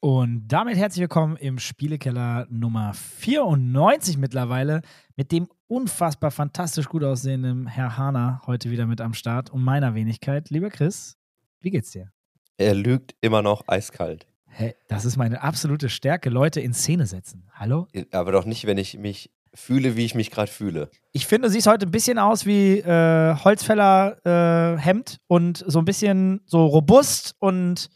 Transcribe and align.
Und 0.00 0.48
damit 0.48 0.76
herzlich 0.76 1.02
willkommen 1.02 1.36
im 1.36 1.60
Spielekeller 1.60 2.48
Nummer 2.50 2.92
94 2.94 4.18
mittlerweile 4.18 4.82
mit 5.14 5.30
dem 5.30 5.46
unfassbar 5.68 6.32
fantastisch 6.32 6.88
gut 6.88 7.04
aussehenden 7.04 7.68
Herr 7.68 7.96
Hahner 7.96 8.42
heute 8.46 8.72
wieder 8.72 8.86
mit 8.86 9.00
am 9.00 9.14
Start 9.14 9.50
und 9.50 9.62
meiner 9.62 9.94
Wenigkeit. 9.94 10.50
Lieber 10.50 10.70
Chris, 10.70 11.16
wie 11.60 11.70
geht's 11.70 11.92
dir? 11.92 12.10
Er 12.56 12.74
lügt 12.74 13.14
immer 13.20 13.42
noch 13.42 13.68
eiskalt. 13.68 14.26
Hä, 14.46 14.74
das 14.88 15.04
ist 15.04 15.16
meine 15.16 15.42
absolute 15.42 15.88
Stärke, 15.88 16.30
Leute 16.30 16.60
in 16.60 16.74
Szene 16.74 17.06
setzen. 17.06 17.48
Hallo? 17.52 17.86
Aber 18.10 18.32
doch 18.32 18.44
nicht, 18.44 18.66
wenn 18.66 18.78
ich 18.78 18.98
mich 18.98 19.30
fühle, 19.54 19.96
wie 19.96 20.04
ich 20.04 20.14
mich 20.14 20.30
gerade 20.30 20.50
fühle. 20.50 20.90
Ich 21.12 21.26
finde, 21.26 21.48
du 21.48 21.52
siehst 21.52 21.66
heute 21.66 21.86
ein 21.86 21.90
bisschen 21.90 22.18
aus 22.18 22.46
wie 22.46 22.78
äh, 22.78 23.34
Holzfäller 23.34 24.16
äh, 24.24 24.78
Hemd 24.80 25.18
und 25.26 25.64
so 25.66 25.80
ein 25.80 25.84
bisschen 25.84 26.40
so 26.46 26.66
robust 26.66 27.34
und 27.38 27.88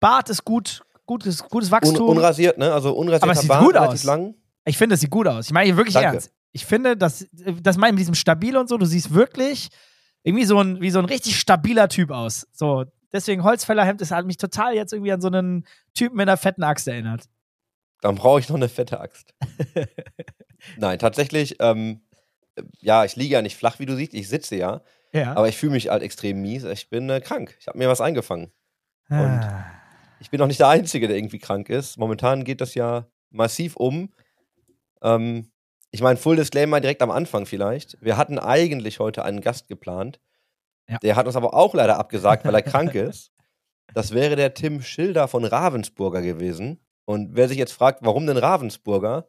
Bart 0.00 0.28
ist 0.28 0.44
gut, 0.44 0.82
gutes, 1.06 1.42
gutes 1.48 1.68
Un 1.68 1.72
Wachstum. 1.72 2.08
unrasiert, 2.08 2.58
ne? 2.58 2.72
Also 2.72 2.92
unrasierter 2.92 3.24
Aber 3.24 3.32
es 3.32 3.40
sieht 3.40 3.48
Bart, 3.48 3.64
gut 3.64 3.76
aus. 3.76 4.04
lang. 4.04 4.34
Ich 4.64 4.76
finde, 4.76 4.94
es 4.94 5.00
sieht 5.00 5.10
gut 5.10 5.26
aus. 5.26 5.46
Ich 5.46 5.52
meine 5.52 5.76
wirklich 5.76 5.94
Danke. 5.94 6.08
ernst. 6.08 6.32
Ich 6.52 6.66
finde, 6.66 6.96
dass 6.96 7.26
das 7.62 7.78
meine 7.78 7.90
ich 7.90 7.94
mit 7.94 8.00
diesem 8.00 8.14
stabil 8.14 8.56
und 8.56 8.68
so, 8.68 8.76
du 8.76 8.84
siehst 8.84 9.14
wirklich 9.14 9.68
irgendwie 10.22 10.44
so 10.44 10.60
ein, 10.60 10.80
wie 10.80 10.90
so 10.90 10.98
ein 10.98 11.04
richtig 11.06 11.38
stabiler 11.38 11.88
Typ 11.88 12.10
aus. 12.10 12.46
So, 12.52 12.84
deswegen 13.12 13.42
Holzfällerhemd, 13.42 14.00
das 14.00 14.10
hat 14.10 14.26
mich 14.26 14.36
total 14.36 14.74
jetzt 14.74 14.92
irgendwie 14.92 15.12
an 15.12 15.20
so 15.20 15.28
einen 15.28 15.64
Typen 15.94 16.16
mit 16.16 16.28
einer 16.28 16.36
fetten 16.36 16.62
Axt 16.62 16.86
erinnert. 16.86 17.24
Dann 18.02 18.16
brauche 18.16 18.40
ich 18.40 18.48
noch 18.48 18.56
eine 18.56 18.68
fette 18.68 19.00
Axt. 19.00 19.32
Nein, 20.76 20.98
tatsächlich, 20.98 21.56
ähm, 21.60 22.02
ja, 22.80 23.04
ich 23.04 23.16
liege 23.16 23.34
ja 23.34 23.42
nicht 23.42 23.56
flach, 23.56 23.78
wie 23.78 23.86
du 23.86 23.96
siehst. 23.96 24.12
Ich 24.12 24.28
sitze 24.28 24.56
ja, 24.56 24.82
Ja. 25.12 25.34
aber 25.34 25.48
ich 25.48 25.56
fühle 25.56 25.72
mich 25.72 25.88
halt 25.88 26.02
extrem 26.02 26.42
mies. 26.42 26.64
Ich 26.64 26.90
bin 26.90 27.08
äh, 27.08 27.20
krank. 27.20 27.56
Ich 27.60 27.68
habe 27.68 27.78
mir 27.78 27.88
was 27.88 28.00
eingefangen. 28.00 28.52
Ah. 29.08 29.64
Ich 30.20 30.30
bin 30.30 30.40
auch 30.42 30.46
nicht 30.46 30.60
der 30.60 30.68
Einzige, 30.68 31.08
der 31.08 31.16
irgendwie 31.16 31.38
krank 31.38 31.68
ist. 31.68 31.96
Momentan 31.96 32.44
geht 32.44 32.60
das 32.60 32.74
ja 32.74 33.06
massiv 33.30 33.76
um. 33.76 34.12
Ähm, 35.02 35.50
ich 35.90 36.00
meine, 36.00 36.16
Full 36.16 36.36
Disclaimer 36.36 36.80
direkt 36.80 37.02
am 37.02 37.10
Anfang 37.10 37.46
vielleicht. 37.46 37.98
Wir 38.00 38.16
hatten 38.16 38.38
eigentlich 38.38 38.98
heute 38.98 39.24
einen 39.24 39.40
Gast 39.40 39.68
geplant. 39.68 40.20
Ja. 40.88 40.98
Der 40.98 41.16
hat 41.16 41.26
uns 41.26 41.36
aber 41.36 41.54
auch 41.54 41.74
leider 41.74 41.98
abgesagt, 41.98 42.44
weil 42.44 42.54
er 42.54 42.62
krank 42.62 42.94
ist. 42.96 43.30
Das 43.94 44.12
wäre 44.12 44.36
der 44.36 44.54
Tim 44.54 44.82
Schilder 44.82 45.28
von 45.28 45.44
Ravensburger 45.44 46.22
gewesen. 46.22 46.80
Und 47.04 47.34
wer 47.34 47.48
sich 47.48 47.58
jetzt 47.58 47.72
fragt, 47.72 48.00
warum 48.02 48.26
denn 48.26 48.36
Ravensburger? 48.36 49.26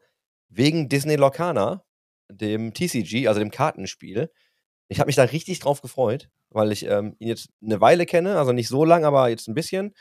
Wegen 0.50 0.90
Disney 0.90 1.16
Lorcana, 1.16 1.84
dem 2.30 2.74
TCG, 2.74 3.28
also 3.28 3.40
dem 3.40 3.52
Kartenspiel. 3.52 4.32
Ich 4.88 5.00
habe 5.00 5.08
mich 5.08 5.16
da 5.16 5.24
richtig 5.24 5.60
drauf 5.60 5.82
gefreut, 5.82 6.30
weil 6.50 6.72
ich 6.72 6.86
ähm, 6.86 7.16
ihn 7.20 7.28
jetzt 7.28 7.50
eine 7.64 7.82
Weile 7.82 8.06
kenne, 8.06 8.38
also 8.38 8.52
nicht 8.52 8.68
so 8.68 8.86
lang, 8.86 9.06
aber 9.06 9.30
jetzt 9.30 9.48
ein 9.48 9.56
bisschen. 9.56 9.94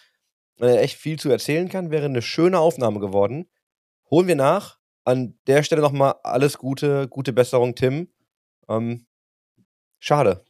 Weil 0.58 0.70
er 0.70 0.82
echt 0.82 0.98
viel 0.98 1.18
zu 1.18 1.30
erzählen 1.30 1.68
kann, 1.68 1.90
wäre 1.90 2.04
eine 2.04 2.22
schöne 2.22 2.58
Aufnahme 2.58 3.00
geworden. 3.00 3.50
Holen 4.10 4.28
wir 4.28 4.36
nach. 4.36 4.78
An 5.04 5.38
der 5.46 5.62
Stelle 5.62 5.82
nochmal 5.82 6.14
alles 6.22 6.58
Gute, 6.58 7.08
gute 7.08 7.32
Besserung, 7.32 7.74
Tim. 7.74 8.12
Ähm, 8.68 9.06
schade. 9.98 10.44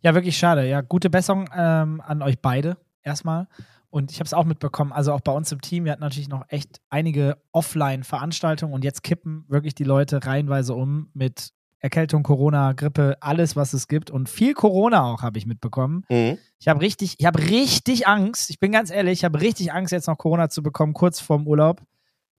Ja, 0.00 0.14
wirklich 0.14 0.36
schade. 0.36 0.68
Ja, 0.68 0.80
gute 0.80 1.08
Besserung 1.08 1.48
ähm, 1.54 2.00
an 2.00 2.22
euch 2.22 2.40
beide 2.40 2.76
erstmal. 3.02 3.48
Und 3.90 4.10
ich 4.10 4.18
habe 4.18 4.26
es 4.26 4.34
auch 4.34 4.44
mitbekommen, 4.44 4.92
also 4.92 5.12
auch 5.12 5.20
bei 5.20 5.32
uns 5.32 5.50
im 5.50 5.62
Team, 5.62 5.84
wir 5.84 5.92
hatten 5.92 6.02
natürlich 6.02 6.28
noch 6.28 6.44
echt 6.48 6.80
einige 6.90 7.38
Offline-Veranstaltungen 7.52 8.74
und 8.74 8.84
jetzt 8.84 9.02
kippen 9.02 9.44
wirklich 9.48 9.74
die 9.74 9.84
Leute 9.84 10.26
reihenweise 10.26 10.74
um 10.74 11.10
mit 11.14 11.52
Erkältung, 11.80 12.22
Corona, 12.22 12.72
Grippe, 12.72 13.16
alles, 13.20 13.54
was 13.54 13.72
es 13.72 13.86
gibt. 13.86 14.10
Und 14.10 14.28
viel 14.28 14.52
Corona 14.52 15.04
auch, 15.04 15.22
habe 15.22 15.38
ich 15.38 15.46
mitbekommen. 15.46 16.04
Mhm. 16.08 16.38
Ich 16.58 16.68
habe 16.68 16.80
richtig, 16.80 17.14
ich 17.18 17.26
habe 17.26 17.38
richtig 17.38 18.08
Angst. 18.08 18.50
Ich 18.50 18.58
bin 18.58 18.72
ganz 18.72 18.90
ehrlich, 18.90 19.20
ich 19.20 19.24
habe 19.24 19.40
richtig 19.40 19.72
Angst, 19.72 19.92
jetzt 19.92 20.08
noch 20.08 20.18
Corona 20.18 20.48
zu 20.48 20.62
bekommen, 20.62 20.92
kurz 20.92 21.20
vorm 21.20 21.46
Urlaub. 21.46 21.82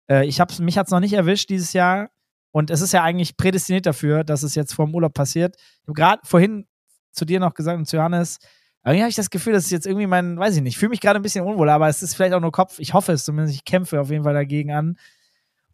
Äh, 0.10 0.28
ich 0.28 0.40
hab's, 0.40 0.60
mich 0.60 0.78
hat 0.78 0.88
es 0.88 0.92
noch 0.92 1.00
nicht 1.00 1.14
erwischt 1.14 1.50
dieses 1.50 1.74
Jahr. 1.74 2.10
Und 2.52 2.70
es 2.70 2.82
ist 2.82 2.94
ja 2.94 3.04
eigentlich 3.04 3.38
prädestiniert 3.38 3.86
dafür, 3.86 4.24
dass 4.24 4.44
es 4.44 4.56
jetzt 4.56 4.74
vorm 4.74 4.94
Urlaub 4.94 5.14
passiert. 5.14 5.56
Ich 5.58 5.88
habe 5.88 5.94
gerade 5.94 6.22
vorhin 6.26 6.68
zu 7.12 7.26
dir 7.26 7.40
noch 7.40 7.54
gesagt 7.54 7.78
und 7.78 7.86
zu 7.86 7.96
Johannes, 7.96 8.40
irgendwie 8.86 9.02
habe 9.02 9.10
ich 9.10 9.16
das 9.16 9.30
Gefühl, 9.30 9.54
das 9.54 9.66
ist 9.66 9.72
jetzt 9.72 9.86
irgendwie 9.86 10.08
mein, 10.08 10.38
weiß 10.38 10.56
ich 10.56 10.62
nicht, 10.62 10.74
ich 10.74 10.78
fühle 10.78 10.90
mich 10.90 11.02
gerade 11.02 11.20
ein 11.20 11.22
bisschen 11.22 11.46
unwohl, 11.46 11.70
aber 11.70 11.90
es 11.90 12.02
ist 12.02 12.16
vielleicht 12.16 12.34
auch 12.34 12.40
nur 12.40 12.52
Kopf. 12.52 12.80
Ich 12.80 12.94
hoffe 12.94 13.12
es 13.12 13.26
zumindest. 13.26 13.56
Ich 13.56 13.66
kämpfe 13.66 14.00
auf 14.00 14.10
jeden 14.10 14.24
Fall 14.24 14.34
dagegen 14.34 14.72
an 14.72 14.98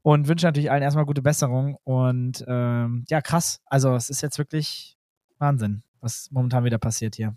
und 0.02 0.28
wünsche 0.28 0.46
natürlich 0.46 0.72
allen 0.72 0.84
erstmal 0.84 1.06
gute 1.06 1.22
Besserung. 1.22 1.78
Und 1.84 2.44
ähm, 2.48 3.06
ja, 3.10 3.22
krass. 3.22 3.62
Also 3.66 3.96
es 3.96 4.10
ist 4.10 4.22
jetzt 4.22 4.38
wirklich 4.38 4.98
Wahnsinn, 5.38 5.84
was 6.02 6.30
momentan 6.32 6.64
wieder 6.64 6.78
passiert 6.78 7.16
hier. 7.16 7.36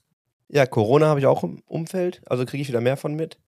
Ja, 0.49 0.65
Corona 0.67 1.07
habe 1.07 1.21
ich 1.21 1.27
auch 1.27 1.45
im 1.45 1.62
Umfeld, 1.67 2.23
also 2.27 2.47
kriege 2.47 2.62
ich 2.62 2.69
wieder 2.69 2.81
mehr 2.81 2.97
von 2.97 3.15
mit. 3.15 3.39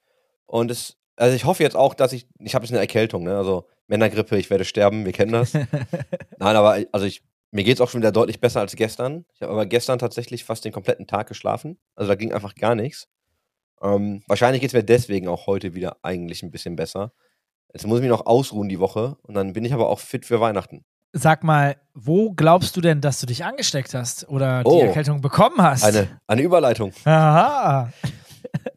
Und 0.46 0.70
es, 0.70 0.98
also 1.16 1.34
ich 1.34 1.44
hoffe 1.46 1.62
jetzt 1.62 1.76
auch, 1.76 1.94
dass 1.94 2.12
ich, 2.12 2.28
ich 2.38 2.54
habe 2.54 2.64
jetzt 2.64 2.72
eine 2.72 2.80
Erkältung, 2.80 3.24
ne? 3.24 3.36
Also 3.36 3.66
Männergrippe, 3.86 4.36
ich 4.36 4.50
werde 4.50 4.64
sterben, 4.64 5.04
wir 5.04 5.12
kennen 5.12 5.32
das. 5.32 5.52
Nein, 6.38 6.56
aber 6.56 6.78
also 6.92 7.06
ich, 7.06 7.22
mir 7.50 7.64
geht 7.64 7.74
es 7.74 7.80
auch 7.80 7.88
schon 7.90 8.00
wieder 8.00 8.12
deutlich 8.12 8.40
besser 8.40 8.60
als 8.60 8.76
gestern. 8.76 9.24
Ich 9.34 9.42
habe 9.42 9.52
aber 9.52 9.66
gestern 9.66 9.98
tatsächlich 9.98 10.44
fast 10.44 10.64
den 10.64 10.72
kompletten 10.72 11.06
Tag 11.06 11.26
geschlafen. 11.28 11.78
Also 11.96 12.08
da 12.08 12.14
ging 12.14 12.32
einfach 12.32 12.54
gar 12.54 12.74
nichts. 12.74 13.08
Ähm, 13.82 14.22
wahrscheinlich 14.26 14.60
geht 14.60 14.70
es 14.70 14.74
mir 14.74 14.84
deswegen 14.84 15.28
auch 15.28 15.46
heute 15.46 15.74
wieder 15.74 15.96
eigentlich 16.02 16.42
ein 16.42 16.50
bisschen 16.50 16.76
besser. 16.76 17.12
Jetzt 17.72 17.86
muss 17.86 17.98
ich 17.98 18.02
mich 18.02 18.10
noch 18.10 18.26
ausruhen 18.26 18.68
die 18.68 18.80
Woche 18.80 19.16
und 19.22 19.34
dann 19.34 19.52
bin 19.52 19.64
ich 19.64 19.72
aber 19.72 19.88
auch 19.88 20.00
fit 20.00 20.26
für 20.26 20.40
Weihnachten. 20.40 20.84
Sag 21.12 21.42
mal, 21.42 21.76
wo 21.94 22.32
glaubst 22.32 22.76
du 22.76 22.80
denn, 22.80 23.00
dass 23.00 23.18
du 23.20 23.26
dich 23.26 23.44
angesteckt 23.44 23.94
hast 23.94 24.28
oder 24.28 24.62
Oh. 24.64 24.78
die 24.80 24.86
Erkältung 24.86 25.20
bekommen 25.20 25.60
hast? 25.60 25.82
Eine, 25.84 26.20
eine 26.26 26.42
Überleitung. 26.42 26.92
Aha. 27.04 27.92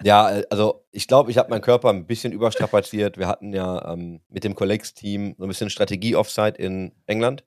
Ja, 0.04 0.30
äh, 0.40 0.44
also 0.50 0.84
ich 0.92 1.08
glaube, 1.08 1.32
ich 1.32 1.38
habe 1.38 1.50
meinen 1.50 1.62
Körper 1.62 1.90
ein 1.90 2.06
bisschen 2.06 2.34
überstrapaziert. 2.34 3.18
Wir 3.18 3.28
hatten 3.28 3.54
ja 3.54 3.94
ähm, 3.94 4.20
mit 4.30 4.44
dem 4.44 4.56
Collegs-Team 4.56 5.36
so 5.38 5.46
ein 5.46 5.48
bisschen 5.48 5.70
Strategie-Offside 5.70 6.58
in 6.62 6.92
England. 7.06 7.46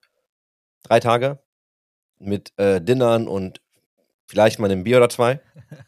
Drei 0.86 1.00
Tage 1.00 1.40
mit 2.18 2.52
äh, 2.58 2.80
Dinnern 2.80 3.26
und 3.26 3.60
vielleicht 4.26 4.60
mal 4.60 4.70
einem 4.70 4.84
Bier 4.84 4.98
oder 4.98 5.08
zwei. 5.08 5.40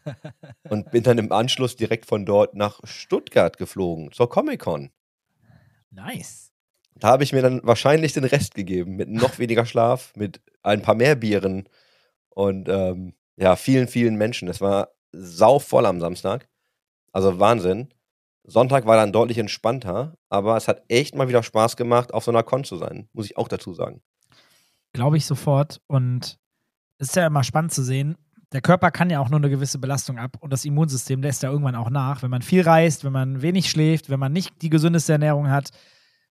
Und 0.69 0.91
bin 0.91 1.03
dann 1.03 1.17
im 1.17 1.31
Anschluss 1.31 1.77
direkt 1.77 2.05
von 2.05 2.25
dort 2.25 2.53
nach 2.53 2.79
Stuttgart 2.83 3.57
geflogen, 3.57 4.11
zur 4.11 4.29
Comic-Con. 4.29 4.91
Nice. 5.89 6.51
Da 6.95 7.07
habe 7.07 7.23
ich 7.23 7.31
mir 7.31 7.41
dann 7.41 7.61
wahrscheinlich 7.63 8.13
den 8.13 8.25
Rest 8.25 8.55
gegeben, 8.55 8.97
mit 8.97 9.09
noch 9.09 9.39
weniger 9.39 9.65
Schlaf, 9.65 10.13
mit 10.15 10.41
ein 10.63 10.81
paar 10.81 10.95
mehr 10.95 11.15
Bieren 11.15 11.69
und 12.29 12.67
ähm, 12.67 13.13
ja, 13.37 13.55
vielen, 13.55 13.87
vielen 13.87 14.15
Menschen. 14.15 14.49
Es 14.49 14.59
war 14.59 14.89
sauvoll 15.13 15.85
am 15.85 16.01
Samstag. 16.01 16.49
Also 17.13 17.39
Wahnsinn. 17.39 17.93
Sonntag 18.43 18.85
war 18.85 18.97
dann 18.97 19.13
deutlich 19.13 19.37
entspannter, 19.37 20.17
aber 20.27 20.57
es 20.57 20.67
hat 20.67 20.83
echt 20.89 21.15
mal 21.15 21.29
wieder 21.29 21.43
Spaß 21.43 21.77
gemacht, 21.77 22.13
auf 22.13 22.25
so 22.25 22.31
einer 22.31 22.43
Con 22.43 22.65
zu 22.65 22.75
sein, 22.75 23.07
muss 23.13 23.25
ich 23.25 23.37
auch 23.37 23.47
dazu 23.47 23.73
sagen. 23.73 24.01
Glaube 24.93 25.17
ich 25.17 25.25
sofort. 25.25 25.81
Und 25.87 26.37
es 26.97 27.09
ist 27.09 27.15
ja 27.15 27.27
immer 27.27 27.43
spannend 27.43 27.73
zu 27.73 27.83
sehen. 27.83 28.15
Der 28.51 28.61
Körper 28.61 28.89
kann 28.89 29.09
ja 29.09 29.19
auch 29.19 29.29
nur 29.29 29.39
eine 29.39 29.49
gewisse 29.49 29.77
Belastung 29.77 30.17
ab 30.17 30.37
und 30.39 30.51
das 30.51 30.65
Immunsystem 30.65 31.21
lässt 31.21 31.43
ja 31.43 31.51
irgendwann 31.51 31.75
auch 31.75 31.91
nach. 31.91 32.23
Wenn 32.23 32.31
man 32.31 32.41
viel 32.41 32.61
reist, 32.61 33.03
wenn 33.03 33.11
man 33.11 33.43
wenig 33.43 33.69
schläft, 33.69 34.09
wenn 34.09 34.19
man 34.19 34.33
nicht 34.33 34.63
die 34.63 34.71
gesündeste 34.71 35.11
Ernährung 35.11 35.49
hat, 35.49 35.69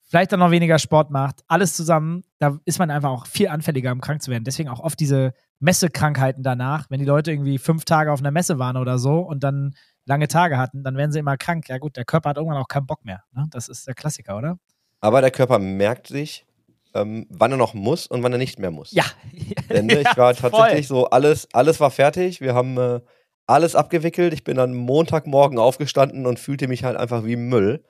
vielleicht 0.07 0.31
dann 0.31 0.39
noch 0.39 0.53
weniger 0.53 0.79
Sport 0.79 1.11
macht, 1.11 1.43
alles 1.49 1.75
zusammen, 1.75 2.23
da 2.39 2.59
ist 2.65 2.79
man 2.79 2.91
einfach 2.93 3.11
auch 3.11 3.27
viel 3.27 3.49
anfälliger, 3.49 3.91
um 3.91 4.01
krank 4.01 4.23
zu 4.23 4.31
werden. 4.31 4.45
Deswegen 4.45 4.69
auch 4.69 4.79
oft 4.79 5.01
diese 5.01 5.33
Messekrankheiten 5.59 6.45
danach, 6.45 6.89
wenn 6.89 7.01
die 7.01 7.05
Leute 7.05 7.33
irgendwie 7.33 7.59
fünf 7.59 7.85
Tage 7.85 8.13
auf 8.13 8.21
einer 8.21 8.31
Messe 8.31 8.61
waren 8.61 8.77
oder 8.77 8.99
so 8.99 9.19
und 9.19 9.43
dann 9.43 9.75
lange 10.05 10.29
Tage 10.29 10.57
hatten, 10.57 10.85
dann 10.85 10.97
werden 10.97 11.11
sie 11.11 11.19
immer 11.19 11.37
krank. 11.37 11.69
Ja 11.69 11.79
gut, 11.79 11.97
der 11.97 12.05
Körper 12.05 12.31
hat 12.31 12.37
irgendwann 12.37 12.59
auch 12.59 12.69
keinen 12.69 12.87
Bock 12.87 13.05
mehr. 13.05 13.25
Ne? 13.33 13.47
Das 13.51 13.69
ist 13.69 13.89
der 13.89 13.95
Klassiker, 13.95 14.37
oder? 14.37 14.59
Aber 15.01 15.21
der 15.21 15.31
Körper 15.31 15.59
merkt 15.59 16.07
sich, 16.07 16.47
ähm, 16.95 17.27
wann 17.29 17.51
er 17.51 17.57
noch 17.57 17.75
muss 17.75 18.07
und 18.07 18.23
wann 18.23 18.33
er 18.33 18.39
nicht 18.39 18.59
mehr 18.59 18.71
muss. 18.71 18.93
Ja. 18.93 19.05
Denn 19.71 19.89
ich 19.89 20.03
Ja, 20.03 20.17
war 20.17 20.35
voll. 20.35 20.51
tatsächlich 20.51 20.89
so, 20.89 21.07
alles, 21.11 21.49
alles 21.53 21.81
war 21.81 21.91
fertig. 21.91 22.41
Wir 22.41 22.55
haben 22.55 22.79
äh, 22.79 23.01
alles 23.47 23.75
abgewickelt. 23.77 24.33
Ich 24.33 24.45
bin 24.45 24.57
dann 24.57 24.75
Montagmorgen 24.75 25.59
aufgestanden 25.59 26.27
und 26.27 26.39
fühlte 26.39 26.69
mich 26.69 26.85
halt 26.85 26.97
einfach 26.97 27.25
wie 27.25 27.37
Müll. 27.37 27.85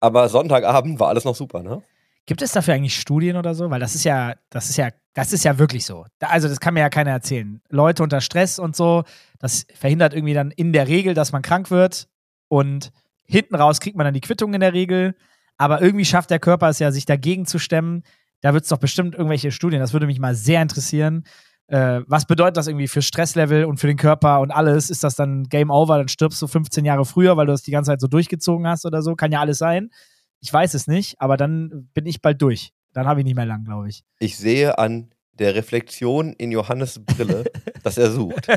Aber 0.00 0.28
Sonntagabend 0.28 0.98
war 1.00 1.08
alles 1.08 1.24
noch 1.24 1.36
super, 1.36 1.62
ne? 1.62 1.82
Gibt 2.26 2.42
es 2.42 2.52
dafür 2.52 2.74
eigentlich 2.74 2.96
Studien 3.00 3.36
oder 3.36 3.54
so? 3.54 3.68
Weil 3.70 3.80
das 3.80 3.94
ist 3.96 4.04
ja, 4.04 4.34
das 4.50 4.70
ist 4.70 4.76
ja, 4.76 4.90
das 5.12 5.32
ist 5.32 5.44
ja 5.44 5.58
wirklich 5.58 5.84
so. 5.84 6.06
Da, 6.20 6.28
also 6.28 6.48
das 6.48 6.60
kann 6.60 6.74
mir 6.74 6.80
ja 6.80 6.88
keiner 6.88 7.10
erzählen. 7.10 7.60
Leute 7.68 8.02
unter 8.02 8.20
Stress 8.20 8.58
und 8.60 8.76
so, 8.76 9.02
das 9.40 9.66
verhindert 9.74 10.14
irgendwie 10.14 10.34
dann 10.34 10.52
in 10.52 10.72
der 10.72 10.86
Regel, 10.86 11.14
dass 11.14 11.32
man 11.32 11.42
krank 11.42 11.70
wird 11.70 12.08
und 12.48 12.92
hinten 13.24 13.56
raus 13.56 13.80
kriegt 13.80 13.96
man 13.96 14.04
dann 14.04 14.14
die 14.14 14.20
Quittung 14.20 14.54
in 14.54 14.60
der 14.60 14.72
Regel. 14.72 15.16
Aber 15.58 15.82
irgendwie 15.82 16.04
schafft 16.04 16.30
der 16.30 16.38
Körper 16.38 16.68
es 16.68 16.78
ja, 16.78 16.92
sich 16.92 17.06
dagegen 17.06 17.44
zu 17.46 17.58
stemmen. 17.58 18.04
Da 18.42 18.52
wird 18.52 18.64
es 18.64 18.68
doch 18.68 18.78
bestimmt 18.78 19.14
irgendwelche 19.14 19.50
Studien. 19.50 19.80
Das 19.80 19.92
würde 19.94 20.06
mich 20.06 20.18
mal 20.20 20.34
sehr 20.34 20.60
interessieren. 20.60 21.24
Äh, 21.68 22.00
was 22.06 22.26
bedeutet 22.26 22.56
das 22.58 22.66
irgendwie 22.66 22.88
für 22.88 23.00
Stresslevel 23.00 23.64
und 23.64 23.78
für 23.78 23.86
den 23.86 23.96
Körper 23.96 24.40
und 24.40 24.50
alles? 24.50 24.90
Ist 24.90 25.02
das 25.04 25.14
dann 25.14 25.44
Game 25.44 25.70
Over? 25.70 25.96
Dann 25.98 26.08
stirbst 26.08 26.42
du 26.42 26.46
15 26.46 26.84
Jahre 26.84 27.04
früher, 27.06 27.36
weil 27.36 27.46
du 27.46 27.52
das 27.52 27.62
die 27.62 27.70
ganze 27.70 27.90
Zeit 27.92 28.00
so 28.00 28.08
durchgezogen 28.08 28.66
hast 28.66 28.84
oder 28.84 29.00
so? 29.00 29.14
Kann 29.14 29.32
ja 29.32 29.40
alles 29.40 29.58
sein. 29.58 29.90
Ich 30.40 30.52
weiß 30.52 30.74
es 30.74 30.86
nicht, 30.86 31.20
aber 31.20 31.36
dann 31.36 31.88
bin 31.94 32.04
ich 32.04 32.20
bald 32.20 32.42
durch. 32.42 32.72
Dann 32.92 33.06
habe 33.06 33.20
ich 33.20 33.24
nicht 33.24 33.36
mehr 33.36 33.46
lang, 33.46 33.64
glaube 33.64 33.88
ich. 33.88 34.02
Ich 34.18 34.36
sehe 34.36 34.76
an 34.78 35.10
der 35.38 35.54
Reflexion 35.54 36.32
in 36.34 36.52
Johannes 36.52 37.00
Brille, 37.02 37.44
das 37.84 37.96
er 37.96 38.10
sucht. 38.10 38.48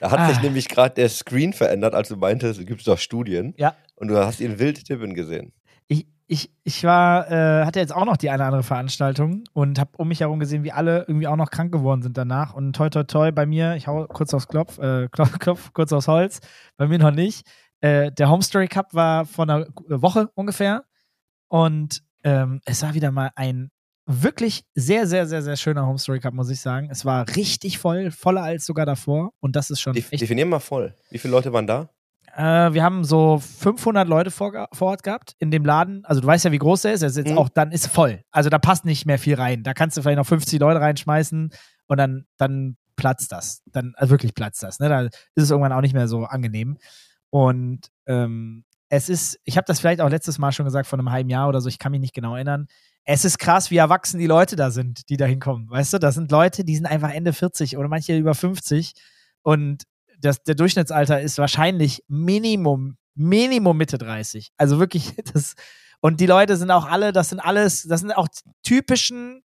Da 0.00 0.10
hat 0.10 0.28
sich 0.30 0.38
Ah. 0.38 0.42
nämlich 0.42 0.68
gerade 0.68 0.94
der 0.94 1.08
Screen 1.10 1.52
verändert, 1.52 1.94
als 1.94 2.08
du 2.08 2.16
meintest, 2.16 2.58
es 2.60 2.66
gibt 2.66 2.86
doch 2.88 2.98
Studien. 2.98 3.52
Ja. 3.58 3.74
Und 3.96 4.08
du 4.08 4.16
hast 4.16 4.40
ihn 4.40 4.58
wild 4.58 4.82
tippen 4.84 5.12
gesehen. 5.14 5.52
Ich, 6.32 6.48
ich, 6.62 6.84
war, 6.84 7.28
äh, 7.28 7.64
hatte 7.64 7.80
jetzt 7.80 7.92
auch 7.92 8.04
noch 8.04 8.16
die 8.16 8.30
eine 8.30 8.36
oder 8.36 8.46
andere 8.46 8.62
Veranstaltung 8.62 9.42
und 9.52 9.80
habe 9.80 9.90
um 9.96 10.06
mich 10.06 10.20
herum 10.20 10.38
gesehen, 10.38 10.62
wie 10.62 10.70
alle 10.70 11.00
irgendwie 11.08 11.26
auch 11.26 11.34
noch 11.34 11.50
krank 11.50 11.72
geworden 11.72 12.02
sind 12.02 12.16
danach. 12.16 12.54
Und 12.54 12.76
toi, 12.76 12.88
toi, 12.88 13.02
toi, 13.02 13.32
bei 13.32 13.46
mir, 13.46 13.74
ich 13.74 13.88
hau 13.88 14.06
kurz 14.06 14.32
aufs 14.32 14.46
Klopf, 14.46 14.78
äh, 14.78 15.08
Klopf, 15.12 15.40
Klopf 15.40 15.72
kurz 15.72 15.92
aufs 15.92 16.06
Holz, 16.06 16.38
bei 16.76 16.86
mir 16.86 17.00
noch 17.00 17.10
nicht. 17.10 17.48
Äh, 17.80 18.12
der 18.12 18.30
Home 18.30 18.44
Story 18.44 18.68
Cup 18.68 18.94
war 18.94 19.26
vor 19.26 19.42
einer 19.42 19.66
Woche 19.88 20.30
ungefähr. 20.34 20.84
Und 21.48 22.04
ähm, 22.22 22.60
es 22.64 22.82
war 22.82 22.94
wieder 22.94 23.10
mal 23.10 23.32
ein 23.34 23.72
wirklich 24.06 24.62
sehr, 24.76 25.08
sehr, 25.08 25.26
sehr, 25.26 25.42
sehr 25.42 25.56
schöner 25.56 25.84
Home 25.84 25.98
Story 25.98 26.20
Cup, 26.20 26.32
muss 26.32 26.48
ich 26.48 26.60
sagen. 26.60 26.90
Es 26.92 27.04
war 27.04 27.26
richtig 27.34 27.78
voll, 27.78 28.12
voller 28.12 28.44
als 28.44 28.66
sogar 28.66 28.86
davor. 28.86 29.32
Und 29.40 29.56
das 29.56 29.70
ist 29.70 29.80
schon 29.80 29.94
Def 29.94 30.10
definier 30.10 30.46
mal 30.46 30.60
voll. 30.60 30.94
Wie 31.10 31.18
viele 31.18 31.32
Leute 31.32 31.52
waren 31.52 31.66
da? 31.66 31.90
Äh, 32.36 32.72
wir 32.74 32.82
haben 32.82 33.04
so 33.04 33.38
500 33.38 34.06
Leute 34.08 34.30
vor, 34.30 34.68
vor 34.72 34.88
Ort 34.88 35.02
gehabt 35.02 35.34
in 35.38 35.50
dem 35.50 35.64
Laden. 35.64 36.04
Also 36.04 36.20
du 36.20 36.26
weißt 36.26 36.44
ja, 36.44 36.52
wie 36.52 36.58
groß 36.58 36.82
der 36.82 36.92
ist. 36.94 37.02
Er 37.02 37.08
ist 37.08 37.16
jetzt 37.16 37.30
Mhm. 37.30 37.38
auch, 37.38 37.48
dann 37.48 37.72
ist 37.72 37.86
voll. 37.88 38.22
Also 38.30 38.50
da 38.50 38.58
passt 38.58 38.84
nicht 38.84 39.06
mehr 39.06 39.18
viel 39.18 39.34
rein. 39.34 39.62
Da 39.62 39.74
kannst 39.74 39.96
du 39.96 40.02
vielleicht 40.02 40.18
noch 40.18 40.26
50 40.26 40.58
Leute 40.60 40.80
reinschmeißen 40.80 41.50
und 41.86 41.96
dann, 41.96 42.26
dann 42.36 42.76
platzt 42.96 43.32
das. 43.32 43.62
Dann 43.66 43.94
also 43.96 44.10
wirklich 44.10 44.34
platzt 44.34 44.62
das. 44.62 44.78
Ne? 44.78 44.88
Da 44.88 45.02
ist 45.02 45.12
es 45.36 45.50
irgendwann 45.50 45.72
auch 45.72 45.80
nicht 45.80 45.94
mehr 45.94 46.08
so 46.08 46.24
angenehm. 46.24 46.78
Und 47.30 47.88
ähm, 48.06 48.64
es 48.88 49.08
ist, 49.08 49.38
ich 49.44 49.56
habe 49.56 49.66
das 49.66 49.80
vielleicht 49.80 50.00
auch 50.00 50.10
letztes 50.10 50.38
Mal 50.38 50.52
schon 50.52 50.64
gesagt, 50.66 50.86
vor 50.86 50.98
einem 50.98 51.10
halben 51.12 51.30
Jahr 51.30 51.48
oder 51.48 51.60
so, 51.60 51.68
ich 51.68 51.78
kann 51.78 51.92
mich 51.92 52.00
nicht 52.00 52.14
genau 52.14 52.34
erinnern. 52.34 52.66
Es 53.04 53.24
ist 53.24 53.38
krass, 53.38 53.70
wie 53.70 53.76
erwachsen 53.76 54.18
die 54.18 54.26
Leute 54.26 54.56
da 54.56 54.70
sind, 54.70 55.08
die 55.08 55.16
da 55.16 55.24
hinkommen. 55.24 55.70
Weißt 55.70 55.92
du, 55.92 55.98
das 55.98 56.16
sind 56.16 56.30
Leute, 56.30 56.64
die 56.64 56.74
sind 56.76 56.86
einfach 56.86 57.10
Ende 57.10 57.32
40 57.32 57.76
oder 57.78 57.88
manche 57.88 58.16
über 58.16 58.34
50 58.34 58.92
und 59.42 59.84
das, 60.20 60.42
der 60.42 60.54
Durchschnittsalter 60.54 61.20
ist 61.20 61.38
wahrscheinlich 61.38 62.02
Minimum, 62.08 62.96
Minimum 63.14 63.76
Mitte 63.76 63.98
30. 63.98 64.52
Also 64.56 64.78
wirklich, 64.78 65.14
das, 65.32 65.54
und 66.00 66.20
die 66.20 66.26
Leute 66.26 66.56
sind 66.56 66.70
auch 66.70 66.86
alle, 66.86 67.12
das 67.12 67.30
sind 67.30 67.40
alles, 67.40 67.82
das 67.84 68.00
sind 68.00 68.12
auch 68.12 68.28
typischen 68.62 69.42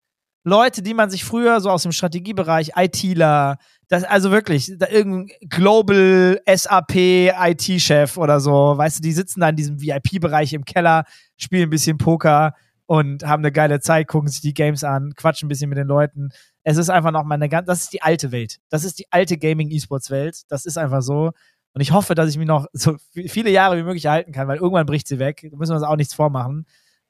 Leute, 0.48 0.84
die 0.84 0.94
man 0.94 1.10
sich 1.10 1.26
früher 1.26 1.60
so 1.60 1.72
aus 1.72 1.84
dem 1.84 1.92
Strategiebereich, 1.92 2.74
ITler, 2.76 3.58
das, 3.88 4.04
also 4.04 4.30
wirklich, 4.32 4.72
da 4.78 4.88
irgendein 4.88 5.36
Global 5.50 6.40
SAP 6.48 6.96
IT-Chef 6.96 8.18
oder 8.18 8.40
so, 8.40 8.78
weißt 8.78 9.00
du, 9.00 9.02
die 9.02 9.12
sitzen 9.12 9.40
da 9.40 9.50
in 9.50 9.56
diesem 9.56 9.82
VIP-Bereich 9.82 10.54
im 10.54 10.64
Keller, 10.64 11.06
spielen 11.36 11.64
ein 11.64 11.70
bisschen 11.72 11.98
Poker 11.98 12.54
und 12.86 13.24
haben 13.24 13.42
eine 13.42 13.52
geile 13.52 13.80
Zeit, 13.80 14.08
gucken 14.08 14.30
sich 14.30 14.42
die 14.42 14.54
Games 14.54 14.84
an, 14.84 15.14
quatschen 15.16 15.48
ein 15.48 15.50
bisschen 15.50 15.70
mit 15.70 15.80
den 15.80 15.88
Leuten. 15.88 16.30
Es 16.68 16.78
ist 16.78 16.90
einfach 16.90 17.12
noch 17.12 17.24
mal 17.24 17.36
eine 17.36 17.48
ganz, 17.48 17.68
das 17.68 17.84
ist 17.84 17.94
die 17.94 18.02
alte 18.02 18.32
Welt. 18.32 18.58
Das 18.70 18.84
ist 18.84 18.98
die 18.98 19.06
alte 19.12 19.38
Gaming-E-Sports-Welt. 19.38 20.44
Das 20.50 20.66
ist 20.66 20.78
einfach 20.78 21.04
so. 21.04 21.32
Und 21.74 21.82
ich 21.82 21.92
hoffe, 21.92 22.16
dass 22.16 22.30
ich 22.30 22.38
mich 22.38 22.48
noch 22.48 22.66
so 22.74 22.98
viele 23.12 23.52
Jahre 23.52 23.78
wie 23.78 23.84
möglich 23.84 24.06
erhalten 24.06 24.32
kann, 24.32 24.48
weil 24.48 24.58
irgendwann 24.58 24.88
bricht 24.88 25.08
sie 25.08 25.20
weg. 25.20 25.48
Da 25.50 25.56
müssen 25.56 25.72
wir 25.72 25.76
uns 25.76 25.86
auch 25.86 25.96
nichts 25.96 26.16
vormachen. 26.16 26.66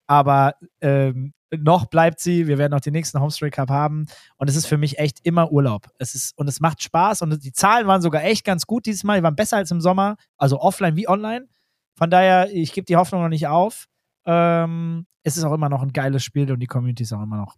Aber 0.08 0.56
ähm, 0.82 1.34
noch 1.56 1.86
bleibt 1.86 2.20
sie. 2.20 2.48
Wir 2.48 2.58
werden 2.58 2.72
noch 2.72 2.82
den 2.82 2.92
nächsten 2.92 3.22
Homestory 3.22 3.50
Cup 3.50 3.70
haben. 3.70 4.08
Und 4.36 4.50
es 4.50 4.58
ist 4.58 4.66
für 4.66 4.78
mich 4.78 5.00
echt 5.00 5.20
immer 5.24 5.52
Urlaub. 5.52 5.88
Es 6.00 6.16
ist, 6.16 6.38
und 6.38 6.50
es 6.50 6.60
macht 6.60 6.84
Spaß. 6.84 7.22
Und 7.22 7.42
die 7.44 7.54
Zahlen 7.54 7.88
waren 7.88 8.02
sogar 8.02 8.24
echt 8.24 8.44
ganz 8.44 8.66
gut 8.66 8.86
dieses 8.86 9.06
Mal. 9.06 9.20
Die 9.20 9.24
waren 9.24 9.38
besser 9.38 9.56
als 9.58 9.72
im 9.72 9.80
Sommer. 9.80 10.18
Also 10.38 10.60
offline 10.60 10.98
wie 10.98 11.08
online. 11.08 11.48
Von 11.98 12.10
daher, 12.10 12.52
ich 12.52 12.74
gebe 12.74 12.86
die 12.86 12.98
Hoffnung 12.98 13.22
noch 13.22 13.30
nicht 13.30 13.48
auf. 13.48 13.86
Ähm, 14.26 15.06
es 15.24 15.38
ist 15.38 15.46
auch 15.46 15.54
immer 15.54 15.70
noch 15.70 15.82
ein 15.82 15.94
geiles 15.94 16.24
Spiel 16.24 16.52
und 16.52 16.60
die 16.60 16.68
Community 16.68 17.04
ist 17.04 17.14
auch 17.14 17.24
immer 17.24 17.38
noch. 17.38 17.56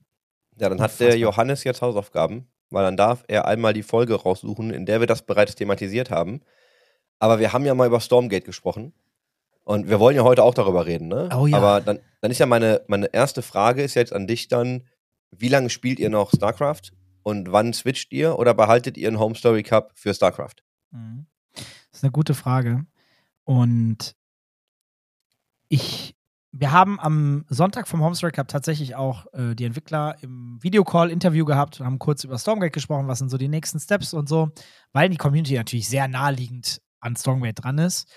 Ja, 0.60 0.70
dann 0.70 0.82
hat 0.82 1.00
der. 1.00 1.18
Johannes 1.18 1.64
jetzt 1.64 1.82
Hausaufgaben, 1.82 2.48
weil 2.70 2.84
dann 2.84 2.98
darf 2.98 3.24
er 3.28 3.46
einmal 3.46 3.74
die 3.74 3.84
Folge 3.84 4.16
raussuchen, 4.16 4.72
in 4.72 4.86
der 4.86 5.00
wir 5.00 5.08
das 5.08 5.22
bereits 5.22 5.56
thematisiert 5.56 6.10
haben. 6.10 6.42
Aber 7.20 7.40
wir 7.40 7.54
haben 7.54 7.66
ja 7.66 7.74
mal 7.74 7.88
über 7.88 8.00
Stormgate 8.00 8.46
gesprochen. 8.46 8.94
Und 9.64 9.90
wir 9.90 10.00
wollen 10.00 10.16
ja 10.16 10.24
heute 10.24 10.44
auch 10.44 10.54
darüber 10.54 10.86
reden, 10.86 11.10
ne? 11.10 11.30
Oh 11.36 11.46
ja. 11.46 11.58
Aber 11.58 11.82
dann, 11.82 12.00
dann 12.22 12.32
ist 12.32 12.40
ja 12.40 12.46
meine, 12.46 12.82
meine 12.88 13.08
erste 13.14 13.42
Frage 13.42 13.84
ist 13.84 13.96
jetzt 13.96 14.14
an 14.14 14.26
dich 14.26 14.48
dann, 14.48 14.84
wie 15.32 15.50
lange 15.50 15.70
spielt 15.70 16.00
ihr 16.00 16.10
noch 16.10 16.32
StarCraft? 16.34 16.94
Und 17.22 17.52
wann 17.52 17.74
switcht 17.74 18.14
ihr 18.14 18.40
oder 18.40 18.54
behaltet 18.54 18.96
ihr 18.98 19.10
einen 19.10 19.20
Home 19.20 19.36
Story 19.36 19.64
Cup 19.64 19.92
für 19.96 20.14
StarCraft? 20.14 20.64
Mhm. 20.92 21.26
Das 21.54 21.66
ist 21.92 22.04
eine 22.04 22.12
gute 22.12 22.34
Frage. 22.34 22.86
Und 23.44 24.16
ich, 25.68 26.16
wir 26.60 26.72
haben 26.72 27.00
am 27.00 27.46
Sonntag 27.50 27.88
vom 27.88 28.02
Homestory 28.02 28.32
Cup 28.32 28.48
tatsächlich 28.48 28.96
auch 28.96 29.26
äh, 29.34 29.54
die 29.56 29.66
Entwickler 29.66 30.16
im 30.22 30.58
Videocall-Interview 30.62 31.46
gehabt, 31.46 31.80
haben 31.80 32.00
kurz 32.00 32.24
über 32.24 32.38
Stormgate 32.38 32.72
gesprochen, 32.72 33.08
was 33.08 33.20
sind 33.20 33.30
so 33.30 33.38
die 33.38 33.48
nächsten 33.48 33.80
Steps 33.80 34.14
und 34.14 34.28
so, 34.28 34.50
weil 34.92 35.10
die 35.10 35.18
Community 35.18 35.56
natürlich 35.56 35.88
sehr 35.88 36.08
naheliegend 36.08 36.82
an 37.00 37.16
Stormgate 37.16 37.62
dran 37.62 37.78
ist. 37.78 38.12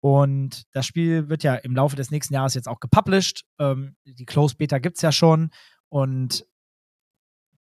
Und 0.00 0.64
das 0.72 0.86
Spiel 0.86 1.28
wird 1.28 1.42
ja 1.44 1.54
im 1.54 1.76
Laufe 1.76 1.94
des 1.94 2.10
nächsten 2.10 2.34
Jahres 2.34 2.54
jetzt 2.54 2.66
auch 2.66 2.80
gepublished. 2.80 3.44
Ähm, 3.58 3.94
die 4.04 4.26
Closed 4.26 4.58
Beta 4.58 4.78
gibt 4.78 4.96
es 4.96 5.02
ja 5.02 5.12
schon. 5.12 5.50
Und 5.88 6.44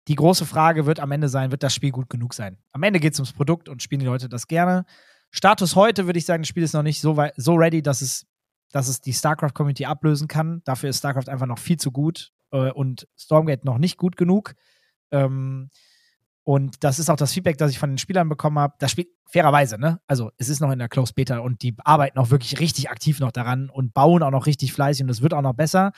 die 0.08 0.16
große 0.16 0.46
Frage 0.46 0.86
wird 0.86 1.00
am 1.00 1.12
Ende 1.12 1.30
sein, 1.30 1.52
wird 1.52 1.62
das 1.62 1.76
Spiel 1.76 1.92
gut 1.92 2.10
genug 2.10 2.34
sein? 2.34 2.58
Am 2.72 2.82
Ende 2.82 3.00
geht 3.00 3.14
es 3.14 3.20
ums 3.20 3.34
Produkt 3.34 3.70
und 3.70 3.84
spielen 3.84 4.00
die 4.00 4.08
Leute 4.08 4.28
das 4.28 4.48
gerne. 4.48 4.86
Status 5.30 5.76
heute 5.76 6.08
würde 6.08 6.20
ich 6.20 6.26
sagen, 6.26 6.44
das 6.44 6.50
Spiel 6.50 6.64
ist 6.64 6.74
noch 6.74 6.84
nicht 6.84 7.00
so, 7.00 7.16
so 7.38 7.54
ready, 7.54 7.82
dass 7.82 8.02
es, 8.02 8.26
dass 8.72 8.88
es 8.88 9.02
die 9.02 9.14
StarCraft-Community 9.14 9.86
ablösen 9.86 10.28
kann. 10.28 10.62
Dafür 10.66 10.90
ist 10.90 11.00
StarCraft 11.00 11.30
einfach 11.30 11.48
noch 11.48 11.60
viel 11.60 11.78
zu 11.78 11.92
gut 11.92 12.32
äh, 12.52 12.72
und 12.72 13.08
Stormgate 13.18 13.66
noch 13.66 13.78
nicht 13.78 13.98
gut 13.98 14.18
genug. 14.18 14.54
Ähm, 15.12 15.70
und 16.44 16.84
das 16.84 16.98
ist 16.98 17.10
auch 17.10 17.18
das 17.18 17.34
Feedback, 17.34 17.58
das 17.58 17.72
ich 17.72 17.80
von 17.80 17.92
den 17.92 17.98
Spielern 17.98 18.28
bekommen 18.28 18.58
habe. 18.58 18.74
Das 18.80 18.92
Spiel, 18.92 19.08
fairerweise, 19.28 19.78
ne? 19.80 20.02
Also, 20.08 20.32
es 20.38 20.50
ist 20.50 20.60
noch 20.60 20.72
in 20.72 20.80
der 20.80 20.90
Closed 20.90 21.16
Beta 21.16 21.40
und 21.40 21.62
die 21.62 21.76
arbeiten 21.84 22.18
auch 22.18 22.32
wirklich 22.32 22.60
richtig 22.60 22.90
aktiv 22.90 23.20
noch 23.20 23.32
daran 23.32 23.70
und 23.70 23.94
bauen 23.94 24.24
auch 24.24 24.32
noch 24.32 24.48
richtig 24.48 24.74
fleißig 24.74 25.04
und 25.04 25.10
es 25.10 25.22
wird 25.22 25.34
auch 25.34 25.42
noch 25.42 25.54
besser. 25.54 25.92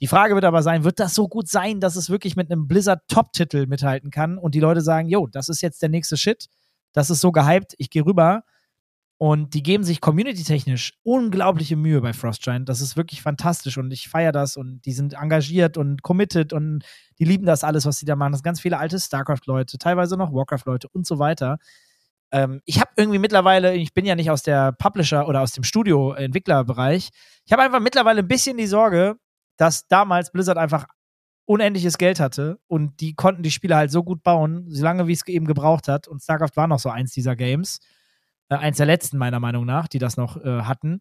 Die 0.00 0.06
Frage 0.06 0.34
wird 0.34 0.44
aber 0.44 0.62
sein, 0.62 0.82
wird 0.82 0.98
das 0.98 1.14
so 1.14 1.28
gut 1.28 1.48
sein, 1.48 1.78
dass 1.78 1.94
es 1.94 2.10
wirklich 2.10 2.34
mit 2.34 2.50
einem 2.50 2.66
Blizzard-Top-Titel 2.66 3.66
mithalten 3.66 4.10
kann 4.10 4.38
und 4.38 4.54
die 4.54 4.60
Leute 4.60 4.80
sagen, 4.80 5.08
jo, 5.08 5.26
das 5.26 5.48
ist 5.48 5.60
jetzt 5.60 5.82
der 5.82 5.90
nächste 5.90 6.16
Shit, 6.16 6.46
das 6.92 7.10
ist 7.10 7.20
so 7.20 7.30
gehypt, 7.30 7.74
ich 7.78 7.90
gehe 7.90 8.04
rüber. 8.04 8.42
Und 9.22 9.54
die 9.54 9.62
geben 9.62 9.84
sich 9.84 10.00
community-technisch 10.00 10.94
unglaubliche 11.04 11.76
Mühe 11.76 12.00
bei 12.00 12.12
Frostgiant. 12.12 12.68
Das 12.68 12.80
ist 12.80 12.96
wirklich 12.96 13.22
fantastisch 13.22 13.78
und 13.78 13.92
ich 13.92 14.08
feiere 14.08 14.32
das 14.32 14.56
und 14.56 14.84
die 14.84 14.90
sind 14.90 15.12
engagiert 15.12 15.76
und 15.76 16.02
committed 16.02 16.52
und 16.52 16.82
die 17.20 17.24
lieben 17.24 17.46
das 17.46 17.62
alles, 17.62 17.86
was 17.86 17.98
sie 17.98 18.04
da 18.04 18.16
machen. 18.16 18.32
Das 18.32 18.40
sind 18.40 18.46
ganz 18.46 18.60
viele 18.60 18.78
alte 18.78 18.98
StarCraft-Leute, 18.98 19.78
teilweise 19.78 20.16
noch 20.16 20.32
Warcraft-Leute 20.32 20.88
und 20.88 21.06
so 21.06 21.20
weiter. 21.20 21.58
Ähm, 22.32 22.62
ich 22.64 22.80
habe 22.80 22.90
irgendwie 22.96 23.20
mittlerweile, 23.20 23.76
ich 23.76 23.94
bin 23.94 24.06
ja 24.06 24.16
nicht 24.16 24.28
aus 24.28 24.42
der 24.42 24.72
Publisher 24.72 25.28
oder 25.28 25.42
aus 25.42 25.52
dem 25.52 25.62
Studio-Entwicklerbereich, 25.62 27.10
ich 27.44 27.52
habe 27.52 27.62
einfach 27.62 27.78
mittlerweile 27.78 28.22
ein 28.22 28.28
bisschen 28.28 28.56
die 28.56 28.66
Sorge, 28.66 29.14
dass 29.56 29.86
damals 29.86 30.32
Blizzard 30.32 30.58
einfach 30.58 30.86
unendliches 31.44 31.96
Geld 31.96 32.18
hatte 32.18 32.58
und 32.66 33.00
die 33.00 33.14
konnten 33.14 33.44
die 33.44 33.52
Spiele 33.52 33.76
halt 33.76 33.92
so 33.92 34.02
gut 34.02 34.24
bauen, 34.24 34.66
so 34.68 34.82
lange 34.82 35.06
wie 35.06 35.12
es 35.12 35.24
eben 35.28 35.46
gebraucht 35.46 35.86
hat. 35.86 36.08
Und 36.08 36.24
StarCraft 36.24 36.56
war 36.56 36.66
noch 36.66 36.80
so 36.80 36.88
eins 36.88 37.12
dieser 37.12 37.36
Games. 37.36 37.78
Äh, 38.52 38.56
eins 38.56 38.76
der 38.76 38.86
letzten, 38.86 39.16
meiner 39.16 39.40
Meinung 39.40 39.64
nach, 39.64 39.88
die 39.88 39.98
das 39.98 40.16
noch 40.16 40.36
äh, 40.36 40.62
hatten. 40.62 41.00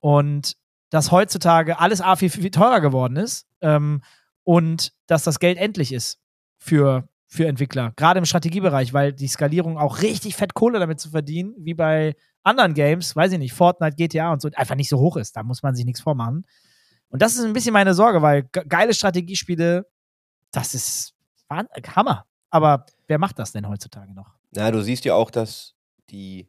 Und 0.00 0.54
dass 0.90 1.12
heutzutage 1.12 1.78
alles 1.78 2.00
A 2.00 2.16
viel, 2.16 2.30
viel 2.30 2.50
teurer 2.50 2.80
geworden 2.80 3.16
ist 3.16 3.46
ähm, 3.60 4.02
und 4.42 4.92
dass 5.06 5.22
das 5.22 5.38
Geld 5.38 5.58
endlich 5.58 5.92
ist 5.92 6.18
für, 6.56 7.08
für 7.26 7.46
Entwickler. 7.46 7.92
Gerade 7.96 8.18
im 8.18 8.24
Strategiebereich, 8.24 8.92
weil 8.92 9.12
die 9.12 9.28
Skalierung 9.28 9.78
auch 9.78 10.02
richtig 10.02 10.34
fett 10.34 10.54
Kohle 10.54 10.78
damit 10.78 10.98
zu 10.98 11.10
verdienen, 11.10 11.54
wie 11.58 11.74
bei 11.74 12.16
anderen 12.42 12.74
Games, 12.74 13.14
weiß 13.14 13.32
ich 13.32 13.38
nicht, 13.38 13.52
Fortnite, 13.52 13.96
GTA 13.96 14.32
und 14.32 14.40
so, 14.40 14.48
einfach 14.54 14.76
nicht 14.76 14.88
so 14.88 14.98
hoch 14.98 15.16
ist. 15.16 15.36
Da 15.36 15.42
muss 15.42 15.62
man 15.62 15.74
sich 15.74 15.84
nichts 15.84 16.00
vormachen. 16.00 16.46
Und 17.10 17.22
das 17.22 17.36
ist 17.36 17.44
ein 17.44 17.52
bisschen 17.52 17.72
meine 17.74 17.94
Sorge, 17.94 18.22
weil 18.22 18.44
ge 18.44 18.64
geile 18.66 18.94
Strategiespiele, 18.94 19.86
das 20.50 20.74
ist 20.74 21.14
Hammer. 21.50 22.24
Aber 22.50 22.86
wer 23.06 23.18
macht 23.18 23.38
das 23.38 23.52
denn 23.52 23.68
heutzutage 23.68 24.14
noch? 24.14 24.34
Na, 24.52 24.70
du 24.70 24.80
siehst 24.80 25.04
ja 25.04 25.14
auch, 25.14 25.30
dass 25.30 25.74
die 26.10 26.48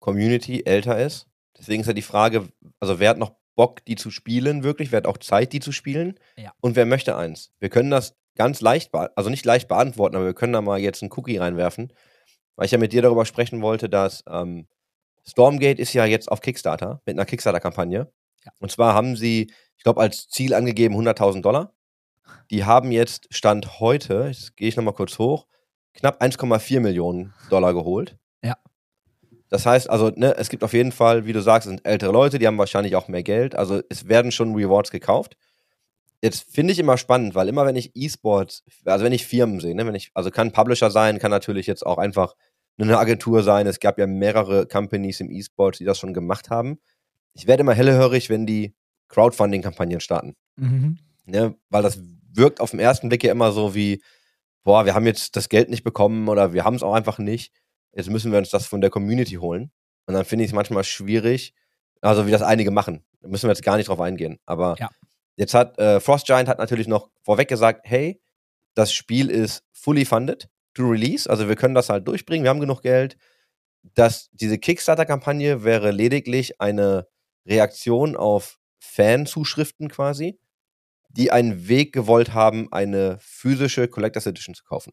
Community 0.00 0.62
älter 0.64 0.98
ist. 0.98 1.28
Deswegen 1.56 1.82
ist 1.82 1.86
ja 1.86 1.92
die 1.92 2.02
Frage, 2.02 2.48
also 2.80 2.98
wer 2.98 3.10
hat 3.10 3.18
noch 3.18 3.32
Bock, 3.54 3.84
die 3.84 3.96
zu 3.96 4.10
spielen, 4.10 4.64
wirklich? 4.64 4.90
Wer 4.90 4.98
hat 4.98 5.06
auch 5.06 5.18
Zeit, 5.18 5.52
die 5.52 5.60
zu 5.60 5.72
spielen? 5.72 6.18
Ja. 6.36 6.52
Und 6.60 6.76
wer 6.76 6.86
möchte 6.86 7.16
eins? 7.16 7.52
Wir 7.60 7.68
können 7.68 7.90
das 7.90 8.16
ganz 8.34 8.60
leicht, 8.60 8.94
also 8.94 9.28
nicht 9.28 9.44
leicht 9.44 9.68
beantworten, 9.68 10.16
aber 10.16 10.24
wir 10.24 10.34
können 10.34 10.54
da 10.54 10.62
mal 10.62 10.78
jetzt 10.78 11.02
einen 11.02 11.12
Cookie 11.12 11.36
reinwerfen, 11.36 11.92
weil 12.56 12.66
ich 12.66 12.72
ja 12.72 12.78
mit 12.78 12.92
dir 12.92 13.02
darüber 13.02 13.26
sprechen 13.26 13.60
wollte, 13.60 13.88
dass 13.88 14.24
ähm, 14.28 14.66
Stormgate 15.26 15.78
ist 15.78 15.92
ja 15.92 16.06
jetzt 16.06 16.30
auf 16.30 16.40
Kickstarter, 16.40 17.02
mit 17.04 17.16
einer 17.16 17.26
Kickstarter-Kampagne. 17.26 18.10
Ja. 18.44 18.52
Und 18.58 18.70
zwar 18.70 18.94
haben 18.94 19.16
sie, 19.16 19.52
ich 19.76 19.82
glaube, 19.82 20.00
als 20.00 20.28
Ziel 20.28 20.54
angegeben 20.54 20.96
100.000 20.96 21.42
Dollar. 21.42 21.74
Die 22.50 22.64
haben 22.64 22.90
jetzt 22.92 23.26
Stand 23.30 23.80
heute, 23.80 24.24
jetzt 24.28 24.56
gehe 24.56 24.68
ich 24.68 24.76
nochmal 24.76 24.94
kurz 24.94 25.18
hoch, 25.18 25.46
knapp 25.94 26.22
1,4 26.22 26.80
Millionen 26.80 27.34
Dollar 27.50 27.74
geholt. 27.74 28.16
Ja. 28.42 28.56
Das 29.50 29.66
heißt 29.66 29.90
also, 29.90 30.10
ne, 30.14 30.36
es 30.38 30.48
gibt 30.48 30.62
auf 30.62 30.72
jeden 30.72 30.92
Fall, 30.92 31.26
wie 31.26 31.32
du 31.32 31.42
sagst, 31.42 31.66
es 31.66 31.70
sind 31.70 31.84
ältere 31.84 32.12
Leute, 32.12 32.38
die 32.38 32.46
haben 32.46 32.56
wahrscheinlich 32.58 32.96
auch 32.96 33.08
mehr 33.08 33.24
Geld. 33.24 33.54
Also 33.56 33.82
es 33.90 34.08
werden 34.08 34.32
schon 34.32 34.54
Rewards 34.54 34.90
gekauft. 34.90 35.36
jetzt 36.22 36.52
finde 36.52 36.72
ich 36.72 36.78
immer 36.78 36.96
spannend, 36.96 37.34
weil 37.34 37.48
immer 37.48 37.66
wenn 37.66 37.76
ich 37.76 37.90
E-Sports, 37.94 38.62
also 38.84 39.04
wenn 39.04 39.12
ich 39.12 39.26
Firmen 39.26 39.60
sehe, 39.60 39.74
ne, 39.74 39.86
wenn 39.86 39.94
ich, 39.94 40.10
also 40.14 40.30
kann 40.30 40.52
Publisher 40.52 40.90
sein, 40.90 41.18
kann 41.18 41.30
natürlich 41.30 41.66
jetzt 41.66 41.84
auch 41.84 41.98
einfach 41.98 42.34
eine 42.78 42.98
Agentur 42.98 43.42
sein. 43.42 43.66
Es 43.66 43.80
gab 43.80 43.98
ja 43.98 44.06
mehrere 44.06 44.66
Companies 44.66 45.20
im 45.20 45.30
E-Sport, 45.30 45.80
die 45.80 45.84
das 45.84 45.98
schon 45.98 46.14
gemacht 46.14 46.48
haben. 46.48 46.78
Ich 47.34 47.46
werde 47.46 47.62
immer 47.62 47.74
hellhörig, 47.74 48.30
wenn 48.30 48.46
die 48.46 48.74
Crowdfunding-Kampagnen 49.08 50.00
starten. 50.00 50.36
Mhm. 50.56 50.98
Ne, 51.26 51.54
weil 51.68 51.82
das 51.82 52.00
wirkt 52.32 52.60
auf 52.60 52.70
den 52.70 52.80
ersten 52.80 53.08
Blick 53.08 53.22
ja 53.24 53.32
immer 53.32 53.52
so 53.52 53.74
wie, 53.74 54.02
boah, 54.62 54.84
wir 54.84 54.94
haben 54.94 55.06
jetzt 55.06 55.36
das 55.36 55.48
Geld 55.48 55.68
nicht 55.70 55.84
bekommen 55.84 56.28
oder 56.28 56.52
wir 56.52 56.64
haben 56.64 56.76
es 56.76 56.82
auch 56.82 56.94
einfach 56.94 57.18
nicht. 57.18 57.52
Jetzt 57.92 58.10
müssen 58.10 58.30
wir 58.32 58.38
uns 58.38 58.50
das 58.50 58.66
von 58.66 58.80
der 58.80 58.90
Community 58.90 59.34
holen. 59.34 59.70
Und 60.06 60.14
dann 60.14 60.24
finde 60.24 60.44
ich 60.44 60.50
es 60.50 60.54
manchmal 60.54 60.84
schwierig, 60.84 61.54
also 62.00 62.26
wie 62.26 62.30
das 62.30 62.42
einige 62.42 62.70
machen. 62.70 63.04
Da 63.20 63.28
müssen 63.28 63.46
wir 63.48 63.52
jetzt 63.52 63.62
gar 63.64 63.76
nicht 63.76 63.88
drauf 63.88 64.00
eingehen. 64.00 64.38
Aber 64.46 64.76
Ja. 64.78 64.88
jetzt 65.36 65.54
hat 65.54 65.78
äh, 65.78 66.00
Frost 66.00 66.26
Giant 66.26 66.48
hat 66.48 66.58
natürlich 66.58 66.88
noch 66.88 67.10
vorweg 67.22 67.48
gesagt, 67.48 67.82
hey, 67.84 68.20
das 68.74 68.92
Spiel 68.92 69.30
ist 69.30 69.64
fully 69.72 70.04
funded 70.04 70.48
to 70.74 70.84
release, 70.88 71.28
also 71.28 71.48
wir 71.48 71.56
können 71.56 71.74
das 71.74 71.88
halt 71.88 72.06
durchbringen, 72.06 72.44
wir 72.44 72.50
haben 72.50 72.60
genug 72.60 72.82
Geld. 72.82 73.16
Das, 73.94 74.28
diese 74.32 74.58
Kickstarter-Kampagne 74.58 75.64
wäre 75.64 75.90
lediglich 75.90 76.60
eine 76.60 77.08
Reaktion 77.46 78.14
auf 78.16 78.58
Fanzuschriften 78.78 79.88
quasi, 79.88 80.38
die 81.08 81.32
einen 81.32 81.66
Weg 81.68 81.92
gewollt 81.92 82.34
haben, 82.34 82.72
eine 82.72 83.18
physische 83.20 83.88
Collectors 83.88 84.26
Edition 84.26 84.54
zu 84.54 84.64
kaufen. 84.64 84.92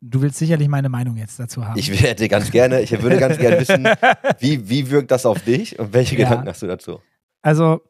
Du 0.00 0.22
willst 0.22 0.38
sicherlich 0.38 0.68
meine 0.68 0.88
Meinung 0.88 1.16
jetzt 1.16 1.40
dazu 1.40 1.66
haben. 1.66 1.78
Ich 1.78 1.88
hätte 2.02 2.28
ganz 2.28 2.50
gerne, 2.50 2.80
ich 2.82 2.90
würde 3.02 3.18
ganz 3.18 3.36
gerne 3.38 3.60
wissen, 3.60 3.84
wie, 4.38 4.68
wie 4.68 4.90
wirkt 4.90 5.10
das 5.10 5.26
auf 5.26 5.42
dich 5.42 5.78
und 5.78 5.92
welche 5.92 6.16
Ja. 6.16 6.28
Gedanken 6.28 6.48
hast 6.48 6.62
du 6.62 6.66
dazu? 6.66 7.00
Also, 7.42 7.82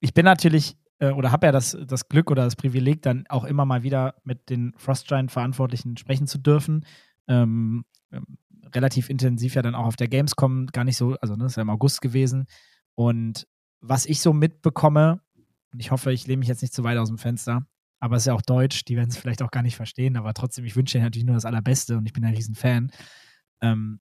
ich 0.00 0.14
bin 0.14 0.24
natürlich 0.24 0.76
äh, 0.98 1.10
oder 1.10 1.32
habe 1.32 1.46
ja 1.46 1.52
das, 1.52 1.76
das 1.86 2.08
Glück 2.08 2.30
oder 2.30 2.44
das 2.44 2.56
Privileg, 2.56 3.02
dann 3.02 3.24
auch 3.28 3.44
immer 3.44 3.64
mal 3.64 3.82
wieder 3.82 4.14
mit 4.24 4.48
den 4.50 4.72
Frost 4.76 5.08
Giant 5.08 5.30
Verantwortlichen 5.30 5.96
sprechen 5.96 6.26
zu 6.26 6.38
dürfen. 6.38 6.84
Ähm, 7.28 7.84
ähm, 8.12 8.38
relativ 8.74 9.10
intensiv 9.10 9.54
ja 9.54 9.62
dann 9.62 9.74
auch 9.74 9.86
auf 9.86 9.96
der 9.96 10.08
Gamescom, 10.08 10.66
gar 10.66 10.84
nicht 10.84 10.96
so, 10.96 11.16
also 11.20 11.36
ne, 11.36 11.46
ist 11.46 11.56
ja 11.56 11.62
im 11.62 11.70
August 11.70 12.00
gewesen. 12.00 12.46
Und 12.94 13.46
was 13.80 14.06
ich 14.06 14.20
so 14.20 14.32
mitbekomme, 14.32 15.20
und 15.72 15.80
ich 15.80 15.90
hoffe, 15.90 16.12
ich 16.12 16.26
lehne 16.26 16.38
mich 16.38 16.48
jetzt 16.48 16.62
nicht 16.62 16.74
zu 16.74 16.84
weit 16.84 16.98
aus 16.98 17.08
dem 17.08 17.18
Fenster, 17.18 17.66
aber 18.00 18.16
es 18.16 18.22
ist 18.22 18.26
ja 18.26 18.34
auch 18.34 18.42
Deutsch, 18.42 18.84
die 18.84 18.96
werden 18.96 19.10
es 19.10 19.16
vielleicht 19.16 19.42
auch 19.42 19.50
gar 19.50 19.62
nicht 19.62 19.76
verstehen, 19.76 20.16
aber 20.16 20.34
trotzdem, 20.34 20.64
ich 20.64 20.76
wünsche 20.76 20.98
ihnen 20.98 21.06
natürlich 21.06 21.26
nur 21.26 21.34
das 21.34 21.44
Allerbeste 21.44 21.96
und 21.96 22.06
ich 22.06 22.12
bin 22.12 22.24
ein 22.24 22.34
Riesenfan. 22.34 22.90
Ähm, 23.62 24.00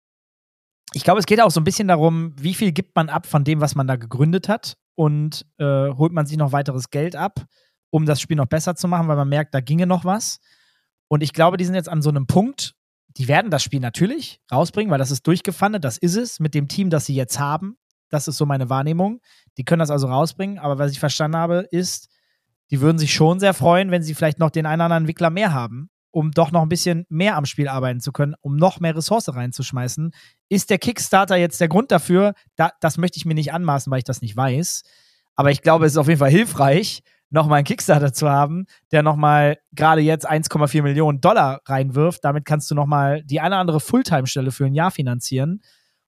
ich 0.92 1.04
glaube, 1.04 1.20
es 1.20 1.26
geht 1.26 1.40
auch 1.40 1.50
so 1.50 1.60
ein 1.60 1.64
bisschen 1.64 1.88
darum, 1.88 2.34
wie 2.38 2.54
viel 2.54 2.72
gibt 2.72 2.96
man 2.96 3.08
ab 3.08 3.26
von 3.26 3.44
dem, 3.44 3.60
was 3.60 3.74
man 3.74 3.86
da 3.86 3.96
gegründet 3.96 4.48
hat 4.48 4.76
und 4.94 5.46
äh, 5.58 5.88
holt 5.90 6.12
man 6.12 6.26
sich 6.26 6.36
noch 6.36 6.52
weiteres 6.52 6.90
Geld 6.90 7.16
ab, 7.16 7.44
um 7.90 8.06
das 8.06 8.20
Spiel 8.20 8.36
noch 8.36 8.46
besser 8.46 8.74
zu 8.74 8.88
machen, 8.88 9.08
weil 9.08 9.16
man 9.16 9.28
merkt, 9.28 9.54
da 9.54 9.60
ginge 9.60 9.86
noch 9.86 10.04
was. 10.04 10.40
Und 11.08 11.22
ich 11.22 11.32
glaube, 11.32 11.56
die 11.56 11.64
sind 11.64 11.74
jetzt 11.74 11.88
an 11.88 12.02
so 12.02 12.10
einem 12.10 12.26
Punkt, 12.26 12.74
die 13.16 13.28
werden 13.28 13.50
das 13.50 13.62
Spiel 13.62 13.80
natürlich 13.80 14.40
rausbringen, 14.52 14.90
weil 14.90 14.98
das 14.98 15.10
ist 15.10 15.26
durchgefandet, 15.26 15.84
das 15.84 15.98
ist 15.98 16.16
es, 16.16 16.38
mit 16.38 16.54
dem 16.54 16.68
Team, 16.68 16.90
das 16.90 17.06
sie 17.06 17.14
jetzt 17.14 17.38
haben. 17.38 17.76
Das 18.08 18.28
ist 18.28 18.36
so 18.36 18.46
meine 18.46 18.68
Wahrnehmung. 18.68 19.20
Die 19.56 19.64
können 19.64 19.80
das 19.80 19.90
also 19.90 20.08
rausbringen, 20.08 20.58
aber 20.58 20.78
was 20.78 20.92
ich 20.92 21.00
verstanden 21.00 21.36
habe, 21.36 21.66
ist, 21.70 22.08
die 22.70 22.80
würden 22.80 22.98
sich 22.98 23.12
schon 23.12 23.40
sehr 23.40 23.54
freuen, 23.54 23.90
wenn 23.90 24.02
sie 24.02 24.14
vielleicht 24.14 24.38
noch 24.38 24.50
den 24.50 24.66
einen 24.66 24.76
oder 24.76 24.84
anderen 24.86 25.02
Entwickler 25.02 25.30
mehr 25.30 25.52
haben, 25.52 25.90
um 26.10 26.30
doch 26.30 26.52
noch 26.52 26.62
ein 26.62 26.68
bisschen 26.68 27.04
mehr 27.08 27.36
am 27.36 27.44
Spiel 27.44 27.68
arbeiten 27.68 28.00
zu 28.00 28.12
können, 28.12 28.34
um 28.40 28.56
noch 28.56 28.80
mehr 28.80 28.96
Ressource 28.96 29.34
reinzuschmeißen. 29.34 30.12
Ist 30.48 30.70
der 30.70 30.78
Kickstarter 30.78 31.36
jetzt 31.36 31.60
der 31.60 31.68
Grund 31.68 31.90
dafür? 31.90 32.34
Da, 32.56 32.70
das 32.80 32.98
möchte 32.98 33.18
ich 33.18 33.24
mir 33.24 33.34
nicht 33.34 33.52
anmaßen, 33.52 33.90
weil 33.90 33.98
ich 33.98 34.04
das 34.04 34.22
nicht 34.22 34.36
weiß. 34.36 34.82
Aber 35.34 35.50
ich 35.50 35.62
glaube, 35.62 35.86
es 35.86 35.92
ist 35.92 35.98
auf 35.98 36.08
jeden 36.08 36.18
Fall 36.18 36.30
hilfreich, 36.30 37.02
nochmal 37.30 37.58
einen 37.58 37.64
Kickstarter 37.64 38.12
zu 38.12 38.28
haben, 38.28 38.66
der 38.92 39.02
nochmal 39.02 39.58
gerade 39.72 40.00
jetzt 40.00 40.28
1,4 40.28 40.82
Millionen 40.82 41.20
Dollar 41.20 41.60
reinwirft. 41.64 42.24
Damit 42.24 42.44
kannst 42.44 42.70
du 42.70 42.74
nochmal 42.74 43.22
die 43.24 43.40
eine 43.40 43.54
oder 43.54 43.60
andere 43.60 43.80
Fulltime-Stelle 43.80 44.50
für 44.50 44.66
ein 44.66 44.74
Jahr 44.74 44.90
finanzieren 44.90 45.62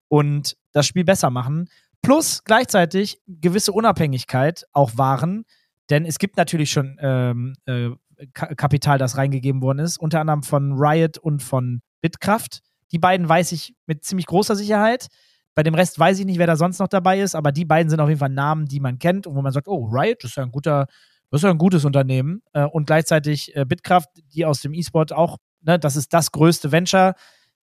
und 0.08 0.56
das 0.72 0.86
Spiel 0.86 1.04
besser 1.04 1.30
machen. 1.30 1.68
Plus 2.02 2.42
gleichzeitig 2.44 3.20
gewisse 3.26 3.72
Unabhängigkeit 3.72 4.66
auch 4.72 4.98
wahren, 4.98 5.44
denn 5.90 6.04
es 6.04 6.18
gibt 6.18 6.36
natürlich 6.36 6.70
schon 6.70 6.96
ähm, 7.00 7.54
äh, 7.66 7.90
Ka 8.34 8.54
Kapital, 8.54 8.98
das 8.98 9.16
reingegeben 9.16 9.62
worden 9.62 9.80
ist, 9.80 9.98
unter 9.98 10.20
anderem 10.20 10.42
von 10.42 10.72
Riot 10.74 11.18
und 11.18 11.42
von 11.42 11.80
Bitkraft. 12.00 12.60
Die 12.92 12.98
beiden 12.98 13.28
weiß 13.28 13.52
ich 13.52 13.74
mit 13.86 14.04
ziemlich 14.04 14.26
großer 14.26 14.54
Sicherheit. 14.54 15.08
Bei 15.54 15.62
dem 15.62 15.74
Rest 15.74 15.98
weiß 15.98 16.18
ich 16.18 16.26
nicht, 16.26 16.38
wer 16.38 16.46
da 16.46 16.56
sonst 16.56 16.78
noch 16.78 16.88
dabei 16.88 17.20
ist, 17.20 17.34
aber 17.34 17.52
die 17.52 17.64
beiden 17.64 17.90
sind 17.90 18.00
auf 18.00 18.08
jeden 18.08 18.20
Fall 18.20 18.30
Namen, 18.30 18.66
die 18.66 18.80
man 18.80 18.98
kennt 18.98 19.26
und 19.26 19.34
wo 19.34 19.42
man 19.42 19.52
sagt, 19.52 19.68
oh, 19.68 19.84
Riot, 19.86 20.24
ist 20.24 20.36
ja 20.36 20.42
ein 20.42 20.52
guter, 20.52 20.86
das 21.30 21.40
ist 21.40 21.44
ja 21.44 21.50
ein 21.50 21.58
gutes 21.58 21.84
Unternehmen. 21.84 22.42
Äh, 22.52 22.64
und 22.64 22.86
gleichzeitig 22.86 23.54
äh, 23.56 23.64
Bitkraft, 23.64 24.08
die 24.34 24.46
aus 24.46 24.60
dem 24.60 24.72
E-Sport 24.72 25.12
auch, 25.12 25.38
ne, 25.62 25.78
das 25.78 25.96
ist 25.96 26.12
das 26.12 26.32
größte 26.32 26.72
Venture 26.72 27.14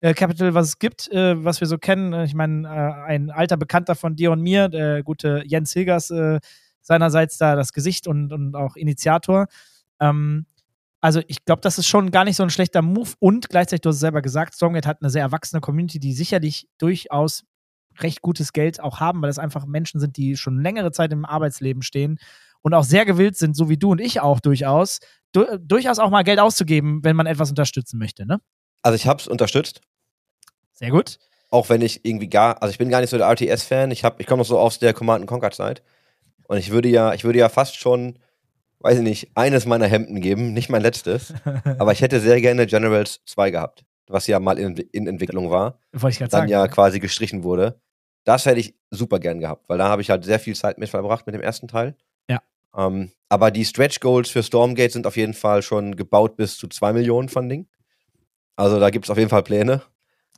äh, 0.02 0.14
Capital, 0.14 0.54
was 0.54 0.68
es 0.68 0.80
gibt, 0.80 1.10
was 1.12 1.60
wir 1.60 1.68
so 1.68 1.78
kennen. 1.78 2.14
Ich 2.24 2.34
meine, 2.34 2.70
ein 3.06 3.32
alter 3.32 3.58
Bekannter 3.58 3.96
von 3.96 4.16
dir 4.16 4.32
und 4.32 4.42
mir, 4.42 4.70
der 4.70 5.04
gute 5.04 5.44
Jens 5.46 5.74
Hilgers, 5.74 6.10
seinerseits 6.90 7.38
da 7.38 7.56
das 7.56 7.72
Gesicht 7.72 8.08
und, 8.08 8.34
und 8.34 8.56
auch 8.56 8.76
Initiator. 8.76 9.48
Ähm, 10.02 10.46
also 11.02 11.22
ich 11.28 11.46
glaube, 11.46 11.62
das 11.62 11.78
ist 11.78 11.88
schon 11.88 12.12
gar 12.12 12.26
nicht 12.26 12.36
so 12.36 12.44
ein 12.44 12.50
schlechter 12.50 12.82
Move 12.82 13.12
und 13.20 13.48
gleichzeitig, 13.48 13.82
du 13.82 13.90
hast 13.90 13.96
es 13.96 14.02
selber 14.02 14.22
gesagt, 14.22 14.56
Stormgate 14.56 14.88
hat 14.88 15.02
eine 15.02 15.10
sehr 15.10 15.22
erwachsene 15.22 15.62
Community, 15.62 16.00
die 16.00 16.14
sicherlich 16.14 16.68
durchaus 16.78 17.44
recht 18.00 18.22
gutes 18.22 18.54
Geld 18.54 18.82
auch 18.82 19.00
haben, 19.00 19.22
weil 19.22 19.30
es 19.30 19.40
einfach 19.40 19.66
Menschen 19.66 20.00
sind, 20.00 20.18
die 20.18 20.36
schon 20.36 20.62
längere 20.62 20.92
Zeit 20.92 21.14
im 21.14 21.26
Arbeitsleben 21.26 21.84
stehen 21.84 22.20
und 22.62 22.74
auch 22.74 22.84
sehr 22.84 23.06
gewillt 23.06 23.38
sind, 23.38 23.56
so 23.56 23.70
wie 23.70 23.78
du 23.78 23.92
und 23.92 24.02
ich 24.02 24.20
auch 24.20 24.40
durchaus, 24.40 25.00
du, 25.32 25.46
durchaus 25.60 26.00
auch 26.00 26.10
mal 26.10 26.24
Geld 26.24 26.40
auszugeben, 26.40 27.04
wenn 27.04 27.16
man 27.16 27.28
etwas 27.28 27.50
unterstützen 27.50 27.98
möchte, 27.98 28.26
ne? 28.26 28.40
Also 28.82 28.96
ich 28.96 29.08
habe 29.08 29.22
es 29.22 29.28
unterstützt, 29.28 29.82
Sehr 30.74 30.90
gut. 30.90 31.18
auch 31.50 31.70
wenn 31.70 31.82
ich 31.82 32.04
irgendwie 32.06 32.30
gar, 32.30 32.62
also 32.62 32.72
ich 32.72 32.78
bin 32.78 32.90
gar 32.90 33.02
nicht 33.02 33.10
so 33.10 33.18
der 33.18 33.28
RTS-Fan. 33.28 33.92
Ich 33.92 34.04
ich 34.18 34.26
komme 34.26 34.40
noch 34.40 34.48
so 34.48 34.58
aus 34.58 34.80
der 34.80 34.94
Command 34.94 35.28
Conquer 35.28 35.52
Zeit 35.52 35.84
und 36.50 36.58
ich 36.58 36.72
würde 36.72 36.90
ja, 36.90 37.14
ich 37.14 37.24
würde 37.24 37.38
ja 37.40 37.48
fast 37.48 37.76
schon, 37.78 38.18
weiß 38.80 38.98
ich 38.98 39.04
nicht, 39.04 39.32
eines 39.36 39.68
meiner 39.68 39.86
Hemden 39.86 40.20
geben, 40.20 40.52
nicht 40.54 40.70
mein 40.70 40.82
letztes, 40.82 41.32
aber 41.78 41.92
ich 41.92 42.02
hätte 42.02 42.20
sehr 42.20 42.42
gerne 42.42 42.66
Generals 42.66 43.22
2 43.28 43.52
gehabt, 43.52 43.86
was 44.08 44.26
ja 44.26 44.40
mal 44.40 44.58
in, 44.58 44.76
in 44.76 45.06
Entwicklung 45.08 45.52
war, 45.52 45.80
Wollte 45.94 46.14
ich 46.14 46.18
gerade 46.18 46.32
dann 46.32 46.40
sagen. 46.42 46.52
ja 46.52 46.68
quasi 46.68 47.00
gestrichen 47.00 47.44
wurde. 47.44 47.80
Das 48.24 48.48
hätte 48.48 48.60
ich 48.60 48.76
super 48.90 49.20
gern 49.20 49.40
gehabt, 49.40 49.70
weil 49.70 49.78
da 49.78 49.90
habe 49.90 50.02
ich 50.02 50.10
halt 50.10 50.26
sehr 50.26 50.40
viel 50.40 50.56
Zeit 50.56 50.80
mit 50.80 50.90
verbracht 50.90 51.28
mit 51.28 51.36
dem 51.36 51.42
ersten 51.42 51.68
Teil. 51.68 51.96
Ja. 52.28 52.42
Ähm, 52.76 53.12
aber 53.30 53.52
die 53.52 53.64
Stretch 53.64 54.00
Goals 54.00 54.30
für 54.30 54.42
Stormgate 54.42 54.92
sind 54.92 55.06
auf 55.06 55.18
jeden 55.18 55.36
Fall 55.36 55.62
schon 55.62 55.96
gebaut 55.96 56.36
bis 56.36 56.58
zu 56.58 56.68
2 56.68 56.94
Millionen 56.94 57.30
Funding. 57.30 57.68
Also 58.56 58.80
da 58.80 58.90
gibt 58.90 59.06
es 59.06 59.12
auf 59.12 59.18
jeden 59.18 59.30
Fall 59.30 59.44
Pläne. 59.44 59.84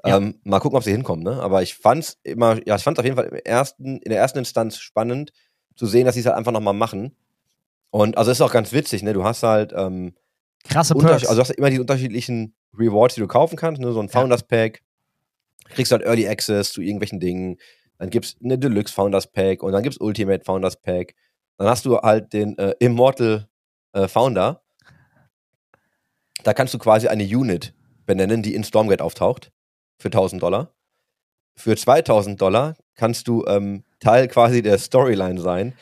Ja. 0.06 0.18
Ähm, 0.18 0.39
mal 0.44 0.60
gucken, 0.60 0.77
ob 0.77 0.84
sie 0.84 0.91
hinkommen, 0.91 1.24
ne? 1.24 1.41
Aber 1.41 1.62
ich 1.62 1.75
fand's 1.75 2.18
immer, 2.24 2.60
ja, 2.68 2.75
ich 2.75 2.84
fand's 2.84 3.00
auf 3.00 3.06
jeden 3.06 3.15
Fall 3.15 3.27
im 3.27 3.38
ersten, 3.46 3.98
in 4.00 4.10
der 4.10 4.20
ersten 4.20 4.39
Instanz 4.39 4.77
spannend 4.80 5.32
zu 5.75 5.86
sehen, 5.86 6.06
dass 6.06 6.16
sie 6.16 6.22
es 6.22 6.25
halt 6.25 6.38
einfach 6.38 6.51
nochmal 6.51 6.74
machen. 6.74 7.16
Und 7.90 8.18
also 8.18 8.32
ist 8.32 8.42
auch 8.42 8.51
ganz 8.51 8.72
witzig, 8.72 9.04
ne? 9.04 9.13
Du 9.13 9.24
hast 9.24 9.44
halt 9.44 9.74
ähm, 9.75 10.13
Krasse 10.68 10.96
Perks. 10.96 11.25
also 11.25 11.36
du 11.36 11.42
hast 11.42 11.50
immer 11.51 11.70
die 11.70 11.80
unterschiedlichen 11.80 12.56
Rewards, 12.78 13.16
die 13.16 13.22
du 13.22 13.28
kaufen 13.28 13.56
kannst, 13.56 13.82
ne? 13.82 13.92
So 13.92 14.00
ein. 14.00 14.10
Founders 14.10 14.44
Pack, 14.44 14.82
kriegst 15.70 15.92
halt 15.92 16.04
Early 16.04 16.28
Access 16.28 16.72
zu 16.72 16.82
irgendwelchen 16.82 17.20
Dingen, 17.20 17.58
dann 17.98 18.10
gibt's 18.10 18.36
eine 18.44 18.58
Deluxe 18.58 18.94
Founders 18.94 19.28
Pack 19.28 19.62
und 19.62 19.74
dann 19.74 19.84
gibt's 19.84 20.00
Ultimate 20.00 20.44
Founders 20.44 20.82
Pack. 20.82 21.13
Dann 21.58 21.68
hast 21.68 21.86
du 21.86 22.00
halt 22.00 22.34
den 22.34 22.58
äh, 22.58 22.74
Immortal 22.80 23.48
äh, 23.94 24.08
Founder. 24.08 24.63
Da 26.44 26.54
kannst 26.54 26.74
du 26.74 26.80
quasi 26.80 27.08
eine 27.10 27.24
Unit 27.24 27.75
benennen, 28.08 28.42
die 28.42 28.56
in 28.56 28.63
Stormgate 28.63 29.01
auftaucht 29.04 29.51
für 30.00 30.08
1000 30.08 30.42
Dollar. 30.42 30.74
Für 31.56 31.75
2000 31.75 32.42
Dollar 32.42 32.75
kannst 33.01 33.27
du 33.27 33.43
ähm, 33.48 33.84
Teil 34.00 34.27
quasi 34.27 34.62
der 34.62 34.77
Storyline 34.77 35.41
sein. 35.41 35.74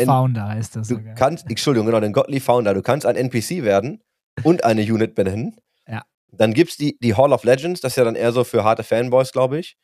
N- 0.00 0.06
Founder 0.06 0.48
heißt 0.48 0.74
das 0.74 0.88
Du 0.88 0.96
sogar. 0.96 1.14
kannst, 1.14 1.48
Entschuldigung, 1.48 1.86
genau, 1.86 2.00
den 2.00 2.12
Godly 2.12 2.40
Founder, 2.40 2.74
du 2.74 2.82
kannst 2.82 3.06
ein 3.06 3.14
NPC 3.14 3.62
werden 3.62 4.02
und 4.42 4.64
eine 4.64 4.82
Unit 4.82 5.14
benennen. 5.14 5.54
Ja. 5.86 6.02
Dann 6.32 6.52
gibt's 6.52 6.76
die, 6.76 6.98
die 7.00 7.14
Hall 7.14 7.32
of 7.32 7.44
Legends, 7.44 7.80
das 7.80 7.92
ist 7.92 7.96
ja 7.96 8.04
dann 8.04 8.16
eher 8.16 8.32
so 8.32 8.42
für 8.42 8.64
harte 8.64 8.82
Fanboys, 8.82 9.30
glaube 9.30 9.58
ich. 9.60 9.76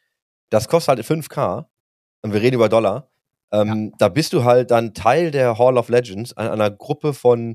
Das 0.50 0.66
kostet 0.66 0.96
halt 0.96 1.06
5k 1.06 1.66
und 2.22 2.32
wir 2.32 2.42
reden 2.42 2.56
über 2.56 2.68
Dollar. 2.68 3.08
Ähm, 3.52 3.92
Da 3.98 4.08
bist 4.08 4.32
du 4.32 4.42
halt 4.42 4.72
dann 4.72 4.94
Teil 4.94 5.30
der 5.30 5.58
Hall 5.58 5.78
of 5.78 5.88
Legends, 5.88 6.36
an 6.36 6.48
einer 6.48 6.70
Gruppe 6.72 7.14
von 7.14 7.54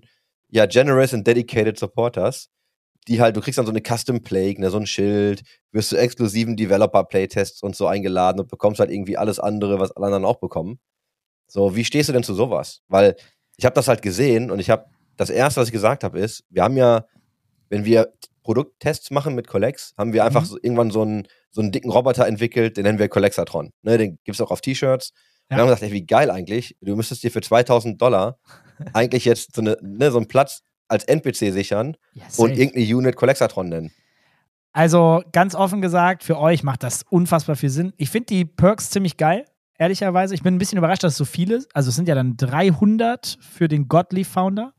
ja, 0.49 0.65
generous 0.65 1.13
and 1.13 1.27
dedicated 1.27 1.77
Supporters, 1.77 2.49
die 3.07 3.21
halt, 3.21 3.35
du 3.35 3.41
kriegst 3.41 3.57
dann 3.57 3.65
so 3.65 3.71
eine 3.71 3.81
Custom 3.81 4.21
Plague, 4.21 4.59
ne, 4.59 4.69
so 4.69 4.77
ein 4.77 4.85
Schild, 4.85 5.43
wirst 5.71 5.89
zu 5.89 5.97
exklusiven 5.97 6.55
Developer-Playtests 6.55 7.61
und 7.63 7.75
so 7.75 7.87
eingeladen 7.87 8.39
und 8.39 8.49
bekommst 8.49 8.79
halt 8.79 8.91
irgendwie 8.91 9.17
alles 9.17 9.39
andere, 9.39 9.79
was 9.79 9.91
alle 9.91 10.07
anderen 10.07 10.25
auch 10.25 10.39
bekommen. 10.39 10.79
So, 11.47 11.75
wie 11.75 11.85
stehst 11.85 12.09
du 12.09 12.13
denn 12.13 12.23
zu 12.23 12.33
sowas? 12.33 12.81
Weil 12.87 13.15
ich 13.57 13.65
habe 13.65 13.75
das 13.75 13.87
halt 13.87 14.01
gesehen 14.01 14.49
und 14.51 14.59
ich 14.59 14.69
habe 14.69 14.85
das 15.17 15.29
erste, 15.29 15.61
was 15.61 15.67
ich 15.67 15.73
gesagt 15.73 16.03
habe, 16.03 16.19
ist, 16.19 16.43
wir 16.49 16.63
haben 16.63 16.77
ja, 16.77 17.05
wenn 17.69 17.85
wir 17.85 18.13
Produkttests 18.43 19.11
machen 19.11 19.35
mit 19.35 19.47
Collex, 19.47 19.93
haben 19.97 20.13
wir 20.13 20.25
einfach 20.25 20.41
Mhm. 20.41 20.45
so, 20.47 20.57
irgendwann 20.61 20.91
so 20.91 21.01
einen, 21.01 21.27
so 21.51 21.61
einen 21.61 21.71
dicken 21.71 21.91
Roboter 21.91 22.27
entwickelt, 22.27 22.77
den 22.77 22.83
nennen 22.83 22.99
wir 22.99 23.07
Collexatron. 23.09 23.71
Ne, 23.83 23.97
den 23.97 24.19
gibt's 24.23 24.41
auch 24.41 24.51
auf 24.51 24.61
T-Shirts. 24.61 25.13
wir 25.49 25.57
haben 25.57 25.67
gesagt, 25.67 25.83
ey, 25.83 25.91
wie 25.91 26.05
geil 26.05 26.31
eigentlich. 26.31 26.75
Du 26.81 26.95
müsstest 26.95 27.23
dir 27.23 27.31
für 27.31 27.41
2000 27.41 28.01
Dollar 28.01 28.39
eigentlich 28.93 29.25
jetzt 29.25 29.55
so, 29.55 29.61
eine, 29.61 29.77
ne, 29.81 30.11
so 30.11 30.17
einen 30.17 30.27
Platz 30.27 30.61
als 30.93 31.03
NPC 31.05 31.51
sichern 31.51 31.97
Ja, 32.13 32.23
und 32.37 32.51
irgendeine 32.51 32.95
Unit 32.95 33.15
Collectatron 33.15 33.67
nennen. 33.67 33.91
Also 34.71 35.21
ganz 35.31 35.53
offen 35.53 35.81
gesagt, 35.81 36.23
für 36.23 36.39
euch 36.39 36.63
macht 36.63 36.83
das 36.83 37.03
unfassbar 37.09 37.55
viel 37.55 37.69
Sinn. 37.69 37.93
Ich 37.97 38.09
finde 38.09 38.27
die 38.27 38.45
Perks 38.45 38.89
ziemlich 38.89 39.17
geil, 39.17 39.45
ehrlicherweise. 39.77 40.33
Ich 40.33 40.41
bin 40.41 40.55
ein 40.55 40.57
bisschen 40.57 40.77
überrascht, 40.77 41.03
dass 41.03 41.13
es 41.13 41.17
so 41.17 41.25
viele, 41.25 41.63
also 41.73 41.89
es 41.89 41.95
sind 41.95 42.07
ja 42.07 42.15
dann 42.15 42.37
300 42.37 43.37
für 43.39 43.67
den 43.67 43.87
Godly 43.87 44.23
Founder 44.23 44.73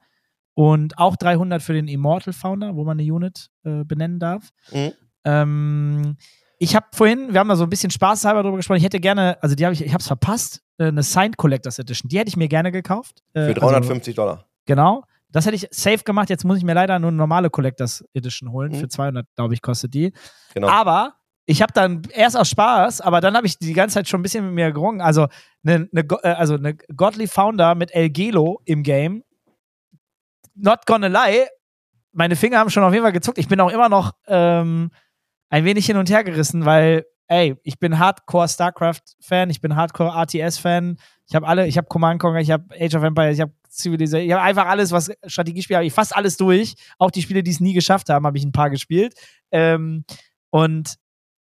und 0.55 0.99
auch 0.99 1.17
300 1.17 1.63
für 1.63 1.75
den 1.75 1.87
Immortal 1.87 2.33
Founder, 2.33 2.75
wo 2.75 2.85
man 2.85 2.99
eine 2.99 3.13
Unit 3.13 3.51
äh, 3.65 3.85
benennen 3.85 4.19
darf. 4.19 4.49
Mhm. 4.73 4.93
Ähm, 5.25 6.17
ich 6.59 6.75
habe 6.75 6.87
vorhin, 6.93 7.33
wir 7.33 7.41
haben 7.41 7.49
da 7.49 7.57
so 7.57 7.65
ein 7.65 7.71
bisschen 7.71 7.91
spaßhalber 7.91 8.43
drüber 8.43 8.57
gesprochen, 8.57 8.79
ich 8.79 8.85
hätte 8.85 9.01
gerne, 9.01 9.41
also 9.43 9.55
die 9.55 9.65
habe 9.65 9.75
ich, 9.75 9.85
ich 9.85 9.93
habe 9.93 10.01
es 10.01 10.07
verpasst, 10.07 10.63
äh, 10.79 10.87
eine 10.87 11.03
Signed 11.03 11.37
Collectors 11.37 11.79
Edition. 11.79 12.09
Die 12.09 12.19
hätte 12.19 12.29
ich 12.29 12.37
mir 12.37 12.49
gerne 12.49 12.73
gekauft. 12.73 13.23
Äh, 13.33 13.47
Für 13.47 13.55
350 13.55 14.15
Dollar. 14.15 14.47
Genau. 14.67 15.05
Das 15.35 15.47
hätte 15.47 15.57
ich 15.57 15.67
safe 15.73 16.05
gemacht. 16.05 16.31
Jetzt 16.31 16.45
muss 16.45 16.59
ich 16.59 16.65
mir 16.65 16.75
leider 16.75 16.97
nur 17.01 17.09
eine 17.09 17.17
normale 17.17 17.51
Collectors 17.51 18.05
Edition 18.15 18.53
holen. 18.53 18.71
Mhm. 18.71 18.77
Für 18.77 18.89
200, 18.89 19.27
glaube 19.35 19.53
ich, 19.53 19.63
kostet 19.63 19.93
die. 19.93 20.13
Genau. 20.55 20.69
Aber 20.69 21.15
ich 21.45 21.61
habe 21.61 21.73
dann 21.73 22.03
erst 22.13 22.37
aus 22.37 22.49
Spaß, 22.49 23.01
aber 23.01 23.21
dann 23.21 23.37
habe 23.37 23.49
ich 23.49 23.59
die 23.59 23.73
ganze 23.73 23.95
Zeit 23.95 24.09
schon 24.09 24.21
ein 24.21 24.23
bisschen 24.23 24.45
mit 24.45 24.55
mir 24.55 24.71
gerungen. 24.71 25.01
Also 25.01 25.27
eine, 25.67 25.89
eine, 25.93 26.07
äh, 26.23 26.29
also 26.29 26.55
eine 26.55 26.77
Godly 26.77 27.27
Founder 27.27 27.75
mit 27.75 27.93
El 27.93 28.11
Gelo 28.11 28.61
im 28.65 28.85
Game. 28.85 29.25
Not 30.55 30.87
gonna 30.87 31.09
lie, 31.09 31.49
meine 32.13 32.37
Finger 32.37 32.59
haben 32.59 32.71
schon 32.71 32.85
auf 32.85 32.93
jeden 32.93 33.05
Fall 33.05 33.13
gezuckt. 33.13 33.39
Ich 33.39 33.49
bin 33.49 33.59
auch 33.59 33.73
immer 33.73 33.89
noch 33.89 34.13
ähm, 34.29 34.93
ein 35.51 35.65
wenig 35.65 35.85
hin 35.85 35.97
und 35.97 36.09
her 36.11 36.23
gerissen, 36.23 36.65
weil, 36.65 37.07
ey, 37.27 37.57
ich 37.65 37.81
bin 37.81 37.99
Hardcore 37.99 38.49
StarCraft-Fan, 38.49 39.51
ich 39.51 39.61
bin 39.61 39.75
Hardcore 39.75 40.11
RTS-Fan. 40.11 40.97
Ich 41.27 41.35
habe 41.35 41.49
alle, 41.49 41.67
ich 41.67 41.77
habe 41.77 41.89
Command 41.89 42.21
Conquer, 42.21 42.41
ich 42.41 42.53
habe 42.53 42.73
Age 42.81 42.95
of 42.95 43.03
Empires, 43.03 43.35
ich 43.35 43.41
habe 43.41 43.53
Civilization, 43.77 44.27
ich 44.27 44.33
habe 44.33 44.43
einfach 44.43 44.67
alles, 44.67 44.91
was 44.93 45.11
Strategiespiele 45.27 45.77
habe 45.79 45.87
ich 45.87 45.93
fast 45.93 46.15
alles 46.15 46.37
durch. 46.37 46.75
Auch 46.99 47.11
die 47.11 47.23
Spiele, 47.23 47.43
die 47.43 47.51
es 47.51 47.61
nie 47.61 47.73
geschafft 47.75 48.09
haben, 48.09 48.27
habe 48.27 48.39
ich 48.39 48.45
ein 48.45 48.53
paar 48.53 48.71
gespielt. 48.71 49.15
Ähm, 49.51 50.05
und 50.51 50.95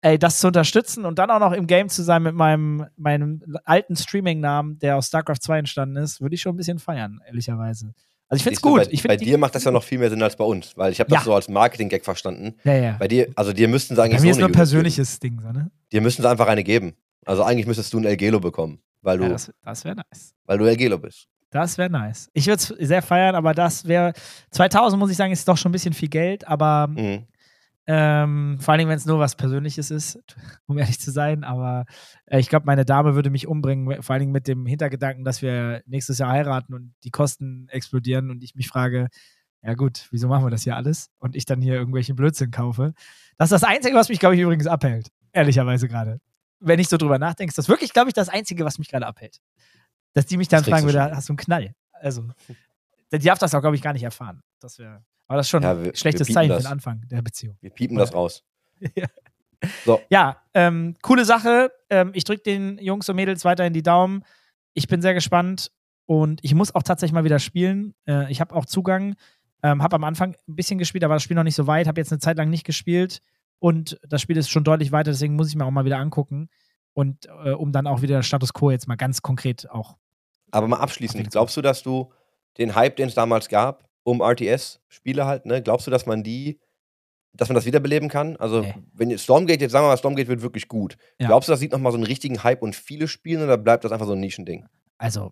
ey, 0.03 0.19
das 0.19 0.39
zu 0.39 0.47
unterstützen 0.49 1.05
und 1.07 1.19
dann 1.19 1.31
auch 1.31 1.41
noch 1.41 1.53
im 1.53 1.67
Game 1.67 1.89
zu 1.89 2.03
sein 2.03 2.23
mit 2.23 2.35
meinem, 2.35 2.87
meinem 2.97 3.43
alten 3.65 3.97
Streaming-Namen, 3.97 4.79
der 4.79 4.97
aus 4.97 5.07
StarCraft 5.09 5.41
2 5.41 5.59
entstanden 5.61 5.97
ist, 5.97 6.21
würde 6.21 6.35
ich 6.35 6.43
schon 6.43 6.55
ein 6.55 6.57
bisschen 6.59 6.79
feiern, 6.79 7.21
ehrlicherweise. 7.27 7.95
Also 8.29 8.39
ich 8.41 8.43
finde 8.45 8.57
es 8.57 8.63
gut. 8.63 8.79
Bei, 8.85 8.85
bei 8.91 8.97
find 8.97 9.21
die- 9.21 9.25
dir 9.27 9.39
macht 9.39 9.55
das 9.55 9.65
ja 9.65 9.71
noch 9.71 9.83
viel 9.83 9.99
mehr 9.99 10.11
Sinn 10.11 10.23
als 10.23 10.37
bei 10.37 10.45
uns, 10.45 10.77
weil 10.77 10.93
ich 10.93 11.01
habe 11.01 11.11
das 11.11 11.21
Ja. 11.21 11.25
so 11.25 11.35
als 11.35 11.49
Marketing-Gag 11.49 12.05
verstanden. 12.05 12.55
Ja, 12.65 12.75
ja. 12.75 12.97
Bei 12.99 13.09
dir, 13.09 13.29
also 13.35 13.53
dir 13.53 13.69
müssten 13.69 13.95
sie 13.97 14.03
eigentlich 14.03 14.19
Bei 14.19 14.23
mir 14.23 14.31
ist 14.31 14.37
so 14.37 14.41
nur 14.41 14.49
eine 14.49 14.55
ein 14.57 14.61
Unit 14.61 14.71
geben. 14.71 14.71
persönliches 14.93 15.21
Ding, 15.21 15.41
so, 15.41 15.53
ne? 15.53 15.71
Dir 15.93 16.01
müssten 16.01 16.23
sie 16.23 16.29
einfach 16.31 16.47
eine 16.49 16.65
geben. 16.65 16.95
Also 17.27 17.43
eigentlich 17.43 17.67
müsstest 17.67 17.93
du 17.93 17.99
ein 17.99 18.05
El 18.05 18.17
Gelo 18.17 18.41
bekommen, 18.41 18.81
weil 19.03 19.19
du, 19.19 19.25
Ja, 19.25 19.31
das 19.31 19.51
das 19.63 19.85
wäre 19.85 19.97
nice. 19.97 20.35
weil 20.45 20.59
du 20.59 20.65
El 20.67 20.77
Gelo 20.77 20.99
bist. 20.99 21.29
Das 21.55 21.79
wäre 21.79 21.89
nice. 21.89 22.29
Ich 22.33 22.47
würde 22.49 22.57
es 22.57 22.67
sehr 22.67 23.01
feiern, 23.01 23.37
aber 23.37 23.55
das 23.55 23.87
wäre 23.87 24.13
2000 24.51 24.99
muss 24.99 25.13
ich 25.13 25.17
sagen, 25.17 25.33
ist 25.33 25.47
doch 25.47 25.57
schon 25.57 25.71
ein 25.71 25.73
bisschen 25.73 25.95
viel 25.95 26.09
Geld, 26.09 26.49
aber 26.49 26.89
Mhm. 26.89 27.29
ähm, 27.87 28.59
vor 28.61 28.75
allem, 28.75 28.89
wenn 28.89 28.97
es 28.97 29.07
nur 29.07 29.21
was 29.21 29.37
Persönliches 29.37 29.93
ist, 29.93 30.19
um 30.67 30.79
ehrlich 30.79 30.99
zu 30.99 31.13
sein. 31.13 31.45
Aber 31.45 31.85
äh, 32.27 32.41
ich 32.41 32.49
glaube, 32.49 32.67
meine 32.67 32.85
Dame 32.85 33.15
würde 33.15 33.31
mich 33.31 33.47
umbringen, 33.47 34.03
vor 34.03 34.15
allem 34.15 34.33
mit 34.33 34.49
dem 34.49 34.67
Hintergedanken, 34.67 35.25
dass 35.25 35.43
wir 35.43 35.83
nächstes 35.87 36.19
Jahr 36.19 36.31
heiraten 36.31 36.75
und 36.75 36.93
die 37.05 37.11
Kosten 37.13 37.69
explodieren 37.69 38.31
und 38.31 38.43
ich 38.43 38.57
mich 38.57 38.67
frage, 38.67 39.07
ja 39.63 39.75
gut, 39.75 40.09
wieso 40.11 40.27
machen 40.27 40.45
wir 40.45 40.51
das 40.51 40.65
hier 40.65 40.75
alles? 40.77 41.11
Und 41.21 41.37
ich 41.37 41.45
dann 41.45 41.63
hier 41.63 41.75
irgendwelchen 41.75 42.17
Blödsinn 42.17 42.51
kaufe. 42.51 42.95
Das 43.39 43.53
ist 43.53 43.63
das 43.63 43.65
Einzige, 43.65 43.95
was 43.97 44.09
mich, 44.09 44.19
glaube 44.19 44.35
ich, 44.35 44.41
übrigens 44.41 44.67
abhält. 44.67 45.09
Ehrlicherweise 45.33 45.87
gerade. 45.87 46.19
Wenn 46.59 46.81
ich 46.81 46.89
so 46.89 46.97
drüber 46.97 47.19
nachdenke, 47.21 47.51
ist 47.51 47.59
das 47.59 47.69
wirklich, 47.69 47.93
glaube 47.93 48.09
ich, 48.09 48.15
das 48.15 48.29
Einzige, 48.29 48.65
was 48.65 48.79
mich 48.79 48.89
gerade 48.89 49.07
abhält. 49.07 49.39
Dass 50.15 50.27
die 50.27 50.37
mich 50.37 50.49
dann 50.49 50.61
Das 50.63 50.69
fragen 50.71 50.87
würde, 50.87 51.15
hast 51.15 51.29
du 51.29 51.33
einen 51.33 51.37
Knall? 51.39 51.75
Also, 51.93 52.25
die 53.13 53.19
darf 53.19 53.39
das 53.39 53.55
auch, 53.55 53.61
glaube 53.61 53.77
ich, 53.77 53.83
gar 53.83 53.93
nicht 53.93 54.03
erfahren. 54.03 54.43
Das 54.61 54.79
wäre, 54.79 55.05
aber 55.27 55.37
das 55.39 55.47
ist 55.47 55.51
schon 55.51 55.63
Ja, 55.63 55.73
ein 55.73 55.85
wir- 55.85 55.95
schlechtes 55.97 56.21
wir 56.21 56.27
piepen 56.27 56.35
Zeichen 56.35 56.51
für 56.51 56.55
das. 56.55 56.63
den 56.65 56.73
Anfang 56.73 57.03
der 57.09 57.23
Beziehung. 57.23 57.57
Wir 57.61 57.71
piepen 57.71 57.97
das 57.99 58.15
raus. 58.15 58.43
Ja, 60.11 60.43
ähm, 60.53 60.95
coole 61.01 61.25
Sache. 61.25 61.73
Ähm, 61.89 62.11
ich 62.13 62.25
drücke 62.25 62.43
den 62.43 62.77
Jungs 62.79 63.09
und 63.09 63.17
Mädels 63.17 63.45
weiterhin 63.47 63.73
die 63.73 63.83
Daumen. 63.83 64.23
Ich 64.75 64.89
bin 64.89 65.01
sehr 65.01 65.15
gespannt 65.15 65.71
und 66.07 66.41
ich 66.45 66.55
muss 66.55 66.75
auch 66.75 66.83
tatsächlich 66.83 67.15
mal 67.15 67.25
wieder 67.25 67.39
spielen. 67.39 67.95
Äh, 68.07 68.31
ich 68.31 68.43
habe 68.43 68.55
auch 68.55 68.67
Zugang, 68.67 69.15
ähm, 69.63 69.83
habe 69.83 69.97
am 69.97 70.05
Anfang 70.05 70.37
ein 70.47 70.55
bisschen 70.57 70.79
gespielt, 70.79 71.03
aber 71.03 71.15
das 71.15 71.23
Spiel 71.23 71.37
noch 71.37 71.45
nicht 71.45 71.55
so 71.55 71.67
weit. 71.67 71.87
Habe 71.87 71.99
jetzt 71.99 72.13
eine 72.13 72.19
Zeit 72.19 72.37
lang 72.37 72.51
nicht 72.51 72.65
gespielt 72.67 73.21
und 73.59 73.99
das 74.07 74.21
Spiel 74.21 74.37
ist 74.37 74.51
schon 74.51 74.65
deutlich 74.65 74.93
weiter, 74.93 75.13
deswegen 75.13 75.35
muss 75.35 75.49
ich 75.49 75.57
mir 75.57 75.65
auch 75.65 75.71
mal 75.71 75.87
wieder 75.87 75.99
angucken. 75.99 76.51
Und 76.93 77.27
äh, 77.45 77.53
um 77.53 77.73
dann 77.73 77.87
auch 77.87 78.03
wieder 78.03 78.23
Status 78.23 78.53
Quo 78.53 78.71
jetzt 78.71 78.87
mal 78.87 78.97
ganz 78.97 79.23
konkret 79.23 79.71
auch. 79.71 79.97
Aber 80.55 80.69
mal 80.69 80.79
abschließend, 80.79 81.31
glaubst 81.31 81.57
du, 81.57 81.63
dass 81.63 81.83
du 81.83 82.13
den 82.59 82.75
Hype, 82.75 82.97
den 82.97 83.09
es 83.09 83.15
damals 83.15 83.49
gab, 83.49 83.89
um 84.05 84.21
RTS-Spiele 84.23 85.27
halt, 85.27 85.47
ne, 85.47 85.63
glaubst 85.63 85.87
du, 85.87 85.91
dass 85.91 86.07
man 86.07 86.23
die, 86.23 86.61
dass 87.33 87.49
man 87.49 87.55
das 87.57 87.65
wiederbeleben 87.65 88.09
kann? 88.09 88.37
Also, 88.37 88.61
Nee. 88.61 88.75
wenn 88.93 89.11
jetzt 89.11 89.25
Stormgate, 89.25 89.61
jetzt 89.61 89.73
sagen 89.73 89.85
wir 89.85 89.89
mal, 89.89 89.97
Stormgate 89.97 90.29
wird 90.29 90.43
wirklich 90.43 90.69
gut. 90.69 90.97
Ja. 91.19 91.27
Glaubst 91.27 91.49
du, 91.49 91.53
das 91.53 91.61
sieht 91.61 91.73
nochmal 91.73 91.91
so 91.93 91.99
einen 91.99 92.07
richtigen 92.07 92.43
Hype 92.45 92.63
und 92.63 92.77
viele 92.77 93.09
spielen 93.09 93.43
oder 93.43 93.57
bleibt 93.57 93.85
das 93.85 93.93
einfach 93.93 94.07
so 94.07 94.13
ein 94.13 94.21
Nischending? 94.21 94.67
Also, 94.99 95.31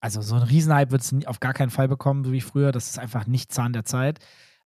also 0.00 0.20
so 0.20 0.34
ein 0.34 0.42
Riesenhype 0.42 0.90
wird 0.90 1.02
es 1.02 1.14
auf 1.26 1.40
gar 1.40 1.54
keinen 1.54 1.70
Fall 1.70 1.88
bekommen, 1.88 2.24
so 2.24 2.32
wie 2.32 2.40
früher. 2.40 2.72
Das 2.72 2.88
ist 2.90 2.98
einfach 2.98 3.26
nicht 3.26 3.52
Zahn 3.52 3.72
der 3.72 3.84
Zeit. 3.84 4.18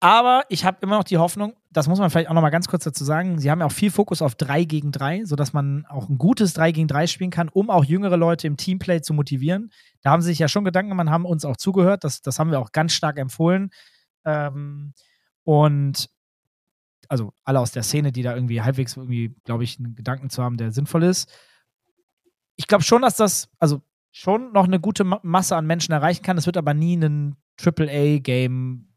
Aber 0.03 0.43
ich 0.49 0.65
habe 0.65 0.79
immer 0.81 0.97
noch 0.97 1.05
die 1.05 1.17
Hoffnung, 1.17 1.55
das 1.71 1.87
muss 1.87 1.97
man 1.97 2.09
vielleicht 2.09 2.27
auch 2.27 2.33
noch 2.33 2.41
mal 2.41 2.49
ganz 2.49 2.67
kurz 2.67 2.83
dazu 2.83 3.05
sagen, 3.05 3.39
sie 3.39 3.49
haben 3.49 3.61
ja 3.61 3.67
auch 3.67 3.71
viel 3.71 3.89
Fokus 3.89 4.21
auf 4.21 4.35
3 4.35 4.65
gegen 4.65 4.91
3, 4.91 5.23
sodass 5.23 5.53
man 5.53 5.85
auch 5.85 6.09
ein 6.09 6.17
gutes 6.17 6.53
3 6.55 6.73
gegen 6.73 6.89
3 6.89 7.07
spielen 7.07 7.29
kann, 7.29 7.47
um 7.47 7.69
auch 7.69 7.85
jüngere 7.85 8.17
Leute 8.17 8.45
im 8.47 8.57
Teamplay 8.57 8.99
zu 8.99 9.13
motivieren. 9.13 9.71
Da 10.01 10.11
haben 10.11 10.21
sie 10.21 10.27
sich 10.27 10.39
ja 10.39 10.49
schon 10.49 10.65
Gedanken 10.65 10.89
gemacht, 10.89 11.07
haben 11.07 11.23
uns 11.23 11.45
auch 11.45 11.55
zugehört. 11.55 12.03
Das, 12.03 12.21
das 12.21 12.37
haben 12.37 12.51
wir 12.51 12.59
auch 12.59 12.73
ganz 12.73 12.91
stark 12.91 13.17
empfohlen. 13.17 13.69
Ähm, 14.25 14.93
und 15.45 16.09
also 17.07 17.31
alle 17.45 17.61
aus 17.61 17.71
der 17.71 17.83
Szene, 17.83 18.11
die 18.11 18.23
da 18.23 18.35
irgendwie 18.35 18.61
halbwegs 18.61 18.97
irgendwie, 18.97 19.33
glaube 19.45 19.63
ich, 19.63 19.79
einen 19.79 19.95
Gedanken 19.95 20.29
zu 20.29 20.43
haben, 20.43 20.57
der 20.57 20.73
sinnvoll 20.73 21.03
ist. 21.03 21.31
Ich 22.57 22.67
glaube 22.67 22.83
schon, 22.83 23.03
dass 23.03 23.15
das, 23.15 23.47
also 23.57 23.81
schon 24.11 24.51
noch 24.51 24.65
eine 24.65 24.81
gute 24.81 25.05
Ma 25.05 25.21
Masse 25.23 25.55
an 25.55 25.65
Menschen 25.65 25.93
erreichen 25.93 26.23
kann. 26.23 26.37
Es 26.37 26.45
wird 26.45 26.57
aber 26.57 26.73
nie 26.73 26.97
ein 26.97 27.37
AAA-Game 27.57 28.89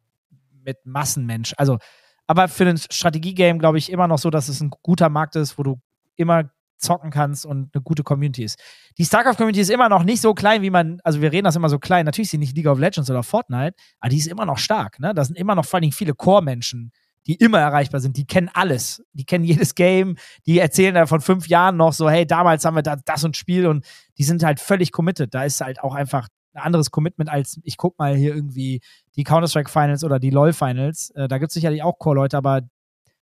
mit 0.67 0.85
Massenmensch. 0.85 1.55
Also, 1.57 1.79
aber 2.27 2.49
für 2.49 2.67
ein 2.67 2.77
Strategie-Game 2.77 3.59
glaube 3.59 3.79
ich 3.79 3.91
immer 3.91 4.09
noch 4.09 4.19
so, 4.19 4.29
dass 4.29 4.49
es 4.49 4.61
ein 4.61 4.71
guter 4.83 5.09
Markt 5.09 5.37
ist, 5.37 5.57
wo 5.57 5.63
du 5.63 5.81
immer 6.17 6.51
zocken 6.79 7.11
kannst 7.11 7.47
und 7.47 7.75
eine 7.75 7.83
gute 7.83 8.03
Community 8.03 8.45
ist. 8.45 8.59
Die 8.99 9.05
StarCraft-Community 9.05 9.61
ist 9.61 9.71
immer 9.71 9.89
noch 9.89 10.03
nicht 10.03 10.21
so 10.21 10.35
klein, 10.35 10.61
wie 10.63 10.71
man, 10.71 11.01
also 11.05 11.23
wir 11.23 11.33
reden 11.33 11.45
das 11.45 11.57
immer 11.57 11.69
so 11.69 11.79
klein. 11.79 12.05
Natürlich 12.05 12.31
sie 12.31 12.39
nicht 12.39 12.55
League 12.55 12.67
of 12.67 12.79
Legends 12.79 13.11
oder 13.11 13.23
Fortnite, 13.23 13.75
aber 14.01 14.11
die 14.11 14.19
ist 14.19 14.27
immer 14.27 14.45
noch 14.45 14.59
stark. 14.59 14.99
Ne? 15.01 15.15
Da 15.15 15.25
sind 15.25 15.37
immer 15.37 15.55
noch 15.55 15.65
vor 15.65 15.79
allen 15.79 15.83
Dingen 15.83 15.93
viele 15.93 16.15
Core-Menschen, 16.15 16.93
die 17.27 17.35
immer 17.37 17.61
erreichbar 17.61 18.01
sind. 18.01 18.17
Die 18.17 18.27
kennen 18.27 18.51
alles. 18.53 19.03
Die 19.13 19.25
kennen 19.25 19.45
jedes 19.45 19.75
Game. 19.75 20.17
Die 20.47 20.59
erzählen 20.59 20.95
da 20.95 21.07
von 21.07 21.21
fünf 21.21 21.49
Jahren 21.49 21.77
noch 21.77 21.93
so, 21.93 22.11
hey, 22.11 22.27
damals 22.27 22.65
haben 22.65 22.77
wir 22.77 22.83
da, 22.83 22.97
das 22.97 23.25
und 23.25 23.37
Spiel 23.37 23.67
und 23.67 23.85
die 24.19 24.25
sind 24.25 24.45
halt 24.45 24.61
völlig 24.61 24.93
committed. 24.93 25.35
Da 25.35 25.45
ist 25.45 25.61
halt 25.61 25.81
auch 25.81 25.95
einfach 25.95 26.29
ein 26.57 26.63
anderes 26.63 26.91
Commitment 26.91 27.31
als 27.31 27.61
ich 27.63 27.77
guck 27.77 27.99
mal 27.99 28.17
hier 28.17 28.35
irgendwie 28.35 28.81
die 29.15 29.25
Counter-Strike 29.25 29.71
Finals 29.71 30.05
oder 30.05 30.19
die 30.19 30.31
LoL 30.31 30.53
Finals. 30.53 31.11
Äh, 31.11 31.29
da 31.29 31.39
gibt 31.39 31.51
es 31.51 31.55
sicherlich 31.55 31.83
auch 31.83 31.99
Core-Leute, 31.99 32.37
aber 32.37 32.63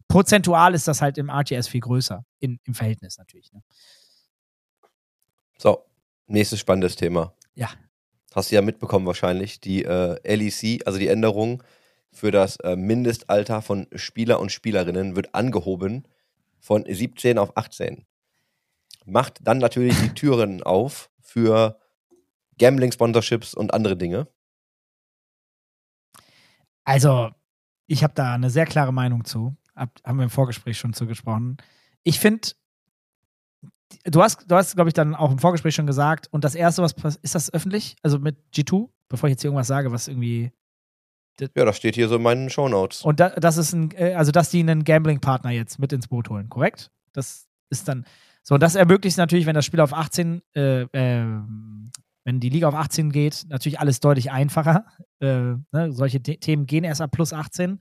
prozentual 0.08 0.74
ist 0.74 0.88
das 0.88 1.02
halt 1.02 1.18
im 1.18 1.30
RTS 1.30 1.68
viel 1.68 1.82
größer. 1.82 2.26
In, 2.40 2.60
Im 2.64 2.74
Verhältnis 2.74 3.18
natürlich. 3.18 3.52
Ne? 3.52 3.64
So, 5.58 5.86
nächstes 6.28 6.60
spannendes 6.60 6.96
Thema. 6.96 7.34
Ja. 7.56 7.70
Hast 8.34 8.52
du 8.52 8.56
ja 8.56 8.62
mitbekommen 8.62 9.06
wahrscheinlich, 9.06 9.60
die 9.60 9.86
äh, 9.86 10.18
LEC, 10.24 10.86
also 10.86 11.00
die 11.00 11.08
Änderung 11.08 11.64
für 12.12 12.32
das 12.32 12.58
äh, 12.58 12.76
Mindestalter 12.76 13.62
von 13.62 13.88
Spieler 13.96 14.40
und 14.40 14.52
Spielerinnen 14.52 15.16
wird 15.16 15.34
angehoben 15.34 16.08
von 16.60 16.86
17 16.88 17.38
auf 17.38 17.58
18. 17.58 18.06
Macht 19.06 19.40
dann 19.42 19.58
natürlich 19.58 20.00
die 20.00 20.10
Türen 20.14 20.64
auf 20.64 21.10
für 21.22 21.80
Gambling-Sponsorships 22.60 23.54
und 23.54 23.74
andere 23.74 23.98
Dinge. 23.98 24.28
Also, 26.84 27.32
ich 27.88 28.04
habe 28.04 28.14
da 28.14 28.34
eine 28.34 28.50
sehr 28.50 28.66
klare 28.66 28.94
Meinung 28.94 29.26
zu. 29.26 29.56
Hab, 29.76 29.92
haben 30.04 30.18
wir 30.18 30.24
im 30.24 30.30
Vorgespräch 30.30 30.78
schon 30.78 30.94
zugesprochen. 30.94 31.58
Ich 32.04 32.20
finde, 32.20 32.50
du 34.06 34.22
hast, 34.22 34.50
du 34.50 34.56
hast, 34.56 34.76
glaube 34.76 34.90
ich, 34.90 34.94
dann 34.94 35.16
auch 35.16 35.32
im 35.32 35.40
Vorgespräch 35.40 35.76
schon 35.76 35.88
gesagt, 35.88 36.28
und 36.32 36.44
das 36.44 36.56
erste, 36.56 36.82
was 36.82 37.16
ist 37.18 37.36
das 37.36 37.54
öffentlich? 37.54 37.96
Also 38.04 38.20
mit 38.20 38.38
G2, 38.54 38.90
bevor 39.10 39.30
ich 39.30 39.34
jetzt 39.34 39.42
hier 39.42 39.50
irgendwas 39.50 39.68
sage, 39.68 39.92
was 39.92 40.08
irgendwie. 40.08 40.52
Ja, 41.40 41.66
das 41.66 41.78
steht 41.78 41.96
hier 41.96 42.08
so 42.08 42.18
in 42.18 42.22
meinen 42.22 42.50
Shownotes. 42.50 43.02
Und 43.02 43.20
da, 43.20 43.30
das 43.30 43.58
ist 43.58 43.74
ein, 43.74 43.92
äh, 43.96 44.14
also 44.14 44.32
dass 44.32 44.52
die 44.52 44.60
einen 44.60 44.84
Gambling-Partner 44.84 45.50
jetzt 45.50 45.80
mit 45.80 45.92
ins 45.92 46.08
Boot 46.08 46.30
holen, 46.30 46.48
korrekt? 46.50 46.92
Das 47.12 47.48
ist 47.70 47.88
dann. 47.88 48.06
So, 48.44 48.56
und 48.56 48.62
das 48.62 48.76
ermöglicht 48.76 49.18
natürlich, 49.18 49.46
wenn 49.46 49.56
das 49.56 49.66
Spiel 49.66 49.80
auf 49.80 49.94
18, 49.94 50.42
äh, 50.54 50.86
ähm, 50.94 51.73
wenn 52.24 52.40
die 52.40 52.50
Liga 52.50 52.68
auf 52.68 52.76
18 52.76 53.12
geht, 53.12 53.46
natürlich 53.50 53.80
alles 53.80 54.00
deutlich 54.00 54.32
einfacher. 54.32 54.86
Äh, 55.20 55.56
ne? 55.72 55.92
Solche 55.92 56.22
The 56.26 56.38
Themen 56.38 56.66
gehen 56.66 56.84
erst 56.84 57.02
ab 57.02 57.12
plus 57.12 57.34
18. 57.34 57.80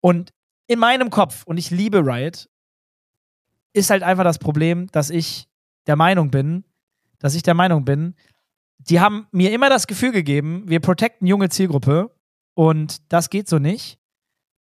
Und 0.00 0.32
in 0.66 0.78
meinem 0.78 1.10
Kopf, 1.10 1.44
und 1.46 1.56
ich 1.56 1.70
liebe 1.70 1.98
Riot, 2.04 2.48
ist 3.72 3.90
halt 3.90 4.02
einfach 4.02 4.24
das 4.24 4.38
Problem, 4.38 4.88
dass 4.92 5.10
ich 5.10 5.48
der 5.86 5.96
Meinung 5.96 6.30
bin, 6.30 6.64
dass 7.18 7.34
ich 7.34 7.42
der 7.42 7.54
Meinung 7.54 7.84
bin, 7.84 8.14
die 8.78 9.00
haben 9.00 9.26
mir 9.32 9.52
immer 9.52 9.70
das 9.70 9.86
Gefühl 9.86 10.12
gegeben, 10.12 10.64
wir 10.66 10.80
protecten 10.80 11.26
junge 11.26 11.48
Zielgruppe 11.48 12.14
und 12.54 13.12
das 13.12 13.30
geht 13.30 13.48
so 13.48 13.58
nicht. 13.58 13.98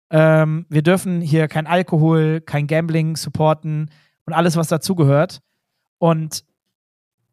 Ähm, 0.09 0.65
wir 0.69 0.83
dürfen 0.83 1.21
hier 1.21 1.47
kein 1.47 1.65
Alkohol, 1.65 2.41
kein 2.41 2.67
Gambling 2.67 3.15
supporten 3.15 3.89
und 4.25 4.33
alles, 4.33 4.55
was 4.55 4.67
dazugehört. 4.67 5.41
Und 5.97 6.45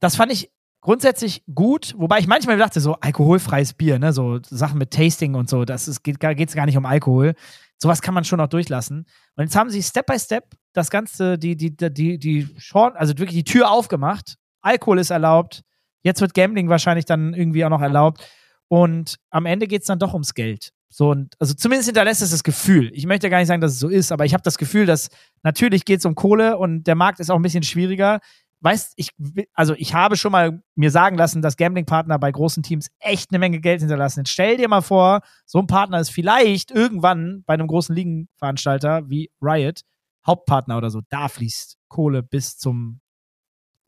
das 0.01 0.16
fand 0.16 0.33
ich 0.33 0.51
grundsätzlich 0.80 1.42
gut, 1.54 1.94
wobei 1.96 2.18
ich 2.18 2.26
manchmal 2.26 2.58
dachte, 2.58 2.80
so 2.80 2.94
alkoholfreies 2.94 3.74
Bier, 3.74 3.98
ne, 3.98 4.12
so 4.12 4.40
Sachen 4.42 4.78
mit 4.78 4.90
Tasting 4.90 5.34
und 5.34 5.48
so, 5.48 5.64
das 5.64 5.88
ist, 5.88 6.02
geht 6.02 6.22
es 6.22 6.54
gar 6.54 6.66
nicht 6.66 6.76
um 6.76 6.86
Alkohol. 6.86 7.34
Sowas 7.78 8.02
kann 8.02 8.14
man 8.14 8.24
schon 8.24 8.38
noch 8.38 8.48
durchlassen. 8.48 9.06
Und 9.36 9.44
jetzt 9.44 9.56
haben 9.56 9.70
sie 9.70 9.82
Step 9.82 10.06
by 10.06 10.18
Step 10.18 10.44
das 10.72 10.90
Ganze, 10.90 11.38
die, 11.38 11.56
die, 11.56 11.74
die, 11.76 12.18
die, 12.18 12.48
Short, 12.58 12.96
also 12.96 13.16
wirklich 13.18 13.36
die 13.36 13.44
Tür 13.44 13.70
aufgemacht. 13.70 14.36
Alkohol 14.60 14.98
ist 14.98 15.10
erlaubt. 15.10 15.62
Jetzt 16.02 16.20
wird 16.20 16.34
Gambling 16.34 16.68
wahrscheinlich 16.68 17.06
dann 17.06 17.34
irgendwie 17.34 17.64
auch 17.64 17.70
noch 17.70 17.80
erlaubt. 17.80 18.26
Und 18.68 19.16
am 19.30 19.46
Ende 19.46 19.66
geht 19.66 19.80
es 19.82 19.86
dann 19.86 19.98
doch 19.98 20.12
ums 20.12 20.34
Geld. 20.34 20.72
So, 20.88 21.10
und, 21.10 21.34
also 21.38 21.54
zumindest 21.54 21.88
hinterlässt 21.88 22.20
es 22.20 22.30
das 22.30 22.42
Gefühl. 22.42 22.90
Ich 22.92 23.06
möchte 23.06 23.30
gar 23.30 23.38
nicht 23.38 23.48
sagen, 23.48 23.60
dass 23.60 23.72
es 23.72 23.78
so 23.78 23.88
ist, 23.88 24.12
aber 24.12 24.24
ich 24.24 24.34
habe 24.34 24.42
das 24.42 24.58
Gefühl, 24.58 24.86
dass 24.86 25.08
natürlich 25.42 25.84
geht 25.84 26.00
es 26.00 26.04
um 26.04 26.14
Kohle 26.14 26.58
und 26.58 26.84
der 26.84 26.96
Markt 26.96 27.20
ist 27.20 27.30
auch 27.30 27.36
ein 27.36 27.42
bisschen 27.42 27.62
schwieriger 27.62 28.20
weißt, 28.61 28.92
ich, 28.96 29.11
also 29.55 29.75
ich 29.75 29.94
habe 29.94 30.16
schon 30.16 30.33
mal 30.33 30.62
mir 30.75 30.90
sagen 30.90 31.16
lassen, 31.16 31.42
dass 31.42 31.57
Gambling-Partner 31.57 32.18
bei 32.18 32.31
großen 32.31 32.62
Teams 32.62 32.88
echt 32.99 33.31
eine 33.31 33.38
Menge 33.38 33.61
Geld 33.61 33.81
hinterlassen. 33.81 34.20
Jetzt 34.20 34.31
stell 34.31 34.57
dir 34.57 34.68
mal 34.68 34.83
vor, 34.83 35.20
so 35.46 35.59
ein 35.59 35.66
Partner 35.66 36.01
ist 36.01 36.11
vielleicht 36.11 36.70
irgendwann 36.70 37.42
bei 37.46 37.55
einem 37.55 37.66
großen 37.66 37.94
Ligenveranstalter 37.94 39.09
wie 39.09 39.31
Riot 39.40 39.83
Hauptpartner 40.27 40.77
oder 40.77 40.90
so. 40.90 41.01
Da 41.09 41.29
fließt 41.29 41.79
Kohle 41.88 42.23
bis 42.23 42.59
zum 42.59 43.01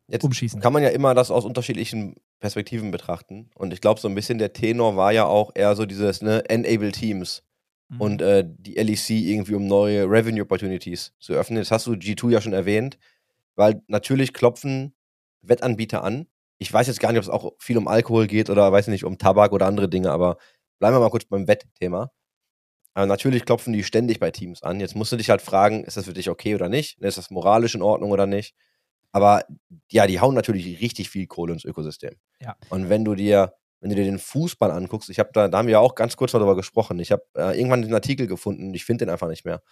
Jetzt 0.08 0.24
Umschießen. 0.24 0.60
Kann 0.60 0.72
man 0.72 0.82
ja 0.82 0.88
immer 0.90 1.14
das 1.14 1.30
aus 1.30 1.44
unterschiedlichen 1.44 2.16
Perspektiven 2.40 2.90
betrachten. 2.90 3.50
Und 3.54 3.72
ich 3.72 3.80
glaube, 3.80 4.00
so 4.00 4.08
ein 4.08 4.14
bisschen 4.14 4.38
der 4.38 4.52
Tenor 4.52 4.96
war 4.96 5.12
ja 5.12 5.24
auch 5.24 5.52
eher 5.54 5.76
so 5.76 5.86
dieses, 5.86 6.22
ne, 6.22 6.44
Enable 6.50 6.92
Teams 6.92 7.42
Mhm. 7.92 8.00
und 8.00 8.22
äh, 8.22 8.44
die 8.46 8.74
LEC 8.74 9.10
irgendwie 9.10 9.54
um 9.54 9.66
neue 9.66 10.04
Revenue 10.04 10.42
Opportunities 10.42 11.12
zu 11.18 11.34
öffnen. 11.34 11.58
Das 11.58 11.70
hast 11.70 11.86
du 11.86 11.92
G2 11.92 12.30
ja 12.30 12.40
schon 12.40 12.52
erwähnt 12.52 12.98
weil 13.56 13.82
natürlich 13.86 14.32
klopfen 14.32 14.94
Wettanbieter 15.42 16.04
an. 16.04 16.26
Ich 16.58 16.72
weiß 16.72 16.86
jetzt 16.86 17.00
gar 17.00 17.12
nicht, 17.12 17.18
ob 17.18 17.24
es 17.24 17.28
auch 17.28 17.52
viel 17.58 17.76
um 17.76 17.88
Alkohol 17.88 18.26
geht 18.26 18.50
oder 18.50 18.70
weiß 18.70 18.88
nicht, 18.88 19.04
um 19.04 19.18
Tabak 19.18 19.52
oder 19.52 19.66
andere 19.66 19.88
Dinge, 19.88 20.10
aber 20.10 20.36
bleiben 20.78 20.96
wir 20.96 21.00
mal 21.00 21.10
kurz 21.10 21.24
beim 21.24 21.48
Wettthema. 21.48 22.10
Aber 22.94 23.06
natürlich 23.06 23.44
klopfen 23.44 23.72
die 23.72 23.84
ständig 23.84 24.20
bei 24.20 24.30
Teams 24.30 24.62
an. 24.62 24.78
Jetzt 24.78 24.94
musst 24.94 25.12
du 25.12 25.16
dich 25.16 25.30
halt 25.30 25.40
fragen, 25.40 25.84
ist 25.84 25.96
das 25.96 26.04
für 26.04 26.12
dich 26.12 26.28
okay 26.28 26.54
oder 26.54 26.68
nicht? 26.68 26.98
Ist 27.00 27.18
das 27.18 27.30
moralisch 27.30 27.74
in 27.74 27.82
Ordnung 27.82 28.10
oder 28.10 28.26
nicht? 28.26 28.54
Aber 29.12 29.44
ja, 29.90 30.06
die 30.06 30.20
hauen 30.20 30.34
natürlich 30.34 30.80
richtig 30.80 31.10
viel 31.10 31.26
Kohle 31.26 31.52
ins 31.52 31.64
Ökosystem. 31.64 32.16
Ja. 32.40 32.56
Und 32.70 32.88
wenn 32.88 33.04
du 33.04 33.14
dir, 33.14 33.54
wenn 33.80 33.90
du 33.90 33.96
dir 33.96 34.04
den 34.04 34.18
Fußball 34.18 34.70
anguckst, 34.70 35.10
ich 35.10 35.18
habe 35.18 35.30
da, 35.32 35.48
da 35.48 35.58
haben 35.58 35.66
wir 35.66 35.72
ja 35.72 35.78
auch 35.80 35.94
ganz 35.94 36.16
kurz 36.16 36.32
mal 36.32 36.38
darüber 36.38 36.56
gesprochen. 36.56 36.98
Ich 36.98 37.12
habe 37.12 37.24
äh, 37.36 37.58
irgendwann 37.58 37.82
den 37.82 37.94
Artikel 37.94 38.26
gefunden, 38.26 38.72
ich 38.74 38.84
finde 38.84 39.06
den 39.06 39.12
einfach 39.12 39.28
nicht 39.28 39.44
mehr, 39.44 39.62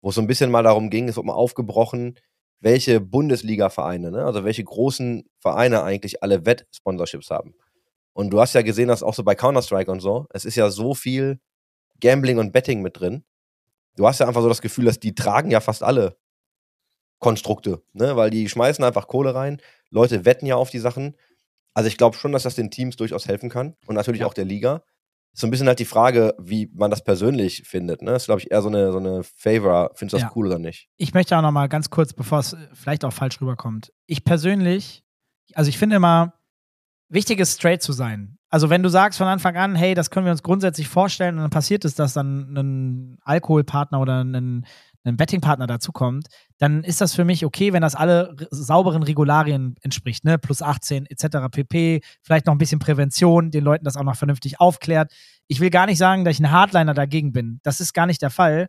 wo 0.00 0.10
es 0.10 0.14
so 0.14 0.20
ein 0.20 0.26
bisschen 0.26 0.50
mal 0.50 0.62
darum 0.62 0.90
ging, 0.90 1.08
es 1.08 1.16
wird 1.16 1.26
mal 1.26 1.32
aufgebrochen, 1.32 2.18
welche 2.64 2.98
Bundesliga-Vereine, 2.98 4.10
ne? 4.10 4.24
also 4.24 4.42
welche 4.42 4.64
großen 4.64 5.28
Vereine 5.38 5.82
eigentlich 5.82 6.22
alle 6.22 6.46
Wett-Sponsorships 6.46 7.30
haben. 7.30 7.54
Und 8.14 8.30
du 8.30 8.40
hast 8.40 8.54
ja 8.54 8.62
gesehen, 8.62 8.88
dass 8.88 9.02
auch 9.02 9.12
so 9.12 9.22
bei 9.22 9.34
Counter-Strike 9.34 9.90
und 9.90 10.00
so, 10.00 10.26
es 10.30 10.46
ist 10.46 10.56
ja 10.56 10.70
so 10.70 10.94
viel 10.94 11.40
Gambling 12.00 12.38
und 12.38 12.52
Betting 12.52 12.80
mit 12.80 12.98
drin. 12.98 13.22
Du 13.96 14.06
hast 14.08 14.20
ja 14.20 14.26
einfach 14.26 14.40
so 14.40 14.48
das 14.48 14.62
Gefühl, 14.62 14.86
dass 14.86 14.98
die 14.98 15.14
tragen 15.14 15.50
ja 15.50 15.60
fast 15.60 15.82
alle 15.82 16.16
Konstrukte, 17.18 17.82
ne? 17.92 18.16
weil 18.16 18.30
die 18.30 18.48
schmeißen 18.48 18.82
einfach 18.82 19.08
Kohle 19.08 19.34
rein. 19.34 19.60
Leute 19.90 20.24
wetten 20.24 20.46
ja 20.46 20.56
auf 20.56 20.70
die 20.70 20.78
Sachen. 20.78 21.16
Also 21.74 21.88
ich 21.88 21.98
glaube 21.98 22.16
schon, 22.16 22.32
dass 22.32 22.44
das 22.44 22.54
den 22.54 22.70
Teams 22.70 22.96
durchaus 22.96 23.26
helfen 23.28 23.50
kann 23.50 23.76
und 23.86 23.94
natürlich 23.94 24.22
Ja. 24.22 24.26
auch 24.26 24.34
der 24.34 24.44
Liga. 24.46 24.82
Ist 25.34 25.40
so 25.40 25.46
ein 25.46 25.50
bisschen 25.50 25.66
halt 25.66 25.80
die 25.80 25.84
Frage, 25.84 26.34
wie 26.38 26.70
man 26.74 26.90
das 26.90 27.02
persönlich 27.04 27.64
findet. 27.66 28.02
Ne? 28.02 28.12
Das 28.12 28.22
ist, 28.22 28.26
glaube 28.26 28.40
ich, 28.40 28.50
eher 28.50 28.62
so 28.62 28.68
eine, 28.68 28.92
so 28.92 28.98
eine 28.98 29.22
Favor. 29.24 29.90
Findest 29.94 30.12
du 30.14 30.16
das 30.18 30.22
Ja. 30.22 30.32
cool 30.36 30.46
oder 30.46 30.58
nicht? 30.58 30.88
ich 30.96 31.12
möchte 31.12 31.36
auch 31.36 31.42
noch 31.42 31.50
mal 31.50 31.68
ganz 31.68 31.90
kurz, 31.90 32.12
bevor 32.12 32.38
es 32.38 32.52
äh, 32.52 32.56
vielleicht 32.72 33.04
auch 33.04 33.12
falsch 33.12 33.40
rüberkommt. 33.40 33.92
Ich 34.06 34.24
persönlich, 34.24 35.02
also 35.54 35.68
ich 35.68 35.76
finde 35.76 35.96
immer, 35.96 36.34
wichtig 37.08 37.40
ist 37.40 37.54
straight 37.58 37.82
zu 37.82 37.92
sein. 37.92 38.38
Also 38.48 38.70
wenn 38.70 38.84
du 38.84 38.88
sagst 38.88 39.18
von 39.18 39.26
Anfang 39.26 39.56
an, 39.56 39.74
hey, 39.74 39.94
das 39.94 40.10
können 40.10 40.26
wir 40.26 40.30
uns 40.30 40.44
grundsätzlich 40.44 40.86
vorstellen 40.88 41.34
und 41.34 41.40
dann 41.42 41.50
passiert 41.50 41.84
es, 41.84 41.96
dass 41.96 42.12
dann 42.14 42.54
ein 42.56 43.18
Alkoholpartner 43.22 44.00
oder 44.00 44.22
ein, 44.22 44.64
ein 45.04 45.16
Bettingpartner 45.16 45.66
dazukommt, 45.66 46.28
dann 46.58 46.82
ist 46.82 47.00
das 47.00 47.14
für 47.14 47.24
mich 47.24 47.44
okay, 47.44 47.72
wenn 47.72 47.82
das 47.82 47.94
alle 47.94 48.34
sauberen 48.50 49.02
Regularien 49.02 49.76
entspricht, 49.82 50.24
ne? 50.24 50.38
Plus 50.38 50.62
18 50.62 51.06
etc. 51.06 51.48
pp. 51.50 52.00
Vielleicht 52.22 52.46
noch 52.46 52.54
ein 52.54 52.58
bisschen 52.58 52.78
Prävention, 52.78 53.50
den 53.50 53.64
Leuten 53.64 53.84
das 53.84 53.96
auch 53.96 54.02
noch 54.02 54.16
vernünftig 54.16 54.60
aufklärt. 54.60 55.12
Ich 55.46 55.60
will 55.60 55.70
gar 55.70 55.86
nicht 55.86 55.98
sagen, 55.98 56.24
dass 56.24 56.34
ich 56.34 56.40
ein 56.40 56.50
Hardliner 56.50 56.94
dagegen 56.94 57.32
bin. 57.32 57.60
Das 57.62 57.80
ist 57.80 57.92
gar 57.92 58.06
nicht 58.06 58.22
der 58.22 58.30
Fall. 58.30 58.68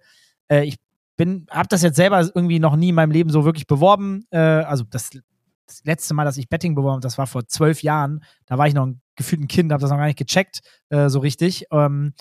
Äh, 0.50 0.65
ich 0.65 0.78
bin, 1.15 1.48
habe 1.50 1.69
das 1.69 1.82
jetzt 1.82 1.95
selber 1.95 2.19
irgendwie 2.21 2.60
noch 2.60 2.76
nie 2.76 2.89
in 2.89 2.95
meinem 2.95 3.12
Leben 3.12 3.30
so 3.30 3.45
wirklich 3.45 3.67
beworben. 3.67 4.26
Äh, 4.32 4.39
also 4.39 4.84
das, 4.89 5.12
das 5.65 5.84
letzte 5.86 6.13
Mal, 6.13 6.26
dass 6.26 6.38
ich 6.38 6.50
Betting 6.50 6.76
beworben, 6.76 7.02
das 7.02 7.17
war 7.17 7.28
vor 7.28 7.48
zwölf 7.48 7.82
Jahren. 7.82 8.24
Da 8.45 8.58
war 8.58 8.67
ich 8.67 8.74
noch 8.74 8.86
ein 8.86 9.02
gefühlten 9.15 9.48
Kind, 9.48 9.71
habe 9.71 9.82
das 9.82 9.89
noch 9.89 9.98
gar 9.98 10.08
nicht 10.08 10.19
gecheckt 10.19 10.60
äh, 10.89 11.10
so 11.10 11.19
richtig. 11.19 11.65
Ähm, 11.71 12.13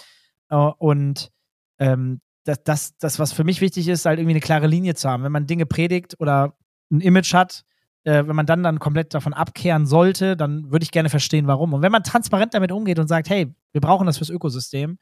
äh, 0.50 0.56
und 0.56 1.30
ähm, 1.78 2.20
das, 2.44 2.62
das, 2.62 2.96
das, 2.98 3.18
was 3.18 3.32
für 3.32 3.44
mich 3.44 3.60
wichtig 3.60 3.88
ist, 3.88 4.04
halt 4.04 4.18
irgendwie 4.18 4.34
eine 4.34 4.40
klare 4.40 4.66
Linie 4.66 4.94
zu 4.94 5.08
haben. 5.08 5.24
Wenn 5.24 5.32
man 5.32 5.46
Dinge 5.46 5.66
predigt 5.66 6.16
oder 6.18 6.56
ein 6.90 7.00
Image 7.00 7.34
hat, 7.34 7.64
äh, 8.04 8.26
wenn 8.26 8.36
man 8.36 8.46
dann 8.46 8.62
dann 8.62 8.78
komplett 8.78 9.14
davon 9.14 9.32
abkehren 9.32 9.86
sollte, 9.86 10.36
dann 10.36 10.70
würde 10.70 10.84
ich 10.84 10.90
gerne 10.90 11.08
verstehen, 11.08 11.46
warum. 11.46 11.72
Und 11.72 11.82
wenn 11.82 11.92
man 11.92 12.02
transparent 12.02 12.54
damit 12.54 12.70
umgeht 12.70 12.98
und 12.98 13.08
sagt, 13.08 13.30
hey, 13.30 13.52
wir 13.72 13.80
brauchen 13.80 14.06
das 14.06 14.18
fürs 14.18 14.30
Ökosystem, 14.30 14.98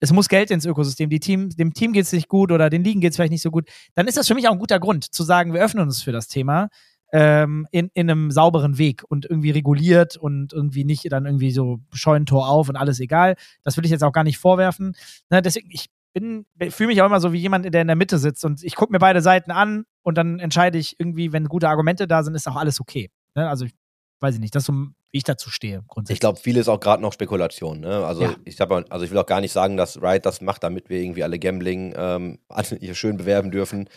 es 0.00 0.12
muss 0.12 0.28
Geld 0.28 0.50
ins 0.50 0.64
Ökosystem, 0.64 1.10
Team, 1.10 1.50
dem 1.50 1.74
Team 1.74 1.92
geht 1.92 2.06
es 2.06 2.12
nicht 2.12 2.28
gut 2.28 2.50
oder 2.50 2.70
den 2.70 2.82
Ligen 2.82 3.00
geht 3.00 3.10
es 3.10 3.16
vielleicht 3.16 3.32
nicht 3.32 3.42
so 3.42 3.50
gut, 3.50 3.68
dann 3.94 4.08
ist 4.08 4.16
das 4.16 4.26
für 4.26 4.34
mich 4.34 4.48
auch 4.48 4.52
ein 4.52 4.58
guter 4.58 4.80
Grund 4.80 5.04
zu 5.04 5.22
sagen, 5.22 5.52
wir 5.52 5.62
öffnen 5.62 5.84
uns 5.84 6.02
für 6.02 6.12
das 6.12 6.26
Thema 6.26 6.70
ähm, 7.12 7.66
in, 7.70 7.90
in 7.92 8.10
einem 8.10 8.30
sauberen 8.30 8.78
Weg 8.78 9.04
und 9.08 9.26
irgendwie 9.26 9.50
reguliert 9.50 10.16
und 10.16 10.52
irgendwie 10.52 10.84
nicht 10.84 11.10
dann 11.12 11.26
irgendwie 11.26 11.50
so 11.50 11.80
Scheunentor 11.92 12.48
auf 12.48 12.68
und 12.68 12.76
alles 12.76 12.98
egal. 13.00 13.36
Das 13.62 13.76
will 13.76 13.84
ich 13.84 13.90
jetzt 13.90 14.04
auch 14.04 14.12
gar 14.12 14.24
nicht 14.24 14.38
vorwerfen. 14.38 14.94
Ne, 15.28 15.42
deswegen, 15.42 15.68
ich 15.70 15.90
bin, 16.12 16.46
fühle 16.70 16.88
mich 16.88 17.00
auch 17.02 17.06
immer 17.06 17.20
so 17.20 17.32
wie 17.32 17.38
jemand, 17.38 17.72
der 17.72 17.80
in 17.82 17.86
der 17.86 17.96
Mitte 17.96 18.18
sitzt 18.18 18.44
und 18.44 18.62
ich 18.64 18.74
gucke 18.74 18.92
mir 18.92 18.98
beide 18.98 19.20
Seiten 19.22 19.50
an 19.50 19.84
und 20.02 20.18
dann 20.18 20.38
entscheide 20.40 20.78
ich 20.78 20.98
irgendwie, 20.98 21.32
wenn 21.32 21.44
gute 21.46 21.68
Argumente 21.68 22.06
da 22.06 22.22
sind, 22.22 22.34
ist 22.34 22.48
auch 22.48 22.56
alles 22.56 22.80
okay. 22.80 23.10
Ne? 23.34 23.48
Also 23.48 23.64
ich 23.64 23.72
weiß 24.20 24.34
ich 24.34 24.40
nicht, 24.40 24.54
das 24.54 24.62
ist 24.64 24.66
so, 24.66 24.72
wie 24.74 25.18
ich 25.18 25.24
dazu 25.24 25.50
stehe 25.50 25.82
grundsätzlich. 25.88 26.16
Ich 26.16 26.20
glaube, 26.20 26.38
viel 26.38 26.56
ist 26.56 26.68
auch 26.68 26.78
gerade 26.80 27.02
noch 27.02 27.12
Spekulation. 27.12 27.80
Ne? 27.80 28.04
Also, 28.04 28.22
Ja. 28.22 28.34
ich 28.44 28.60
hab, 28.60 28.70
also 28.70 29.04
ich 29.04 29.10
will 29.10 29.18
auch 29.18 29.26
gar 29.26 29.40
nicht 29.40 29.52
sagen, 29.52 29.76
dass 29.76 30.00
Riot 30.02 30.26
das 30.26 30.40
macht, 30.42 30.62
damit 30.62 30.90
wir 30.90 31.00
irgendwie 31.00 31.24
alle 31.24 31.38
Gambling 31.38 31.94
ähm, 31.96 32.38
hier 32.80 32.94
schön 32.94 33.16
bewerben 33.16 33.50
dürfen. 33.50 33.88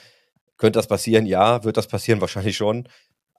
Könnte 0.58 0.80
das 0.80 0.88
passieren? 0.88 1.26
Ja. 1.26 1.63
Wird 1.65 1.76
das 1.78 1.88
passieren? 1.88 2.21
Wahrscheinlich 2.21 2.56
schon. 2.56 2.88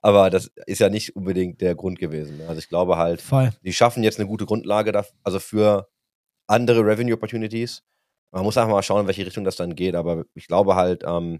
Aber 0.01 0.29
das 0.29 0.51
ist 0.67 0.79
ja 0.79 0.89
nicht 0.89 1.15
unbedingt 1.15 1.59
der 1.61 1.73
Grund 1.73 1.97
gewesen. 1.97 2.37
ne? 2.37 2.47
Also 2.47 2.59
ich 2.59 2.69
glaube 2.69 2.97
halt, 2.97 3.19
voll. 3.21 3.49
die 3.63 3.73
schaffen 3.73 4.03
jetzt 4.03 4.19
eine 4.19 4.27
gute 4.27 4.45
Grundlage 4.45 4.91
da, 4.91 5.03
also 5.23 5.39
für 5.39 5.89
andere 6.45 6.81
Revenue 6.85 7.15
Opportunities. 7.15 7.81
Man 8.35 8.43
muss 8.43 8.57
einfach 8.57 8.71
mal 8.73 8.83
schauen, 8.83 9.01
in 9.01 9.07
welche 9.07 9.25
Richtung 9.25 9.45
das 9.45 9.55
dann 9.55 9.75
geht. 9.75 9.95
Aber 9.95 10.25
ich 10.33 10.47
glaube 10.47 10.75
halt, 10.75 11.03
ähm, 11.07 11.39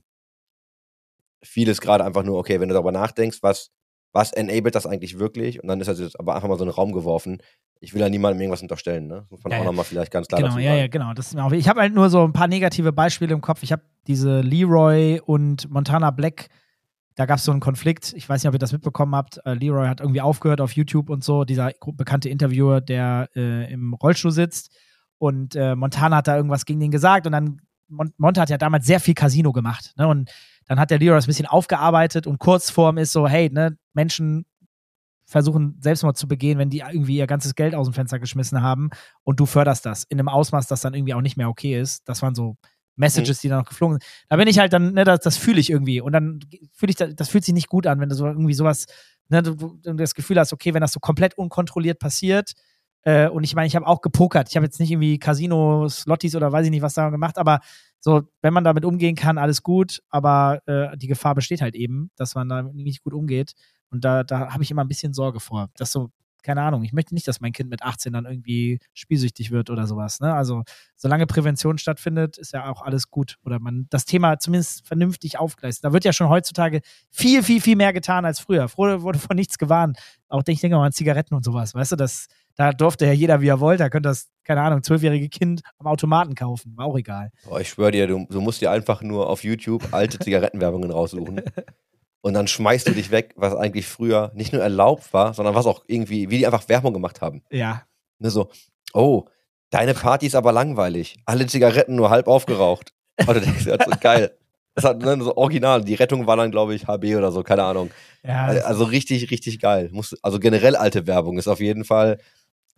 vieles 1.43 1.81
gerade 1.81 2.05
einfach 2.05 2.23
nur, 2.23 2.37
okay, 2.39 2.61
wenn 2.61 2.69
du 2.69 2.73
darüber 2.73 2.93
nachdenkst, 2.93 3.39
was, 3.41 3.71
was 4.13 4.31
enabled 4.31 4.75
das 4.75 4.87
eigentlich 4.87 5.19
wirklich? 5.19 5.61
Und 5.61 5.67
dann 5.67 5.81
ist 5.81 5.87
das 5.87 5.99
jetzt 5.99 6.17
aber 6.17 6.35
einfach 6.35 6.47
mal 6.47 6.57
so 6.57 6.63
in 6.63 6.69
den 6.69 6.75
Raum 6.75 6.93
geworfen. 6.93 7.41
Ich 7.81 7.93
will 7.93 7.99
ja 7.99 8.07
niemandem 8.07 8.39
irgendwas 8.39 8.61
unterstellen, 8.61 9.07
ne? 9.07 9.23
Das 9.23 9.29
muss 9.31 9.43
man 9.43 9.51
Ja, 9.51 9.57
auch 9.57 9.63
ja. 9.63 9.69
nochmal 9.71 9.83
vielleicht 9.83 10.09
ganz 10.09 10.27
klar 10.29 10.39
Genau, 10.39 10.57
ja, 10.57 10.69
sagen. 10.69 10.79
ja, 10.79 10.87
genau. 10.87 11.13
Das 11.13 11.35
ich 11.51 11.67
habe 11.67 11.81
halt 11.81 11.93
nur 11.93 12.09
so 12.09 12.23
ein 12.23 12.31
paar 12.31 12.47
negative 12.47 12.93
Beispiele 12.93 13.33
im 13.33 13.41
Kopf. 13.41 13.61
Ich 13.61 13.73
habe 13.73 13.83
diese 14.07 14.39
Leroy 14.39 15.19
und 15.19 15.69
Montana 15.69 16.11
Black, 16.11 16.47
da 17.15 17.25
gab 17.25 17.39
es 17.39 17.43
so 17.43 17.51
einen 17.51 17.59
Konflikt. 17.59 18.13
Ich 18.13 18.29
weiß 18.29 18.41
nicht, 18.41 18.47
ob 18.47 18.55
ihr 18.55 18.59
das 18.59 18.71
mitbekommen 18.71 19.13
habt. 19.15 19.41
Äh, 19.45 19.55
Leroy 19.55 19.87
hat 19.87 19.99
irgendwie 19.99 20.21
aufgehört 20.21 20.61
auf 20.61 20.71
YouTube 20.71 21.09
und 21.09 21.25
so, 21.25 21.43
dieser 21.43 21.73
bekannte 21.85 22.29
Interviewer, 22.29 22.79
der 22.79 23.29
äh, 23.35 23.71
im 23.71 23.93
Rollstuhl 23.93 24.31
sitzt. 24.31 24.71
Und 25.25 25.55
äh, 25.55 25.75
Montana 25.75 26.17
hat 26.17 26.27
da 26.27 26.37
irgendwas 26.37 26.65
gegen 26.65 26.79
den 26.79 26.91
gesagt 26.91 27.25
und 27.25 27.31
dann, 27.31 27.59
Mon 27.87 28.13
Monta 28.17 28.41
hat 28.41 28.51
ja 28.51 28.59
damals 28.59 28.85
sehr 28.85 28.99
viel 28.99 29.15
Casino 29.15 29.53
gemacht. 29.53 29.93
Ne? 29.97 30.07
Und 30.07 30.29
dann 30.67 30.79
hat 30.79 30.91
der 30.91 30.99
Leroy 30.99 31.17
das 31.17 31.25
ein 31.25 31.27
bisschen 31.27 31.47
aufgearbeitet 31.47 32.27
und 32.27 32.37
Kurzform 32.37 32.99
ist 32.99 33.11
so, 33.11 33.27
hey, 33.27 33.49
ne, 33.51 33.75
Menschen 33.93 34.45
versuchen 35.25 35.77
Selbstmord 35.81 36.15
zu 36.15 36.27
begehen, 36.27 36.59
wenn 36.59 36.69
die 36.69 36.83
irgendwie 36.87 37.17
ihr 37.17 37.25
ganzes 37.25 37.55
Geld 37.55 37.73
aus 37.73 37.87
dem 37.87 37.93
Fenster 37.93 38.19
geschmissen 38.19 38.61
haben 38.61 38.91
und 39.23 39.39
du 39.39 39.47
förderst 39.47 39.83
das 39.87 40.03
in 40.03 40.19
einem 40.19 40.29
Ausmaß, 40.29 40.67
das 40.67 40.81
dann 40.81 40.93
irgendwie 40.93 41.15
auch 41.15 41.21
nicht 41.21 41.37
mehr 41.37 41.49
okay 41.49 41.79
ist. 41.79 42.07
Das 42.07 42.21
waren 42.21 42.35
so 42.35 42.57
Messages, 42.95 43.39
die 43.39 43.49
dann 43.49 43.59
noch 43.59 43.67
geflogen 43.67 43.99
sind. 43.99 44.03
Da 44.29 44.35
bin 44.35 44.47
ich 44.47 44.59
halt 44.59 44.73
dann, 44.73 44.93
ne, 44.93 45.05
das, 45.05 45.21
das 45.21 45.37
fühle 45.37 45.59
ich 45.59 45.71
irgendwie. 45.71 46.01
Und 46.01 46.11
dann 46.11 46.39
fühle 46.71 46.91
ich, 46.91 46.97
das, 46.97 47.15
das 47.15 47.29
fühlt 47.29 47.45
sich 47.45 47.55
nicht 47.55 47.69
gut 47.69 47.87
an, 47.87 47.99
wenn 47.99 48.09
du 48.09 48.15
so 48.15 48.27
irgendwie 48.27 48.53
sowas, 48.53 48.85
ne, 49.29 49.41
du, 49.41 49.55
du 49.55 49.93
das 49.95 50.13
Gefühl 50.13 50.39
hast, 50.39 50.53
okay, 50.53 50.75
wenn 50.75 50.81
das 50.81 50.91
so 50.91 50.99
komplett 50.99 51.35
unkontrolliert 51.35 51.97
passiert, 51.97 52.53
äh, 53.05 53.29
und 53.29 53.43
ich 53.43 53.55
meine, 53.55 53.67
ich 53.67 53.75
habe 53.75 53.87
auch 53.87 54.01
gepokert. 54.01 54.49
Ich 54.49 54.55
habe 54.55 54.65
jetzt 54.65 54.79
nicht 54.79 54.91
irgendwie 54.91 55.19
Casinos, 55.19 56.05
Lottis 56.05 56.35
oder 56.35 56.51
weiß 56.51 56.65
ich 56.65 56.71
nicht, 56.71 56.81
was 56.81 56.95
da 56.95 57.09
gemacht, 57.09 57.37
aber 57.37 57.59
so, 57.99 58.23
wenn 58.41 58.53
man 58.53 58.63
damit 58.63 58.83
umgehen 58.83 59.15
kann, 59.15 59.37
alles 59.37 59.63
gut, 59.63 60.01
aber 60.09 60.59
äh, 60.67 60.97
die 60.97 61.07
Gefahr 61.07 61.33
besteht 61.33 61.61
halt 61.61 61.75
eben, 61.75 62.11
dass 62.15 62.35
man 62.35 62.49
da 62.49 62.63
nicht 62.63 63.03
gut 63.03 63.13
umgeht. 63.13 63.53
Und 63.89 64.03
da, 64.03 64.23
da 64.23 64.51
habe 64.51 64.63
ich 64.63 64.71
immer 64.71 64.83
ein 64.83 64.87
bisschen 64.87 65.13
Sorge 65.13 65.39
vor, 65.39 65.69
dass 65.75 65.91
so 65.91 66.09
keine 66.45 66.61
Ahnung, 66.61 66.83
ich 66.83 66.93
möchte 66.93 67.15
nicht, 67.15 67.27
dass 67.27 67.41
mein 67.41 67.51
Kind 67.51 67.71
mit 67.71 67.81
18 67.81 68.13
dann 68.13 68.25
irgendwie 68.25 68.79
spielsüchtig 68.93 69.49
wird 69.49 69.71
oder 69.71 69.87
sowas. 69.87 70.19
Ne? 70.19 70.31
Also 70.31 70.63
solange 70.95 71.25
Prävention 71.25 71.79
stattfindet, 71.79 72.37
ist 72.37 72.53
ja 72.53 72.69
auch 72.69 72.83
alles 72.83 73.09
gut. 73.09 73.37
Oder 73.43 73.59
man 73.59 73.87
das 73.89 74.05
Thema 74.05 74.37
zumindest 74.37 74.87
vernünftig 74.87 75.39
aufgleist. 75.39 75.83
Da 75.83 75.91
wird 75.91 76.05
ja 76.05 76.13
schon 76.13 76.29
heutzutage 76.29 76.81
viel, 77.09 77.41
viel, 77.41 77.61
viel 77.61 77.75
mehr 77.75 77.93
getan 77.93 78.25
als 78.25 78.39
früher. 78.39 78.69
Früher 78.69 79.01
wurde 79.01 79.17
von 79.17 79.35
nichts 79.35 79.57
gewarnt. 79.57 79.97
Auch 80.29 80.43
ich 80.45 80.61
denke 80.61 80.77
mal 80.77 80.85
an 80.85 80.91
Zigaretten 80.91 81.33
und 81.33 81.43
sowas. 81.43 81.73
Weißt 81.73 81.93
du, 81.93 81.95
das, 81.95 82.27
da 82.55 82.71
durfte 82.71 83.05
ja 83.05 83.11
jeder, 83.11 83.41
wie 83.41 83.47
er 83.47 83.59
wollte. 83.59 83.83
Da 83.83 83.89
könnte 83.89 84.09
das, 84.09 84.29
keine 84.43 84.61
Ahnung, 84.61 84.83
zwölfjährige 84.83 85.29
Kind 85.29 85.61
am 85.77 85.87
Automaten 85.87 86.35
kaufen. 86.35 86.73
War 86.77 86.85
auch 86.85 86.97
egal. 86.97 87.31
Boah, 87.47 87.59
ich 87.59 87.69
schwöre 87.69 87.91
dir, 87.91 88.07
du, 88.07 88.25
du 88.29 88.41
musst 88.41 88.61
dir 88.61 88.71
einfach 88.71 89.01
nur 89.01 89.29
auf 89.29 89.43
YouTube 89.43 89.83
alte 89.91 90.19
Zigarettenwerbungen 90.19 90.91
raussuchen. 90.91 91.41
Und 92.21 92.33
dann 92.33 92.47
schmeißt 92.47 92.87
du 92.87 92.91
dich 92.93 93.11
weg, 93.11 93.33
was 93.35 93.55
eigentlich 93.55 93.85
früher 93.85 94.31
nicht 94.33 94.51
nur 94.51 94.63
erlaubt 94.63 95.13
war, 95.13 95.35
sondern 95.35 95.53
was 95.53 95.67
auch 95.67 95.83
irgendwie, 95.85 96.31
wie 96.31 96.39
die 96.39 96.47
einfach 96.47 96.67
Werbung 96.69 96.91
gemacht 96.91 97.21
haben. 97.21 97.43
Ja. 97.51 97.83
Ne, 98.17 98.31
so, 98.31 98.49
oh, 98.93 99.25
deine 99.69 99.93
Party 99.93 100.25
ist 100.25 100.33
aber 100.33 100.51
langweilig. 100.51 101.17
Alle 101.25 101.45
Zigaretten 101.45 101.95
nur 101.95 102.09
halb 102.09 102.27
aufgeraucht. 102.27 102.93
Und 103.19 103.35
du 103.35 103.41
denkst, 103.41 103.65
das 103.65 103.87
ist 103.87 104.01
geil. 104.01 104.31
Das 104.73 104.83
hat 104.83 104.99
ne, 104.99 105.17
so 105.21 105.37
original. 105.37 105.83
Die 105.83 105.93
Rettung 105.93 106.25
war 106.25 106.35
dann, 106.35 106.49
glaube 106.49 106.73
ich, 106.73 106.87
HB 106.87 107.15
oder 107.15 107.31
so, 107.31 107.43
keine 107.43 107.63
Ahnung. 107.63 107.91
Ja, 108.23 108.45
Also 108.47 108.85
richtig, 108.85 109.29
richtig 109.29 109.59
geil. 109.59 109.89
Muss, 109.91 110.17
also 110.23 110.39
generell 110.39 110.75
alte 110.75 111.05
Werbung 111.07 111.37
ist 111.37 111.47
auf 111.47 111.59
jeden 111.59 111.85
Fall 111.85 112.17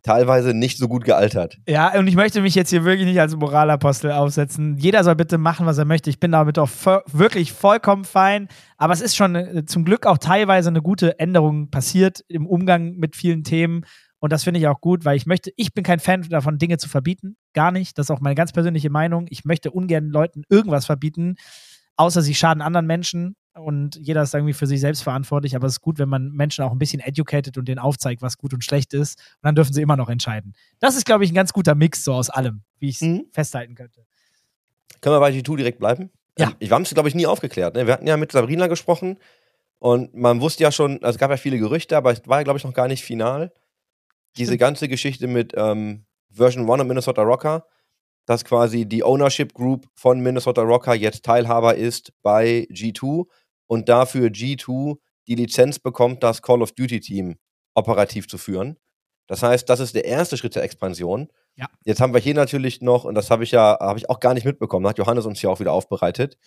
teilweise 0.04 0.54
nicht 0.54 0.78
so 0.78 0.88
gut 0.88 1.04
gealtert. 1.04 1.58
Ja, 1.68 1.98
und 1.98 2.08
ich 2.08 2.16
möchte 2.16 2.42
mich 2.42 2.56
jetzt 2.56 2.70
hier 2.70 2.86
wirklich 2.86 3.08
nicht 3.08 3.20
als 3.20 3.36
Moralapostel 3.36 4.12
aufsetzen. 4.12 4.78
Jeder 4.78 5.04
soll 5.04 5.16
bitte 5.16 5.38
machen, 5.38 5.66
was 5.66 5.78
er 5.78 5.86
möchte. 5.86 6.10
Ich 6.10 6.20
bin 6.20 6.32
damit 6.32 6.58
auch 6.60 6.70
vo 6.70 7.00
wirklich 7.12 7.52
vollkommen 7.52 8.06
fein. 8.06 8.48
Aber 8.78 8.94
es 8.94 9.02
ist 9.02 9.16
schon 9.16 9.36
äh, 9.36 9.66
zum 9.66 9.86
Glück 9.86 10.06
auch 10.06 10.18
teilweise 10.18 10.70
eine 10.70 10.82
gute 10.82 11.20
Änderung 11.20 11.70
passiert 11.70 12.24
im 12.28 12.48
Umgang 12.48 12.94
mit 12.96 13.16
vielen 13.16 13.44
Themen. 13.44 13.86
Und 14.20 14.34
das 14.34 14.44
finde 14.44 14.60
ich 14.60 14.68
auch 14.68 14.82
gut, 14.82 15.06
weil 15.06 15.16
ich 15.16 15.26
möchte, 15.26 15.52
ich 15.58 15.74
bin 15.74 15.84
kein 15.84 16.00
Fan 16.00 16.24
davon, 16.30 16.58
Dinge 16.58 16.78
zu 16.78 16.90
verbieten. 16.90 17.38
Gar 17.54 17.72
nicht. 17.72 17.98
Das 17.98 18.08
ist 18.08 18.12
auch 18.12 18.22
meine 18.22 18.36
ganz 18.36 18.52
persönliche 18.52 18.90
Meinung. 18.90 19.28
Ich 19.30 19.46
möchte 19.46 19.72
ungern 19.72 20.10
Leuten 20.10 20.44
irgendwas 20.50 20.86
verbieten, 20.86 21.36
außer 21.98 22.22
sie 22.22 22.36
schaden 22.36 22.62
anderen 22.62 22.88
Menschen 22.88 23.36
und 23.60 23.96
jeder 23.98 24.22
ist 24.24 24.34
irgendwie 24.34 24.54
für 24.54 24.68
sich 24.68 24.80
selbst 24.80 25.02
verantwortlich, 25.04 25.56
aber 25.56 25.68
es 25.68 25.74
ist 25.74 25.82
gut, 25.82 26.00
wenn 26.00 26.10
man 26.10 26.32
Menschen 26.32 26.64
auch 26.64 26.72
ein 26.72 26.78
bisschen 26.80 27.00
educated 27.00 27.58
und 27.58 27.68
denen 27.68 27.80
aufzeigt, 27.80 28.22
was 28.22 28.38
gut 28.38 28.54
und 28.54 28.64
schlecht 28.64 28.94
ist. 28.94 29.18
Und 29.20 29.46
dann 29.48 29.56
dürfen 29.56 29.74
sie 29.74 29.82
immer 29.82 29.98
noch 29.98 30.10
entscheiden. 30.10 30.54
Das 30.80 30.96
ist, 30.96 31.06
glaube 31.06 31.24
ich, 31.26 31.32
ein 31.32 31.36
ganz 31.36 31.54
guter 31.54 31.76
Mix 31.76 32.04
so 32.04 32.14
aus 32.14 32.30
allem, 32.30 32.62
wie 32.80 32.90
ich 32.90 32.96
es 32.96 33.02
Mhm. 33.02 33.26
festhalten 33.32 33.76
könnte. 33.76 34.06
Können 35.02 35.16
wir 35.16 35.20
bei 35.20 35.32
G2 35.32 35.58
direkt 35.58 35.80
bleiben? 35.80 36.10
Ja. 36.38 36.48
Ähm, 36.50 36.56
Wir 36.60 36.70
haben 36.72 36.84
es, 36.84 36.94
glaube 36.94 37.10
ich, 37.10 37.16
nie 37.16 37.26
aufgeklärt. 37.28 37.76
Ne? 37.76 37.86
Wir 37.88 37.94
hatten 37.94 38.08
ja 38.08 38.18
mit 38.18 38.32
Sabrina 38.32 38.68
gesprochen 38.68 39.18
und 39.80 40.14
man 40.16 40.42
wusste 40.42 40.64
ja 40.64 40.72
schon, 40.72 41.04
also 41.04 41.16
es 41.16 41.20
gab 41.20 41.30
ja 41.32 41.38
viele 41.38 41.58
Gerüchte, 41.60 41.98
aber 41.98 42.12
es 42.12 42.22
war 42.28 42.40
ja, 42.40 42.44
glaube 42.44 42.58
ich, 42.58 42.64
noch 42.64 42.74
gar 42.74 42.88
nicht 42.88 43.04
final. 43.04 43.52
Diese 44.38 44.52
Stimmt. 44.52 44.60
ganze 44.62 44.88
Geschichte 44.88 45.28
mit 45.28 45.54
ähm, 45.58 46.06
Version 46.32 46.70
1 46.70 46.82
und 46.82 46.88
Minnesota 46.88 47.24
Rocker, 47.24 47.66
dass 48.26 48.44
quasi 48.44 48.86
die 48.86 49.04
Ownership 49.04 49.54
Group 49.54 49.88
von 49.96 50.20
Minnesota 50.20 50.62
Rocker 50.62 50.94
jetzt 50.94 51.24
Teilhaber 51.24 51.76
ist 51.76 52.12
bei 52.22 52.68
G2 52.72 53.26
und 53.68 53.90
dafür 53.90 54.30
G2 54.30 54.98
die 55.28 55.36
Lizenz 55.36 55.80
bekommt, 55.80 56.24
das 56.24 56.42
Call 56.42 56.62
of 56.62 56.72
Duty 56.72 57.00
Team 57.00 57.36
operativ 57.76 58.28
zu 58.28 58.38
führen. 58.38 58.78
Das 59.28 59.44
heißt, 59.44 59.70
das 59.70 59.80
ist 59.80 59.94
der 59.94 60.06
erste 60.06 60.38
Schritt 60.38 60.56
der 60.56 60.64
Expansion. 60.64 61.28
Ja. 61.56 61.68
Jetzt 61.84 62.00
haben 62.00 62.14
wir 62.14 62.22
hier 62.22 62.34
natürlich 62.34 62.82
noch, 62.82 63.04
und 63.04 63.16
das 63.16 63.30
habe 63.30 63.44
ich 63.44 63.52
ja, 63.52 63.78
habe 63.80 64.00
ich 64.00 64.10
auch 64.10 64.20
gar 64.20 64.34
nicht 64.34 64.46
mitbekommen, 64.46 64.88
hat 64.88 64.98
Johannes 64.98 65.26
uns 65.26 65.40
hier 65.40 65.52
auch 65.52 65.60
wieder 65.60 65.74
aufbereitet, 65.74 66.38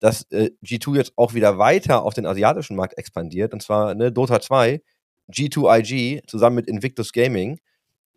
dass 0.00 0.22
äh, 0.30 0.50
G2 0.64 0.96
jetzt 0.96 1.12
auch 1.16 1.34
wieder 1.34 1.58
weiter 1.58 2.02
auf 2.02 2.14
den 2.14 2.24
asiatischen 2.24 2.76
Markt 2.76 2.96
expandiert, 2.96 3.52
und 3.52 3.62
zwar 3.62 3.94
ne, 3.94 4.10
Dota 4.10 4.40
2, 4.40 4.80
G2IG 5.30 6.26
zusammen 6.26 6.56
mit 6.56 6.66
Invictus 6.66 7.12
Gaming. 7.12 7.60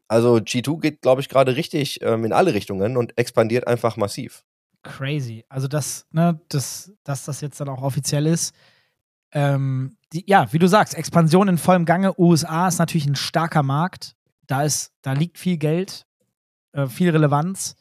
Also 0.08 0.36
G2 0.36 0.80
geht, 0.80 1.02
glaube 1.02 1.21
ich, 1.21 1.28
gerade 1.28 1.56
richtig 1.56 2.02
ähm, 2.02 2.23
in 2.23 2.34
alle 2.34 2.54
Richtungen 2.54 2.97
und 2.97 3.17
expandiert 3.17 3.67
einfach 3.67 3.97
massiv. 3.97 4.43
Crazy. 4.84 5.46
Also, 5.50 5.67
das, 5.67 6.06
ne, 6.12 6.39
das, 6.50 6.91
dass 7.04 7.26
das 7.26 7.41
jetzt 7.41 7.60
dann 7.60 7.69
auch 7.69 7.82
offiziell 7.82 8.28
ist. 8.28 8.54
Ähm, 9.32 9.98
die, 10.13 10.24
ja, 10.28 10.52
wie 10.54 10.60
du 10.60 10.67
sagst, 10.67 10.93
Expansion 10.93 11.48
in 11.48 11.58
vollem 11.58 11.86
Gange. 11.86 12.17
USA 12.19 12.67
ist 12.67 12.78
natürlich 12.78 13.08
ein 13.08 13.15
starker 13.15 13.63
Markt. 13.63 14.15
Da, 14.46 14.63
ist, 14.63 14.91
da 15.02 15.13
liegt 15.13 15.38
viel 15.39 15.58
Geld, 15.58 16.06
äh, 16.74 16.88
viel 16.88 17.10
Relevanz. 17.10 17.76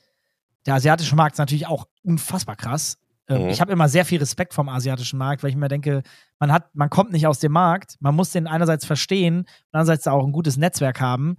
Der 0.64 0.74
asiatische 0.74 1.16
Markt 1.16 1.34
ist 1.34 1.38
natürlich 1.38 1.66
auch 1.66 1.86
unfassbar 2.02 2.56
krass. 2.56 2.98
Ähm, 3.28 3.44
Mhm. 3.44 3.48
Ich 3.50 3.60
habe 3.60 3.72
immer 3.72 3.88
sehr 3.88 4.04
viel 4.04 4.18
Respekt 4.18 4.54
vom 4.54 4.68
asiatischen 4.68 5.18
Markt, 5.18 5.42
weil 5.42 5.50
ich 5.50 5.56
mir 5.56 5.68
denke, 5.68 6.02
man, 6.38 6.52
hat, 6.52 6.74
man 6.74 6.90
kommt 6.90 7.12
nicht 7.12 7.26
aus 7.26 7.38
dem 7.38 7.52
Markt. 7.52 7.96
Man 8.00 8.14
muss 8.14 8.30
den 8.30 8.46
einerseits 8.46 8.86
verstehen, 8.86 9.40
und 9.40 9.46
andererseits 9.72 10.06
auch 10.06 10.24
ein 10.24 10.32
gutes 10.32 10.56
Netzwerk 10.56 11.00
haben. 11.00 11.36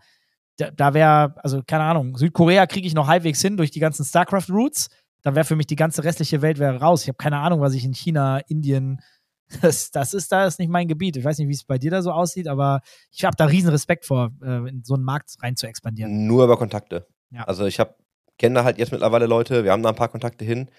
Da, 0.58 0.69
da 0.69 0.93
wäre, 0.93 1.36
also 1.43 1.63
keine 1.65 1.84
Ahnung, 1.84 2.15
Südkorea 2.15 2.67
kriege 2.67 2.86
ich 2.86 2.93
noch 2.93 3.08
halbwegs 3.08 3.41
hin 3.41 3.58
durch 3.58 3.71
die 3.71 3.80
ganzen 3.80 4.06
StarCraft-Routes 4.06 4.89
dann 5.24 5.36
wäre 5.36 5.46
für 5.46 5.56
mich 5.56 5.68
die 5.68 5.76
ganze 5.76 6.04
restliche 6.04 6.42
Welt 6.42 6.60
wäre 6.60 6.80
raus. 6.80 7.04
Ich 7.04 7.08
habe 7.08 7.18
keine 7.18 7.40
Ahnung, 7.40 7.62
was 7.62 7.74
ich 7.74 7.84
in 7.84 7.94
China, 7.94 8.40
Indien, 8.48 9.02
das, 9.62 9.92
das 9.92 10.14
ist 10.14 10.32
da 10.32 10.46
ist 10.46 10.60
nicht 10.60 10.70
mein 10.70 10.88
Gebiet. 10.88 11.18
Ich 11.18 11.26
weiß 11.26 11.38
nicht, 11.40 11.48
wie 11.48 11.54
es 11.54 11.64
bei 11.64 11.78
dir 11.78 11.92
da 11.92 12.02
so 12.02 12.12
aussieht, 12.12 12.48
aber 12.48 12.82
ich 13.12 13.26
habe 13.26 13.36
da 13.36 13.46
riesen 13.46 13.70
Respekt 13.70 14.06
vor, 14.06 14.32
äh, 14.42 14.70
in 14.70 14.84
so 14.84 14.94
einen 14.94 15.04
Markt 15.04 15.36
rein 15.42 15.56
zu 15.56 15.68
expandieren. 15.68 16.28
Nur 16.28 16.44
über 16.44 16.58
Kontakte. 16.58 17.08
Ja. 17.32 17.44
Also 17.44 17.66
ich 17.66 17.80
habe 17.80 17.96
kenne 18.38 18.56
da 18.56 18.64
halt 18.64 18.78
jetzt 18.78 18.92
mittlerweile 18.92 19.26
Leute, 19.26 19.64
wir 19.64 19.72
haben 19.72 19.84
da 19.84 19.90
ein 19.90 19.96
paar 19.96 20.10
Kontakte 20.10 20.46
hin 20.46 20.70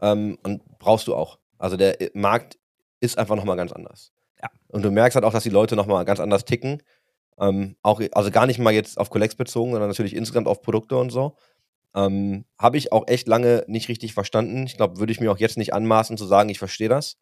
ähm, 0.00 0.38
und 0.42 0.62
brauchst 0.78 1.06
du 1.06 1.14
auch. 1.14 1.38
Also 1.58 1.76
der 1.76 2.00
äh, 2.00 2.10
Markt 2.14 2.58
ist 3.00 3.18
einfach 3.18 3.36
nochmal 3.36 3.56
ganz 3.56 3.72
anders. 3.72 4.12
Ja. 4.42 4.50
Und 4.68 4.82
du 4.82 4.90
merkst 4.90 5.14
halt 5.14 5.24
auch, 5.24 5.32
dass 5.32 5.42
die 5.42 5.50
Leute 5.50 5.76
nochmal 5.76 6.04
ganz 6.04 6.20
anders 6.20 6.44
ticken. 6.44 6.82
Ähm, 7.38 7.76
auch, 7.82 8.00
also 8.12 8.30
gar 8.30 8.46
nicht 8.46 8.58
mal 8.58 8.72
jetzt 8.72 8.98
auf 8.98 9.10
Collects 9.10 9.34
bezogen, 9.34 9.72
sondern 9.72 9.88
natürlich 9.88 10.14
insgesamt 10.14 10.46
auf 10.46 10.62
Produkte 10.62 10.96
und 10.96 11.10
so. 11.10 11.36
Ähm, 11.94 12.44
Habe 12.58 12.76
ich 12.76 12.92
auch 12.92 13.06
echt 13.06 13.28
lange 13.28 13.64
nicht 13.68 13.88
richtig 13.88 14.14
verstanden. 14.14 14.64
Ich 14.64 14.76
glaube, 14.76 14.98
würde 14.98 15.12
ich 15.12 15.20
mir 15.20 15.30
auch 15.30 15.38
jetzt 15.38 15.56
nicht 15.56 15.72
anmaßen 15.72 16.16
zu 16.16 16.26
sagen, 16.26 16.48
ich 16.48 16.58
verstehe 16.58 16.88
das, 16.88 17.16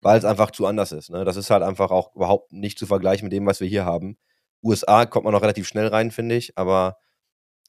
weil 0.00 0.18
es 0.18 0.24
einfach 0.24 0.50
zu 0.50 0.66
anders 0.66 0.92
ist. 0.92 1.10
Ne? 1.10 1.24
Das 1.24 1.36
ist 1.36 1.50
halt 1.50 1.62
einfach 1.62 1.90
auch 1.90 2.14
überhaupt 2.14 2.52
nicht 2.52 2.78
zu 2.78 2.86
vergleichen 2.86 3.26
mit 3.26 3.32
dem, 3.32 3.46
was 3.46 3.60
wir 3.60 3.68
hier 3.68 3.84
haben. 3.84 4.16
USA 4.62 5.04
kommt 5.04 5.24
man 5.24 5.32
noch 5.32 5.42
relativ 5.42 5.68
schnell 5.68 5.88
rein, 5.88 6.10
finde 6.10 6.36
ich, 6.36 6.56
aber 6.56 6.96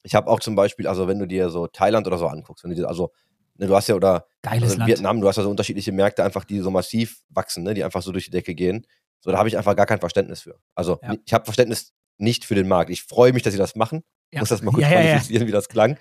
ich 0.02 0.14
habe 0.14 0.30
auch 0.30 0.40
zum 0.40 0.54
Beispiel, 0.54 0.86
also 0.86 1.08
wenn 1.08 1.18
du 1.18 1.26
dir 1.26 1.50
so 1.50 1.66
Thailand 1.66 2.06
oder 2.06 2.16
so 2.16 2.26
anguckst, 2.26 2.64
wenn 2.64 2.70
du 2.70 2.76
dir, 2.76 2.88
also 2.88 3.12
ne, 3.56 3.66
du 3.66 3.74
hast 3.74 3.88
ja 3.88 3.94
oder 3.96 4.26
also. 4.42 4.86
Vietnam, 4.86 5.20
du 5.20 5.28
hast 5.28 5.36
ja 5.36 5.42
so 5.42 5.50
unterschiedliche 5.50 5.92
Märkte 5.92 6.24
einfach, 6.24 6.44
die 6.44 6.60
so 6.60 6.70
massiv 6.70 7.22
wachsen, 7.28 7.64
ne, 7.64 7.74
die 7.74 7.84
einfach 7.84 8.02
so 8.02 8.12
durch 8.12 8.26
die 8.26 8.30
Decke 8.30 8.54
gehen. 8.54 8.86
So, 9.20 9.30
da 9.30 9.38
habe 9.38 9.48
ich 9.48 9.58
einfach 9.58 9.74
gar 9.76 9.86
kein 9.86 9.98
Verständnis 9.98 10.42
für. 10.42 10.58
Also 10.74 10.98
Ja. 11.02 11.14
ich 11.24 11.34
habe 11.34 11.44
Verständnis 11.44 11.92
nicht 12.18 12.44
für 12.44 12.54
den 12.54 12.68
Markt. 12.68 12.90
Ich 12.90 13.02
freue 13.02 13.32
mich, 13.32 13.42
dass 13.42 13.52
sie 13.52 13.58
das 13.58 13.74
machen. 13.74 14.04
Ja. 14.32 14.40
Muss 14.40 14.48
das 14.48 14.62
mal 14.62 14.72
kurz 14.72 14.82
Ja, 14.82 14.90
ja, 14.90 15.00
ja. 15.00 15.06
qualifizieren, 15.12 15.46
wie 15.46 15.52
das 15.52 15.68
klang. 15.68 15.98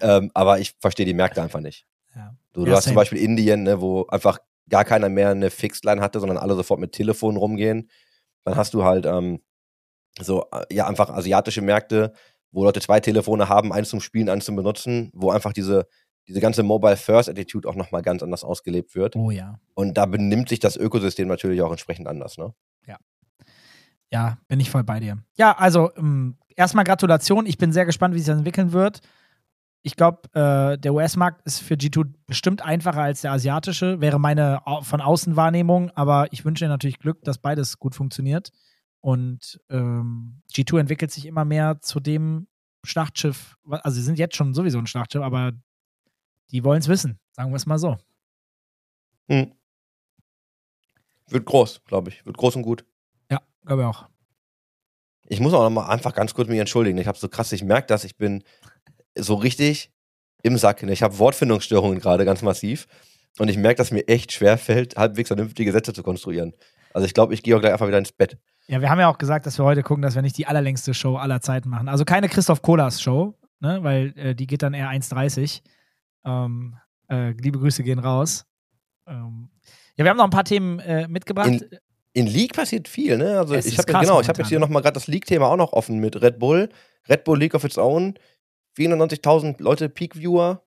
Ähm, 0.00 0.30
aber 0.34 0.58
ich 0.58 0.74
verstehe 0.80 1.06
die 1.06 1.14
Märkte 1.14 1.42
einfach 1.42 1.60
nicht. 1.60 1.86
Ja. 2.14 2.36
Du, 2.52 2.66
Ja, 2.66 2.72
hast 2.72 2.84
zum 2.84 2.90
same. 2.90 2.96
Beispiel 2.96 3.18
Indien, 3.18 3.62
ne, 3.62 3.80
wo 3.80 4.06
einfach 4.06 4.38
gar 4.68 4.84
keiner 4.84 5.08
mehr 5.08 5.30
eine 5.30 5.50
Fixed-Line 5.50 6.00
hatte, 6.00 6.20
sondern 6.20 6.38
alle 6.38 6.54
sofort 6.54 6.80
mit 6.80 6.92
Telefon 6.92 7.36
rumgehen. 7.36 7.88
Dann 8.44 8.56
hast 8.56 8.74
du 8.74 8.84
halt 8.84 9.06
ähm, 9.06 9.40
so, 10.20 10.46
äh, 10.52 10.64
ja, 10.74 10.86
einfach 10.86 11.08
asiatische 11.10 11.62
Märkte, 11.62 12.12
wo 12.50 12.64
Leute 12.64 12.80
zwei 12.80 13.00
Telefone 13.00 13.48
haben, 13.48 13.72
eins 13.72 13.88
zum 13.88 14.00
Spielen, 14.00 14.28
eins 14.28 14.44
zum 14.44 14.56
Benutzen, 14.56 15.10
wo 15.14 15.30
einfach 15.30 15.52
diese, 15.52 15.86
diese 16.28 16.40
ganze 16.40 16.62
Mobile-First-Attitude 16.62 17.68
auch 17.68 17.74
nochmal 17.76 18.02
ganz 18.02 18.22
anders 18.22 18.44
ausgelebt 18.44 18.94
wird. 18.94 19.16
Oh 19.16 19.30
ja. 19.30 19.58
Und 19.74 19.96
da 19.96 20.06
benimmt 20.06 20.48
sich 20.48 20.58
das 20.60 20.76
Ökosystem 20.76 21.28
natürlich 21.28 21.62
auch 21.62 21.70
entsprechend 21.70 22.08
anders, 22.08 22.36
ne? 22.38 22.52
Ja, 24.10 24.36
bin 24.46 24.60
ich 24.60 24.70
voll 24.70 24.84
bei 24.84 25.00
dir. 25.00 25.24
Ja, 25.38 25.56
also 25.56 25.90
ähm, 25.96 26.36
erstmal 26.56 26.84
Gratulation. 26.84 27.46
Ich 27.46 27.58
bin 27.58 27.72
sehr 27.72 27.86
gespannt, 27.86 28.14
wie 28.14 28.18
sich 28.18 28.26
das 28.26 28.38
entwickeln 28.38 28.72
wird. 28.72 29.00
Ich 29.82 29.96
glaube, 29.96 30.28
äh, 30.34 30.78
der 30.78 30.94
US-Markt 30.94 31.44
ist 31.44 31.58
für 31.58 31.74
G2 31.74 32.12
bestimmt 32.26 32.62
einfacher 32.62 33.02
als 33.02 33.22
der 33.22 33.32
asiatische, 33.32 34.00
wäre 34.00 34.20
meine 34.20 34.62
von 34.82 35.00
außen 35.00 35.34
Wahrnehmung, 35.34 35.90
aber 35.96 36.32
ich 36.32 36.44
wünsche 36.44 36.64
dir 36.64 36.68
natürlich 36.68 37.00
Glück, 37.00 37.22
dass 37.24 37.38
beides 37.38 37.78
gut 37.78 37.96
funktioniert. 37.96 38.52
Und 39.00 39.60
ähm, 39.70 40.42
G2 40.52 40.78
entwickelt 40.78 41.10
sich 41.10 41.26
immer 41.26 41.44
mehr 41.44 41.80
zu 41.80 41.98
dem 41.98 42.46
Schlachtschiff, 42.84 43.56
also 43.68 43.96
sie 43.96 44.02
sind 44.02 44.18
jetzt 44.18 44.36
schon 44.36 44.54
sowieso 44.54 44.78
ein 44.78 44.86
Schlachtschiff, 44.86 45.22
aber 45.22 45.52
die 46.52 46.62
wollen 46.62 46.80
es 46.80 46.88
wissen, 46.88 47.18
sagen 47.32 47.50
wir 47.50 47.56
es 47.56 47.66
mal 47.66 47.78
so. 47.78 47.96
Hm. 49.28 49.52
Wird 51.28 51.46
groß, 51.46 51.82
glaube 51.84 52.10
ich. 52.10 52.24
Wird 52.26 52.36
groß 52.36 52.56
und 52.56 52.62
gut. 52.62 52.84
Ja, 53.30 53.40
glaube 53.64 53.82
ich 53.82 53.88
auch. 53.88 54.11
Ich 55.32 55.40
muss 55.40 55.54
auch 55.54 55.62
noch 55.62 55.70
mal 55.70 55.88
einfach 55.88 56.12
ganz 56.12 56.34
kurz 56.34 56.48
mich 56.48 56.58
entschuldigen. 56.58 56.98
Ich 56.98 57.06
habe 57.06 57.16
so 57.16 57.26
krass, 57.26 57.52
ich 57.52 57.64
merke 57.64 57.86
das, 57.86 58.04
ich 58.04 58.18
bin 58.18 58.44
so 59.16 59.34
richtig 59.34 59.90
im 60.42 60.58
Sack. 60.58 60.82
Ich 60.82 61.02
habe 61.02 61.18
Wortfindungsstörungen 61.18 62.00
gerade 62.00 62.26
ganz 62.26 62.42
massiv. 62.42 62.86
Und 63.38 63.48
ich 63.48 63.56
merke, 63.56 63.76
dass 63.78 63.90
mir 63.92 64.06
echt 64.08 64.32
schwer 64.32 64.58
fällt, 64.58 64.96
halbwegs 64.98 65.28
vernünftige 65.28 65.72
Sätze 65.72 65.94
zu 65.94 66.02
konstruieren. 66.02 66.52
Also 66.92 67.06
ich 67.06 67.14
glaube, 67.14 67.32
ich 67.32 67.42
gehe 67.42 67.56
auch 67.56 67.60
gleich 67.60 67.72
einfach 67.72 67.88
wieder 67.88 67.96
ins 67.96 68.12
Bett. 68.12 68.36
Ja, 68.66 68.82
wir 68.82 68.90
haben 68.90 69.00
ja 69.00 69.08
auch 69.08 69.16
gesagt, 69.16 69.46
dass 69.46 69.58
wir 69.58 69.64
heute 69.64 69.82
gucken, 69.82 70.02
dass 70.02 70.14
wir 70.14 70.20
nicht 70.20 70.36
die 70.36 70.46
allerlängste 70.46 70.92
Show 70.92 71.16
aller 71.16 71.40
Zeiten 71.40 71.70
machen. 71.70 71.88
Also 71.88 72.04
keine 72.04 72.28
Christoph 72.28 72.60
Kolas 72.60 73.00
Show, 73.00 73.34
ne? 73.60 73.82
weil 73.82 74.12
äh, 74.18 74.34
die 74.34 74.46
geht 74.46 74.62
dann 74.62 74.74
eher 74.74 74.90
1,30. 74.90 75.62
Ähm, 76.26 76.76
äh, 77.08 77.30
liebe 77.30 77.58
Grüße 77.58 77.82
gehen 77.82 78.00
raus. 78.00 78.44
Ähm, 79.06 79.48
ja, 79.96 80.04
wir 80.04 80.10
haben 80.10 80.18
noch 80.18 80.24
ein 80.24 80.30
paar 80.30 80.44
Themen 80.44 80.78
äh, 80.80 81.08
mitgebracht. 81.08 81.48
In- 81.48 81.78
in 82.12 82.26
League 82.26 82.54
passiert 82.54 82.88
viel, 82.88 83.16
ne? 83.16 83.38
Also 83.38 83.54
Es 83.54 83.66
ich 83.66 83.78
habe 83.78 83.90
genau, 83.92 84.20
ich 84.20 84.28
habe 84.28 84.40
jetzt 84.40 84.48
hier 84.48 84.58
nochmal 84.58 84.82
gerade 84.82 84.94
das 84.94 85.06
League-Thema 85.06 85.46
auch 85.46 85.56
noch 85.56 85.72
offen 85.72 85.98
mit 85.98 86.20
Red 86.20 86.38
Bull. 86.38 86.68
Red 87.08 87.24
Bull 87.24 87.38
League 87.38 87.54
of 87.54 87.64
its 87.64 87.78
Own, 87.78 88.14
490.000 88.78 89.62
Leute 89.62 89.88
Peak-Viewer. 89.88 90.62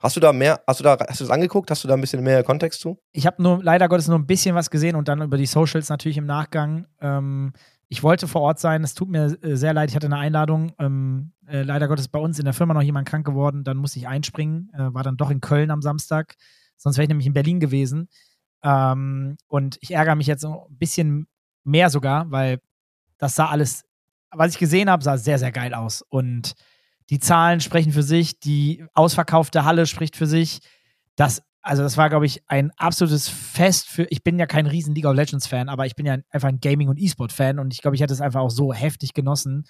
Hast 0.00 0.16
du 0.16 0.20
da 0.20 0.32
mehr, 0.32 0.60
hast 0.66 0.80
du 0.80 0.84
da, 0.84 0.98
hast 1.08 1.20
du 1.20 1.24
das 1.24 1.30
angeguckt? 1.30 1.70
Hast 1.70 1.84
du 1.84 1.88
da 1.88 1.94
ein 1.94 2.00
bisschen 2.00 2.24
mehr 2.24 2.42
Kontext 2.42 2.80
zu? 2.80 2.98
Ich 3.12 3.24
habe 3.24 3.40
nur 3.40 3.62
leider 3.62 3.88
Gottes 3.88 4.08
nur 4.08 4.18
ein 4.18 4.26
bisschen 4.26 4.56
was 4.56 4.68
gesehen 4.68 4.96
und 4.96 5.06
dann 5.06 5.22
über 5.22 5.36
die 5.36 5.46
Socials 5.46 5.88
natürlich 5.88 6.18
im 6.18 6.26
Nachgang. 6.26 6.86
Ähm, 7.00 7.52
ich 7.88 8.02
wollte 8.02 8.26
vor 8.26 8.40
Ort 8.40 8.58
sein, 8.58 8.82
es 8.82 8.94
tut 8.94 9.08
mir 9.08 9.36
äh, 9.42 9.54
sehr 9.54 9.72
leid, 9.72 9.90
ich 9.90 9.96
hatte 9.96 10.06
eine 10.06 10.16
Einladung. 10.16 10.72
Ähm, 10.80 11.32
äh, 11.46 11.62
leider 11.62 11.86
Gottes 11.86 12.08
bei 12.08 12.18
uns 12.18 12.40
in 12.40 12.46
der 12.46 12.54
Firma 12.54 12.74
noch 12.74 12.82
jemand 12.82 13.06
krank 13.06 13.24
geworden, 13.24 13.62
dann 13.62 13.76
musste 13.76 14.00
ich 14.00 14.08
einspringen. 14.08 14.72
Äh, 14.74 14.92
war 14.92 15.04
dann 15.04 15.16
doch 15.16 15.30
in 15.30 15.40
Köln 15.40 15.70
am 15.70 15.82
Samstag. 15.82 16.34
Sonst 16.76 16.96
wäre 16.96 17.04
ich 17.04 17.08
nämlich 17.08 17.28
in 17.28 17.32
Berlin 17.32 17.60
gewesen. 17.60 18.08
Ähm, 18.62 19.36
und 19.48 19.78
ich 19.80 19.92
ärgere 19.92 20.14
mich 20.14 20.26
jetzt 20.26 20.44
ein 20.44 20.56
bisschen 20.70 21.26
mehr 21.64 21.90
sogar, 21.90 22.30
weil 22.30 22.60
das 23.18 23.34
sah 23.34 23.46
alles, 23.46 23.84
was 24.30 24.52
ich 24.52 24.58
gesehen 24.58 24.90
habe, 24.90 25.02
sah 25.02 25.16
sehr, 25.18 25.38
sehr 25.38 25.52
geil 25.52 25.74
aus. 25.74 26.02
Und 26.08 26.54
die 27.10 27.18
Zahlen 27.18 27.60
sprechen 27.60 27.92
für 27.92 28.02
sich, 28.02 28.40
die 28.40 28.84
ausverkaufte 28.94 29.64
Halle 29.64 29.86
spricht 29.86 30.16
für 30.16 30.26
sich. 30.26 30.60
Das, 31.16 31.42
also 31.60 31.82
das 31.82 31.96
war, 31.96 32.08
glaube 32.08 32.26
ich, 32.26 32.42
ein 32.48 32.70
absolutes 32.76 33.28
Fest 33.28 33.88
für, 33.88 34.04
ich 34.10 34.24
bin 34.24 34.38
ja 34.38 34.46
kein 34.46 34.66
riesen 34.66 34.94
League 34.94 35.06
of 35.06 35.14
Legends 35.14 35.46
Fan, 35.46 35.68
aber 35.68 35.86
ich 35.86 35.94
bin 35.94 36.06
ja 36.06 36.16
einfach 36.30 36.48
ein 36.48 36.60
Gaming- 36.60 36.88
und 36.88 36.98
E-Sport-Fan 36.98 37.58
und 37.58 37.72
ich 37.72 37.82
glaube, 37.82 37.94
ich 37.96 38.02
hätte 38.02 38.14
es 38.14 38.20
einfach 38.20 38.40
auch 38.40 38.50
so 38.50 38.72
heftig 38.72 39.12
genossen. 39.14 39.64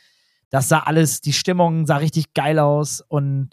Das 0.50 0.68
sah 0.68 0.80
alles, 0.80 1.20
die 1.20 1.32
Stimmung 1.32 1.86
sah 1.86 1.96
richtig 1.96 2.34
geil 2.34 2.58
aus 2.58 3.00
und 3.00 3.50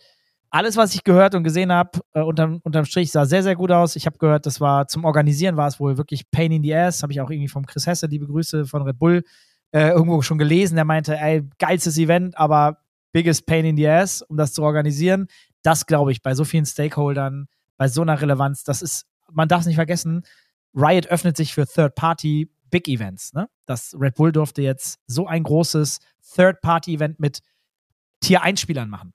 alles, 0.52 0.78
was 0.78 0.96
ich 0.96 1.04
gehört 1.04 1.36
und 1.36 1.44
gesehen 1.44 1.72
habe, 1.72 2.00
äh, 2.14 2.22
unterm, 2.22 2.60
unterm 2.64 2.86
Strich 2.86 3.12
sah 3.12 3.26
sehr, 3.26 3.44
sehr 3.44 3.56
gut 3.56 3.72
aus. 3.72 3.96
Ich 3.96 4.06
habe 4.06 4.18
gehört, 4.18 4.46
das 4.46 4.60
war 4.60 4.88
zum 4.88 5.06
Organisieren 5.06 5.58
war 5.58 5.68
es 5.68 5.80
wohl 5.80 5.98
wirklich 5.98 6.30
Pain 6.32 6.52
in 6.52 6.64
the 6.64 6.76
Ass. 6.76 7.04
Habe 7.04 7.14
ich 7.14 7.22
auch 7.22 7.30
irgendwie 7.30 7.48
vom 7.48 7.66
Chris 7.66 7.86
Hesse, 7.86 8.08
liebe 8.08 8.26
Grüße 8.26 8.66
von 8.66 8.82
Red 8.82 8.98
Bull, 8.98 9.24
äh, 9.72 9.90
irgendwo 9.90 10.22
schon 10.22 10.38
gelesen. 10.38 10.76
Der 10.76 10.86
meinte, 10.86 11.18
ey, 11.18 11.48
geilstes 11.60 11.98
Event, 11.98 12.38
aber 12.38 12.80
biggest 13.12 13.46
Pain 13.46 13.66
in 13.66 13.78
the 13.78 13.88
Ass, 13.88 14.22
um 14.24 14.38
das 14.38 14.54
zu 14.54 14.64
organisieren. 14.64 15.28
Das 15.62 15.86
glaube 15.86 16.12
ich 16.12 16.22
bei 16.22 16.34
so 16.34 16.46
vielen 16.46 16.66
Stakeholdern, 16.66 17.48
bei 17.78 17.88
so 17.88 18.02
einer 18.02 18.20
Relevanz, 18.20 18.64
das 18.64 18.82
ist, 18.82 19.06
man 19.32 19.48
darf 19.48 19.62
es 19.62 19.68
nicht 19.68 19.76
vergessen, 19.76 20.24
Riot 20.74 21.08
öffnet 21.08 21.38
sich 21.38 21.54
für 21.54 21.66
Third-Party 21.66 22.50
Big 22.70 22.88
Events. 22.88 23.34
Ne? 23.34 23.50
Das 23.66 23.96
Red 24.00 24.16
Bull 24.16 24.32
durfte 24.32 24.62
jetzt 24.62 25.00
so 25.08 25.28
ein 25.28 25.44
großes 25.44 26.00
Third-Party-Event 26.36 27.20
mit 27.20 27.40
Tier-1-Spielern 28.22 28.90
machen. 28.90 29.14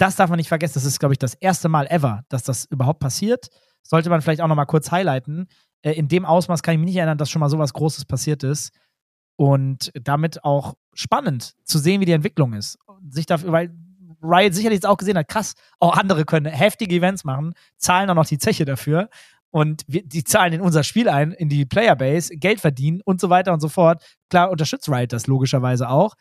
Das 0.00 0.16
darf 0.16 0.30
man 0.30 0.38
nicht 0.38 0.48
vergessen. 0.48 0.74
Das 0.74 0.86
ist, 0.86 0.98
glaube 0.98 1.12
ich, 1.12 1.18
das 1.18 1.34
erste 1.34 1.68
Mal 1.68 1.86
ever, 1.88 2.24
dass 2.30 2.42
das 2.42 2.64
überhaupt 2.64 3.00
passiert. 3.00 3.48
Sollte 3.82 4.08
man 4.08 4.22
vielleicht 4.22 4.40
auch 4.40 4.48
noch 4.48 4.56
mal 4.56 4.64
kurz 4.64 4.90
highlighten. 4.90 5.46
Äh, 5.82 5.92
in 5.92 6.08
dem 6.08 6.24
Ausmaß 6.24 6.62
kann 6.62 6.72
ich 6.72 6.80
mich 6.80 6.86
nicht 6.86 6.96
erinnern, 6.96 7.18
dass 7.18 7.28
schon 7.28 7.40
mal 7.40 7.50
sowas 7.50 7.74
Großes 7.74 8.06
passiert 8.06 8.42
ist. 8.42 8.72
Und 9.36 9.92
damit 9.94 10.42
auch 10.42 10.72
spannend 10.94 11.52
zu 11.64 11.78
sehen, 11.78 12.00
wie 12.00 12.06
die 12.06 12.12
Entwicklung 12.12 12.54
ist. 12.54 12.78
Sich 13.10 13.26
dafür, 13.26 13.52
weil 13.52 13.74
Riot 14.22 14.54
sicherlich 14.54 14.78
jetzt 14.78 14.86
auch 14.86 14.96
gesehen 14.96 15.18
hat, 15.18 15.28
krass, 15.28 15.52
auch 15.78 15.94
andere 15.94 16.24
können 16.24 16.46
heftige 16.46 16.94
Events 16.94 17.24
machen, 17.24 17.52
zahlen 17.76 18.08
auch 18.08 18.14
noch 18.14 18.26
die 18.26 18.38
Zeche 18.38 18.64
dafür. 18.64 19.10
Und 19.50 19.82
wir, 19.86 20.02
die 20.02 20.24
zahlen 20.24 20.54
in 20.54 20.60
unser 20.62 20.82
Spiel 20.82 21.10
ein, 21.10 21.32
in 21.32 21.50
die 21.50 21.66
Playerbase, 21.66 22.36
Geld 22.36 22.60
verdienen 22.60 23.02
und 23.04 23.20
so 23.20 23.28
weiter 23.28 23.52
und 23.52 23.60
so 23.60 23.68
fort. 23.68 24.02
Klar 24.30 24.50
unterstützt 24.50 24.88
Riot 24.88 25.12
das 25.12 25.26
logischerweise 25.26 25.90
auch. 25.90 26.14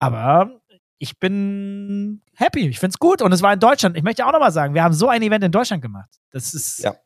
Aber 0.00 0.60
ich 1.04 1.18
bin 1.20 2.22
happy. 2.34 2.66
Ich 2.68 2.78
finde 2.80 2.94
es 2.94 2.98
gut. 2.98 3.20
Und 3.22 3.30
es 3.32 3.42
war 3.42 3.52
in 3.52 3.60
Deutschland. 3.60 3.96
Ich 3.96 4.02
möchte 4.02 4.26
auch 4.26 4.32
nochmal 4.32 4.52
sagen, 4.52 4.74
wir 4.74 4.82
haben 4.82 4.94
so 4.94 5.08
ein 5.08 5.22
Event 5.22 5.44
in 5.44 5.52
Deutschland 5.52 5.82
gemacht. 5.82 6.08
Das 6.30 6.54
ist, 6.54 6.78
Ja. 6.80 6.96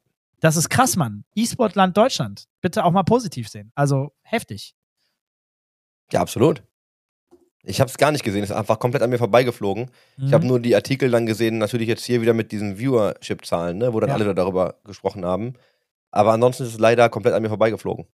das 0.40 0.56
ist 0.56 0.68
krass, 0.70 0.96
Mann. 0.96 1.24
E-Sport-Land 1.34 1.96
Deutschland. 1.96 2.44
Bitte 2.60 2.84
auch 2.84 2.92
mal 2.92 3.02
positiv 3.02 3.48
sehen. 3.48 3.72
Also 3.74 4.12
heftig. 4.22 4.74
Ja, 6.12 6.20
absolut. 6.20 6.62
Ich 7.64 7.80
habe 7.80 7.90
es 7.90 7.98
gar 7.98 8.12
nicht 8.12 8.24
gesehen, 8.24 8.42
es 8.44 8.50
ist 8.50 8.56
einfach 8.56 8.78
komplett 8.78 9.02
an 9.02 9.10
mir 9.10 9.18
vorbeigeflogen. 9.18 9.90
Ich 10.16 10.24
Mhm. 10.24 10.32
habe 10.32 10.46
nur 10.46 10.60
die 10.60 10.74
Artikel 10.74 11.10
dann 11.10 11.26
gesehen, 11.26 11.58
natürlich 11.58 11.88
jetzt 11.88 12.04
hier 12.04 12.22
wieder 12.22 12.32
mit 12.32 12.50
diesen 12.52 12.78
Viewership-Zahlen, 12.78 13.76
ne, 13.78 13.92
wo 13.92 14.00
dann 14.00 14.10
Ja. 14.10 14.14
alle 14.14 14.34
darüber 14.34 14.76
gesprochen 14.84 15.24
haben. 15.24 15.54
Aber 16.10 16.32
ansonsten 16.32 16.62
ist 16.62 16.70
es 16.74 16.78
leider 16.78 17.08
komplett 17.10 17.34
an 17.34 17.42
mir 17.42 17.48
vorbeigeflogen. 17.48 18.06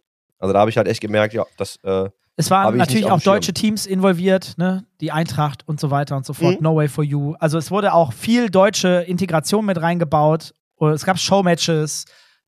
Also 0.43 0.51
da 0.51 0.59
habe 0.59 0.69
ich 0.69 0.75
halt 0.75 0.89
echt 0.89 0.99
gemerkt, 0.99 1.33
ja, 1.33 1.45
das, 1.55 1.77
äh, 1.83 2.09
Es 2.35 2.51
waren 2.51 2.73
ich 2.75 2.79
natürlich 2.79 3.03
nicht 3.05 3.11
auch 3.13 3.21
deutsche 3.21 3.53
Teams 3.53 3.85
involviert, 3.85 4.55
ne? 4.57 4.83
Die 4.99 5.13
Eintracht 5.13 5.65
und 5.65 5.79
so 5.79 5.89
weiter 5.89 6.17
und 6.17 6.25
so 6.25 6.33
fort. 6.33 6.57
Mhm. 6.59 6.63
No 6.63 6.75
Way 6.75 6.89
for 6.89 7.05
You. 7.05 7.35
Also 7.39 7.57
es 7.57 7.71
wurde 7.71 7.93
auch 7.93 8.11
viel 8.11 8.49
deutsche 8.49 9.05
Integration 9.07 9.65
mit 9.65 9.81
reingebaut. 9.81 10.53
Und 10.75 10.91
es 10.91 11.05
gab 11.05 11.17
Showmatches. 11.17 12.03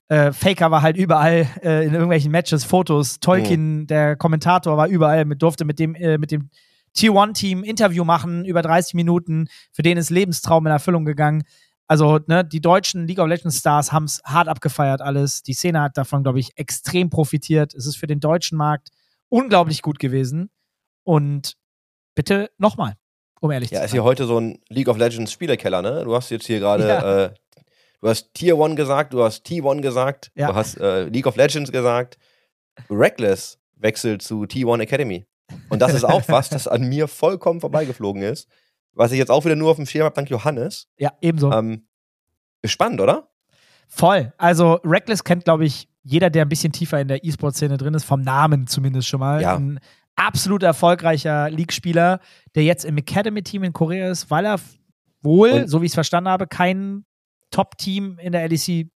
Äh, 0.08 0.32
Faker 0.32 0.70
war 0.70 0.82
halt 0.82 0.98
überall 0.98 1.46
äh, 1.62 1.86
in 1.86 1.94
irgendwelchen 1.94 2.30
Matches, 2.30 2.64
Fotos. 2.64 3.18
Tolkien, 3.18 3.78
Mhm. 3.80 3.86
der 3.86 4.16
Kommentator, 4.16 4.76
war 4.76 4.88
überall, 4.88 5.24
mit, 5.24 5.40
durfte 5.40 5.64
mit 5.64 5.78
dem, 5.78 5.94
äh, 5.94 6.18
mit 6.18 6.32
dem 6.32 6.50
T1-Team 6.94 7.64
Interview 7.64 8.04
machen, 8.04 8.44
über 8.44 8.60
30 8.60 8.92
Minuten. 8.92 9.48
Für 9.72 9.80
den 9.82 9.96
ist 9.96 10.10
Lebenstraum 10.10 10.66
in 10.66 10.72
Erfüllung 10.72 11.06
gegangen. 11.06 11.44
Also, 11.88 12.18
ne, 12.26 12.44
die 12.44 12.60
deutschen 12.60 13.06
League 13.06 13.18
of 13.20 13.28
Legends 13.28 13.58
Stars 13.58 13.92
haben 13.92 14.04
es 14.04 14.20
hart 14.24 14.48
abgefeiert, 14.48 15.00
alles. 15.00 15.42
Die 15.42 15.52
Szene 15.54 15.80
hat 15.82 15.96
davon, 15.96 16.22
glaube 16.24 16.40
ich, 16.40 16.56
extrem 16.58 17.10
profitiert. 17.10 17.74
Es 17.74 17.86
ist 17.86 17.96
für 17.96 18.06
den 18.08 18.18
deutschen 18.20 18.58
Markt 18.58 18.88
unglaublich 19.28 19.82
gut 19.82 19.98
gewesen. 19.98 20.50
Und 21.04 21.56
bitte 22.16 22.50
nochmal, 22.58 22.94
um 23.40 23.50
ehrlich 23.52 23.70
ja, 23.70 23.78
zu 23.80 23.84
ist 23.84 23.90
sein. 23.92 23.96
hier 23.98 24.04
heute 24.04 24.26
so 24.26 24.40
ein 24.40 24.58
League 24.68 24.88
of 24.88 24.96
Legends 24.96 25.30
Spielerkeller, 25.30 25.80
ne? 25.82 26.02
Du 26.04 26.14
hast 26.16 26.30
jetzt 26.30 26.46
hier 26.46 26.58
gerade, 26.58 26.88
Ja. 26.88 27.24
äh, 27.26 27.34
du 28.00 28.08
hast 28.08 28.34
Tier 28.34 28.56
1 28.60 28.74
gesagt, 28.74 29.12
du 29.12 29.22
hast 29.22 29.46
T1 29.46 29.80
gesagt, 29.80 30.32
Ja. 30.34 30.48
du 30.48 30.54
hast 30.56 30.78
äh, 30.80 31.04
League 31.04 31.26
of 31.26 31.36
Legends 31.36 31.70
gesagt. 31.70 32.18
Reckless 32.90 33.58
wechselt 33.76 34.22
zu 34.22 34.42
T1 34.42 34.80
Academy. 34.80 35.26
Und 35.68 35.80
das 35.80 35.94
ist 35.94 36.04
auch 36.04 36.22
was, 36.28 36.48
das 36.48 36.66
an 36.66 36.88
mir 36.88 37.06
vollkommen 37.06 37.60
vorbeigeflogen 37.60 38.22
ist. 38.22 38.48
Was 38.96 39.12
ich 39.12 39.18
jetzt 39.18 39.30
auch 39.30 39.44
wieder 39.44 39.54
nur 39.56 39.70
auf 39.70 39.76
dem 39.76 39.86
Schirm 39.86 40.04
habe, 40.04 40.14
dank 40.14 40.28
Johannes. 40.30 40.88
Ja, 40.98 41.12
ebenso. 41.20 41.52
Ähm, 41.52 41.86
spannend, 42.64 43.00
oder? 43.00 43.28
Voll. 43.88 44.32
Also, 44.38 44.80
Reckless 44.84 45.22
kennt, 45.22 45.44
glaube 45.44 45.66
ich, 45.66 45.88
jeder, 46.02 46.30
der 46.30 46.42
ein 46.44 46.48
bisschen 46.48 46.72
tiefer 46.72 47.00
in 47.00 47.08
der 47.08 47.22
E-Sport-Szene 47.24 47.76
drin 47.76 47.94
ist, 47.94 48.04
vom 48.04 48.22
Namen 48.22 48.66
zumindest 48.66 49.06
schon 49.08 49.20
mal. 49.20 49.40
Ja. 49.42 49.56
Ein 49.56 49.78
absolut 50.16 50.62
erfolgreicher 50.62 51.50
League-Spieler, 51.50 52.20
der 52.54 52.64
jetzt 52.64 52.84
im 52.84 52.96
Academy-Team 52.96 53.64
in 53.64 53.72
Korea 53.72 54.10
ist, 54.10 54.30
weil 54.30 54.46
er 54.46 54.58
wohl, 55.22 55.50
Und- 55.50 55.68
so 55.68 55.82
wie 55.82 55.86
ich 55.86 55.90
es 55.90 55.94
verstanden 55.94 56.30
habe, 56.30 56.46
kein 56.46 57.04
Top-Team 57.50 58.18
in 58.18 58.32
der 58.32 58.48
LEC, 58.48 58.88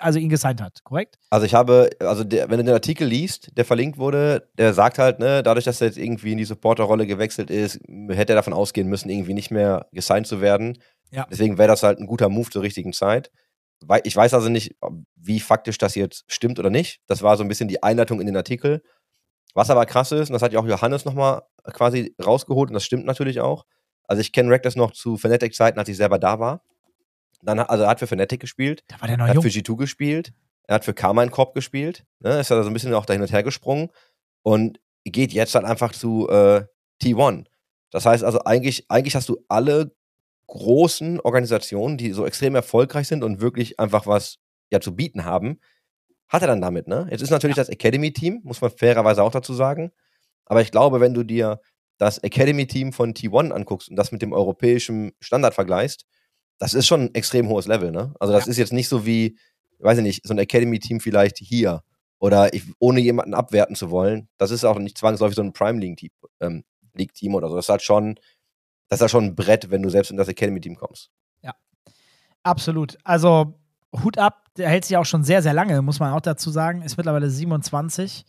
also 0.00 0.18
ihn 0.18 0.28
gesigned 0.28 0.60
hat, 0.60 0.82
korrekt? 0.84 1.18
Also 1.30 1.46
ich 1.46 1.54
habe, 1.54 1.90
also 2.00 2.24
der, 2.24 2.50
wenn 2.50 2.58
du 2.58 2.64
den 2.64 2.74
Artikel 2.74 3.06
liest, 3.06 3.56
der 3.56 3.64
verlinkt 3.64 3.98
wurde, 3.98 4.48
der 4.58 4.74
sagt 4.74 4.98
halt, 4.98 5.18
ne, 5.18 5.42
dadurch, 5.42 5.64
dass 5.64 5.80
er 5.80 5.88
jetzt 5.88 5.98
irgendwie 5.98 6.32
in 6.32 6.38
die 6.38 6.44
Supporterrolle 6.44 7.06
gewechselt 7.06 7.50
ist, 7.50 7.80
hätte 8.08 8.32
er 8.32 8.36
davon 8.36 8.52
ausgehen 8.52 8.88
müssen, 8.88 9.10
irgendwie 9.10 9.34
nicht 9.34 9.50
mehr 9.50 9.86
gesigned 9.92 10.26
zu 10.26 10.40
werden. 10.40 10.78
Ja. 11.10 11.26
Deswegen 11.30 11.58
wäre 11.58 11.68
das 11.68 11.82
halt 11.82 11.98
ein 11.98 12.06
guter 12.06 12.28
Move 12.28 12.50
zur 12.50 12.62
richtigen 12.62 12.92
Zeit. 12.92 13.30
Ich 14.04 14.16
weiß 14.16 14.34
also 14.34 14.48
nicht, 14.48 14.76
wie 15.16 15.40
faktisch 15.40 15.78
das 15.78 15.94
jetzt 15.94 16.24
stimmt 16.28 16.58
oder 16.58 16.70
nicht. 16.70 17.00
Das 17.06 17.22
war 17.22 17.36
so 17.36 17.42
ein 17.42 17.48
bisschen 17.48 17.68
die 17.68 17.82
Einleitung 17.82 18.20
in 18.20 18.26
den 18.26 18.36
Artikel. 18.36 18.82
Was 19.54 19.70
aber 19.70 19.86
krass 19.86 20.10
ist, 20.10 20.30
und 20.30 20.32
das 20.32 20.42
hat 20.42 20.52
ja 20.52 20.60
auch 20.60 20.66
Johannes 20.66 21.04
nochmal 21.04 21.42
quasi 21.72 22.14
rausgeholt, 22.24 22.70
und 22.70 22.74
das 22.74 22.84
stimmt 22.84 23.04
natürlich 23.04 23.40
auch. 23.40 23.64
Also 24.06 24.20
ich 24.20 24.32
kenne 24.32 24.50
Reckless 24.50 24.76
noch 24.76 24.90
zu 24.90 25.16
Fnatic-Zeiten, 25.16 25.78
als 25.78 25.88
ich 25.88 25.96
selber 25.96 26.18
da 26.18 26.40
war. 26.40 26.62
Dann, 27.44 27.60
hat- 27.60 27.70
also 27.70 27.84
er 27.84 27.90
hat 27.90 27.98
für 27.98 28.06
Fnatic 28.06 28.40
gespielt. 28.40 28.84
Da 28.88 29.00
war 29.00 29.08
der 29.08 29.16
noch 29.16 29.24
Er 29.26 29.28
hat 29.30 29.34
jung. 29.36 29.42
für 29.42 29.48
G2 29.50 29.76
gespielt. 29.76 30.32
Er 30.66 30.76
hat 30.76 30.84
für 30.84 30.94
Carmine 30.94 31.30
Corp 31.30 31.54
gespielt. 31.54 32.04
Ne? 32.20 32.40
Ist 32.40 32.50
ja 32.50 32.62
so 32.62 32.68
ein 32.70 32.72
bisschen 32.72 32.94
auch 32.94 33.06
dahin 33.06 33.22
und 33.22 33.30
her 33.32 33.42
gesprungen. 33.42 33.90
Und 34.42 34.80
geht 35.04 35.32
jetzt 35.32 35.54
halt 35.54 35.64
einfach 35.66 35.92
zu 35.92 36.28
äh, 36.28 36.64
T1. 37.02 37.46
Das 37.90 38.06
heißt 38.06 38.24
also, 38.24 38.40
eigentlich, 38.44 38.86
eigentlich 38.90 39.14
hast 39.14 39.28
du 39.28 39.38
alle 39.48 39.94
großen 40.46 41.20
Organisationen, 41.20 41.96
die 41.96 42.12
so 42.12 42.26
extrem 42.26 42.54
erfolgreich 42.54 43.08
sind 43.08 43.24
und 43.24 43.40
wirklich 43.40 43.78
einfach 43.80 44.06
was 44.06 44.38
ja 44.70 44.80
zu 44.80 44.94
bieten 44.94 45.24
haben, 45.24 45.60
hat 46.28 46.42
er 46.42 46.48
dann 46.48 46.60
damit, 46.60 46.88
ne? 46.88 47.06
Jetzt 47.10 47.20
ist 47.22 47.30
natürlich 47.30 47.56
das 47.56 47.68
Academy-Team, 47.68 48.40
muss 48.44 48.60
man 48.60 48.70
fairerweise 48.70 49.22
auch 49.22 49.30
dazu 49.30 49.54
sagen. 49.54 49.92
Aber 50.46 50.60
ich 50.62 50.70
glaube, 50.70 51.00
wenn 51.00 51.14
du 51.14 51.22
dir 51.22 51.60
das 51.98 52.18
Academy-Team 52.18 52.92
von 52.92 53.14
T1 53.14 53.50
anguckst 53.52 53.88
und 53.88 53.96
das 53.96 54.10
mit 54.12 54.20
dem 54.22 54.32
europäischen 54.32 55.12
Standard 55.20 55.54
vergleichst, 55.54 56.04
das 56.58 56.74
ist 56.74 56.86
schon 56.86 57.02
ein 57.02 57.14
extrem 57.14 57.48
hohes 57.48 57.66
Level, 57.66 57.90
ne? 57.90 58.14
Also 58.20 58.32
das 58.32 58.46
ist 58.46 58.56
jetzt 58.56 58.72
nicht 58.72 58.88
so 58.88 59.06
wie, 59.06 59.36
weiß 59.78 59.98
ich 59.98 60.04
nicht, 60.04 60.26
so 60.26 60.34
ein 60.34 60.38
Academy-Team 60.38 61.00
vielleicht 61.00 61.38
hier. 61.38 61.82
Oder 62.18 62.54
ich, 62.54 62.64
ohne 62.78 63.00
jemanden 63.00 63.34
abwerten 63.34 63.76
zu 63.76 63.90
wollen. 63.90 64.28
Das 64.38 64.50
ist 64.50 64.64
auch 64.64 64.78
nicht 64.78 64.96
zwangsläufig 64.96 65.36
so 65.36 65.42
ein 65.42 65.52
Prime 65.52 65.78
League-Team 65.78 66.10
ähm, 66.40 66.64
League 66.94 67.12
-Team 67.12 67.34
oder 67.34 67.48
so. 67.48 67.56
Das 67.56 67.66
ist 67.66 67.70
halt 67.70 67.82
schon, 67.82 68.14
das 68.88 68.98
ist 68.98 69.02
halt 69.02 69.10
schon 69.10 69.24
ein 69.24 69.34
Brett, 69.34 69.70
wenn 69.70 69.82
du 69.82 69.90
selbst 69.90 70.10
in 70.10 70.16
das 70.16 70.28
Academy-Team 70.28 70.76
kommst. 70.76 71.10
Absolut. 72.44 72.98
Also 73.04 73.54
Hut 74.04 74.18
ab, 74.18 74.44
der 74.56 74.68
hält 74.68 74.84
sich 74.84 74.96
auch 74.96 75.06
schon 75.06 75.24
sehr, 75.24 75.42
sehr 75.42 75.54
lange, 75.54 75.80
muss 75.82 75.98
man 75.98 76.12
auch 76.12 76.20
dazu 76.20 76.50
sagen. 76.50 76.82
Ist 76.82 76.96
mittlerweile 76.96 77.30
27. 77.30 78.24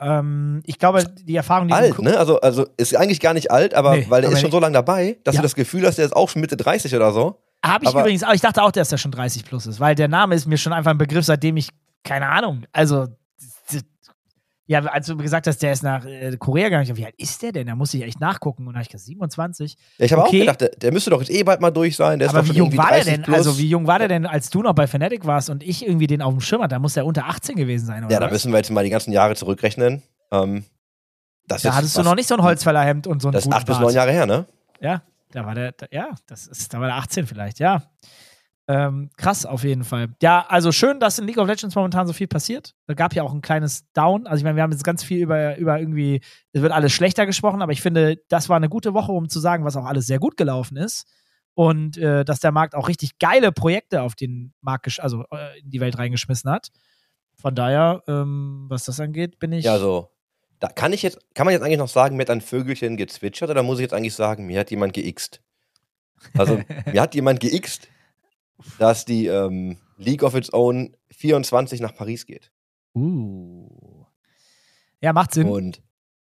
Ähm, 0.00 0.62
ich 0.66 0.78
glaube, 0.78 1.04
die 1.04 1.36
Erfahrung, 1.36 1.68
die 1.68 1.74
Alt, 1.74 1.98
ne? 2.00 2.16
Also, 2.18 2.40
also 2.40 2.66
ist 2.76 2.96
eigentlich 2.96 3.20
gar 3.20 3.34
nicht 3.34 3.50
alt, 3.50 3.74
aber 3.74 3.96
Nee, 3.96 4.06
weil 4.08 4.22
der 4.22 4.28
aber 4.30 4.36
ist 4.36 4.40
schon 4.42 4.50
so 4.50 4.58
lange 4.58 4.72
dabei, 4.74 5.18
dass 5.24 5.34
Ja. 5.34 5.40
du 5.40 5.44
das 5.44 5.54
Gefühl 5.54 5.86
hast, 5.86 5.98
der 5.98 6.06
ist 6.06 6.16
auch 6.16 6.28
schon 6.28 6.40
Mitte 6.40 6.56
30 6.56 6.94
oder 6.96 7.12
so. 7.12 7.36
Habe 7.64 7.84
ich 7.84 7.90
aber- 7.90 8.00
übrigens 8.00 8.24
auch. 8.24 8.32
Ich 8.32 8.40
dachte 8.40 8.62
auch, 8.62 8.72
dass 8.72 8.90
er 8.90 8.98
schon 8.98 9.10
30 9.12 9.44
plus 9.44 9.66
ist, 9.66 9.78
weil 9.80 9.94
der 9.94 10.08
Name 10.08 10.34
ist 10.34 10.46
mir 10.46 10.56
schon 10.56 10.72
einfach 10.72 10.90
ein 10.92 10.98
Begriff, 10.98 11.26
seitdem 11.26 11.58
ich, 11.58 11.68
keine 12.04 12.28
Ahnung, 12.28 12.62
also 12.72 13.08
Ja, 14.70 14.84
als 14.84 15.08
du 15.08 15.16
gesagt 15.16 15.48
hast, 15.48 15.58
der 15.64 15.72
ist 15.72 15.82
nach 15.82 16.04
äh, 16.06 16.36
Korea 16.38 16.66
gegangen, 16.66 16.84
ich 16.84 16.88
dachte, 16.90 17.00
wie 17.00 17.06
alt 17.06 17.16
ist 17.18 17.42
der 17.42 17.50
denn? 17.50 17.66
Da 17.66 17.74
muss 17.74 17.92
ich 17.92 18.02
echt 18.02 18.20
nachgucken. 18.20 18.68
Und 18.68 18.74
da 18.74 18.78
habe 18.78 18.82
ich 18.82 18.88
gesagt, 18.88 19.06
27. 19.06 19.76
Ja, 19.98 20.04
ich 20.04 20.12
habe 20.12 20.22
Okay. 20.22 20.28
auch 20.36 20.40
gedacht, 20.42 20.60
der, 20.60 20.68
der 20.68 20.92
müsste 20.92 21.10
doch 21.10 21.18
jetzt 21.18 21.30
eh 21.32 21.42
bald 21.42 21.60
mal 21.60 21.72
durch 21.72 21.96
sein. 21.96 22.20
Der 22.20 22.26
ist 22.28 22.34
Aber 22.36 22.46
doch 22.46 22.54
wie 22.54 22.58
jung 22.58 22.76
war 22.76 22.86
der 22.90 22.98
30 22.98 23.12
denn? 23.12 23.22
Plus. 23.22 23.36
Also, 23.36 23.58
wie 23.58 23.66
jung 23.68 23.88
war 23.88 23.98
der 23.98 24.06
denn, 24.06 24.26
als 24.26 24.48
du 24.48 24.62
noch 24.62 24.72
bei 24.74 24.86
Fnatic 24.86 25.26
warst 25.26 25.50
und 25.50 25.64
ich 25.64 25.84
irgendwie 25.84 26.06
den 26.06 26.22
auf 26.22 26.32
dem 26.32 26.40
Schirm 26.40 26.62
hatte? 26.62 26.76
Da 26.76 26.78
muss 26.78 26.94
der 26.94 27.04
unter 27.04 27.26
18 27.26 27.56
gewesen 27.56 27.84
sein, 27.86 28.04
oder? 28.04 28.12
Ja, 28.14 28.20
da 28.20 28.30
müssen 28.30 28.52
wir 28.52 28.58
jetzt 28.58 28.70
mal 28.70 28.84
die 28.84 28.90
ganzen 28.90 29.10
Jahre 29.10 29.34
zurückrechnen. 29.34 30.02
Ähm, 30.30 30.64
das 31.48 31.62
da 31.62 31.74
hattest 31.74 31.98
du 31.98 32.04
noch 32.04 32.14
nicht 32.14 32.28
so 32.28 32.36
ein 32.36 32.42
Holzfällerhemd 32.42 33.08
und 33.08 33.20
so 33.22 33.26
einen 33.26 33.32
Das 33.32 33.46
ist 33.46 33.52
acht 33.52 33.66
bis 33.66 33.80
neun 33.80 33.92
Jahre 33.92 34.12
her, 34.12 34.26
ne? 34.26 34.46
Ja, 34.80 35.02
da 35.32 35.44
war 35.46 35.56
der, 35.56 35.72
da, 35.72 35.86
ja, 35.90 36.10
das 36.28 36.46
ist, 36.46 36.72
da 36.72 36.78
war 36.78 36.86
der 36.86 36.96
18 36.96 37.26
vielleicht, 37.26 37.58
ja. 37.58 37.82
Ähm, 38.70 39.10
krass 39.16 39.46
auf 39.46 39.64
jeden 39.64 39.82
Fall. 39.82 40.14
Ja, 40.22 40.46
also 40.48 40.70
schön, 40.70 41.00
dass 41.00 41.18
in 41.18 41.26
League 41.26 41.38
of 41.38 41.48
Legends 41.48 41.74
momentan 41.74 42.06
so 42.06 42.12
viel 42.12 42.28
passiert. 42.28 42.76
Da 42.86 42.94
gab 42.94 43.16
ja 43.16 43.24
auch 43.24 43.34
ein 43.34 43.40
kleines 43.40 43.90
Down. 43.94 44.28
Also 44.28 44.38
ich 44.38 44.44
meine, 44.44 44.54
wir 44.54 44.62
haben 44.62 44.70
jetzt 44.70 44.84
ganz 44.84 45.02
viel 45.02 45.18
über, 45.18 45.56
über 45.56 45.80
irgendwie, 45.80 46.20
es 46.52 46.62
wird 46.62 46.70
alles 46.70 46.92
schlechter 46.92 47.26
gesprochen, 47.26 47.62
aber 47.62 47.72
ich 47.72 47.82
finde, 47.82 48.22
das 48.28 48.48
war 48.48 48.56
eine 48.56 48.68
gute 48.68 48.94
Woche, 48.94 49.10
um 49.10 49.28
zu 49.28 49.40
sagen, 49.40 49.64
was 49.64 49.74
auch 49.74 49.86
alles 49.86 50.06
sehr 50.06 50.20
gut 50.20 50.36
gelaufen 50.36 50.76
ist. 50.76 51.08
Und 51.54 51.98
äh, 51.98 52.24
dass 52.24 52.38
der 52.38 52.52
Markt 52.52 52.76
auch 52.76 52.86
richtig 52.86 53.18
geile 53.18 53.50
Projekte 53.50 54.02
auf 54.02 54.14
den 54.14 54.52
Markt, 54.60 55.00
also 55.00 55.24
äh, 55.32 55.58
in 55.58 55.70
die 55.70 55.80
Welt 55.80 55.98
reingeschmissen 55.98 56.48
hat. 56.48 56.68
Von 57.34 57.56
daher, 57.56 58.04
ähm, 58.06 58.66
was 58.68 58.84
das 58.84 59.00
angeht, 59.00 59.40
bin 59.40 59.50
ich. 59.50 59.64
Ja, 59.64 59.80
so. 59.80 60.10
Da 60.60 60.68
kann 60.68 60.92
ich 60.92 61.02
jetzt, 61.02 61.18
kann 61.34 61.44
man 61.44 61.54
jetzt 61.54 61.62
eigentlich 61.62 61.78
noch 61.78 61.88
sagen, 61.88 62.14
mir 62.14 62.22
hat 62.22 62.30
ein 62.30 62.40
Vögelchen 62.40 62.96
gezwitschert 62.96 63.50
oder 63.50 63.64
muss 63.64 63.78
ich 63.78 63.82
jetzt 63.82 63.94
eigentlich 63.94 64.14
sagen, 64.14 64.46
mir 64.46 64.60
hat 64.60 64.70
jemand 64.70 64.92
geixt? 64.92 65.40
Also, 66.38 66.60
mir 66.92 67.00
hat 67.02 67.16
jemand 67.16 67.40
geixt, 67.40 67.88
dass 68.78 69.04
die 69.04 69.26
ähm, 69.26 69.78
League 69.96 70.22
of 70.22 70.34
Its 70.34 70.52
Own 70.52 70.96
24 71.10 71.80
nach 71.80 71.94
Paris 71.94 72.26
geht. 72.26 72.50
Uh. 72.94 74.04
Ja, 75.00 75.12
macht 75.12 75.32
Sinn. 75.32 75.48
Und 75.48 75.82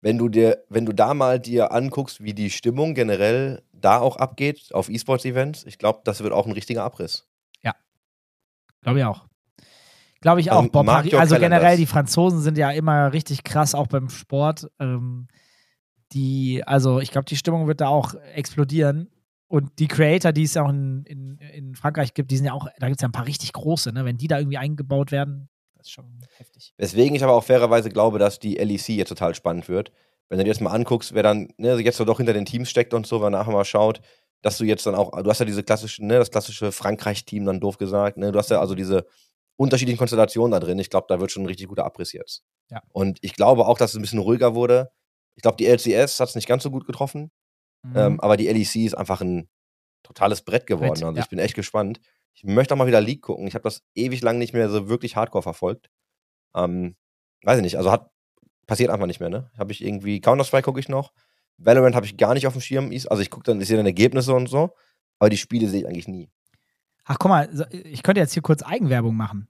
wenn 0.01 0.17
du 0.17 0.30
dir, 0.30 0.63
wenn 0.69 0.86
du 0.86 0.93
da 0.93 1.13
mal 1.13 1.39
dir 1.39 1.71
anguckst, 1.71 2.23
wie 2.23 2.34
die 2.34 2.49
Stimmung 2.49 2.93
generell 2.93 3.63
da 3.73 3.99
auch 3.99 4.17
abgeht 4.17 4.69
auf 4.73 4.89
E-Sports-Events, 4.89 5.65
ich 5.65 5.78
glaube, 5.78 6.01
das 6.03 6.21
wird 6.23 6.34
auch 6.34 6.45
ein 6.45 6.51
richtiger 6.51 6.84
Abriss. 6.84 7.28
Glaube 8.86 8.99
ich 8.99 9.05
auch. 9.05 9.26
Glaube 10.21 10.41
ich 10.41 10.51
auch. 10.51 10.71
Paris, 10.71 11.11
your 11.11 11.19
also 11.19 11.36
calendars. 11.36 11.39
generell, 11.39 11.78
die 11.78 11.88
Franzosen 11.88 12.39
sind 12.41 12.55
ja 12.57 12.69
immer 12.69 13.11
richtig 13.11 13.43
krass, 13.43 13.73
auch 13.73 13.88
beim 13.88 14.09
Sport. 14.09 14.69
Ähm, 14.80 15.28
die, 16.11 16.63
also 16.65 16.99
ich 16.99 17.09
glaube, 17.09 17.26
die 17.26 17.36
Stimmung 17.36 17.67
wird 17.67 17.82
da 17.82 17.88
auch 17.88 18.13
explodieren. 18.36 19.09
Und 19.55 19.79
die 19.79 19.87
Creator, 19.87 20.33
die 20.33 20.43
es 20.43 20.55
ja 20.55 20.65
auch 20.65 20.69
in, 20.69 21.05
in, 21.05 21.37
in 21.37 21.75
Frankreich 21.75 22.13
gibt, 22.13 22.29
die 22.29 22.35
sind 22.35 22.45
ja 22.45 22.51
auch, 22.51 22.67
da 22.77 22.87
gibt 22.87 22.99
es 22.99 23.01
ja 23.01 23.07
ein 23.07 23.13
paar 23.13 23.25
richtig 23.25 23.53
große, 23.53 23.93
ne? 23.93 24.03
Wenn 24.03 24.17
die 24.17 24.27
da 24.27 24.37
irgendwie 24.37 24.57
eingebaut 24.57 25.13
werden, 25.13 25.47
das 25.77 25.87
ist 25.87 25.93
schon 25.93 26.19
heftig. 26.35 26.73
Weswegen 26.75 27.15
ich 27.15 27.23
aber 27.23 27.31
auch 27.31 27.43
fairerweise 27.45 27.87
glaube, 27.87 28.19
dass 28.19 28.37
die 28.37 28.55
LEC 28.55 28.89
jetzt 28.89 29.07
total 29.07 29.33
spannend 29.33 29.69
wird. 29.69 29.93
Wenn 30.27 30.39
du 30.39 30.43
dir 30.43 30.49
jetzt 30.49 30.59
mal 30.59 30.71
anguckst, 30.71 31.13
wer 31.13 31.23
dann 31.23 31.53
ne, 31.55 31.79
jetzt 31.79 31.95
so 31.95 32.03
doch 32.03 32.17
hinter 32.17 32.33
den 32.33 32.43
Teams 32.43 32.69
steckt 32.69 32.93
und 32.93 33.07
so, 33.07 33.21
wenn 33.21 33.31
man 33.31 33.39
nachher 33.39 33.53
mal 33.53 33.63
schaut, 33.63 34.01
dass 34.41 34.57
du 34.57 34.65
jetzt 34.65 34.85
dann 34.87 34.95
auch, 34.95 35.11
du 35.23 35.29
hast 35.29 35.39
ja 35.39 35.45
diese 35.45 35.63
klassische, 35.63 36.05
ne, 36.05 36.15
das 36.17 36.31
klassische 36.31 36.73
Frankreich-Team 36.73 37.45
dann 37.45 37.61
doof 37.61 37.77
gesagt, 37.77 38.17
ne, 38.17 38.33
du 38.33 38.37
hast 38.37 38.51
ja 38.51 38.59
also 38.59 38.75
diese 38.75 39.05
unterschiedlichen 39.55 39.99
Konstellationen 39.99 40.51
da 40.51 40.59
drin. 40.59 40.79
Ich 40.79 40.89
glaube, 40.89 41.05
da 41.07 41.21
wird 41.21 41.31
schon 41.31 41.43
ein 41.43 41.47
richtig 41.47 41.69
guter 41.69 41.85
Abriss 41.85 42.11
jetzt. 42.11 42.43
Ja. 42.69 42.81
Und 42.91 43.19
ich 43.21 43.35
glaube 43.35 43.67
auch, 43.67 43.77
dass 43.77 43.91
es 43.91 43.95
ein 43.95 44.01
bisschen 44.01 44.19
ruhiger 44.19 44.53
wurde. 44.53 44.91
Ich 45.35 45.43
glaube, 45.43 45.55
die 45.55 45.67
LCS 45.67 46.19
hat 46.19 46.27
es 46.27 46.35
nicht 46.35 46.49
ganz 46.49 46.63
so 46.63 46.71
gut 46.71 46.85
getroffen, 46.85 47.31
Mhm. 47.89 47.97
ähm, 47.97 48.19
aber 48.19 48.38
die 48.38 48.47
LEC 48.47 48.75
ist 48.86 48.97
einfach 48.97 49.21
ein 49.21 49.49
totales 50.03 50.41
Brett 50.41 50.67
geworden. 50.67 50.89
Brett, 50.93 51.03
also 51.03 51.17
ja. 51.17 51.23
ich 51.23 51.29
bin 51.29 51.39
echt 51.39 51.55
gespannt. 51.55 51.99
Ich 52.33 52.43
möchte 52.43 52.73
auch 52.73 52.77
mal 52.77 52.88
wieder 52.88 53.01
League 53.01 53.21
gucken. 53.21 53.47
Ich 53.47 53.55
habe 53.55 53.63
das 53.63 53.83
ewig 53.95 54.21
lang 54.21 54.38
nicht 54.38 54.53
mehr 54.53 54.69
so 54.69 54.89
wirklich 54.89 55.15
hardcore 55.15 55.43
verfolgt. 55.43 55.89
Ähm, 56.53 56.95
weiß 57.43 57.57
ich 57.57 57.63
nicht, 57.63 57.77
also 57.77 57.91
hat 57.91 58.11
passiert 58.65 58.89
einfach 58.89 59.05
nicht 59.05 59.19
mehr, 59.19 59.29
ne? 59.29 59.51
Habe 59.57 59.71
ich 59.71 59.83
irgendwie 59.83 60.19
Counter-Strike 60.21 60.63
gucke 60.63 60.79
ich 60.79 60.89
noch. 60.89 61.13
Valorant 61.57 61.95
habe 61.95 62.05
ich 62.05 62.17
gar 62.17 62.33
nicht 62.33 62.47
auf 62.47 62.53
dem 62.53 62.61
Schirm. 62.61 62.91
Also 63.09 63.21
ich 63.21 63.29
gucke 63.29 63.43
dann, 63.43 63.61
ich 63.61 63.67
sehe 63.67 63.77
dann 63.77 63.86
Ergebnisse 63.86 64.33
und 64.33 64.47
so, 64.47 64.75
aber 65.19 65.29
die 65.29 65.38
Spiele 65.38 65.67
sehe 65.69 65.81
ich 65.81 65.88
eigentlich 65.88 66.07
nie. 66.07 66.29
Ach, 67.05 67.17
guck 67.19 67.29
mal, 67.29 67.67
ich 67.71 68.03
könnte 68.03 68.19
jetzt 68.19 68.33
hier 68.33 68.41
kurz 68.41 68.63
Eigenwerbung 68.63 69.15
machen. 69.15 69.47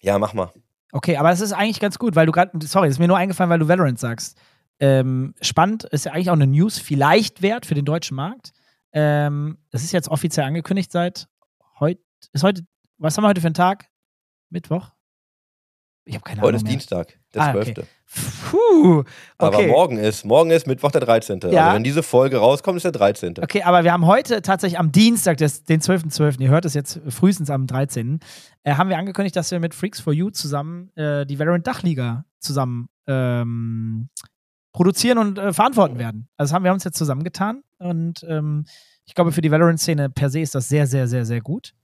Ja, 0.00 0.18
mach 0.18 0.34
mal. 0.34 0.52
Okay, 0.92 1.16
aber 1.16 1.30
es 1.30 1.40
ist 1.40 1.52
eigentlich 1.52 1.80
ganz 1.80 1.98
gut, 1.98 2.16
weil 2.16 2.26
du 2.26 2.32
gerade, 2.32 2.66
sorry, 2.66 2.88
ist 2.88 2.98
mir 2.98 3.08
nur 3.08 3.16
eingefallen, 3.16 3.50
weil 3.50 3.58
du 3.58 3.68
Valorant 3.68 3.98
sagst. 3.98 4.38
Ähm, 4.80 5.34
spannend 5.40 5.84
ist 5.84 6.04
ja 6.04 6.12
eigentlich 6.12 6.30
auch 6.30 6.34
eine 6.34 6.46
News, 6.46 6.78
vielleicht 6.78 7.42
wert 7.42 7.66
für 7.66 7.74
den 7.74 7.84
deutschen 7.84 8.16
Markt. 8.16 8.52
Ähm, 8.92 9.58
das 9.70 9.82
ist 9.84 9.92
jetzt 9.92 10.08
offiziell 10.08 10.46
angekündigt 10.46 10.92
seit 10.92 11.28
heute. 11.78 12.00
Ist 12.32 12.42
heute, 12.42 12.62
was 12.98 13.16
haben 13.16 13.24
wir 13.24 13.28
heute 13.28 13.40
für 13.40 13.46
einen 13.48 13.54
Tag? 13.54 13.86
Mittwoch? 14.50 14.90
Ich 16.04 16.14
habe 16.14 16.24
keine 16.24 16.40
Heute 16.40 16.48
Ahnung. 16.48 16.56
ist 16.56 16.62
mehr. 16.64 16.70
Dienstag, 16.72 17.18
der 17.34 17.42
Ah, 17.42 17.54
okay. 17.54 17.74
12. 17.74 17.86
Puh, 18.50 19.04
Aber 19.36 19.58
okay. 19.58 19.66
morgen 19.66 19.98
ist, 19.98 20.24
morgen 20.24 20.50
ist 20.50 20.66
Mittwoch 20.66 20.90
der 20.90 21.02
13. 21.02 21.40
Ja. 21.50 21.64
Also 21.66 21.76
wenn 21.76 21.84
diese 21.84 22.02
Folge 22.02 22.38
rauskommt, 22.38 22.78
ist 22.78 22.84
der 22.84 22.92
13. 22.92 23.34
Okay, 23.42 23.62
aber 23.62 23.84
wir 23.84 23.92
haben 23.92 24.06
heute 24.06 24.40
tatsächlich 24.40 24.78
am 24.78 24.90
Dienstag, 24.90 25.36
des, 25.36 25.64
den 25.64 25.82
12.12., 25.82 26.40
ihr 26.40 26.48
hört 26.48 26.64
es 26.64 26.72
jetzt 26.72 27.00
frühestens 27.08 27.50
am 27.50 27.66
13., 27.66 28.20
äh, 28.62 28.74
haben 28.74 28.88
wir 28.88 28.96
angekündigt, 28.96 29.36
dass 29.36 29.50
wir 29.50 29.60
mit 29.60 29.74
Freaks 29.74 30.00
for 30.00 30.14
You 30.14 30.30
zusammen 30.30 30.90
äh, 30.96 31.26
die 31.26 31.38
Valorant 31.38 31.66
Dachliga 31.66 32.24
zusammen 32.38 32.88
ähm, 33.06 34.08
produzieren 34.78 35.18
und 35.18 35.38
äh, 35.38 35.52
verantworten 35.52 35.98
werden. 35.98 36.28
Also 36.36 36.54
haben 36.54 36.62
wir 36.62 36.72
uns 36.72 36.84
jetzt 36.84 36.96
zusammengetan 36.96 37.64
und 37.78 38.24
ähm, 38.28 38.64
ich 39.06 39.14
glaube, 39.14 39.32
für 39.32 39.40
die 39.40 39.50
Valorant-Szene 39.50 40.08
per 40.08 40.30
se 40.30 40.38
ist 40.38 40.54
das 40.54 40.68
sehr, 40.68 40.86
sehr, 40.86 41.08
sehr, 41.08 41.24
sehr 41.24 41.40
gut. 41.40 41.74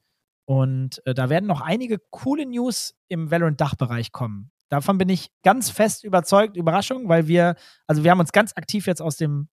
Und 0.45 1.05
äh, 1.05 1.12
da 1.12 1.28
werden 1.28 1.47
noch 1.47 1.61
einige 1.61 1.99
coole 2.11 2.47
News 2.47 2.95
im 3.09 3.32
Valorant-Dachbereich 3.32 4.12
kommen. 4.12 4.53
Davon 4.68 4.97
bin 4.97 5.09
ich 5.09 5.30
ganz 5.42 5.70
fest 5.70 6.05
überzeugt. 6.05 6.57
Überraschung, 6.57 7.09
weil 7.09 7.26
wir, 7.26 7.57
also 7.88 8.05
wir 8.05 8.12
haben 8.12 8.20
uns 8.20 8.30
ganz 8.30 8.53
aktiv 8.57 8.86
jetzt 8.86 9.03
aus 9.03 9.16
dem 9.16 9.49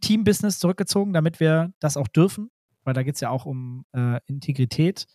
Team-Business 0.00 0.60
zurückgezogen, 0.60 1.12
damit 1.12 1.40
wir 1.40 1.72
das 1.80 1.96
auch 1.96 2.06
dürfen, 2.06 2.52
weil 2.84 2.94
da 2.94 3.02
geht 3.02 3.16
es 3.16 3.20
ja 3.20 3.30
auch 3.30 3.46
um 3.46 3.84
äh, 3.96 4.20
Integrität. 4.26 5.06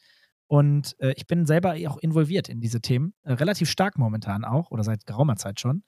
Und 0.47 0.99
äh, 0.99 1.13
ich 1.15 1.25
bin 1.25 1.45
selber 1.45 1.75
auch 1.87 1.99
involviert 1.99 2.49
in 2.49 2.59
diese 2.59 2.81
Themen, 2.81 3.13
äh, 3.23 3.31
relativ 3.31 3.69
stark 3.69 3.97
momentan 3.97 4.43
auch 4.43 4.71
oder 4.71 4.83
seit 4.83 5.05
geraumer 5.05 5.37
Zeit 5.37 5.61
schon, 5.61 5.83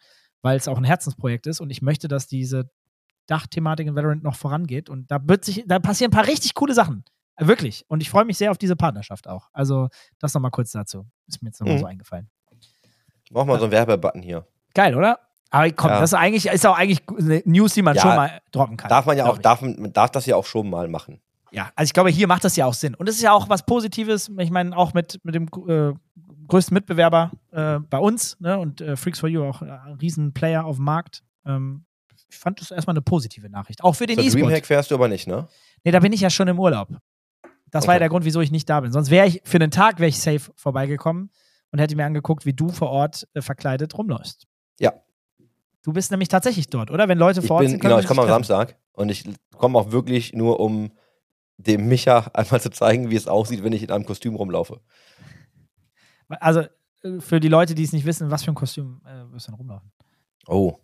weil 0.47 0.55
es 0.57 0.69
auch 0.69 0.77
ein 0.77 0.85
Herzensprojekt 0.85 1.45
ist 1.45 1.59
und 1.59 1.69
ich 1.69 1.81
möchte, 1.81 2.07
dass 2.07 2.27
diese 2.27 2.69
Dachthematik 3.25 3.85
in 3.87 3.95
Valorant 3.95 4.23
noch 4.23 4.35
vorangeht 4.35 4.89
und 4.89 5.11
da, 5.11 5.19
wird 5.21 5.43
sich, 5.43 5.65
da 5.67 5.79
passieren 5.79 6.09
ein 6.11 6.15
paar 6.15 6.27
richtig 6.27 6.53
coole 6.53 6.73
Sachen. 6.73 7.03
Äh, 7.35 7.47
Wirklich. 7.47 7.83
Und 7.89 8.01
ich 8.01 8.09
freue 8.09 8.23
mich 8.23 8.37
sehr 8.37 8.49
auf 8.51 8.57
diese 8.57 8.77
Partnerschaft 8.77 9.27
auch. 9.27 9.49
Also, 9.51 9.89
das 10.19 10.33
nochmal 10.33 10.51
kurz 10.51 10.71
dazu. 10.71 11.05
Ist 11.27 11.43
mir 11.43 11.49
jetzt 11.49 11.59
nochmal 11.59 11.75
Mhm. 11.75 11.79
so 11.81 11.85
eingefallen. 11.87 12.29
Mach 13.31 13.43
mal 13.45 13.57
so 13.59 13.65
einen 13.65 13.73
Werbebutton 13.73 14.21
hier. 14.21 14.47
Geil, 14.73 14.95
oder? 14.95 15.19
Aber 15.49 15.69
komm, 15.71 15.89
Ja. 15.89 15.99
das 15.99 16.11
ist 16.11 16.17
eigentlich, 16.17 16.45
ist 16.45 16.65
auch 16.65 16.77
eigentlich 16.77 17.01
eine 17.19 17.41
News, 17.45 17.73
die 17.73 17.81
man 17.81 17.95
Ja, 17.95 18.01
schon 18.01 18.15
mal 18.15 18.41
droppen 18.53 18.77
kann. 18.77 18.87
Darf 18.89 19.05
man 19.05 19.17
ja 19.17 19.25
auch, 19.25 19.35
ich. 19.35 19.41
darf, 19.41 19.61
man 19.61 19.91
darf 19.91 20.11
das 20.11 20.25
ja 20.25 20.37
auch 20.37 20.45
schon 20.45 20.69
mal 20.69 20.87
machen. 20.87 21.19
Ja, 21.51 21.69
also 21.75 21.89
ich 21.89 21.93
glaube, 21.93 22.09
hier 22.09 22.27
macht 22.27 22.43
das 22.45 22.55
ja 22.55 22.65
auch 22.65 22.73
Sinn. 22.73 22.95
Und 22.95 23.09
es 23.09 23.15
ist 23.15 23.21
ja 23.21 23.33
auch 23.33 23.49
was 23.49 23.65
Positives. 23.65 24.29
Ich 24.37 24.51
meine, 24.51 24.75
auch 24.75 24.93
mit, 24.93 25.19
mit 25.23 25.35
dem 25.35 25.47
äh, 25.67 25.93
größten 26.47 26.73
Mitbewerber 26.73 27.31
äh, 27.51 27.79
bei 27.79 27.97
uns 27.97 28.39
ne? 28.39 28.57
und 28.57 28.81
äh, 28.81 28.95
Freaks 28.95 29.19
for 29.19 29.29
You 29.29 29.43
auch 29.43 29.61
äh, 29.61 29.69
ein 29.69 29.97
Riesenplayer 30.01 30.65
auf 30.65 30.77
dem 30.77 30.85
Markt. 30.85 31.23
Ähm, 31.45 31.85
ich 32.29 32.37
fand 32.37 32.59
das 32.59 32.71
erstmal 32.71 32.93
eine 32.93 33.01
positive 33.01 33.49
Nachricht. 33.49 33.83
Auch 33.83 33.93
für 33.93 34.05
den 34.05 34.17
Zur 34.17 34.25
E-Sport. 34.25 34.43
Dreamhack 34.43 34.65
fährst 34.65 34.91
du 34.91 34.95
aber 34.95 35.07
nicht, 35.07 35.27
ne? 35.27 35.47
Nee, 35.83 35.91
da 35.91 35.99
bin 35.99 36.11
ich 36.11 36.21
ja 36.21 36.29
schon 36.29 36.47
im 36.47 36.59
Urlaub. 36.59 36.89
Das 37.71 37.85
war 37.87 37.93
ja 37.93 37.97
Okay. 37.97 37.99
der 37.99 38.09
Grund, 38.09 38.25
wieso 38.25 38.41
ich 38.41 38.51
nicht 38.51 38.69
da 38.69 38.81
bin. 38.81 38.91
Sonst 38.91 39.09
wäre 39.11 39.27
ich 39.27 39.41
für 39.43 39.57
einen 39.57 39.71
Tag 39.71 39.99
wäre 39.99 40.09
ich 40.09 40.19
safe 40.19 40.51
vorbeigekommen 40.55 41.31
und 41.71 41.79
hätte 41.79 41.95
mir 41.95 42.05
angeguckt, 42.05 42.45
wie 42.45 42.53
du 42.53 42.69
vor 42.69 42.89
Ort 42.89 43.27
äh, 43.33 43.41
verkleidet 43.41 43.97
rumläufst. 43.97 44.47
Ja. 44.79 44.93
Du 45.83 45.93
bist 45.93 46.11
nämlich 46.11 46.29
tatsächlich 46.29 46.69
dort, 46.69 46.91
oder? 46.91 47.07
Wenn 47.07 47.17
Leute 47.17 47.41
vor 47.41 47.57
Ort 47.57 47.63
bin, 47.63 47.71
sind, 47.71 47.81
genau, 47.81 47.99
ich 47.99 48.07
komme 48.07 48.21
am. 48.21 48.27
Samstag 48.27 48.75
und 48.93 49.09
ich 49.09 49.25
komme 49.57 49.77
auch 49.77 49.91
wirklich 49.91 50.33
nur, 50.33 50.59
um 50.59 50.91
dem 51.57 51.87
Micha 51.87 52.29
einmal 52.33 52.61
zu 52.61 52.69
zeigen, 52.69 53.09
wie 53.09 53.15
es 53.15 53.27
aussieht, 53.27 53.63
wenn 53.63 53.73
ich 53.73 53.83
in 53.83 53.91
einem 53.91 54.05
Kostüm 54.05 54.35
rumlaufe. 54.35 54.81
Also 56.29 56.61
äh, 57.03 57.19
für 57.19 57.39
die 57.39 57.47
Leute, 57.47 57.75
die 57.75 57.83
es 57.83 57.93
nicht 57.93 58.05
wissen, 58.05 58.31
was 58.31 58.43
für 58.43 58.51
ein 58.51 58.55
Kostüm 58.55 59.01
äh, 59.05 59.31
wirst 59.31 59.47
du 59.47 59.51
denn 59.51 59.57
rumlaufen? 59.59 59.91
Oh, 60.47 60.75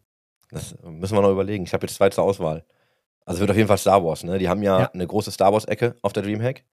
das 0.49 0.75
müssen 0.83 1.15
wir 1.17 1.21
noch 1.21 1.31
überlegen. 1.31 1.63
Ich 1.63 1.73
habe 1.73 1.85
jetzt 1.85 1.95
zwei 1.95 2.09
zur 2.09 2.23
Auswahl. 2.23 2.65
Also 3.25 3.39
wird 3.39 3.49
auf 3.51 3.55
jeden 3.57 3.67
Fall 3.67 3.77
Star 3.77 4.03
Wars, 4.03 4.23
ne? 4.23 4.37
Die 4.37 4.49
haben 4.49 4.61
ja, 4.63 4.81
Ja. 4.81 4.91
eine 4.91 5.07
große 5.07 5.31
Star 5.31 5.53
Wars-Ecke 5.53 5.95
auf 6.01 6.13
der 6.13 6.23
Dreamhack. 6.23 6.65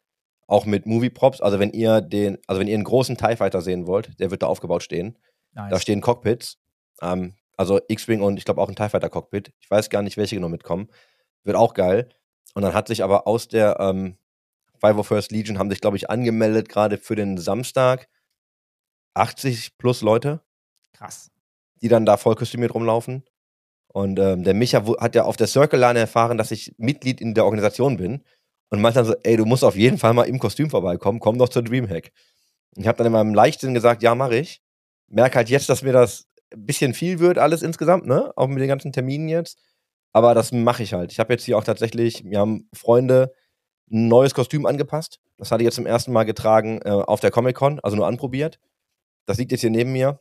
Auch 0.48 0.64
mit 0.66 0.84
Movie-Props. 0.84 1.40
Also 1.40 1.60
wenn 1.60 1.70
ihr 1.70 2.00
den, 2.00 2.38
also 2.48 2.60
wenn 2.60 2.66
ihr 2.66 2.74
einen 2.74 2.84
großen 2.84 3.16
TIE 3.16 3.36
Fighter 3.36 3.60
sehen 3.60 3.86
wollt, 3.86 4.18
der 4.18 4.30
wird 4.32 4.42
da 4.42 4.48
aufgebaut 4.48 4.82
stehen. 4.82 5.16
Nice. 5.52 5.70
Da 5.70 5.78
stehen 5.80 6.00
Cockpits. 6.00 6.58
Ähm, 7.00 7.34
also 7.56 7.78
X-Wing 7.88 8.20
und 8.22 8.36
ich 8.36 8.44
glaube 8.44 8.60
auch 8.60 8.68
ein 8.68 8.74
TIE 8.74 8.88
Fighter 8.88 9.08
Cockpit. 9.10 9.52
Ich 9.60 9.70
weiß 9.70 9.90
gar 9.90 10.02
nicht, 10.02 10.16
welche 10.16 10.34
genau 10.34 10.48
mitkommen. 10.48 10.88
Wird 11.44 11.56
auch 11.56 11.74
geil. 11.74 12.08
Und 12.54 12.62
dann 12.62 12.74
hat 12.74 12.88
sich 12.88 13.04
aber 13.04 13.28
aus 13.28 13.46
der 13.46 13.78
ähm, 13.78 14.16
501st 14.82 15.32
Legion 15.32 15.58
haben 15.58 15.70
sich, 15.70 15.80
glaube 15.80 15.96
ich, 15.96 16.10
angemeldet, 16.10 16.68
gerade 16.68 16.98
für 16.98 17.14
den 17.14 17.38
Samstag 17.38 18.08
80 19.14 19.76
plus 19.78 20.02
Leute, 20.02 20.40
Krass. 20.92 21.30
die 21.82 21.88
dann 21.88 22.06
da 22.06 22.16
voll 22.16 22.34
kostümiert 22.34 22.74
rumlaufen. 22.74 23.24
Und 23.92 24.18
ähm, 24.20 24.44
der 24.44 24.54
Micha 24.54 24.84
hat 25.00 25.14
ja 25.14 25.24
auf 25.24 25.36
der 25.36 25.48
Circle 25.48 25.80
Line 25.80 25.98
erfahren, 25.98 26.38
dass 26.38 26.52
ich 26.52 26.74
Mitglied 26.78 27.20
in 27.20 27.34
der 27.34 27.44
Organisation 27.44 27.96
bin. 27.96 28.22
Und 28.68 28.80
meint 28.80 28.94
dann 28.94 29.04
so, 29.04 29.14
ey, 29.24 29.36
du 29.36 29.44
musst 29.44 29.64
auf 29.64 29.74
jeden 29.74 29.98
Fall 29.98 30.14
mal 30.14 30.28
im 30.28 30.38
Kostüm 30.38 30.70
vorbeikommen, 30.70 31.18
komm 31.18 31.38
doch 31.38 31.48
zur 31.48 31.62
Dreamhack. 31.62 32.12
Und 32.76 32.82
ich 32.82 32.86
habe 32.86 32.98
dann 32.98 33.08
in 33.08 33.12
meinem 33.12 33.34
Leichtsinn 33.34 33.74
gesagt, 33.74 34.02
ja, 34.02 34.14
mache 34.14 34.36
ich. 34.36 34.62
Merke 35.08 35.36
halt 35.36 35.50
jetzt, 35.50 35.68
dass 35.68 35.82
mir 35.82 35.92
das 35.92 36.26
ein 36.52 36.66
bisschen 36.66 36.94
viel 36.94 37.18
wird 37.18 37.38
alles 37.38 37.62
insgesamt, 37.62 38.06
ne? 38.06 38.32
Auch 38.36 38.46
mit 38.46 38.60
den 38.60 38.68
ganzen 38.68 38.92
Terminen 38.92 39.28
jetzt. 39.28 39.58
Aber 40.12 40.34
das 40.34 40.52
mache 40.52 40.84
ich 40.84 40.92
halt. 40.92 41.10
Ich 41.10 41.18
habe 41.18 41.32
jetzt 41.32 41.44
hier 41.44 41.58
auch 41.58 41.64
tatsächlich, 41.64 42.24
wir 42.24 42.38
haben 42.38 42.68
Freunde 42.72 43.32
ein 43.90 44.08
neues 44.08 44.34
Kostüm 44.34 44.66
angepasst. 44.66 45.20
Das 45.36 45.50
hatte 45.50 45.62
ich 45.62 45.66
jetzt 45.66 45.76
zum 45.76 45.86
ersten 45.86 46.12
Mal 46.12 46.24
getragen 46.24 46.80
äh, 46.84 46.90
auf 46.90 47.20
der 47.20 47.30
Comic-Con, 47.30 47.80
also 47.80 47.96
nur 47.96 48.06
anprobiert. 48.06 48.60
Das 49.26 49.38
liegt 49.38 49.52
jetzt 49.52 49.60
hier 49.60 49.70
neben 49.70 49.92
mir. 49.92 50.20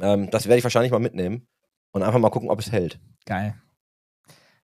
Ähm, 0.00 0.30
das 0.30 0.46
werde 0.46 0.58
ich 0.58 0.64
wahrscheinlich 0.64 0.92
mal 0.92 0.98
mitnehmen 0.98 1.46
und 1.92 2.02
einfach 2.02 2.18
mal 2.18 2.30
gucken, 2.30 2.50
ob 2.50 2.58
es 2.60 2.70
hält. 2.72 3.00
Geil. 3.24 3.54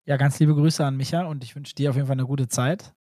Ja, 0.06 0.18
ganz 0.18 0.40
liebe 0.40 0.56
Grüße 0.56 0.84
an 0.84 0.98
Micha 0.98 1.24
und 1.26 1.44
ich 1.44 1.56
wünsche 1.56 1.76
dir 1.76 1.90
auf 1.92 1.96
jeden 1.96 2.08
Fall 2.08 2.16
eine 2.16 2.26
gute 2.26 2.48
Zeit. 2.48 2.94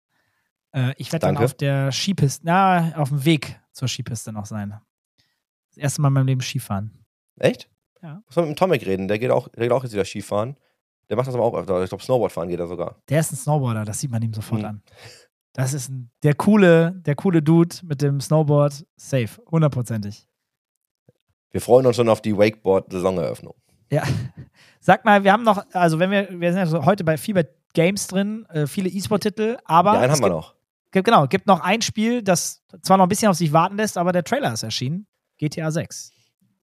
Äh, 0.72 0.92
ich 0.98 1.10
werde 1.12 1.26
dann 1.26 1.38
auf 1.38 1.54
der 1.54 1.90
Skipiste, 1.92 2.42
na, 2.44 2.92
auf 2.96 3.08
dem 3.08 3.24
Weg 3.24 3.58
zur 3.72 3.88
Skipiste 3.88 4.32
noch 4.32 4.44
sein. 4.46 4.78
Das 5.70 5.78
erste 5.78 6.02
Mal 6.02 6.08
in 6.08 6.14
meinem 6.14 6.26
Leben 6.26 6.40
Skifahren. 6.42 7.04
Echt? 7.38 7.70
Ja. 8.02 8.22
Muss 8.26 8.36
man 8.36 8.46
mit 8.48 8.54
dem 8.54 8.58
Tomic 8.58 8.84
reden, 8.86 9.08
der 9.08 9.18
geht 9.18 9.30
auch, 9.30 9.48
der 9.48 9.62
geht 9.64 9.72
auch 9.72 9.82
jetzt 9.82 9.92
wieder 9.92 10.04
Skifahren. 10.04 10.56
Der 11.08 11.16
macht 11.16 11.26
das 11.28 11.34
aber 11.34 11.44
auch 11.44 11.54
öfter. 11.54 11.82
Ich 11.82 11.88
glaube, 11.88 12.04
Snowboardfahren 12.04 12.50
geht 12.50 12.60
er 12.60 12.66
sogar. 12.66 13.00
Der 13.08 13.20
ist 13.20 13.32
ein 13.32 13.36
Snowboarder, 13.36 13.86
das 13.86 13.98
sieht 14.00 14.10
man 14.10 14.20
ihm 14.20 14.34
sofort 14.34 14.60
Mhm. 14.60 14.66
an. 14.66 14.82
Das 15.58 15.72
ist 15.74 15.90
der 16.22 16.34
coole, 16.36 16.92
der 17.04 17.16
coole 17.16 17.42
Dude 17.42 17.74
mit 17.82 18.00
dem 18.00 18.20
Snowboard. 18.20 18.86
Safe, 18.96 19.28
hundertprozentig. 19.50 20.28
Wir 21.50 21.60
freuen 21.60 21.84
uns 21.84 21.96
schon 21.96 22.08
auf 22.08 22.22
die 22.22 22.38
Wakeboard-Saisoneröffnung. 22.38 23.56
Ja. 23.90 24.04
Sag 24.80 25.04
mal, 25.04 25.24
wir 25.24 25.32
haben 25.32 25.42
noch, 25.42 25.66
also 25.72 25.98
wenn 25.98 26.12
wir, 26.12 26.28
wir 26.30 26.52
sind 26.52 26.60
ja 26.60 26.66
so 26.66 26.84
heute 26.84 27.02
bei 27.02 27.16
viel 27.16 27.34
bei 27.34 27.48
Games 27.74 28.06
drin, 28.06 28.46
äh, 28.50 28.68
viele 28.68 28.88
E-Sport-Titel, 28.88 29.56
aber 29.64 29.94
Ja, 29.94 30.00
einen 30.02 30.12
haben 30.12 30.20
wir 30.20 30.28
gibt, 30.28 30.36
noch. 30.36 30.54
gibt, 30.92 31.04
genau, 31.06 31.26
gibt 31.26 31.48
noch 31.48 31.58
ein 31.58 31.82
Spiel, 31.82 32.22
das 32.22 32.62
zwar 32.82 32.96
noch 32.96 33.06
ein 33.06 33.08
bisschen 33.08 33.28
auf 33.28 33.36
sich 33.36 33.52
warten 33.52 33.78
lässt, 33.78 33.98
aber 33.98 34.12
der 34.12 34.22
Trailer 34.22 34.52
ist 34.52 34.62
erschienen. 34.62 35.08
GTA 35.38 35.72
6. 35.72 36.12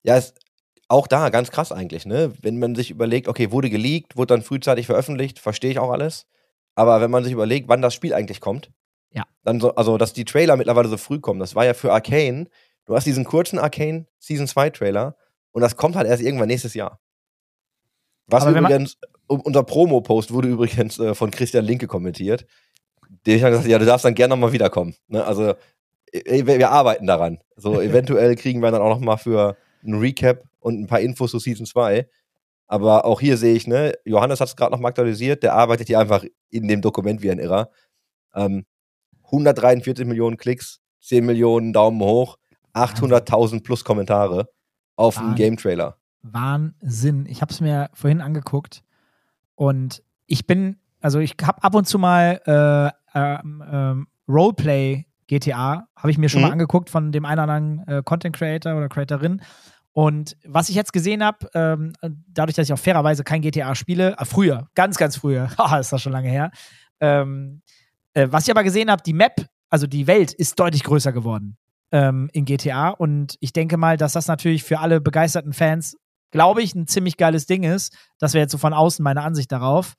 Ja, 0.04 0.16
ist 0.16 0.40
auch 0.88 1.08
da 1.08 1.28
ganz 1.32 1.52
krass 1.52 1.74
eigentlich, 1.74 2.06
ne? 2.06 2.32
Wenn 2.42 2.60
man 2.60 2.76
sich 2.76 2.92
überlegt, 2.92 3.28
okay, 3.28 3.52
wurde 3.52 3.70
geleakt, 3.70 4.16
wurde 4.16 4.36
dann 4.36 4.42
frühzeitig 4.42 4.86
veröffentlicht, 4.86 5.40
verstehe 5.40 5.72
ich 5.72 5.80
auch 5.80 5.92
alles. 5.92 6.28
Aber 6.76 7.02
wenn 7.02 7.12
man 7.12 7.26
sich 7.26 7.34
überlegt, 7.34 7.68
wann 7.68 7.82
das 7.82 7.94
Spiel 7.94 8.14
eigentlich 8.14 8.40
kommt, 8.40 8.72
Ja. 9.16 9.24
dann 9.44 9.60
so, 9.60 9.74
also 9.76 9.98
dass 9.98 10.14
die 10.14 10.26
Trailer 10.26 10.58
mittlerweile 10.58 10.90
so 10.90 10.98
früh 10.98 11.20
kommen, 11.20 11.40
das 11.40 11.56
war 11.56 11.66
ja 11.66 11.74
für 11.74 11.94
Arcane. 11.94 12.48
Du 12.86 12.96
hast 12.96 13.06
diesen 13.06 13.24
kurzen 13.24 13.58
Arcane 13.58 14.08
Season 14.20 14.48
2 14.48 14.70
Trailer 14.72 15.16
und 15.52 15.62
das 15.62 15.78
kommt 15.78 15.96
halt 15.96 16.08
erst 16.08 16.22
irgendwann 16.22 16.48
nächstes 16.48 16.74
Jahr. 16.74 17.00
Was 18.28 18.46
Aber 18.46 18.60
übrigens, 18.60 18.98
unser 19.28 19.64
Promo-Post 19.64 20.32
wurde 20.32 20.50
übrigens 20.50 21.00
äh, 21.00 21.16
von 21.16 21.32
Christian 21.32 21.66
Linke 21.66 21.88
kommentiert. 21.88 22.46
Der 23.26 23.42
hat 23.42 23.52
gesagt, 23.52 23.68
ja, 23.68 23.80
du 23.80 23.86
darfst 23.86 24.06
dann 24.06 24.16
gerne 24.16 24.34
nochmal 24.34 24.52
wiederkommen. 24.52 24.96
Ne? 25.08 25.24
Also, 25.24 25.54
äh, 26.12 26.46
wir, 26.46 26.60
wir 26.60 26.72
arbeiten 26.72 27.08
daran. 27.08 27.40
So, 27.56 27.80
eventuell 27.82 28.36
kriegen 28.36 28.62
wir 28.62 28.72
dann 28.72 28.82
auch 28.82 28.90
nochmal 28.90 29.18
für 29.18 29.58
ein 29.84 29.96
Recap 29.96 30.44
und 30.60 30.80
ein 30.80 30.88
paar 30.88 31.00
Infos 31.00 31.32
zu 31.32 31.40
Season 31.40 31.66
2. 31.66 32.08
Aber 32.68 33.06
auch 33.06 33.22
hier 33.22 33.38
sehe 33.38 33.56
ich, 33.56 33.68
ne, 33.68 33.94
Johannes 34.06 34.42
hat 34.42 34.48
es 34.48 34.56
gerade 34.56 34.72
nochmal 34.72 34.90
aktualisiert, 34.90 35.44
der 35.44 35.54
arbeitet 35.54 35.88
hier 35.88 36.00
einfach 36.00 36.26
in 36.50 36.68
dem 36.68 36.82
Dokument 36.82 37.22
wie 37.22 37.30
ein 37.30 37.40
Irrer. 37.40 37.70
Ähm, 38.34 38.66
143 39.26 40.06
Millionen 40.06 40.38
Klicks, 40.38 40.80
10 41.02 41.26
Millionen 41.26 41.74
Daumen 41.74 42.02
hoch, 42.02 42.38
800.000 42.74 43.64
plus 43.64 43.84
Kommentare 43.84 44.50
auf 44.96 45.18
einen 45.18 45.30
Wahnsinn. 45.30 45.36
Game-Trailer. 45.46 45.98
Wahnsinn. 46.24 47.26
Ich 47.28 47.42
habe 47.42 47.52
es 47.54 47.62
mir 47.62 47.90
vorhin 47.94 48.22
angeguckt 48.22 48.84
und 49.56 50.02
ich 50.26 50.48
bin, 50.48 50.78
also 51.02 51.20
ich 51.20 51.36
habe 51.44 51.64
ab 51.64 51.76
und 51.76 51.88
zu 51.88 52.00
mal 52.00 52.42
äh, 52.46 53.18
ähm, 53.20 53.64
ähm, 53.72 54.08
Roleplay 54.28 55.06
GTA, 55.28 55.88
habe 55.96 56.12
ich 56.12 56.18
mir 56.18 56.30
schon 56.30 56.42
Mhm. 56.42 56.48
mal 56.48 56.52
angeguckt 56.54 56.90
von 56.90 57.12
dem 57.12 57.26
einen 57.26 57.40
oder 57.44 57.54
anderen 57.54 57.88
äh, 57.88 58.04
Content 58.04 58.36
Creator 58.36 58.76
oder 58.76 58.90
Creatorin. 58.90 59.42
Und 59.94 60.36
was 60.46 60.68
ich 60.70 60.76
jetzt 60.76 60.92
gesehen 60.94 61.24
habe, 61.24 61.48
ähm, 61.54 61.94
dadurch, 62.28 62.56
dass 62.56 62.68
ich 62.68 62.74
auch 62.74 62.80
fairerweise 62.80 63.24
kein 63.24 63.42
GTA 63.42 63.76
spiele, 63.76 64.16
äh, 64.18 64.26
früher, 64.26 64.68
ganz, 64.76 64.98
ganz 64.98 65.16
früher, 65.18 65.48
ist 65.80 65.94
das 65.94 66.02
schon 66.02 66.12
lange 66.12 66.30
her, 66.30 66.52
ähm, 67.00 67.62
äh, 68.16 68.28
was 68.32 68.46
ich 68.46 68.52
aber 68.52 68.64
gesehen 68.64 68.90
habe, 68.90 69.04
die 69.04 69.14
Map, 69.14 69.46
also 69.70 69.86
die 69.86 70.08
Welt 70.08 70.34
ist 70.34 70.60
deutlich 70.60 70.84
größer 70.84 71.14
geworden 71.14 71.58
ähm, 71.92 72.30
in 72.34 72.46
GTA. 72.46 72.90
Und 72.90 73.36
ich 73.40 73.54
denke 73.54 73.78
mal, 73.78 73.98
dass 73.98 74.14
das 74.14 74.28
natürlich 74.28 74.64
für 74.64 74.80
alle 74.80 75.02
begeisterten 75.02 75.54
Fans, 75.54 75.96
glaube 76.32 76.64
ich, 76.64 76.74
ein 76.74 76.88
ziemlich 76.88 77.18
geiles 77.18 77.46
Ding 77.46 77.64
ist. 77.64 77.96
Das 78.18 78.34
wäre 78.34 78.44
jetzt 78.44 78.52
so 78.52 78.58
von 78.58 78.74
außen 78.74 79.04
meine 79.04 79.22
Ansicht 79.22 79.52
darauf. 79.52 79.94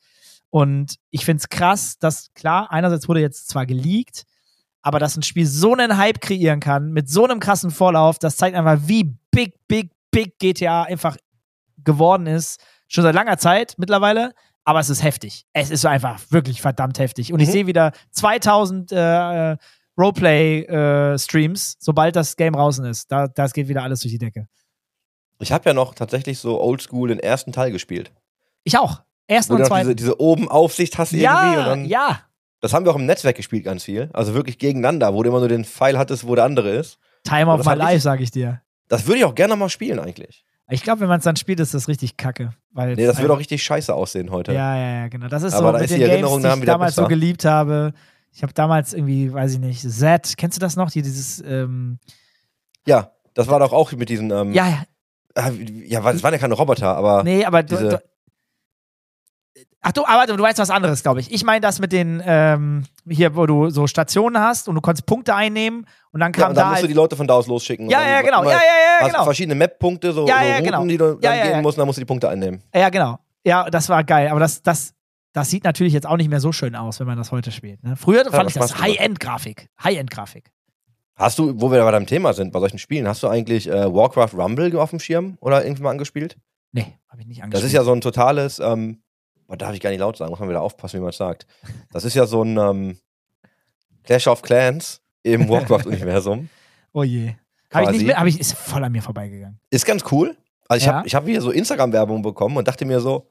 Und 0.50 0.96
ich 1.10 1.24
finde 1.24 1.42
es 1.42 1.48
krass, 1.48 1.98
dass 1.98 2.32
klar, 2.34 2.70
einerseits 2.70 3.08
wurde 3.08 3.20
jetzt 3.20 3.48
zwar 3.48 3.66
geleakt, 3.66 4.24
aber 4.82 4.98
dass 4.98 5.16
ein 5.16 5.22
Spiel 5.22 5.46
so 5.46 5.72
einen 5.72 5.96
Hype 5.96 6.20
kreieren 6.20 6.60
kann, 6.60 6.92
mit 6.92 7.10
so 7.10 7.24
einem 7.24 7.40
krassen 7.40 7.70
Vorlauf, 7.70 8.18
das 8.18 8.36
zeigt 8.36 8.56
einfach, 8.56 8.78
wie 8.86 9.16
big, 9.30 9.54
big, 9.66 9.90
big 10.10 10.38
GTA 10.38 10.84
einfach 10.84 11.16
geworden 11.78 12.26
ist. 12.26 12.60
Schon 12.88 13.02
seit 13.02 13.14
langer 13.14 13.36
Zeit 13.36 13.74
mittlerweile, 13.78 14.32
aber 14.66 14.80
es 14.80 14.90
ist 14.90 15.02
heftig. 15.02 15.46
Es 15.54 15.70
ist 15.70 15.86
einfach 15.86 16.20
wirklich 16.30 16.60
verdammt 16.60 16.98
heftig. 16.98 17.32
Und 17.32 17.40
ich 17.40 17.48
Mhm. 17.48 17.52
sehe 17.52 17.66
wieder 17.66 17.92
2000 18.10 18.92
äh, 18.92 19.56
Roleplay-Streams, 19.98 21.76
sobald 21.80 22.16
das 22.16 22.36
Game 22.36 22.52
draußen 22.54 22.84
ist. 22.84 23.10
Da, 23.10 23.28
das 23.28 23.52
geht 23.52 23.68
wieder 23.68 23.82
alles 23.82 24.00
durch 24.00 24.12
die 24.12 24.18
Decke. 24.18 24.48
Ich 25.38 25.52
habe 25.52 25.68
ja 25.68 25.74
noch 25.74 25.94
tatsächlich 25.94 26.38
so 26.38 26.60
oldschool 26.60 27.08
den 27.08 27.20
ersten 27.20 27.52
Teil 27.52 27.70
gespielt. 27.70 28.12
Ich 28.64 28.76
auch. 28.78 29.02
Ersten 29.28 29.52
Wo 29.54 29.56
du 29.58 29.64
und 29.64 29.68
noch 29.68 29.76
diese, 29.76 29.86
zweiten. 29.86 29.96
diese 29.96 30.20
oben 30.20 30.48
Aufsicht 30.48 30.98
hast 30.98 31.12
irgendwie 31.12 31.26
und 31.26 31.54
Ja, 31.54 31.64
dann. 31.64 31.84
ja. 31.86 32.20
Das 32.60 32.72
haben 32.72 32.84
wir 32.86 32.92
auch 32.92 32.96
im 32.96 33.06
Netzwerk 33.06 33.36
gespielt 33.36 33.64
ganz 33.64 33.84
viel. 33.84 34.08
Also 34.12 34.34
wirklich 34.34 34.58
gegeneinander, 34.58 35.12
wo 35.14 35.22
du 35.22 35.28
immer 35.28 35.40
nur 35.40 35.48
den 35.48 35.64
Pfeil 35.64 35.98
hattest, 35.98 36.26
wo 36.26 36.34
der 36.34 36.44
andere 36.44 36.70
ist. 36.70 36.98
Time 37.24 37.46
of 37.52 37.64
my 37.64 37.72
ich- 37.72 37.78
life, 37.78 38.00
sage 38.00 38.22
ich 38.22 38.30
dir. 38.30 38.62
Das 38.88 39.06
würde 39.06 39.18
ich 39.18 39.24
auch 39.24 39.34
gerne 39.34 39.56
mal 39.56 39.68
spielen 39.68 39.98
eigentlich. 39.98 40.44
Ich 40.68 40.82
glaube, 40.82 41.00
wenn 41.02 41.08
man 41.08 41.18
es 41.18 41.24
dann 41.24 41.36
spielt, 41.36 41.60
ist 41.60 41.74
das 41.74 41.86
richtig 41.88 42.16
kacke. 42.16 42.50
Weil 42.72 42.96
Nee, 42.96 43.06
das 43.06 43.20
wird 43.20 43.30
auch 43.30 43.38
richtig 43.38 43.62
scheiße 43.62 43.94
aussehen 43.94 44.30
heute. 44.30 44.52
Ja, 44.52 44.76
ja, 44.76 44.88
ja, 45.02 45.08
genau. 45.08 45.28
Das 45.28 45.42
ist 45.44 45.54
Aber 45.54 45.68
so 45.68 45.72
da 45.72 45.78
mit 45.78 45.82
ist 45.84 45.90
den 45.90 45.94
die 45.98 46.00
Games, 46.00 46.12
Erinnerung 46.14 46.42
die 46.42 46.48
ich 46.60 46.64
damals 46.66 46.94
so 46.96 47.02
besser. 47.02 47.08
geliebt 47.08 47.44
habe. 47.44 47.92
Ich 48.32 48.42
habe 48.42 48.52
damals 48.52 48.92
irgendwie, 48.92 49.32
weiß 49.32 49.54
ich 49.54 49.58
nicht, 49.60 49.80
Z, 49.80 50.34
kennst 50.36 50.56
du 50.56 50.60
das 50.60 50.74
noch? 50.76 50.90
Die, 50.90 51.02
dieses, 51.02 51.40
ähm, 51.46 51.98
Ja, 52.86 53.12
das 53.34 53.46
war 53.48 53.60
doch 53.60 53.72
auch 53.72 53.92
mit 53.92 54.08
diesen. 54.08 54.30
Ähm, 54.30 54.52
ja, 54.52 54.66
ja, 55.36 55.48
äh, 55.48 55.52
ja, 55.86 56.00
das 56.00 56.22
waren 56.22 56.32
ja 56.32 56.38
keine 56.38 56.54
Roboter, 56.54 56.96
aber. 56.96 57.22
nee, 57.22 57.44
aber 57.44 57.62
diese- 57.62 58.02
Ach 59.88 59.92
du, 59.92 60.04
aber 60.04 60.26
du 60.26 60.42
weißt 60.42 60.58
was 60.58 60.70
anderes, 60.70 61.04
glaube 61.04 61.20
ich. 61.20 61.30
Ich 61.32 61.44
meine 61.44 61.60
das 61.60 61.78
mit 61.78 61.92
den, 61.92 62.20
ähm, 62.26 62.82
hier, 63.08 63.36
wo 63.36 63.46
du 63.46 63.70
so 63.70 63.86
Stationen 63.86 64.42
hast 64.42 64.68
und 64.68 64.74
du 64.74 64.80
konntest 64.80 65.06
Punkte 65.06 65.32
einnehmen 65.32 65.86
und 66.10 66.18
dann 66.18 66.32
Ja, 66.32 66.40
kam 66.40 66.48
und 66.50 66.56
dann 66.56 66.64
da 66.64 66.70
musst 66.70 66.78
du 66.80 66.82
halt, 66.82 66.90
die 66.90 66.94
Leute 66.96 67.14
von 67.14 67.28
da 67.28 67.34
aus 67.34 67.46
losschicken. 67.46 67.88
Ja, 67.88 68.02
ja, 68.02 68.20
genau. 68.20 68.42
Ja, 68.42 68.50
ja, 68.50 68.56
ja, 68.56 68.60
hast 69.02 69.12
genau. 69.12 69.22
verschiedene 69.22 69.54
Map-Punkte, 69.54 70.12
so, 70.12 70.26
Ja, 70.26 70.38
so 70.40 70.44
ja, 70.44 70.50
Routen, 70.56 70.64
genau. 70.64 70.86
die 70.86 70.96
du 70.98 71.04
dann 71.12 71.22
Ja, 71.22 71.34
ja, 71.34 71.42
gehen 71.44 71.52
ja. 71.52 71.62
musst, 71.62 71.78
und 71.78 71.82
dann 71.82 71.86
musst 71.86 71.98
du 71.98 72.00
die 72.00 72.06
Punkte 72.06 72.28
einnehmen. 72.28 72.64
Ja, 72.74 72.88
genau. 72.88 73.20
Ja, 73.44 73.70
das 73.70 73.88
war 73.88 74.02
geil. 74.02 74.26
Aber 74.26 74.40
das, 74.40 74.60
das, 74.60 74.92
das 75.32 75.50
sieht 75.50 75.62
natürlich 75.62 75.92
jetzt 75.92 76.08
auch 76.08 76.16
nicht 76.16 76.30
mehr 76.30 76.40
so 76.40 76.50
schön 76.50 76.74
aus, 76.74 76.98
wenn 76.98 77.06
man 77.06 77.16
das 77.16 77.30
heute 77.30 77.52
spielt. 77.52 77.84
Ne? 77.84 77.94
Früher 77.94 78.24
fand 78.24 78.50
ich 78.50 78.56
das. 78.56 78.80
High-End-Grafik. 78.80 79.68
High-End-Grafik. 79.84 80.50
Hast 81.14 81.38
du, 81.38 81.52
wo 81.60 81.70
wir 81.70 81.80
bei 81.84 81.92
deinem 81.92 82.06
Thema 82.06 82.32
sind, 82.32 82.52
bei 82.52 82.58
solchen 82.58 82.78
Spielen, 82.80 83.06
hast 83.06 83.22
du 83.22 83.28
eigentlich 83.28 83.68
äh, 83.68 83.94
Warcraft 83.94 84.34
Rumble 84.36 84.76
auf 84.78 84.90
dem 84.90 84.98
Schirm 84.98 85.38
oder 85.40 85.62
irgendwann 85.62 85.84
mal 85.84 85.90
angespielt? 85.92 86.36
Nee, 86.72 86.98
habe 87.08 87.22
ich 87.22 87.28
nicht 87.28 87.42
angeschaut. 87.44 87.62
Das 87.62 87.66
ist 87.66 87.72
ja 87.72 87.84
so 87.84 87.92
ein 87.92 88.00
totales, 88.00 88.58
ähm, 88.58 89.00
boah, 89.46 89.56
darf 89.56 89.74
ich 89.74 89.80
gar 89.80 89.90
nicht 89.90 90.00
laut 90.00 90.16
sagen, 90.16 90.30
muss 90.30 90.40
man 90.40 90.48
wieder 90.48 90.62
aufpassen, 90.62 90.96
wie 90.98 91.00
man 91.02 91.10
es 91.10 91.16
sagt. 91.16 91.46
Das 91.92 92.04
ist 92.04 92.14
ja 92.14 92.26
so 92.26 92.42
ein 92.42 92.56
ähm, 92.56 92.98
Clash 94.04 94.26
of 94.26 94.42
Clans 94.42 95.00
im 95.22 95.48
Warcraft-Universum. 95.48 96.48
Oh 96.92 97.02
je. 97.02 97.34
Habe 97.72 97.92
ich 97.94 98.02
nicht 98.02 98.16
habe 98.16 98.28
ich, 98.28 98.40
ist 98.40 98.54
voll 98.54 98.82
an 98.84 98.92
mir 98.92 99.02
vorbeigegangen. 99.02 99.58
Ist 99.70 99.84
ganz 99.84 100.04
cool. 100.10 100.36
Also 100.68 100.78
ich 100.82 100.86
Ja. 100.86 100.94
habe 100.94 101.06
ich 101.06 101.14
hab 101.14 101.26
hier 101.26 101.40
so 101.40 101.50
Instagram-Werbung 101.50 102.22
bekommen 102.22 102.56
und 102.56 102.66
dachte 102.68 102.84
mir 102.84 103.00
so, 103.00 103.28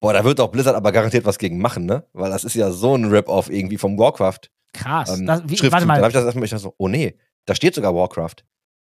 boah, 0.00 0.12
da 0.12 0.24
wird 0.24 0.38
doch 0.38 0.48
Blizzard 0.48 0.74
aber 0.76 0.92
garantiert 0.92 1.24
was 1.24 1.38
gegen 1.38 1.58
machen, 1.58 1.86
ne? 1.86 2.04
Weil 2.12 2.30
das 2.30 2.44
ist 2.44 2.54
ja 2.54 2.70
so 2.70 2.94
ein 2.94 3.06
Rip-Off 3.06 3.48
irgendwie 3.50 3.78
vom 3.78 3.98
Warcraft. 3.98 4.50
Krass. 4.72 5.18
Ähm, 5.18 5.26
das, 5.26 5.42
wie, 5.44 5.56
Schriftzug. 5.56 5.72
warte 5.72 5.86
Dann 5.86 5.92
habe 5.92 6.00
mal. 6.02 6.08
ich 6.08 6.14
das 6.14 6.24
erstmal 6.24 6.44
ich 6.44 6.50
dachte 6.50 6.62
so, 6.64 6.74
oh 6.78 6.88
nee, 6.88 7.16
da 7.46 7.54
steht 7.54 7.74
sogar 7.74 7.94
Warcraft. 7.94 8.36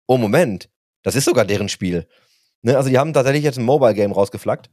Oh 0.07 0.17
Moment, 0.17 0.69
das 1.03 1.15
ist 1.15 1.25
sogar 1.25 1.45
deren 1.45 1.67
Spiel. 1.67 2.07
Ne? 2.61 2.77
Also 2.77 2.89
die 2.89 2.97
haben 2.97 3.11
tatsächlich 3.13 3.43
jetzt 3.43 3.57
ein 3.57 3.65
Mobile-Game 3.65 4.11
rausgeflackt. 4.11 4.69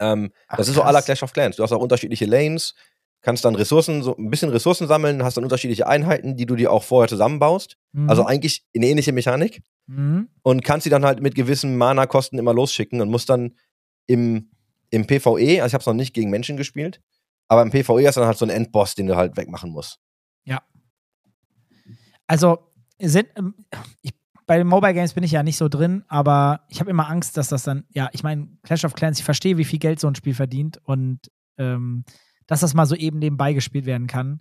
Ähm, 0.00 0.32
Ach, 0.48 0.56
das 0.56 0.68
ist 0.68 0.74
so 0.74 0.82
aller 0.82 1.02
Clash 1.02 1.22
of 1.22 1.32
Clans. 1.32 1.56
Du 1.56 1.62
hast 1.62 1.72
auch 1.72 1.80
unterschiedliche 1.80 2.26
Lanes, 2.26 2.74
kannst 3.22 3.44
dann 3.44 3.54
Ressourcen, 3.54 4.02
so 4.02 4.16
ein 4.16 4.30
bisschen 4.30 4.48
Ressourcen 4.50 4.88
sammeln, 4.88 5.22
hast 5.22 5.36
dann 5.36 5.44
unterschiedliche 5.44 5.86
Einheiten, 5.86 6.36
die 6.36 6.46
du 6.46 6.56
dir 6.56 6.72
auch 6.72 6.82
vorher 6.82 7.08
zusammenbaust. 7.08 7.76
Mhm. 7.92 8.08
Also 8.08 8.24
eigentlich 8.24 8.64
eine 8.74 8.86
ähnliche 8.86 9.12
Mechanik 9.12 9.62
Mhm. 9.86 10.28
und 10.42 10.62
kannst 10.64 10.84
sie 10.84 10.90
dann 10.90 11.04
halt 11.04 11.20
mit 11.20 11.34
gewissen 11.34 11.76
Mana-Kosten 11.76 12.38
immer 12.38 12.54
losschicken 12.54 13.00
und 13.00 13.10
musst 13.10 13.28
dann 13.28 13.56
im, 14.06 14.50
im 14.90 15.06
PvE, 15.06 15.62
also 15.62 15.66
ich 15.66 15.74
habe 15.74 15.80
es 15.80 15.86
noch 15.86 15.94
nicht 15.94 16.14
gegen 16.14 16.30
Menschen 16.30 16.56
gespielt, 16.56 17.00
aber 17.48 17.62
im 17.62 17.70
PvE 17.70 18.06
ist 18.08 18.16
dann 18.16 18.24
halt 18.24 18.38
so 18.38 18.44
ein 18.46 18.50
Endboss, 18.50 18.94
den 18.94 19.08
du 19.08 19.16
halt 19.16 19.36
wegmachen 19.36 19.70
musst. 19.70 19.98
Also, 22.26 22.58
sind, 23.00 23.28
ähm, 23.34 23.54
ich, 24.02 24.12
bei 24.50 24.58
den 24.58 24.66
Mobile 24.66 24.94
Games 24.94 25.12
bin 25.12 25.22
ich 25.22 25.30
ja 25.30 25.44
nicht 25.44 25.56
so 25.56 25.68
drin, 25.68 26.02
aber 26.08 26.62
ich 26.66 26.80
habe 26.80 26.90
immer 26.90 27.08
Angst, 27.08 27.36
dass 27.36 27.46
das 27.46 27.62
dann, 27.62 27.84
ja, 27.90 28.08
ich 28.10 28.24
meine, 28.24 28.48
Clash 28.64 28.84
of 28.84 28.94
Clans, 28.94 29.20
ich 29.20 29.24
verstehe, 29.24 29.58
wie 29.58 29.64
viel 29.64 29.78
Geld 29.78 30.00
so 30.00 30.08
ein 30.08 30.16
Spiel 30.16 30.34
verdient 30.34 30.80
und 30.82 31.20
ähm, 31.56 32.04
dass 32.48 32.58
das 32.58 32.74
mal 32.74 32.84
so 32.84 32.96
eben 32.96 33.20
nebenbei 33.20 33.52
gespielt 33.52 33.86
werden 33.86 34.08
kann. 34.08 34.40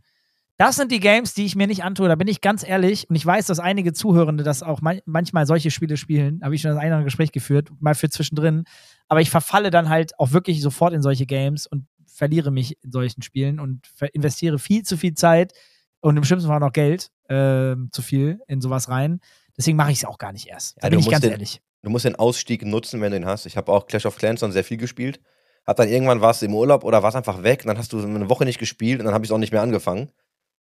Das 0.58 0.78
sind 0.78 0.92
die 0.92 1.00
Games, 1.00 1.36
die 1.36 1.46
ich 1.46 1.56
mir 1.56 1.68
nicht 1.68 1.84
antue. 1.84 2.08
Da 2.08 2.16
bin 2.16 2.28
ich 2.28 2.42
ganz 2.42 2.68
ehrlich. 2.68 3.08
Und 3.08 3.18
ich 3.18 3.24
weiß, 3.24 3.46
dass 3.46 3.60
einige 3.60 3.94
Zuhörende 3.94 4.44
das 4.44 4.64
auch 4.64 4.82
man 4.82 5.00
manchmal 5.06 5.46
solche 5.46 5.70
Spiele 5.70 5.96
spielen. 5.96 6.42
Habe 6.42 6.56
ich 6.56 6.62
schon 6.62 6.72
das 6.72 6.80
eine 6.80 6.96
oder 6.96 7.04
Gespräch 7.04 7.32
geführt, 7.32 7.70
mal 7.80 7.94
für 7.94 8.10
zwischendrin. 8.10 8.64
Aber 9.10 9.22
ich 9.22 9.30
verfalle 9.30 9.70
dann 9.70 9.90
halt 9.90 10.18
auch 10.18 10.32
wirklich 10.32 10.60
sofort 10.64 10.92
in 10.92 11.04
solche 11.04 11.28
Games 11.28 11.68
und 11.68 11.86
verliere 12.08 12.50
mich 12.50 12.84
in 12.84 12.92
solchen 12.92 13.22
Spielen 13.22 13.60
und 13.60 13.88
investiere 14.14 14.58
viel 14.58 14.82
zu 14.82 14.98
viel 14.98 15.14
Zeit 15.14 15.54
und 16.00 16.18
im 16.18 16.24
schlimmsten 16.24 16.50
Fall 16.50 16.62
noch 16.62 16.74
Geld 16.74 17.12
ähm, 17.30 17.90
zu 17.92 18.02
viel 18.02 18.40
in 18.48 18.60
sowas 18.60 18.90
rein. 18.90 19.20
Deswegen 19.60 19.78
mache 19.78 19.92
ich 19.92 20.00
es 20.00 20.06
auch 20.06 20.18
gar 20.18 20.32
nicht 20.32 20.48
erst. 20.48 20.78
Da 20.78 20.88
Ja, 20.88 20.90
bin 20.90 20.98
du 20.98 21.00
ich 21.02 21.06
musst 21.06 21.12
ganz 21.12 21.22
den- 21.24 21.32
ehrlich. 21.32 21.62
Du 21.82 21.90
musst 21.90 22.06
den 22.06 22.16
Ausstieg 22.16 22.66
nutzen, 22.66 23.00
wenn 23.02 23.12
du 23.12 23.18
ihn 23.18 23.26
hast. 23.26 23.46
Ich 23.46 23.56
habe 23.58 23.72
auch 23.72 23.86
Clash 23.88 24.06
of 24.06 24.18
Clans 24.18 24.40
dann 24.40 24.52
sehr 24.52 24.64
viel 24.64 24.78
gespielt. 24.78 25.20
Hab 25.68 25.78
dann 25.78 25.88
irgendwann 25.88 26.20
warst 26.22 26.42
du 26.42 26.46
im 26.48 26.56
Urlaub 26.56 26.84
oder 26.84 27.04
warst 27.04 27.16
einfach 27.16 27.44
weg 27.44 27.62
und 27.64 27.68
dann 27.68 27.78
hast 27.78 27.94
du 27.94 28.02
eine 28.02 28.30
Woche 28.30 28.44
nicht 28.46 28.58
gespielt 28.60 29.00
und 29.00 29.06
dann 29.06 29.14
habe 29.14 29.24
ich 29.24 29.30
es 29.30 29.34
auch 29.34 29.38
nicht 29.38 29.52
mehr 29.54 29.62
angefangen. 29.62 30.12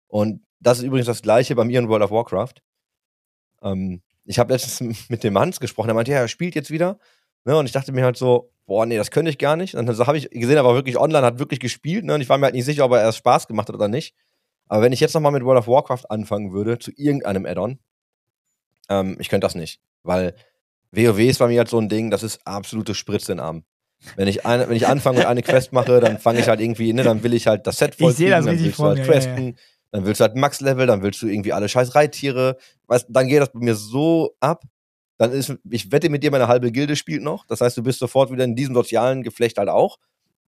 Und 0.08 0.41
das 0.60 0.78
ist 0.78 0.84
übrigens 0.86 1.08
das 1.08 1.22
gleiche 1.22 1.56
bei 1.56 1.66
mir 1.66 1.80
in 1.80 1.89
World 1.89 2.04
of 2.04 2.12
Warcraft. 2.12 2.54
Ähm, 3.62 4.02
ich 4.26 4.39
habe 4.39 4.54
letztens 4.54 5.10
mit 5.10 5.24
dem 5.24 5.38
Hans 5.38 5.60
gesprochen, 5.60 5.88
der 5.88 5.96
meinte, 5.96 6.12
ja, 6.12 6.20
er 6.20 6.28
spielt 6.28 6.56
jetzt 6.56 6.72
wieder. 6.72 7.00
Ne, 7.46 7.58
und 7.58 7.66
ich 7.66 7.74
dachte 7.74 7.91
mir 7.91 8.06
halt 8.06 8.16
so, 8.16 8.52
boah, 8.66 8.86
nee, 8.86 8.96
das 8.98 9.12
könnte 9.12 9.30
ich 9.30 9.38
gar 9.38 9.56
nicht. 9.58 9.76
Und 9.76 9.86
dann 9.86 9.98
habe 10.08 10.18
ich 10.18 10.30
gesehen, 10.30 10.56
er 10.56 10.64
war 10.66 10.76
wirklich 10.76 10.98
online, 10.98 11.26
hat 11.26 11.39
wirklich 11.39 11.60
gespielt. 11.60 12.06
Ne, 12.06 12.14
und 12.16 12.22
ich 12.22 12.30
war 12.30 12.38
mir 12.38 12.46
halt 12.46 12.56
nicht 12.56 12.66
sicher, 12.66 12.86
ob 12.86 12.94
er 12.94 13.02
erst 13.02 13.18
Spaß 13.18 13.48
gemacht 13.48 13.68
hat 13.68 13.76
oder 13.76 13.88
nicht. 13.89 14.16
Aber 14.68 14.82
wenn 14.82 14.94
ich 14.94 15.02
jetzt 15.02 15.14
nochmal 15.14 15.34
mit 15.34 15.44
World 15.44 15.60
of 15.60 15.68
Warcraft 15.68 16.06
anfangen 16.10 16.54
würde, 16.54 16.80
zu 16.80 16.91
irgendeinem 16.96 17.46
Add-on, 17.46 17.80
ähm, 18.90 19.18
ich 19.20 19.30
könnte 19.30 19.46
das 19.46 19.56
nicht. 19.56 19.80
Weil 20.04 20.36
WoW 20.92 21.20
ist 21.20 21.40
bei 21.40 21.48
mir 21.48 21.60
halt 21.60 21.70
so 21.70 21.80
ein 21.80 21.90
Ding, 21.90 22.12
das 22.12 22.24
ist 22.24 22.46
absolute 22.46 22.96
Spritze 22.96 23.32
in 23.32 23.38
den 23.38 23.46
Arm. 23.46 23.64
Wenn 24.16 24.28
ich, 24.28 24.46
eine, 24.46 24.68
wenn 24.68 24.76
ich 24.76 24.88
anfange 24.88 25.20
und 25.20 25.26
eine 25.26 25.42
Quest 25.42 25.72
mache, 25.72 26.00
dann 26.02 26.20
fange 26.20 26.40
ich 26.40 26.48
halt 26.48 26.60
irgendwie, 26.60 26.92
ne, 26.92 27.04
dann 27.04 27.24
will 27.24 27.34
ich 27.34 27.48
halt 27.48 27.66
das 27.66 27.78
Set 27.78 27.96
voll 27.96 28.12
Ich 28.12 28.18
sehe 28.18 28.30
das 28.30 28.46
dann 28.46 28.60
willst 28.60 28.78
du 28.78 28.84
halt 28.84 28.98
mir, 28.98 29.06
ja, 29.06 29.12
questen, 29.12 29.56
dann 29.92 30.06
willst 30.06 30.20
du 30.20 30.26
halt 30.26 30.36
Max-Level, 30.36 30.88
dann 30.88 31.04
willst 31.04 31.22
du 31.22 31.28
irgendwie 31.28 31.54
alle 31.54 31.70
scheiß 31.70 31.96
Reittiere. 31.96 32.58
Weißt, 32.88 33.08
dann 33.10 33.28
geht 33.28 33.42
das 33.42 33.52
bei 33.52 33.60
mir 33.60 33.76
so 33.76 34.36
ab. 34.40 34.64
Dann 35.18 35.32
ist, 35.32 35.56
ich 35.70 35.92
wette 35.92 36.10
mit 36.10 36.24
dir, 36.24 36.32
meine 36.32 36.48
halbe 36.48 36.72
Gilde 36.72 36.96
spielt 36.96 37.24
noch. 37.24 37.46
Das 37.46 37.62
heißt, 37.62 37.78
du 37.78 37.84
bist 37.84 38.00
sofort 38.00 38.32
wieder 38.32 38.44
in 38.44 38.56
diesem 38.56 38.76
sozialen 38.76 39.24
Geflecht 39.24 39.58
halt 39.58 39.70
auch. 39.70 40.00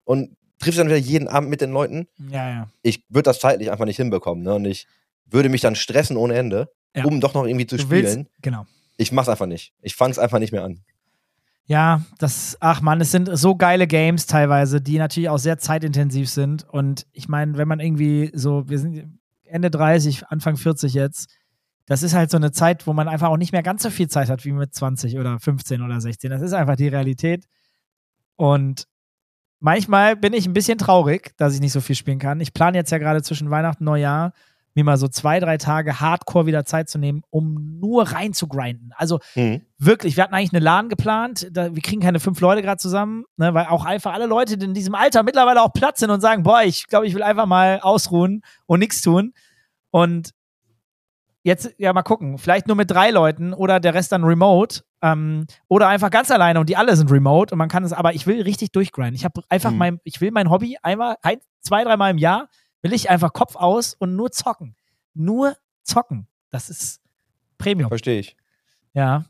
Und 0.04 0.36
triffst 0.58 0.78
dann 0.78 0.86
wieder 0.86 0.96
jeden 0.96 1.26
Abend 1.26 1.50
mit 1.50 1.60
den 1.60 1.72
Leuten. 1.72 2.06
Ja, 2.30 2.48
ja. 2.48 2.70
Ich 2.82 3.04
würde 3.08 3.24
das 3.24 3.40
zeitlich 3.40 3.70
einfach 3.72 3.86
nicht 3.86 3.96
hinbekommen, 3.96 4.44
ne? 4.44 4.54
Und 4.54 4.66
ich 4.66 4.86
würde 5.24 5.48
mich 5.48 5.62
dann 5.62 5.74
stressen 5.74 6.16
ohne 6.16 6.34
Ende, 6.34 6.70
Ja. 6.94 7.04
um 7.04 7.20
doch 7.20 7.34
noch 7.34 7.44
irgendwie 7.46 7.66
zu 7.66 7.76
Du 7.76 7.82
spielen. 7.82 8.04
willst, 8.04 8.30
genau. 8.42 8.66
Ich 8.96 9.12
mach's 9.12 9.28
einfach 9.28 9.46
nicht. 9.46 9.72
Ich 9.80 9.94
fang's 9.94 10.18
einfach 10.18 10.38
nicht 10.38 10.52
mehr 10.52 10.64
an. 10.64 10.80
Ja, 11.64 12.02
das, 12.18 12.56
ach 12.60 12.80
man, 12.80 13.00
es 13.00 13.12
sind 13.12 13.30
so 13.32 13.54
geile 13.54 13.86
Games 13.86 14.26
teilweise, 14.26 14.80
die 14.80 14.98
natürlich 14.98 15.28
auch 15.28 15.38
sehr 15.38 15.56
zeitintensiv 15.58 16.28
sind. 16.28 16.64
Und 16.68 17.06
ich 17.12 17.28
meine, 17.28 17.56
wenn 17.56 17.68
man 17.68 17.78
irgendwie 17.78 18.30
so, 18.34 18.68
wir 18.68 18.78
sind 18.80 19.20
Ende 19.44 19.70
30, 19.70 20.26
Anfang 20.26 20.56
40 20.56 20.94
jetzt, 20.94 21.30
das 21.86 22.02
ist 22.02 22.12
halt 22.14 22.30
so 22.30 22.36
eine 22.36 22.50
Zeit, 22.50 22.86
wo 22.88 22.92
man 22.92 23.06
einfach 23.08 23.28
auch 23.28 23.36
nicht 23.36 23.52
mehr 23.52 23.62
ganz 23.62 23.84
so 23.84 23.90
viel 23.90 24.08
Zeit 24.08 24.28
hat 24.30 24.44
wie 24.44 24.52
mit 24.52 24.74
20 24.74 25.16
oder 25.18 25.38
15 25.38 25.80
oder 25.82 26.00
16. 26.00 26.30
Das 26.30 26.42
ist 26.42 26.52
einfach 26.52 26.76
die 26.76 26.88
Realität. 26.88 27.46
Und 28.36 28.86
manchmal 29.60 30.16
bin 30.16 30.32
ich 30.32 30.46
ein 30.46 30.52
bisschen 30.52 30.78
traurig, 30.78 31.36
dass 31.36 31.54
ich 31.54 31.60
nicht 31.60 31.72
so 31.72 31.80
viel 31.80 31.96
spielen 31.96 32.18
kann. 32.18 32.40
Ich 32.40 32.52
plane 32.52 32.76
jetzt 32.78 32.90
ja 32.90 32.98
gerade 32.98 33.22
zwischen 33.22 33.50
Weihnachten 33.50 33.84
und 33.84 33.92
Neujahr, 33.92 34.32
mir 34.74 34.84
mal 34.84 34.96
so 34.96 35.08
zwei, 35.08 35.40
drei 35.40 35.56
Tage 35.56 36.00
Hardcore 36.00 36.46
wieder 36.46 36.64
Zeit 36.64 36.88
zu 36.88 36.98
nehmen, 36.98 37.22
um 37.30 37.78
nur 37.80 38.04
rein 38.08 38.32
zu 38.32 38.46
grinden. 38.46 38.90
Also 38.96 39.18
Hm. 39.34 39.62
wirklich, 39.78 40.16
wir 40.16 40.24
hatten 40.24 40.34
eigentlich 40.34 40.52
eine 40.52 40.64
LAN 40.64 40.88
geplant. 40.88 41.48
Da, 41.52 41.74
wir 41.74 41.82
kriegen 41.82 42.00
keine 42.00 42.20
fünf 42.20 42.40
Leute 42.40 42.62
gerade 42.62 42.78
zusammen, 42.78 43.24
ne, 43.36 43.52
weil 43.54 43.66
auch 43.66 43.84
einfach 43.84 44.12
alle 44.12 44.26
Leute 44.26 44.56
die 44.58 44.66
in 44.66 44.74
diesem 44.74 44.94
Alter 44.94 45.22
mittlerweile 45.22 45.62
auch 45.62 45.72
Platz 45.72 46.00
sind 46.00 46.10
und 46.10 46.20
sagen, 46.20 46.42
boah, 46.44 46.62
ich 46.62 46.86
glaube, 46.86 47.06
ich 47.06 47.14
will 47.14 47.22
einfach 47.22 47.46
mal 47.46 47.80
ausruhen 47.80 48.42
und 48.66 48.78
nichts 48.80 49.02
tun. 49.02 49.32
Und 49.90 50.30
jetzt, 51.42 51.74
ja, 51.78 51.92
mal 51.92 52.02
gucken, 52.02 52.38
vielleicht 52.38 52.66
nur 52.66 52.76
mit 52.76 52.90
drei 52.90 53.10
Leuten 53.10 53.52
oder 53.54 53.80
der 53.80 53.94
Rest 53.94 54.12
dann 54.12 54.24
remote 54.24 54.82
ähm, 55.02 55.46
oder 55.68 55.88
einfach 55.88 56.10
ganz 56.10 56.30
alleine 56.30 56.60
und 56.60 56.68
die 56.68 56.76
alle 56.76 56.94
sind 56.96 57.10
remote 57.10 57.54
und 57.54 57.58
man 57.58 57.68
kann 57.68 57.82
es, 57.82 57.92
aber 57.92 58.12
ich 58.14 58.26
will 58.26 58.42
richtig 58.42 58.72
durchgrinden. 58.72 59.14
Ich 59.14 59.24
habe 59.24 59.42
einfach 59.48 59.70
Mhm. 59.70 59.78
mein, 59.78 60.00
ich 60.04 60.20
will 60.20 60.30
mein 60.32 60.50
Hobby 60.50 60.76
einmal, 60.82 61.16
ein, 61.22 61.38
zwei, 61.60 61.82
dreimal 61.84 62.10
im 62.10 62.18
Jahr 62.18 62.48
will 62.82 62.92
ich 62.92 63.10
einfach 63.10 63.32
Kopf 63.32 63.56
aus 63.56 63.94
und 63.94 64.16
nur 64.16 64.30
zocken. 64.32 64.74
Nur 65.14 65.56
zocken. 65.82 66.26
Das 66.50 66.70
ist 66.70 67.00
Premium. 67.58 67.88
Verstehe 67.88 68.20
ich. 68.20 68.36
Ja. 68.94 69.24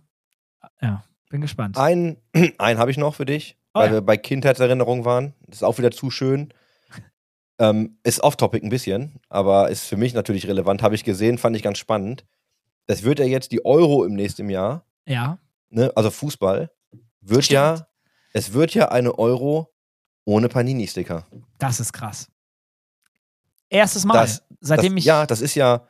Ja, 0.80 1.04
bin 1.30 1.40
gespannt. 1.40 1.76
Einen, 1.78 2.16
einen 2.58 2.78
habe 2.78 2.90
ich 2.90 2.96
noch 2.96 3.14
für 3.14 3.26
dich, 3.26 3.56
Oh 3.74 3.80
weil 3.80 3.88
ja. 3.88 3.92
wir 3.94 4.00
bei 4.02 4.16
Kindheitserinnerungen 4.16 5.04
waren. 5.04 5.34
Das 5.46 5.56
ist 5.58 5.62
auch 5.62 5.78
wieder 5.78 5.90
zu 5.90 6.10
schön. 6.10 6.52
Ähm, 7.58 7.98
ist 8.04 8.22
off-topic 8.22 8.64
ein 8.64 8.70
bisschen, 8.70 9.20
aber 9.28 9.68
ist 9.68 9.84
für 9.84 9.98
mich 9.98 10.14
natürlich 10.14 10.46
relevant. 10.48 10.82
Habe 10.82 10.94
ich 10.94 11.04
gesehen, 11.04 11.36
fand 11.36 11.54
ich 11.54 11.62
ganz 11.62 11.76
spannend. 11.76 12.24
Das 12.86 13.02
wird 13.02 13.18
ja 13.18 13.26
jetzt 13.26 13.52
die 13.52 13.66
Euro 13.66 14.04
im 14.06 14.14
nächsten 14.14 14.48
Jahr, 14.48 14.86
Ja. 15.04 15.36
ne? 15.68 15.92
also 15.94 16.10
Fußball, 16.10 16.70
wird 17.20 17.44
Stimmt. 17.44 17.54
ja, 17.54 17.86
es 18.32 18.54
wird 18.54 18.72
ja 18.72 18.88
eine 18.88 19.18
Euro 19.18 19.70
ohne 20.24 20.48
Panini-Sticker. 20.48 21.26
Das 21.58 21.80
ist 21.80 21.92
krass. 21.92 22.30
Erstes 23.70 24.04
Mal, 24.04 24.14
Das- 24.20 24.42
seitdem 24.60 24.94
das, 24.94 24.98
ich. 25.00 25.04
ja, 25.06 25.24
das 25.26 25.40
ist 25.40 25.54
ja, 25.54 25.86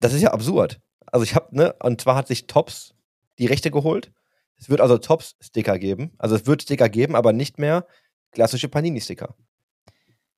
das 0.00 0.12
ist 0.12 0.22
ja 0.22 0.32
absurd. 0.32 0.80
Also 1.06 1.22
ich 1.24 1.34
habe, 1.34 1.54
ne, 1.56 1.74
und 1.80 2.00
zwar 2.00 2.16
hat 2.16 2.26
sich 2.26 2.46
Tops 2.48 2.94
die 3.38 3.46
Rechte 3.46 3.70
geholt. 3.70 4.12
Es 4.58 4.68
wird 4.70 4.80
also 4.80 4.98
Tops-Sticker 4.98 5.78
geben. 5.78 6.12
Also 6.18 6.34
es 6.34 6.46
wird 6.46 6.62
Sticker 6.62 6.88
geben, 6.88 7.14
aber 7.14 7.32
nicht 7.32 7.58
mehr 7.58 7.86
klassische 8.32 8.68
Panini-Sticker. 8.68 9.34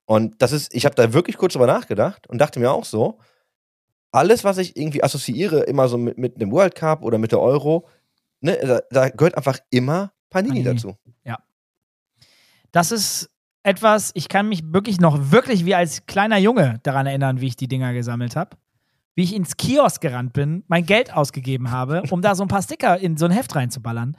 Und 0.05 0.43
das 0.43 0.53
ist, 0.53 0.75
ich 0.75 0.85
habe 0.85 0.95
da 0.97 1.13
wirklich 1.13 1.37
kurz 1.37 1.53
drüber 1.53 1.67
nachgedacht 1.67 2.27
und 2.29 2.39
dachte 2.39 2.59
mir 2.61 2.71
auch 2.73 2.85
so, 2.85 3.19
alles, 4.11 4.43
was 4.43 4.59
ich 4.59 4.77
irgendwie 4.77 5.03
assoziiere, 5.05 5.61
immer 5.65 5.87
so 5.89 5.99
mit, 5.99 6.19
mit 6.19 6.41
dem 6.41 6.51
World 6.51 6.75
Cup 6.75 7.03
oder 7.03 7.19
mit 7.19 7.31
der 7.31 7.41
Euro, 7.41 7.87
ne, 8.41 8.57
da, 8.63 8.81
da 8.91 9.09
gehört 9.11 9.37
einfach 9.37 9.59
immer 9.71 10.13
Panini, 10.31 10.63
Panini. 10.63 10.65
dazu. 10.77 10.97
Das 12.73 12.93
ist 12.93 13.31
etwas, 13.69 14.11
ich 14.15 14.29
kann 14.29 14.49
mich 14.49 14.63
wirklich 14.73 15.01
noch 15.01 15.31
wirklich 15.31 15.65
wie 15.65 15.75
als 15.75 16.07
kleiner 16.07 16.39
Junge 16.39 16.81
daran 16.83 17.07
erinnern, 17.07 17.41
wie 17.41 17.47
ich 17.47 17.57
die 17.57 17.69
Dinger 17.69 17.93
gesammelt 17.93 18.35
habe. 18.37 18.57
Wie 19.15 19.23
ich 19.25 19.35
ins 19.35 19.57
Kiosk 19.57 20.01
gerannt 20.01 20.33
bin, 20.33 20.65
mein 20.69 20.87
Geld 20.87 21.13
ausgegeben 21.13 21.71
habe, 21.71 22.03
um 22.11 22.23
da 22.23 22.35
so 22.35 22.43
ein 22.45 22.49
paar 22.49 22.63
Sticker 22.63 22.99
in 22.99 23.17
so 23.17 23.25
ein 23.27 23.31
Heft 23.33 23.55
reinzuballern. 23.55 24.17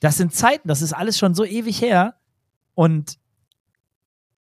Das 0.00 0.16
sind 0.16 0.34
Zeiten, 0.34 0.66
das 0.68 0.82
ist 0.82 0.92
alles 0.92 1.18
schon 1.18 1.34
so 1.34 1.44
ewig 1.44 1.80
her. 1.80 2.14
Und, 2.74 3.18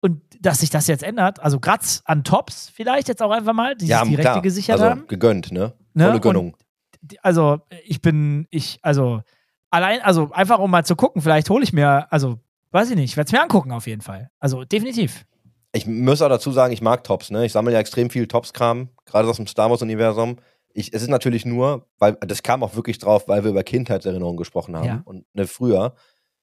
und 0.01 0.21
dass 0.41 0.61
sich 0.61 0.71
das 0.71 0.87
jetzt 0.89 1.03
ändert, 1.03 1.41
also 1.41 1.59
Gratz 1.61 2.03
an 2.05 2.23
Tops 2.25 2.71
vielleicht 2.75 3.09
jetzt 3.09 3.23
auch 3.23 3.31
einfach 3.31 3.55
mal, 3.55 3.75
die 3.77 3.87
sich 3.87 3.97
die 4.03 4.15
Rechte 4.17 4.21
klar. 4.21 4.43
gesichert 4.43 4.75
also, 4.81 4.85
haben. 4.91 5.07
gegönnt, 5.07 5.53
ne? 5.53 5.73
Ne? 5.95 6.05
Volle 6.05 6.17
Und 6.17 6.23
Gönnung. 6.23 6.57
die- 7.01 7.21
also 7.21 7.61
ich 7.87 8.03
bin, 8.03 8.47
ich, 8.51 8.79
also 8.83 9.23
allein, 9.71 10.01
also 10.03 10.31
einfach 10.33 10.59
um 10.59 10.71
mal 10.71 10.85
zu 10.85 10.97
gucken, 10.97 11.23
vielleicht 11.23 11.49
hole 11.49 11.65
ich 11.65 11.73
mir, 11.73 12.13
also 12.13 12.41
weiß 12.75 12.91
ich 12.91 12.97
nicht, 12.97 13.13
ich 13.13 13.17
werde 13.17 13.29
es 13.29 13.33
mir 13.33 13.41
angucken 13.41 13.73
auf 13.73 13.87
jeden 13.87 14.03
Fall. 14.03 14.31
Also 14.41 14.65
definitiv. 14.65 15.25
Ich 15.73 15.87
muss 15.87 16.21
auch 16.23 16.29
dazu 16.29 16.51
sagen, 16.51 16.73
ich 16.73 16.83
mag 16.83 17.05
Tops, 17.05 17.31
ne? 17.31 17.47
Ich 17.47 17.53
sammle 17.53 17.73
ja 17.73 17.79
extrem 17.79 18.11
viel 18.11 18.27
Tops-Kram, 18.27 18.91
gerade 19.07 19.29
aus 19.29 19.37
dem 19.37 19.47
Star 19.47 19.71
Wars-Universum. 19.71 20.37
Ich, 20.73 20.93
es 20.93 21.03
ist 21.03 21.09
natürlich 21.09 21.45
nur, 21.45 21.89
weil 21.99 22.17
das 22.21 22.43
kam 22.43 22.63
auch 22.63 22.75
wirklich 22.75 22.99
drauf, 22.99 23.29
weil 23.29 23.45
wir 23.45 23.51
über 23.51 23.63
Kindheitserinnerungen 23.63 24.37
gesprochen 24.37 24.77
haben. 24.77 24.87
Ja. 24.87 25.03
Und 25.05 25.25
ne, 25.35 25.47
früher, 25.47 25.95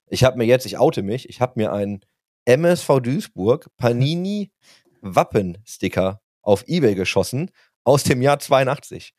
ich 0.08 0.24
habe 0.24 0.38
mir 0.38 0.46
jetzt, 0.46 0.66
ich 0.66 0.78
oute 0.78 1.04
mich, 1.04 1.30
ich 1.30 1.42
habe 1.42 1.54
mir 1.58 1.72
einen 1.74 2.02
MSV 2.46 3.02
Duisburg 3.02 3.70
Panini 3.78 4.52
Wappensticker 5.02 6.22
auf 6.42 6.64
Ebay 6.68 6.96
geschossen 6.96 7.52
aus 7.84 8.04
dem 8.04 8.22
Jahr 8.22 8.40
82. 8.40 9.14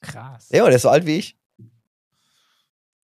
Krass. 0.00 0.48
Ja, 0.50 0.64
und 0.64 0.68
der 0.68 0.76
ist 0.76 0.82
so 0.82 0.90
alt 0.90 1.06
wie 1.06 1.16
ich. 1.16 1.38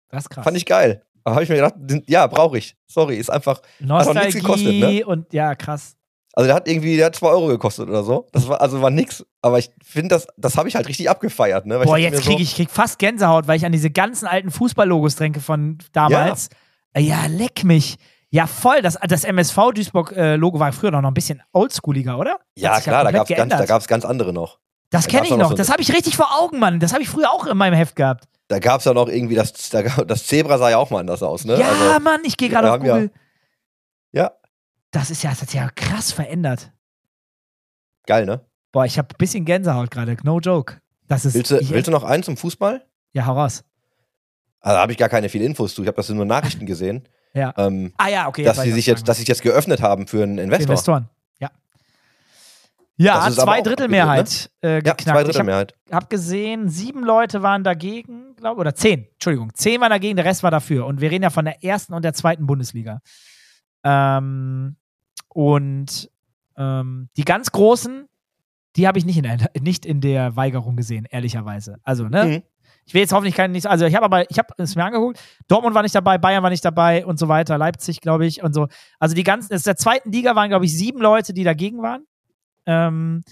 Das 0.09 0.25
ist 0.25 0.31
krass. 0.31 0.45
Fand 0.45 0.57
ich 0.57 0.67
geil. 0.67 1.05
Habe 1.31 1.43
ich 1.43 1.49
mir 1.49 1.57
gedacht, 1.57 1.75
ja, 2.07 2.27
brauche 2.27 2.59
ich. 2.59 2.77
Sorry, 2.87 3.17
ist 3.17 3.31
einfach. 3.31 3.59
auch 3.59 3.63
nichts 3.81 4.07
Nostalgie 4.07 4.33
gekostet, 4.41 4.75
ne? 4.75 5.05
und 5.05 5.33
ja, 5.33 5.55
krass. 5.55 5.95
Also 6.35 6.47
der 6.47 6.55
hat 6.55 6.69
irgendwie, 6.69 6.97
der 6.97 7.07
hat 7.07 7.17
2 7.17 7.27
Euro 7.29 7.47
gekostet 7.49 7.89
oder 7.89 8.05
so. 8.05 8.29
Das 8.33 8.49
war, 8.49 8.61
also 8.61 8.81
war 8.81 8.91
nix. 8.91 9.25
Aber 9.43 9.59
ich 9.59 9.71
finde, 9.83 10.11
das, 10.11 10.29
das 10.37 10.57
habe 10.57 10.69
ich 10.69 10.77
halt 10.77 10.87
richtig 10.87 11.11
abgefeiert, 11.11 11.67
ne? 11.67 11.81
Weil 11.81 11.87
Boah, 11.87 11.99
jetzt 11.99 12.23
kriege 12.23 12.43
ich 12.43 12.55
krieg 12.55 12.71
fast 12.71 12.99
Gänsehaut, 13.01 13.49
weil 13.49 13.57
ich 13.57 13.67
an 13.67 13.73
diese 13.73 13.91
ganzen 13.91 14.27
alten 14.27 14.51
Fußballlogos 14.53 15.17
denke 15.17 15.41
von 15.41 15.79
damals. 15.93 16.49
Ja, 16.95 17.01
ja 17.01 17.27
leck 17.27 17.65
mich. 17.65 17.97
Ja, 18.31 18.47
voll. 18.47 18.83
Das, 18.83 18.97
das 19.09 19.25
MSV 19.25 19.73
Duisburg-Logo 19.75 20.61
war 20.61 20.73
früher 20.73 20.91
noch 20.91 21.03
ein 21.03 21.15
bisschen 21.15 21.43
oldschooliger, 21.53 22.19
oder? 22.19 22.39
Ja, 22.57 22.77
Hat 22.77 22.83
klar, 22.85 23.05
da 23.05 23.11
gab 23.11 23.29
es 23.29 23.37
ganz, 23.37 23.51
da 23.57 23.65
gab's 23.65 23.89
ganz 23.89 24.05
andere 24.05 24.33
noch. 24.33 24.59
Das 24.91 25.07
da 25.07 25.11
kenne 25.11 25.25
ich 25.25 25.31
noch 25.31 25.39
noch. 25.39 25.51
so- 25.51 25.57
Das 25.57 25.71
habe 25.71 25.83
ich 25.83 25.93
richtig 25.93 26.17
vor 26.17 26.29
Augen, 26.41 26.59
Mann. 26.59 26.79
Das 26.79 26.93
habe 26.93 27.03
ich 27.03 27.09
früher 27.09 27.33
auch 27.33 27.47
in 27.47 27.57
meinem 27.57 27.75
Heft 27.75 27.97
gehabt. 27.97 28.25
Da 28.49 28.59
gab 28.59 28.79
es 28.81 28.87
ja 28.87 28.95
noch 28.95 29.09
irgendwie, 29.09 29.35
das, 29.35 29.53
das 29.53 30.27
Zebra 30.27 30.57
sah 30.59 30.71
ja 30.71 30.79
auch 30.79 30.91
mal 30.91 31.01
anders 31.01 31.23
aus, 31.23 31.45
ne? 31.45 31.59
Ja, 31.59 31.69
Also, 31.69 32.01
Mann, 32.01 32.21
ich 32.25 32.37
gehe 32.37 32.49
gerade 32.49 32.69
auf 32.69 32.75
haben 32.75 32.85
ja- 32.87 32.95
Google. 32.95 33.11
ja, 34.13 34.33
Das 34.91 35.11
ist 35.11 35.23
ja, 35.23 35.31
das 35.31 35.43
hat 35.43 35.53
ja 35.55 35.69
krass 35.75 36.13
verändert. 36.13 36.73
geil, 38.07 38.25
ne? 38.27 38.41
Boah, 38.73 38.85
ich 38.87 38.99
habe 38.99 39.09
ein 39.15 39.19
bisschen 39.19 39.45
Gänsehaut 39.45 39.91
gerade. 39.91 40.17
No 40.23 40.41
joke. 40.41 40.81
Das 41.09 41.25
ist. 41.25 41.35
Willst 41.35 41.51
du, 41.51 41.59
ich, 41.59 41.71
willst 41.71 41.89
du 41.89 41.91
noch 41.93 42.05
einen 42.05 42.23
zum 42.23 42.37
Fußball? 42.37 42.85
ja, 43.13 43.27
hau 43.27 43.35
raus. 43.35 43.65
Also, 44.61 44.77
da 44.77 44.83
habe 44.83 44.93
ich 44.93 44.99
gar 44.99 45.09
keine 45.09 45.29
viele 45.29 45.45
Infos 45.45 45.75
zu. 45.75 45.83
Ich 45.83 45.89
habe 45.89 45.97
das 45.97 46.09
in 46.11 46.17
nur 46.17 46.25
Nachrichten 46.27 46.67
gesehen. 46.67 47.09
Ja. 47.35 47.53
Ähm, 47.57 47.93
Ah 47.97 48.09
ja, 48.09 48.29
okay. 48.29 48.43
dass 48.45 48.61
sie 48.61 48.69
ich, 48.71 48.75
sich 48.75 48.87
jetzt, 48.87 49.07
dass 49.09 49.17
sie 49.17 49.23
sich 49.23 49.29
jetzt 49.29 49.43
geöffnet 49.43 49.81
haben 49.83 50.07
für 50.07 50.23
einen 50.23 50.39
Investor. 50.39 50.71
Investoren. 50.71 51.09
Ja. 52.99 53.15
Ja, 53.15 53.29
ist 53.29 53.39
aber 53.39 53.53
auch 53.53 53.55
Zweidrittelmehrheit 53.55 54.51
äh, 54.61 54.75
Ja, 54.75 54.81
geknackt. 54.81 55.03
zwei 55.03 55.23
ich 55.31 55.39
habe 55.39 55.67
hab 55.93 56.11
gesehen, 56.11 56.69
sieben 56.69 57.05
Leute 57.05 57.43
waren 57.43 57.63
dagegen, 57.63 58.35
glaube 58.37 58.61
oder 58.61 58.75
zehn, 58.75 59.07
Entschuldigung, 59.13 59.55
zehn 59.55 59.81
waren 59.81 59.91
dagegen, 59.91 60.17
der 60.17 60.25
Rest 60.25 60.43
war 60.43 60.51
dafür. 60.51 60.85
Und 60.87 61.01
wir 61.01 61.11
reden 61.11 61.23
ja 61.23 61.31
von 61.31 61.45
der 61.45 61.63
ersten 61.65 61.95
und 61.95 62.05
der 62.05 62.13
zweiten 62.13 62.47
Bundesliga. 62.47 63.01
Ähm, 63.85 64.77
und 65.29 66.11
ähm, 66.57 67.09
die 67.17 67.25
ganz 67.25 67.53
Großen, 67.53 68.09
die 68.75 68.89
habe 68.89 68.99
ich 68.99 69.07
nicht 69.07 69.17
in, 69.17 69.23
der, 69.23 69.39
nicht 69.61 69.87
in 69.87 70.01
der 70.01 70.35
Weigerung 70.35 70.77
gesehen, 70.77 71.07
ehrlicherweise. 71.09 71.77
Also, 71.85 72.09
ne? 72.09 72.25
Mhm. 72.25 72.43
Ich 72.85 72.95
will 72.95 73.03
jetzt 73.03 73.13
hoffentlich 73.13 73.35
keinen 73.35 73.53
nicht, 73.53 73.67
also 73.67 73.85
ich 73.85 73.95
habe 73.95 74.07
aber, 74.07 74.31
ich 74.31 74.39
habe 74.39 74.49
es 74.57 74.75
mir 74.75 74.85
angeguckt, 74.85 75.21
Dortmund 75.47 75.75
war 75.75 75.83
nicht 75.83 75.95
dabei, 75.95 76.17
Bayern 76.17 76.43
war 76.43 76.49
nicht 76.49 76.65
dabei 76.65 77.05
und 77.05 77.19
so 77.19 77.29
weiter, 77.29 77.59
Leipzig, 77.59 78.01
glaube 78.01 78.25
ich, 78.25 78.43
und 78.43 78.55
so. 78.55 78.67
Also 78.99 79.15
die 79.15 79.25
ganzen, 79.25 79.53
ist 79.53 79.67
der 79.67 79.77
zweiten 79.77 80.11
Liga 80.11 80.35
waren, 80.35 80.49
glaube 80.49 80.65
ich, 80.65 80.77
sieben 80.77 80.99
Leute, 80.99 81.35
die 81.35 81.45
dagegen 81.45 81.83
waren. 81.83 82.07
Ähm, 82.69 83.23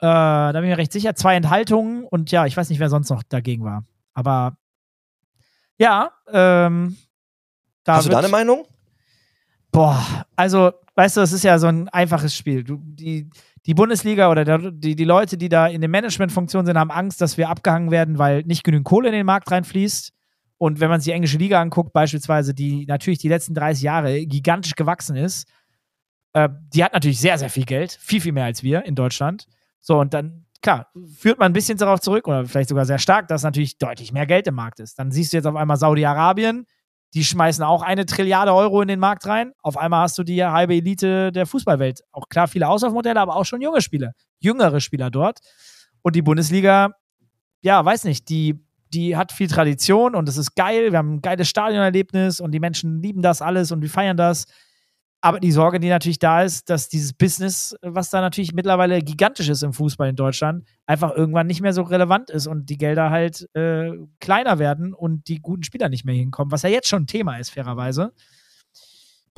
äh, 0.00 0.06
da 0.06 0.52
bin 0.52 0.64
ich 0.64 0.68
mir 0.70 0.78
recht 0.78 0.92
sicher. 0.92 1.14
Zwei 1.14 1.34
Enthaltungen 1.36 2.04
und 2.04 2.30
ja, 2.30 2.44
ich 2.46 2.56
weiß 2.56 2.68
nicht, 2.68 2.78
wer 2.78 2.90
sonst 2.90 3.08
noch 3.10 3.22
dagegen 3.22 3.64
war. 3.64 3.84
Aber 4.14 4.56
ja, 5.78 6.10
ähm, 6.30 6.96
da 7.84 7.96
Hast 7.96 8.06
du 8.06 8.10
da 8.10 8.16
wird- 8.16 8.24
eine 8.26 8.30
Meinung? 8.32 8.66
Boah, 9.72 10.24
also, 10.36 10.72
weißt 10.94 11.16
du, 11.16 11.20
es 11.20 11.32
ist 11.32 11.44
ja 11.44 11.58
so 11.58 11.66
ein 11.66 11.88
einfaches 11.90 12.34
Spiel. 12.36 12.64
Du, 12.64 12.78
die, 12.82 13.28
die 13.66 13.74
Bundesliga 13.74 14.30
oder 14.30 14.44
der, 14.44 14.70
die, 14.70 14.96
die 14.96 15.04
Leute, 15.04 15.36
die 15.36 15.48
da 15.48 15.66
in 15.66 15.80
den 15.80 15.90
Managementfunktionen 15.90 16.66
sind, 16.66 16.78
haben 16.78 16.90
Angst, 16.90 17.20
dass 17.20 17.36
wir 17.36 17.48
abgehangen 17.48 17.90
werden, 17.90 18.18
weil 18.18 18.42
nicht 18.44 18.64
genügend 18.64 18.86
Kohle 18.86 19.08
in 19.08 19.14
den 19.14 19.26
Markt 19.26 19.50
reinfließt. 19.50 20.12
Und 20.56 20.80
wenn 20.80 20.88
man 20.88 21.00
sich 21.00 21.10
die 21.10 21.14
englische 21.14 21.38
Liga 21.38 21.60
anguckt, 21.60 21.92
beispielsweise, 21.92 22.54
die 22.54 22.86
natürlich 22.86 23.18
die 23.20 23.28
letzten 23.28 23.54
30 23.54 23.82
Jahre 23.82 24.26
gigantisch 24.26 24.74
gewachsen 24.74 25.16
ist, 25.16 25.46
äh, 26.32 26.48
die 26.74 26.84
hat 26.84 26.92
natürlich 26.92 27.20
sehr, 27.20 27.38
sehr 27.38 27.50
viel 27.50 27.64
Geld, 27.64 27.92
viel, 28.00 28.20
viel 28.20 28.32
mehr 28.32 28.44
als 28.44 28.62
wir 28.62 28.84
in 28.84 28.94
Deutschland. 28.94 29.46
So, 29.80 29.98
und 29.98 30.14
dann, 30.14 30.46
klar, 30.62 30.90
führt 31.16 31.38
man 31.38 31.50
ein 31.50 31.54
bisschen 31.54 31.78
darauf 31.78 32.00
zurück 32.00 32.28
oder 32.28 32.44
vielleicht 32.46 32.68
sogar 32.68 32.84
sehr 32.84 32.98
stark, 32.98 33.28
dass 33.28 33.42
natürlich 33.42 33.78
deutlich 33.78 34.12
mehr 34.12 34.26
Geld 34.26 34.46
im 34.46 34.54
Markt 34.54 34.80
ist. 34.80 34.98
Dann 34.98 35.10
siehst 35.10 35.32
du 35.32 35.36
jetzt 35.38 35.46
auf 35.46 35.56
einmal 35.56 35.76
Saudi-Arabien, 35.76 36.66
die 37.14 37.24
schmeißen 37.24 37.64
auch 37.64 37.82
eine 37.82 38.04
Trilliarde 38.04 38.52
Euro 38.52 38.82
in 38.82 38.88
den 38.88 39.00
Markt 39.00 39.26
rein. 39.26 39.52
Auf 39.62 39.78
einmal 39.78 40.02
hast 40.02 40.18
du 40.18 40.24
die 40.24 40.44
halbe 40.44 40.74
Elite 40.74 41.32
der 41.32 41.46
Fußballwelt. 41.46 42.02
Auch 42.12 42.28
klar, 42.28 42.48
viele 42.48 42.68
Auslaufmodelle, 42.68 43.18
aber 43.18 43.36
auch 43.36 43.44
schon 43.44 43.62
junge 43.62 43.80
Spieler, 43.80 44.12
jüngere 44.40 44.80
Spieler 44.80 45.10
dort. 45.10 45.38
Und 46.02 46.16
die 46.16 46.22
Bundesliga, 46.22 46.90
ja, 47.62 47.82
weiß 47.82 48.04
nicht, 48.04 48.28
die, 48.28 48.62
die 48.92 49.16
hat 49.16 49.32
viel 49.32 49.48
Tradition 49.48 50.14
und 50.14 50.28
es 50.28 50.36
ist 50.36 50.54
geil. 50.54 50.92
Wir 50.92 50.98
haben 50.98 51.14
ein 51.14 51.22
geiles 51.22 51.48
Stadionerlebnis 51.48 52.40
und 52.40 52.52
die 52.52 52.60
Menschen 52.60 53.00
lieben 53.00 53.22
das 53.22 53.40
alles 53.40 53.72
und 53.72 53.80
wir 53.80 53.90
feiern 53.90 54.16
das. 54.16 54.44
Aber 55.20 55.40
die 55.40 55.50
Sorge, 55.50 55.80
die 55.80 55.88
natürlich 55.88 56.20
da 56.20 56.42
ist, 56.42 56.70
dass 56.70 56.88
dieses 56.88 57.12
Business, 57.12 57.74
was 57.82 58.10
da 58.10 58.20
natürlich 58.20 58.52
mittlerweile 58.52 59.02
gigantisch 59.02 59.48
ist 59.48 59.64
im 59.64 59.72
Fußball 59.72 60.08
in 60.08 60.16
Deutschland, 60.16 60.64
einfach 60.86 61.12
irgendwann 61.14 61.48
nicht 61.48 61.60
mehr 61.60 61.72
so 61.72 61.82
relevant 61.82 62.30
ist 62.30 62.46
und 62.46 62.70
die 62.70 62.78
Gelder 62.78 63.10
halt 63.10 63.48
äh, 63.54 63.90
kleiner 64.20 64.60
werden 64.60 64.94
und 64.94 65.26
die 65.26 65.40
guten 65.40 65.64
Spieler 65.64 65.88
nicht 65.88 66.04
mehr 66.04 66.14
hinkommen, 66.14 66.52
was 66.52 66.62
ja 66.62 66.68
jetzt 66.68 66.88
schon 66.88 67.02
ein 67.02 67.06
Thema 67.08 67.36
ist, 67.38 67.50
fairerweise. 67.50 68.12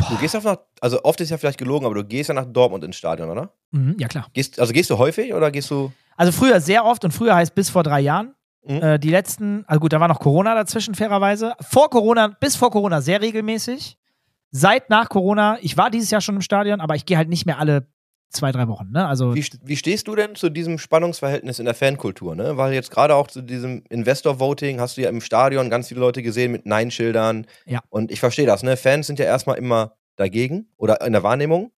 Du 0.09 0.17
gehst 0.17 0.37
auch 0.37 0.43
nach, 0.43 0.59
also 0.81 1.03
oft 1.03 1.21
ist 1.21 1.31
ja 1.31 1.39
vielleicht 1.39 1.59
gelogen, 1.59 1.87
aber 1.87 1.95
du 1.95 2.05
gehst 2.05 2.29
ja 2.29 2.35
nach 2.35 2.47
Dortmund 2.47 2.85
ins 2.85 2.97
Stadion, 2.97 3.31
oder? 3.31 3.53
Mhm, 3.71 3.97
ja, 3.99 4.09
klar. 4.09 4.27
Gehst, 4.33 4.59
also 4.61 4.73
gehst 4.73 4.91
du 4.91 4.99
häufig 4.99 5.33
oder 5.35 5.51
gehst 5.51 5.71
du. 5.71 5.93
Also 6.17 6.33
früher 6.33 6.61
sehr 6.61 6.85
oft 6.85 7.05
und 7.05 7.13
früher 7.13 7.35
heißt 7.35 7.55
bis 7.55 7.71
vor 7.71 7.83
drei 7.83 8.01
Jahren. 8.01 8.35
Mhm. 8.65 8.83
Äh, 8.83 8.99
die 8.99 9.11
letzten, 9.11 9.65
also 9.67 9.81
gut, 9.81 9.93
da 9.93 10.01
war 10.01 10.09
noch 10.09 10.21
Corona 10.21 10.55
dazwischen, 10.55 10.95
fairerweise. 10.95 11.55
Vor 11.61 11.89
Corona, 11.91 12.29
bis 12.29 12.57
vor 12.57 12.71
Corona 12.71 13.01
sehr 13.01 13.21
regelmäßig. 13.21 13.97
Seit 14.51 14.91
nach 14.91 15.09
Corona, 15.09 15.59
ich 15.61 15.77
war 15.77 15.91
dieses 15.91 16.11
Jahr 16.11 16.21
schon 16.21 16.37
im 16.37 16.41
Stadion, 16.41 16.81
aber 16.81 16.97
ich 16.97 17.07
gehe 17.07 17.17
halt 17.17 17.29
nicht 17.29 17.47
mehr 17.47 17.59
alle 17.59 17.87
zwei, 18.31 18.53
drei 18.53 18.69
Wochen. 18.69 18.91
Ne? 18.91 19.07
Also 19.07 19.35
Wie, 19.35 19.45
wie 19.63 19.77
stehst 19.77 20.09
du 20.09 20.15
denn 20.15 20.35
zu 20.35 20.51
diesem 20.51 20.79
Spannungsverhältnis 20.79 21.59
in 21.59 21.65
der 21.65 21.75
Fankultur? 21.75 22.35
Ne? 22.35 22.57
Weil 22.57 22.73
jetzt 22.73 22.91
gerade 22.91 23.15
auch 23.15 23.29
zu 23.29 23.43
diesem 23.43 23.85
Investor-Voting 23.89 24.81
hast 24.81 24.97
du 24.97 25.03
ja 25.03 25.09
im 25.09 25.21
Stadion 25.21 25.71
ganz 25.71 25.89
viele 25.89 26.01
Leute 26.01 26.23
gesehen 26.23 26.53
mit 26.53 26.67
Nein-Schildern. 26.67 27.47
Ja. 27.67 27.81
Und 27.91 28.11
ich 28.11 28.21
verstehe 28.21 28.47
das, 28.47 28.63
ne? 28.63 28.77
Fans 28.77 29.07
sind 29.07 29.19
ja 29.19 29.25
erstmal 29.25 29.59
immer 29.59 29.97
dagegen 30.17 30.69
oder 30.77 31.01
in 31.01 31.13
der 31.13 31.23
Wahrnehmung. 31.23 31.73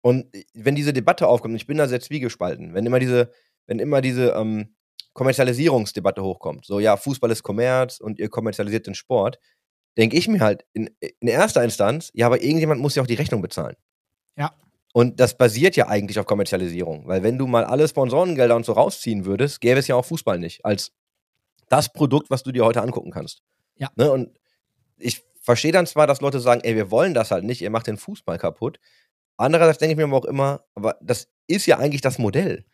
Und 0.00 0.26
wenn 0.52 0.74
diese 0.74 0.92
Debatte 0.92 1.26
aufkommt, 1.26 1.56
ich 1.56 1.66
bin 1.66 1.78
da 1.78 1.88
sehr 1.88 2.00
zwiegespalten, 2.00 2.74
wenn 2.74 2.84
immer 2.84 2.98
diese, 2.98 3.30
wenn 3.66 3.78
immer 3.78 4.00
diese 4.02 4.32
ähm, 4.32 4.74
Kommerzialisierungsdebatte 5.14 6.22
hochkommt, 6.22 6.66
so 6.66 6.78
ja, 6.78 6.96
Fußball 6.96 7.30
ist 7.30 7.42
Kommerz 7.42 8.00
und 8.00 8.18
ihr 8.18 8.28
kommerzialisiert 8.28 8.86
den 8.86 8.94
Sport, 8.94 9.38
denke 9.96 10.16
ich 10.16 10.28
mir 10.28 10.40
halt 10.40 10.64
in, 10.72 10.90
in 11.00 11.28
erster 11.28 11.62
Instanz, 11.62 12.10
ja, 12.14 12.26
aber 12.26 12.42
irgendjemand 12.42 12.80
muss 12.80 12.94
ja 12.94 13.02
auch 13.02 13.06
die 13.06 13.14
Rechnung 13.14 13.42
bezahlen. 13.42 13.76
Ja. 14.36 14.52
Und 14.92 15.20
das 15.20 15.36
basiert 15.36 15.76
ja 15.76 15.88
eigentlich 15.88 16.18
auf 16.18 16.26
Kommerzialisierung, 16.26 17.06
weil 17.06 17.22
wenn 17.22 17.38
du 17.38 17.46
mal 17.46 17.64
alle 17.64 17.86
Sponsorengelder 17.88 18.56
und 18.56 18.64
so 18.64 18.72
rausziehen 18.72 19.24
würdest, 19.24 19.60
gäbe 19.60 19.78
es 19.78 19.88
ja 19.88 19.96
auch 19.96 20.04
Fußball 20.04 20.38
nicht 20.38 20.64
als 20.64 20.92
das 21.68 21.92
Produkt, 21.92 22.30
was 22.30 22.42
du 22.42 22.52
dir 22.52 22.64
heute 22.64 22.82
angucken 22.82 23.10
kannst. 23.10 23.42
Ja. 23.76 23.90
Ne? 23.96 24.10
Und 24.10 24.38
ich 24.96 25.22
verstehe 25.40 25.72
dann 25.72 25.86
zwar, 25.86 26.06
dass 26.06 26.20
Leute 26.20 26.40
sagen, 26.40 26.60
ey, 26.62 26.76
wir 26.76 26.90
wollen 26.90 27.14
das 27.14 27.30
halt 27.30 27.44
nicht, 27.44 27.62
ihr 27.62 27.70
macht 27.70 27.86
den 27.86 27.96
Fußball 27.96 28.38
kaputt. 28.38 28.78
Andererseits 29.36 29.78
denke 29.78 29.92
ich 29.92 29.96
mir 29.96 30.04
aber 30.04 30.16
auch 30.16 30.24
immer, 30.24 30.64
aber 30.74 30.96
das 31.00 31.28
ist 31.46 31.66
ja 31.66 31.78
eigentlich 31.78 32.00
das 32.00 32.18
Modell. 32.18 32.64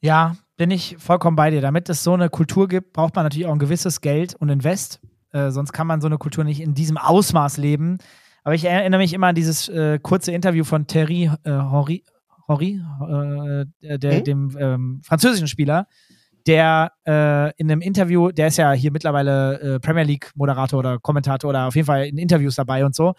Ja, 0.00 0.36
bin 0.56 0.70
ich 0.70 0.96
vollkommen 0.98 1.36
bei 1.36 1.50
dir. 1.50 1.60
Damit 1.60 1.88
es 1.88 2.04
so 2.04 2.12
eine 2.12 2.28
Kultur 2.28 2.68
gibt, 2.68 2.92
braucht 2.92 3.14
man 3.14 3.24
natürlich 3.24 3.46
auch 3.46 3.52
ein 3.52 3.58
gewisses 3.58 4.00
Geld 4.00 4.34
und 4.34 4.48
Invest. 4.48 5.00
Äh, 5.32 5.50
sonst 5.50 5.72
kann 5.72 5.86
man 5.86 6.00
so 6.00 6.06
eine 6.06 6.18
Kultur 6.18 6.44
nicht 6.44 6.60
in 6.60 6.74
diesem 6.74 6.96
Ausmaß 6.98 7.56
leben. 7.56 7.98
Aber 8.44 8.54
ich 8.54 8.64
erinnere 8.64 9.00
mich 9.00 9.12
immer 9.12 9.28
an 9.28 9.34
dieses 9.34 9.68
äh, 9.68 9.98
kurze 10.00 10.32
Interview 10.32 10.64
von 10.64 10.86
Thierry 10.86 11.30
äh, 11.44 11.50
Henry, 11.50 12.04
Henry 12.48 12.80
äh, 13.80 13.98
der, 13.98 14.16
Hm? 14.18 14.24
dem 14.24 14.56
ähm, 14.58 15.00
französischen 15.04 15.46
Spieler, 15.48 15.86
der 16.46 16.92
äh, 17.06 17.52
in 17.56 17.70
einem 17.70 17.80
Interview, 17.80 18.32
der 18.32 18.48
ist 18.48 18.56
ja 18.56 18.72
hier 18.72 18.90
mittlerweile 18.90 19.60
äh, 19.60 19.80
Premier 19.80 20.02
League 20.02 20.32
Moderator 20.34 20.80
oder 20.80 20.98
Kommentator 20.98 21.50
oder 21.50 21.66
auf 21.68 21.76
jeden 21.76 21.86
Fall 21.86 22.06
in 22.06 22.18
Interviews 22.18 22.56
dabei 22.56 22.84
und 22.84 22.94
so. 22.96 23.14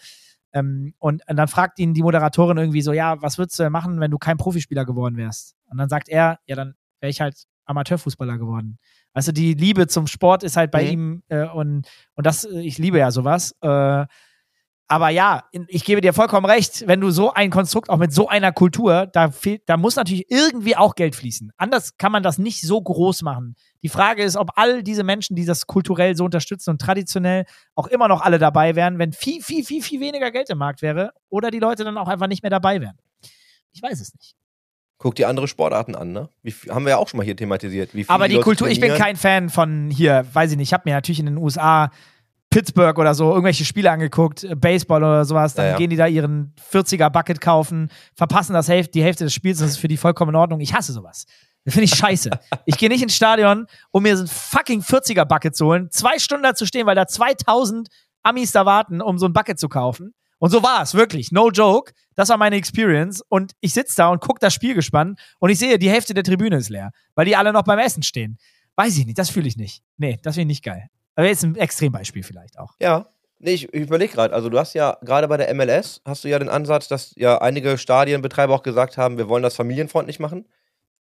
Ähm, 0.52 0.94
und, 1.00 1.28
und 1.28 1.36
dann 1.36 1.48
fragt 1.48 1.80
ihn 1.80 1.94
die 1.94 2.04
Moderatorin 2.04 2.58
irgendwie 2.58 2.82
so, 2.82 2.94
ja, 2.94 3.20
was 3.22 3.38
würdest 3.38 3.58
du 3.58 3.64
denn 3.64 3.72
machen, 3.72 4.00
wenn 4.02 4.12
du 4.12 4.18
kein 4.18 4.38
Profispieler 4.38 4.86
geworden 4.86 5.16
wärst? 5.18 5.56
Und 5.70 5.78
dann 5.78 5.90
sagt 5.90 6.10
er, 6.10 6.40
ja, 6.46 6.56
dann 6.56 6.76
wäre 7.00 7.10
ich 7.10 7.22
halt 7.22 7.46
Amateurfußballer 7.66 8.38
geworden. 8.38 8.78
Du, 9.14 9.32
die 9.34 9.54
Liebe 9.54 9.88
zum 9.88 10.08
Sport 10.08 10.44
ist 10.44 10.58
halt 10.58 10.72
bei 10.72 10.84
Mhm. 10.84 10.90
ihm 10.92 11.24
äh, 11.30 11.46
und, 11.48 11.88
und 12.16 12.26
das, 12.26 12.46
äh, 12.46 12.60
ich 12.62 12.78
liebe 12.78 12.98
ja 12.98 13.12
sowas. 13.12 13.56
Äh, 13.62 14.06
aber 14.90 15.10
ja, 15.10 15.46
ich 15.70 15.86
gebe 15.86 16.02
dir 16.02 16.14
vollkommen 16.14 16.46
recht, 16.46 16.86
wenn 16.88 17.00
du 17.00 17.10
so 17.10 17.34
ein 17.34 17.50
Konstrukt, 17.50 17.90
auch 17.90 17.98
mit 17.98 18.14
so 18.14 18.28
einer 18.28 18.52
Kultur, 18.52 19.08
da 19.08 19.32
fehlt, 19.32 19.64
da 19.66 19.78
muss 19.78 19.96
natürlich 19.96 20.26
irgendwie 20.30 20.76
auch 20.76 20.94
Geld 20.96 21.16
fließen. 21.16 21.52
Anders 21.58 21.98
kann 21.98 22.12
man 22.12 22.22
das 22.22 22.38
nicht 22.38 22.62
so 22.62 22.80
groß 22.82 23.22
machen. 23.24 23.56
Die 23.82 23.90
Frage 23.90 24.24
ist, 24.24 24.36
ob 24.36 24.52
all 24.56 24.84
diese 24.84 25.04
Menschen, 25.04 25.36
die 25.36 25.46
das 25.46 25.66
kulturell 25.68 26.16
so 26.16 26.26
unterstützen 26.26 26.72
und 26.72 26.82
traditionell 26.82 27.46
auch 27.76 27.88
immer 27.88 28.08
noch 28.08 28.22
alle 28.22 28.38
dabei 28.40 28.76
wären, 28.76 29.00
wenn 29.00 29.14
viel, 29.14 29.42
viel, 29.42 29.64
viel, 29.64 29.82
viel 29.82 30.00
weniger 30.02 30.30
Geld 30.32 30.50
im 30.50 30.58
Markt 30.60 30.82
wäre 30.82 31.12
oder 31.30 31.50
die 31.50 31.60
Leute 31.60 31.84
dann 31.86 31.98
auch 31.98 32.08
einfach 32.08 32.28
nicht 32.28 32.44
mehr 32.44 32.52
dabei 32.52 32.80
wären. 32.82 32.98
Ich 33.72 33.82
weiß 33.82 34.00
es 34.00 34.14
nicht. 34.14 34.36
Guck 35.04 35.16
dir 35.16 35.28
andere 35.28 35.50
Sportarten 35.50 35.96
an, 35.96 36.14
ne? 36.14 36.30
Wie, 36.44 36.54
haben 36.70 36.86
wir 36.86 36.92
ja 36.92 36.98
auch 36.98 37.10
schon 37.10 37.18
mal 37.18 37.26
hier 37.26 37.36
thematisiert. 37.36 37.90
Aber 38.08 38.30
die 38.30 38.36
Leute 38.36 38.46
Kultur, 38.46 38.70
ich 38.70 38.80
bin 38.80 38.88
trainieren. 38.92 39.06
kein 39.06 39.16
Fan 39.18 39.50
von 39.50 39.90
hier, 39.92 40.26
weiß 40.32 40.52
ich 40.52 40.58
nicht, 40.58 40.70
ich 40.70 40.74
habe 40.74 40.84
mir 40.86 40.96
natürlich 40.96 41.20
in 41.20 41.26
den 41.26 41.38
USA 41.38 41.92
Pittsburgh 42.50 42.98
oder 42.98 43.14
so 43.14 43.32
irgendwelche 43.32 43.66
Spiele 43.66 43.92
angeguckt, 43.92 44.46
äh, 44.46 44.56
Baseball 44.56 45.04
oder 45.04 45.26
sowas, 45.26 45.56
dann 45.56 45.66
Ja, 45.66 45.72
ja. 45.72 45.78
gehen 45.78 45.90
die 45.90 45.98
da 45.98 46.08
ihren 46.08 46.54
40er 46.72 47.10
Bucket 47.10 47.42
kaufen, 47.42 47.90
verpassen 48.16 48.54
das 48.54 48.70
Hälfte, 48.70 48.92
die 48.94 49.04
Hälfte 49.04 49.26
des 49.26 49.34
Spiels, 49.34 49.60
das 49.60 49.72
ist 49.72 49.78
für 49.78 49.90
die 49.90 49.98
vollkommen 49.98 50.30
in 50.30 50.36
Ordnung. 50.38 50.62
Ich 50.62 50.74
hasse 50.74 50.94
sowas. 50.94 51.26
Das 51.66 51.74
finde 51.74 51.86
ich 51.86 51.96
scheiße. 51.96 52.30
ich 52.66 52.78
gehe 52.78 52.88
nicht 52.88 53.04
ins 53.04 53.14
Stadion, 53.16 53.68
um 53.92 54.04
mir 54.04 54.16
so 54.16 54.24
ein 54.24 54.28
fucking 54.28 54.82
40er 54.82 55.26
Bucket 55.26 55.54
zu 55.54 55.66
holen, 55.66 55.90
zwei 55.92 56.18
Stunden 56.18 56.44
da 56.44 56.56
zu 56.56 56.66
stehen, 56.66 56.86
weil 56.86 56.96
da 56.96 57.08
2000 57.08 57.90
Amis 58.22 58.54
da 58.54 58.66
warten, 58.66 59.02
um 59.02 59.18
so 59.18 59.26
ein 59.26 59.34
Bucket 59.34 59.60
zu 59.60 59.68
kaufen. 59.68 60.14
Und 60.44 60.50
so 60.50 60.62
war 60.62 60.82
es, 60.82 60.94
wirklich. 60.94 61.32
No 61.32 61.50
joke. 61.52 61.94
Das 62.16 62.28
war 62.28 62.36
meine 62.36 62.58
Experience. 62.58 63.24
Und 63.30 63.54
ich 63.62 63.74
sitze 63.74 63.96
da 63.96 64.10
und 64.10 64.20
gucke 64.20 64.40
das 64.42 64.54
Spiel 64.54 64.74
gespannt 64.76 65.18
und 65.40 65.50
ich 65.50 65.58
sehe, 65.58 65.80
die 65.80 65.90
Hälfte 65.90 66.14
der 66.14 66.26
Tribüne 66.26 66.58
ist 66.58 66.68
leer, 66.68 66.92
weil 67.16 67.26
die 67.26 67.38
alle 67.38 67.54
noch 67.54 67.64
beim 67.64 67.80
Essen 67.80 68.04
stehen. 68.04 68.38
Weiß 68.76 68.98
ich 68.98 69.06
nicht, 69.06 69.18
das 69.18 69.30
fühle 69.30 69.48
ich 69.48 69.56
nicht. 69.56 69.84
Nee, 69.96 70.20
das 70.22 70.36
finde 70.36 70.42
ich 70.52 70.58
nicht 70.58 70.66
geil. 70.66 70.90
Aber 71.16 71.28
jetzt 71.28 71.46
ein 71.46 71.56
Extrembeispiel 71.56 72.24
vielleicht 72.24 72.60
auch. 72.60 72.74
Ja. 72.82 73.06
Nee, 73.40 73.52
ich, 73.52 73.74
ich 73.74 73.84
überlege 73.84 74.12
gerade, 74.12 74.34
also 74.34 74.50
du 74.50 74.60
hast 74.60 74.74
ja 74.74 74.98
gerade 75.02 75.30
bei 75.30 75.38
der 75.38 75.54
MLS 75.54 76.02
hast 76.04 76.26
du 76.26 76.28
ja 76.28 76.38
den 76.40 76.50
Ansatz, 76.50 76.90
dass 76.90 77.14
ja 77.16 77.38
einige 77.40 77.78
Stadienbetreiber 77.78 78.54
auch 78.54 78.64
gesagt 78.64 78.98
haben, 78.98 79.18
wir 79.18 79.30
wollen 79.30 79.44
das 79.44 79.56
familienfreundlich 79.56 80.20
machen. 80.20 80.46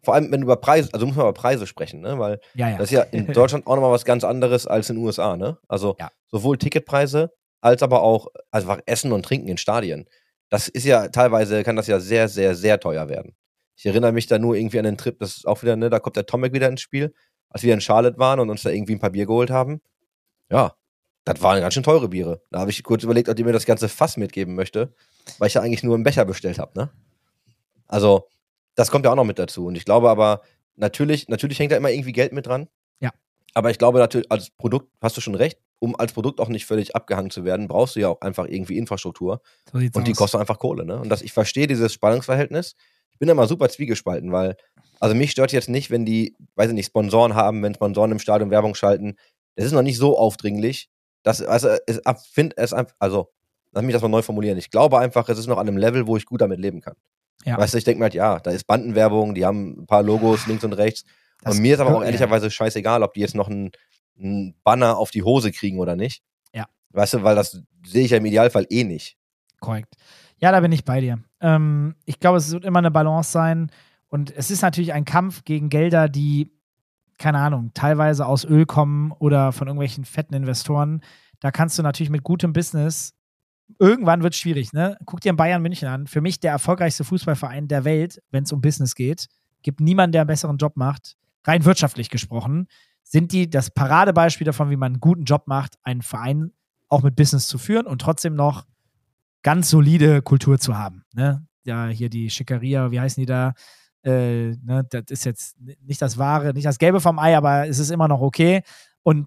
Vor 0.03 0.13
allem, 0.13 0.31
wenn 0.31 0.43
du 0.43 0.45
über 0.49 0.57
Preise, 0.57 0.91
also 0.93 1.07
muss 1.07 1.17
man 1.17 1.25
über 1.25 1.33
Preise 1.33 1.67
sprechen, 1.67 2.03
ne? 2.03 2.19
Weil 2.19 2.41
Ja, 2.53 2.69
ja. 2.69 2.77
das 2.77 2.91
ist 2.91 2.93
ja 2.93 3.03
in 3.05 3.27
Deutschland 3.33 3.67
auch 3.67 3.75
nochmal 3.77 3.93
was 3.93 4.05
ganz 4.05 4.23
anderes 4.23 4.67
als 4.67 4.91
in 4.91 4.97
den 4.97 5.05
USA, 5.07 5.39
ne? 5.39 5.57
Also 5.67 5.97
Ja. 5.99 6.11
sowohl 6.31 6.59
Ticketpreise 6.59 7.33
als 7.61 7.83
aber 7.83 8.03
auch 8.03 8.29
also 8.51 8.69
einfach 8.69 8.83
Essen 8.87 9.13
und 9.13 9.25
Trinken 9.25 9.49
in 9.49 9.59
Stadien. 9.59 10.09
Das 10.49 10.69
ist 10.69 10.85
ja 10.85 11.09
teilweise, 11.09 11.63
kann 11.63 11.77
das 11.77 11.87
ja 11.87 12.01
sehr, 12.01 12.29
sehr, 12.29 12.55
sehr 12.55 12.81
teuer 12.81 13.09
werden. 13.09 13.35
Ich 13.77 13.87
erinnere 13.87 14.13
mich 14.13 14.27
da 14.27 14.39
nur 14.39 14.57
irgendwie 14.57 14.79
an 14.79 14.85
den 14.85 14.99
Trip, 14.99 15.19
das 15.19 15.39
ist 15.39 15.47
auch 15.47 15.63
wieder, 15.63 15.77
ne, 15.77 15.91
da 15.91 16.01
kommt 16.01 16.17
der 16.17 16.27
Tomek 16.27 16.53
wieder 16.53 16.69
ins 16.69 16.81
Spiel, 16.81 17.15
als 17.49 17.63
wir 17.63 17.73
in 17.73 17.81
Charlotte 17.81 18.19
waren 18.19 18.41
und 18.41 18.51
uns 18.51 18.63
da 18.63 18.71
irgendwie 18.71 18.95
ein 18.95 18.99
paar 19.01 19.11
Bier 19.11 19.27
geholt 19.27 19.51
haben. 19.51 19.81
Ja, 20.51 20.75
das 21.25 21.43
waren 21.43 21.61
ganz 21.61 21.75
schön 21.75 21.83
teure 21.83 22.09
Biere. 22.09 22.43
Da 22.51 22.61
habe 22.61 22.71
ich 22.71 22.83
kurz 22.83 23.05
überlegt, 23.05 23.29
ob 23.29 23.37
die 23.37 23.45
mir 23.45 23.53
das 23.53 23.67
ganze 23.67 23.89
Fass 23.89 24.17
mitgeben 24.17 24.55
möchte, 24.55 24.93
weil 25.39 25.49
ich 25.49 25.55
ja 25.55 25.63
eigentlich 25.63 25.83
nur 25.83 25.95
einen 25.95 26.05
Becher 26.05 26.25
bestellt 26.25 26.59
habe, 26.59 26.79
ne? 26.79 26.91
Also, 27.87 28.29
Das 28.77 28.91
kommt 28.91 29.05
ja 29.05 29.11
auch 29.13 29.17
noch 29.17 29.25
mit 29.25 29.39
dazu. 29.39 29.67
Und 29.67 29.75
ich 29.77 29.85
glaube 29.85 30.09
aber, 30.11 30.43
natürlich, 30.77 31.29
natürlich 31.29 31.59
hängt 31.59 31.73
da 31.73 31.77
immer 31.77 31.91
irgendwie 31.91 32.13
Geld 32.13 32.33
mit 32.33 32.47
dran. 32.47 32.69
Ja. 33.01 33.11
Aber 33.53 33.71
ich 33.71 33.79
glaube 33.79 33.99
natürlich, 33.99 34.31
als 34.31 34.51
Produkt 34.51 34.91
hast 35.03 35.17
du 35.17 35.21
schon 35.21 35.35
recht, 35.35 35.59
um 35.81 35.97
als 35.99 36.13
Produkt 36.13 36.41
auch 36.41 36.49
nicht 36.49 36.67
völlig 36.67 36.95
abgehangen 36.95 37.31
zu 37.31 37.45
werden, 37.45 37.67
brauchst 37.67 37.97
du 37.97 38.01
ja 38.01 38.09
auch 38.09 38.21
einfach 38.21 38.47
irgendwie 38.47 38.79
Infrastruktur. 38.79 39.41
So 39.73 39.79
Und 39.79 40.07
die 40.07 40.13
aus. 40.13 40.19
kostet 40.19 40.41
einfach 40.41 40.59
Kohle, 40.59 40.85
ne? 40.85 41.01
Und 41.01 41.09
das, 41.09 41.23
ich 41.23 41.33
verstehe 41.33 41.67
dieses 41.67 41.93
Spannungsverhältnis. 41.93 42.77
Ich 43.11 43.19
bin 43.19 43.29
da 43.29 43.35
mal 43.35 43.49
super 43.49 43.69
zwiegespalten, 43.69 44.31
weil, 44.31 44.57
also 45.01 45.15
mich 45.15 45.33
stört 45.33 45.53
jetzt 45.53 45.69
nicht, 45.69 45.91
wenn 45.91 46.05
die, 46.05 46.37
weiß 46.55 46.69
ich 46.69 46.75
nicht, 46.75 46.87
Sponsoren 46.87 47.35
haben, 47.35 47.63
wenn 47.63 47.75
Sponsoren 47.75 48.13
im 48.13 48.19
Stadion 48.19 48.51
Werbung 48.51 48.75
schalten. 48.75 49.17
Das 49.57 49.65
ist 49.65 49.73
noch 49.73 49.83
nicht 49.83 49.99
so 49.99 50.17
aufdringlich. 50.19 50.89
Das, 51.23 51.43
also, 51.43 51.69
es 51.87 52.01
find 52.31 52.57
es 52.57 52.73
also, 52.73 53.31
lass 53.73 53.85
mich 53.85 53.93
das 53.93 54.03
mal 54.03 54.09
neu 54.09 54.23
formulieren. 54.23 54.59
Ich 54.59 54.71
glaube 54.71 54.99
einfach, 54.99 55.29
es 55.29 55.39
ist 55.39 55.47
noch 55.47 55.59
an 55.59 55.69
einem 55.69 55.77
Level, 55.77 56.07
wo 56.07 56.17
ich 56.17 56.27
gut 56.27 56.41
damit 56.41 56.61
leben 56.61 56.81
kann. 56.81 56.95
Ja. 57.45 57.57
Weißt 57.57 57.73
du, 57.75 57.79
ich 57.79 57.85
denke 57.85 57.99
mir 57.99 58.05
halt, 58.05 58.15
ja, 58.15 58.39
da 58.39 58.51
ist 58.51 58.67
Bandenwerbung, 58.67 59.35
die 59.35 59.47
haben 59.47 59.83
ein 59.83 59.87
paar 59.87 60.03
Logos 60.03 60.47
links 60.47 60.65
und 60.65 60.75
rechts. 60.75 61.05
Das 61.43 61.57
und 61.57 61.63
mir 61.63 61.75
ist 61.75 61.81
aber 61.81 61.97
auch 61.97 62.05
ehrlicherweise 62.05 62.51
scheißegal, 62.51 63.03
ob 63.03 63.15
die 63.15 63.21
jetzt 63.21 63.35
noch 63.35 63.49
einen, 63.49 63.71
einen 64.21 64.55
Banner 64.65 64.99
auf 64.99 65.11
die 65.11 65.23
Hose 65.23 65.53
kriegen 65.53 65.79
oder 65.79 65.97
nicht. 65.97 66.23
Ja. 66.53 66.67
Weißt 66.91 67.15
du, 67.15 67.23
weil 67.23 67.37
das 67.37 67.63
sehe 67.85 68.05
ich 68.05 68.11
ja 68.11 68.19
im 68.19 68.27
Idealfall 68.27 68.67
eh 68.71 68.85
nicht. 68.85 69.17
Korrekt. 69.61 69.95
Ja, 70.39 70.53
da 70.53 70.61
bin 70.61 70.73
ich 70.73 70.85
bei 70.85 71.01
dir. 71.01 71.23
Ähm, 71.41 71.95
ich 72.07 72.19
glaube, 72.19 72.39
es 72.39 72.51
wird 72.51 72.65
immer 72.65 72.79
eine 72.79 72.91
Balance 72.91 73.31
sein. 73.31 73.71
Und 74.09 74.35
es 74.35 74.51
ist 74.51 74.63
natürlich 74.63 74.93
ein 74.93 75.05
Kampf 75.05 75.45
gegen 75.45 75.69
Gelder, 75.69 76.09
die, 76.09 76.51
keine 77.19 77.39
Ahnung, 77.39 77.71
teilweise 77.75 78.27
aus 78.27 78.45
Öl 78.45 78.67
kommen 78.67 79.13
oder 79.13 79.53
von 79.53 79.69
irgendwelchen 79.69 80.05
fetten 80.05 80.35
Investoren. 80.35 81.03
Da 81.39 81.51
kannst 81.51 81.79
du 81.79 81.83
natürlich 81.83 82.11
mit 82.11 82.25
gutem 82.25 82.53
Business, 82.53 83.15
irgendwann 83.79 84.23
wird 84.23 84.35
es 84.35 84.41
schwierig, 84.41 84.73
ne? 84.73 84.97
Guck 85.07 85.21
dir 85.21 85.33
Bayern 85.35 85.63
München 85.63 85.89
an. 85.89 86.07
Für 86.07 86.21
mich 86.21 86.41
der 86.41 86.53
erfolgreichste 86.53 87.05
Fußballverein 87.05 87.69
der 87.69 87.85
Welt, 87.85 88.21
wenn 88.31 88.45
es 88.45 88.53
um 88.53 88.61
Business 88.61 88.95
geht. 88.95 89.29
Gibt 89.63 89.81
niemanden, 89.81 90.13
der 90.13 90.23
einen 90.23 90.29
besseren 90.29 90.57
Job 90.57 90.77
macht. 90.77 91.17
Rein 91.45 91.65
wirtschaftlich 91.65 92.11
gesprochen, 92.11 92.67
sind 93.11 93.33
die 93.33 93.51
das 93.51 93.71
Paradebeispiel 93.71 94.45
davon, 94.45 94.71
wie 94.71 94.77
man 94.77 94.93
einen 94.93 95.01
guten 95.01 95.25
Job 95.25 95.49
macht, 95.49 95.75
einen 95.83 96.01
Verein 96.01 96.53
auch 96.89 97.03
mit 97.03 97.17
Business 97.17 97.49
zu 97.49 97.59
führen 97.59 97.87
und 97.87 98.01
trotzdem 98.01 98.35
noch 98.35 98.67
ganz 99.43 99.69
solide 99.69 100.23
Kultur 100.23 100.61
zu 100.61 100.79
haben. 100.79 101.05
Ne? 101.13 101.45
Ja, 101.65 101.89
hier 101.89 102.09
die 102.09 102.31
Schickeria, 102.31 102.93
wie 102.93 103.01
heißen 103.01 103.21
die 103.21 103.27
da? 103.27 103.55
Äh, 104.05 104.53
ne, 104.63 104.87
das 104.89 105.05
ist 105.09 105.25
jetzt 105.25 105.57
nicht 105.59 106.01
das 106.01 106.19
Wahre, 106.19 106.55
nicht 106.55 106.67
das 106.67 106.79
Gelbe 106.79 107.01
vom 107.01 107.19
Ei, 107.19 107.37
aber 107.37 107.67
es 107.67 107.81
ist 107.81 107.91
immer 107.91 108.07
noch 108.07 108.21
okay. 108.21 108.63
Und 109.03 109.27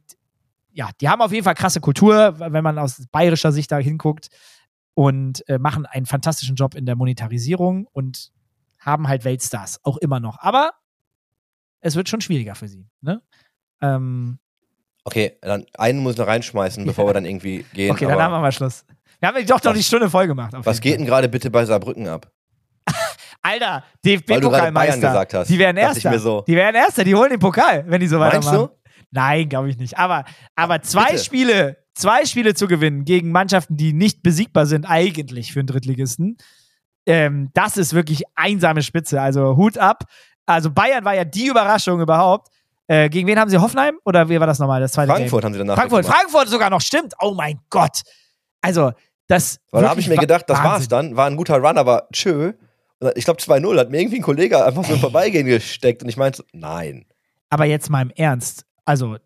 ja, 0.71 0.89
die 1.01 1.09
haben 1.09 1.21
auf 1.21 1.33
jeden 1.33 1.43
Fall 1.43 1.53
krasse 1.53 1.81
Kultur, 1.81 2.39
wenn 2.39 2.63
man 2.63 2.79
aus 2.79 3.05
bayerischer 3.11 3.51
Sicht 3.51 3.69
da 3.69 3.79
hinguckt 3.79 4.29
und 4.93 5.47
äh, 5.49 5.59
machen 5.59 5.85
einen 5.85 6.05
fantastischen 6.05 6.55
Job 6.55 6.73
in 6.73 6.85
der 6.85 6.95
Monetarisierung 6.95 7.85
und 7.91 8.31
haben 8.79 9.09
halt 9.09 9.25
Weltstars, 9.25 9.81
auch 9.83 9.97
immer 9.97 10.21
noch. 10.21 10.39
Aber 10.39 10.71
es 11.81 11.95
wird 11.95 12.07
schon 12.07 12.21
schwieriger 12.21 12.55
für 12.55 12.69
sie. 12.69 12.87
Ne? 13.01 13.21
Ähm, 13.83 14.39
Okay, 15.05 15.37
dann 15.41 15.65
einen 15.77 15.99
muss 15.99 16.13
ich 16.13 16.17
noch 16.17 16.27
reinschmeißen, 16.27 16.85
bevor 16.85 17.07
wir 17.07 17.13
dann 17.13 17.25
irgendwie 17.25 17.65
gehen. 17.73 17.91
okay, 17.91 18.05
dann 18.05 18.21
haben 18.21 18.31
wir 18.31 18.39
mal 18.39 18.51
Schluss. 18.51 18.85
Wir 19.19 19.27
haben 19.29 19.45
doch 19.45 19.63
noch 19.63 19.73
die 19.73 19.83
Stunde 19.83 20.09
voll 20.09 20.27
gemacht. 20.27 20.53
was 20.63 20.79
geht 20.81 20.97
denn 20.97 21.05
gerade 21.05 21.27
bitte 21.29 21.49
bei 21.51 21.65
Saarbrücken 21.65 22.07
ab? 22.07 22.31
Alter, 23.41 23.83
DFB-Pokalmeister. 24.05 25.45
Die 25.45 25.59
werden 25.59 25.77
Erster. 25.77 26.19
so. 26.19 26.43
Die 26.47 26.55
werden 26.55 26.75
Erster, 26.75 27.03
die 27.03 27.15
holen 27.15 27.31
den 27.31 27.39
Pokal, 27.39 27.83
wenn 27.87 27.99
die 27.99 28.07
so 28.07 28.17
Meinst 28.17 28.37
weitermachen. 28.47 28.69
du? 28.69 28.93
Nein, 29.11 29.49
glaube 29.49 29.69
ich 29.69 29.77
nicht. 29.77 29.97
Aber, 29.97 30.23
aber 30.55 30.81
zwei 30.81 31.11
bitte. 31.11 31.23
Spiele, 31.23 31.77
zwei 31.93 32.25
Spiele 32.25 32.53
zu 32.53 32.67
gewinnen 32.67 33.03
gegen 33.05 33.31
Mannschaften, 33.31 33.75
die 33.75 33.93
nicht 33.93 34.23
besiegbar 34.23 34.65
sind, 34.65 34.85
eigentlich 34.85 35.51
für 35.51 35.59
einen 35.59 35.67
Drittligisten, 35.67 36.37
ähm, 37.05 37.49
das 37.53 37.75
ist 37.77 37.93
wirklich 37.93 38.23
einsame 38.35 38.81
Spitze. 38.81 39.21
Also 39.21 39.57
Hut 39.57 39.77
ab. 39.77 40.05
Also 40.45 40.71
Bayern 40.71 41.03
war 41.05 41.13
ja 41.15 41.25
die 41.25 41.47
Überraschung 41.47 42.01
überhaupt. 42.01 42.47
Äh, 42.87 43.09
gegen 43.09 43.27
wen 43.27 43.39
haben 43.39 43.49
sie 43.49 43.57
Hoffenheim? 43.59 43.97
Oder 44.05 44.27
wie 44.29 44.39
war 44.39 44.47
das 44.47 44.59
nochmal? 44.59 44.81
Das 44.81 44.91
zweite 44.91 45.11
Frankfurt 45.11 45.41
Game? 45.41 45.45
haben 45.45 45.53
sie 45.53 45.59
danach 45.59 45.75
Frankfurt, 45.75 46.03
gemacht. 46.03 46.17
Frankfurt 46.19 46.49
sogar 46.49 46.69
noch, 46.69 46.81
stimmt. 46.81 47.13
Oh 47.19 47.33
mein 47.33 47.59
Gott. 47.69 48.01
Also, 48.61 48.91
das. 49.27 49.59
Weil 49.71 49.83
da 49.83 49.89
habe 49.89 49.99
ich 49.99 50.07
mir 50.09 50.17
gedacht, 50.17 50.45
das 50.49 50.57
Wahnsinn. 50.57 50.71
war's 50.71 50.87
dann. 50.89 51.15
War 51.15 51.27
ein 51.27 51.37
guter 51.37 51.57
Run, 51.57 51.77
aber 51.77 52.07
tschö. 52.11 52.53
Ich 53.15 53.25
glaube 53.25 53.41
2-0 53.41 53.79
hat 53.79 53.89
mir 53.91 53.99
irgendwie 53.99 54.17
ein 54.19 54.21
Kollege 54.23 54.63
einfach 54.63 54.85
so 54.85 54.95
Vorbeigehen 54.97 55.45
gesteckt 55.45 56.03
und 56.03 56.09
ich 56.09 56.15
meinte, 56.17 56.45
nein. 56.53 57.05
Aber 57.49 57.65
jetzt 57.65 57.89
mal 57.89 58.01
im 58.01 58.11
Ernst. 58.11 58.65
Also, 58.85 59.17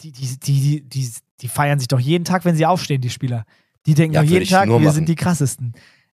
die, 0.00 0.12
die, 0.12 0.38
die, 0.38 0.80
die, 0.88 1.12
die 1.40 1.48
feiern 1.48 1.78
sich 1.78 1.88
doch 1.88 2.00
jeden 2.00 2.24
Tag, 2.24 2.44
wenn 2.44 2.54
sie 2.56 2.66
aufstehen, 2.66 3.00
die 3.00 3.10
Spieler. 3.10 3.44
Die 3.86 3.94
denken 3.94 4.14
Ja, 4.14 4.22
doch 4.22 4.28
jeden 4.28 4.46
Tag, 4.46 4.68
wir 4.68 4.78
machen. 4.78 4.92
sind 4.92 5.08
die 5.08 5.14
krassesten. 5.14 5.72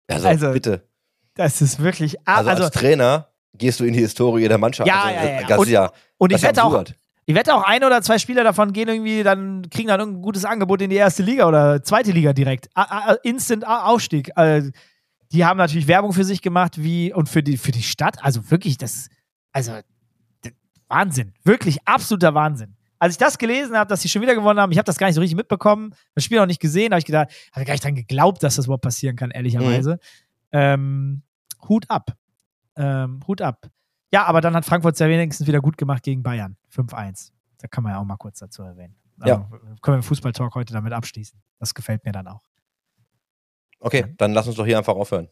Also, 0.08 0.28
Also, 0.28 0.52
bitte. 0.52 0.88
Das 1.36 1.62
ist 1.62 1.80
wirklich. 1.80 2.18
Also, 2.28 2.50
Also, 2.50 2.64
als 2.66 2.74
Trainer 2.74 3.30
gehst 3.54 3.80
du 3.80 3.84
in 3.86 3.94
die 3.94 4.00
Historie 4.00 4.48
der 4.48 4.58
Mannschaft. 4.58 4.88
Ja, 4.88 5.02
also, 5.04 5.16
ja, 5.16 5.24
ja, 5.26 5.42
ja. 5.42 5.48
Das 5.48 5.60
Und- 5.60 5.68
und 6.18 6.32
ich 6.32 6.42
wette 6.42 6.64
auch, 6.64 6.84
ich 7.26 7.36
wette 7.36 7.54
auch 7.56 7.64
ein 7.64 7.84
oder 7.84 8.02
zwei 8.02 8.18
Spieler 8.18 8.44
davon 8.44 8.74
gehen 8.74 8.88
irgendwie, 8.88 9.24
dann 9.24 9.70
kriegen 9.70 9.88
dann 9.90 10.00
irgendein 10.00 10.22
gutes 10.22 10.46
Angebot 10.46 10.82
in 10.82 10.90
die 10.90 10.96
erste 10.96 11.24
Liga 11.24 11.48
oder 11.48 11.84
zweite 11.84 12.12
Liga 12.12 12.34
direkt. 12.34 12.70
A- 12.74 13.12
a- 13.12 13.18
Instant 13.24 13.66
A- 13.68 13.84
Aufstieg. 13.86 14.32
Äh, 14.36 14.72
die 15.32 15.46
haben 15.46 15.58
natürlich 15.58 15.88
Werbung 15.88 16.12
für 16.14 16.24
sich 16.26 16.42
gemacht, 16.42 16.82
wie 16.82 17.14
und 17.14 17.30
für 17.30 17.42
die, 17.44 17.58
für 17.58 17.72
die 17.72 17.84
Stadt. 17.84 18.24
Also 18.24 18.50
wirklich, 18.52 18.78
das, 18.78 19.08
also 19.54 19.74
Wahnsinn. 20.88 21.34
Wirklich 21.44 21.78
absoluter 21.86 22.34
Wahnsinn. 22.34 22.76
Als 23.00 23.14
ich 23.14 23.18
das 23.18 23.38
gelesen 23.38 23.78
habe, 23.78 23.88
dass 23.88 24.02
sie 24.02 24.10
schon 24.10 24.22
wieder 24.22 24.36
gewonnen 24.36 24.60
haben, 24.60 24.72
ich 24.72 24.78
habe 24.78 24.86
das 24.86 24.98
gar 24.98 25.08
nicht 25.08 25.16
so 25.16 25.22
richtig 25.22 25.38
mitbekommen, 25.38 25.96
das 26.14 26.24
Spiel 26.24 26.38
noch 26.38 26.46
nicht 26.46 26.60
gesehen, 26.60 26.92
habe 26.92 27.00
ich 27.00 27.06
gedacht, 27.06 27.30
habe 27.54 27.66
gar 27.66 27.74
nicht 27.74 27.84
dran 27.84 27.96
geglaubt, 27.96 28.44
dass 28.44 28.58
das 28.58 28.66
überhaupt 28.66 28.84
passieren 28.84 29.16
kann, 29.16 29.32
ehrlicherweise. 29.32 30.00
Ähm, 30.52 31.22
Hut 31.68 31.86
ab. 31.90 32.14
Ähm, 32.82 33.20
Hut 33.28 33.42
ab. 33.42 33.70
Ja, 34.12 34.26
aber 34.26 34.42
dann 34.42 34.56
hat 34.56 34.66
Frankfurt 34.66 34.96
es 34.96 35.00
ja 35.00 35.08
wenigstens 35.08 35.48
wieder 35.48 35.62
gut 35.62 35.78
gemacht 35.78 36.04
gegen 36.04 36.24
Bayern. 36.24 36.58
5-1. 36.76 37.32
Da 37.60 37.68
kann 37.68 37.84
man 37.84 37.94
ja 37.94 38.00
auch 38.00 38.06
mal 38.06 38.18
kurz 38.18 38.40
dazu 38.40 38.64
erwähnen. 38.64 38.96
Ja. 39.24 39.36
Also, 39.36 39.60
können 39.82 39.96
wir 39.96 39.96
im 39.98 40.04
Fußballtalk 40.04 40.56
heute 40.56 40.74
damit 40.74 40.94
abschließen. 40.94 41.40
Das 41.60 41.74
gefällt 41.74 42.04
mir 42.06 42.12
dann 42.12 42.28
auch. 42.28 42.42
Okay, 43.80 44.14
dann 44.18 44.34
lass 44.34 44.48
uns 44.48 44.58
doch 44.58 44.66
hier 44.66 44.78
einfach 44.78 44.96
aufhören. 44.96 45.30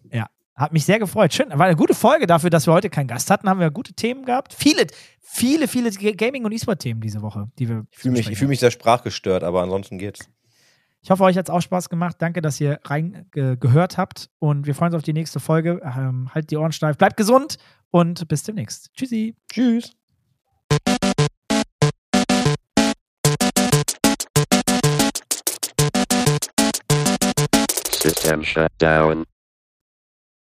Hat 0.60 0.74
mich 0.74 0.84
sehr 0.84 1.00
gefreut. 1.00 1.34
Schön. 1.34 1.50
War 1.52 1.68
eine 1.68 1.78
gute 1.78 1.94
Folge 1.94 2.28
dafür, 2.28 2.50
dass 2.50 2.68
wir 2.68 2.74
heute 2.74 2.90
keinen 2.90 3.08
Gast 3.08 3.32
hatten. 3.32 3.48
Haben 3.48 3.62
wir 3.62 3.72
gute 3.72 3.94
Themen 3.94 4.26
gehabt. 4.26 4.54
Viele, 4.54 4.88
viele, 5.22 5.70
viele 5.70 5.90
Gaming- 5.92 6.44
und 6.44 6.52
E-Sport-Themen 6.52 7.00
diese 7.00 7.22
Woche, 7.22 7.50
die 7.58 7.70
wir. 7.70 7.86
Ich 7.92 7.98
fühle 7.98 8.14
mich, 8.16 8.30
ich 8.30 8.38
fühl 8.38 8.50
mich 8.50 8.60
sehr 8.60 8.70
sprachgestört, 8.70 9.46
aber 9.46 9.62
ansonsten 9.64 9.98
geht's. 9.98 10.30
Ich 11.02 11.12
hoffe, 11.12 11.24
euch 11.24 11.38
hat 11.38 11.48
es 11.48 11.50
auch 11.50 11.62
Spaß 11.62 11.90
gemacht. 11.90 12.18
Danke, 12.20 12.42
dass 12.42 12.60
ihr 12.60 12.80
reingehört 12.84 13.98
habt. 13.98 14.30
Und 14.40 14.68
wir 14.68 14.76
freuen 14.76 14.94
uns 14.94 14.98
auf 14.98 15.04
die 15.04 15.14
nächste 15.14 15.40
Folge. 15.40 15.82
Ähm, 15.84 16.34
halt 16.34 16.52
die 16.52 16.58
Ohren 16.58 16.74
steif. 16.74 16.98
Bleibt 16.98 17.16
gesund 17.16 17.58
und 17.90 18.28
bis 18.28 18.44
demnächst. 18.44 18.94
Tschüssi. 18.94 19.36
Tschüss. 19.52 19.94
System 28.02 28.44
shut 28.44 28.72
down. 28.80 29.26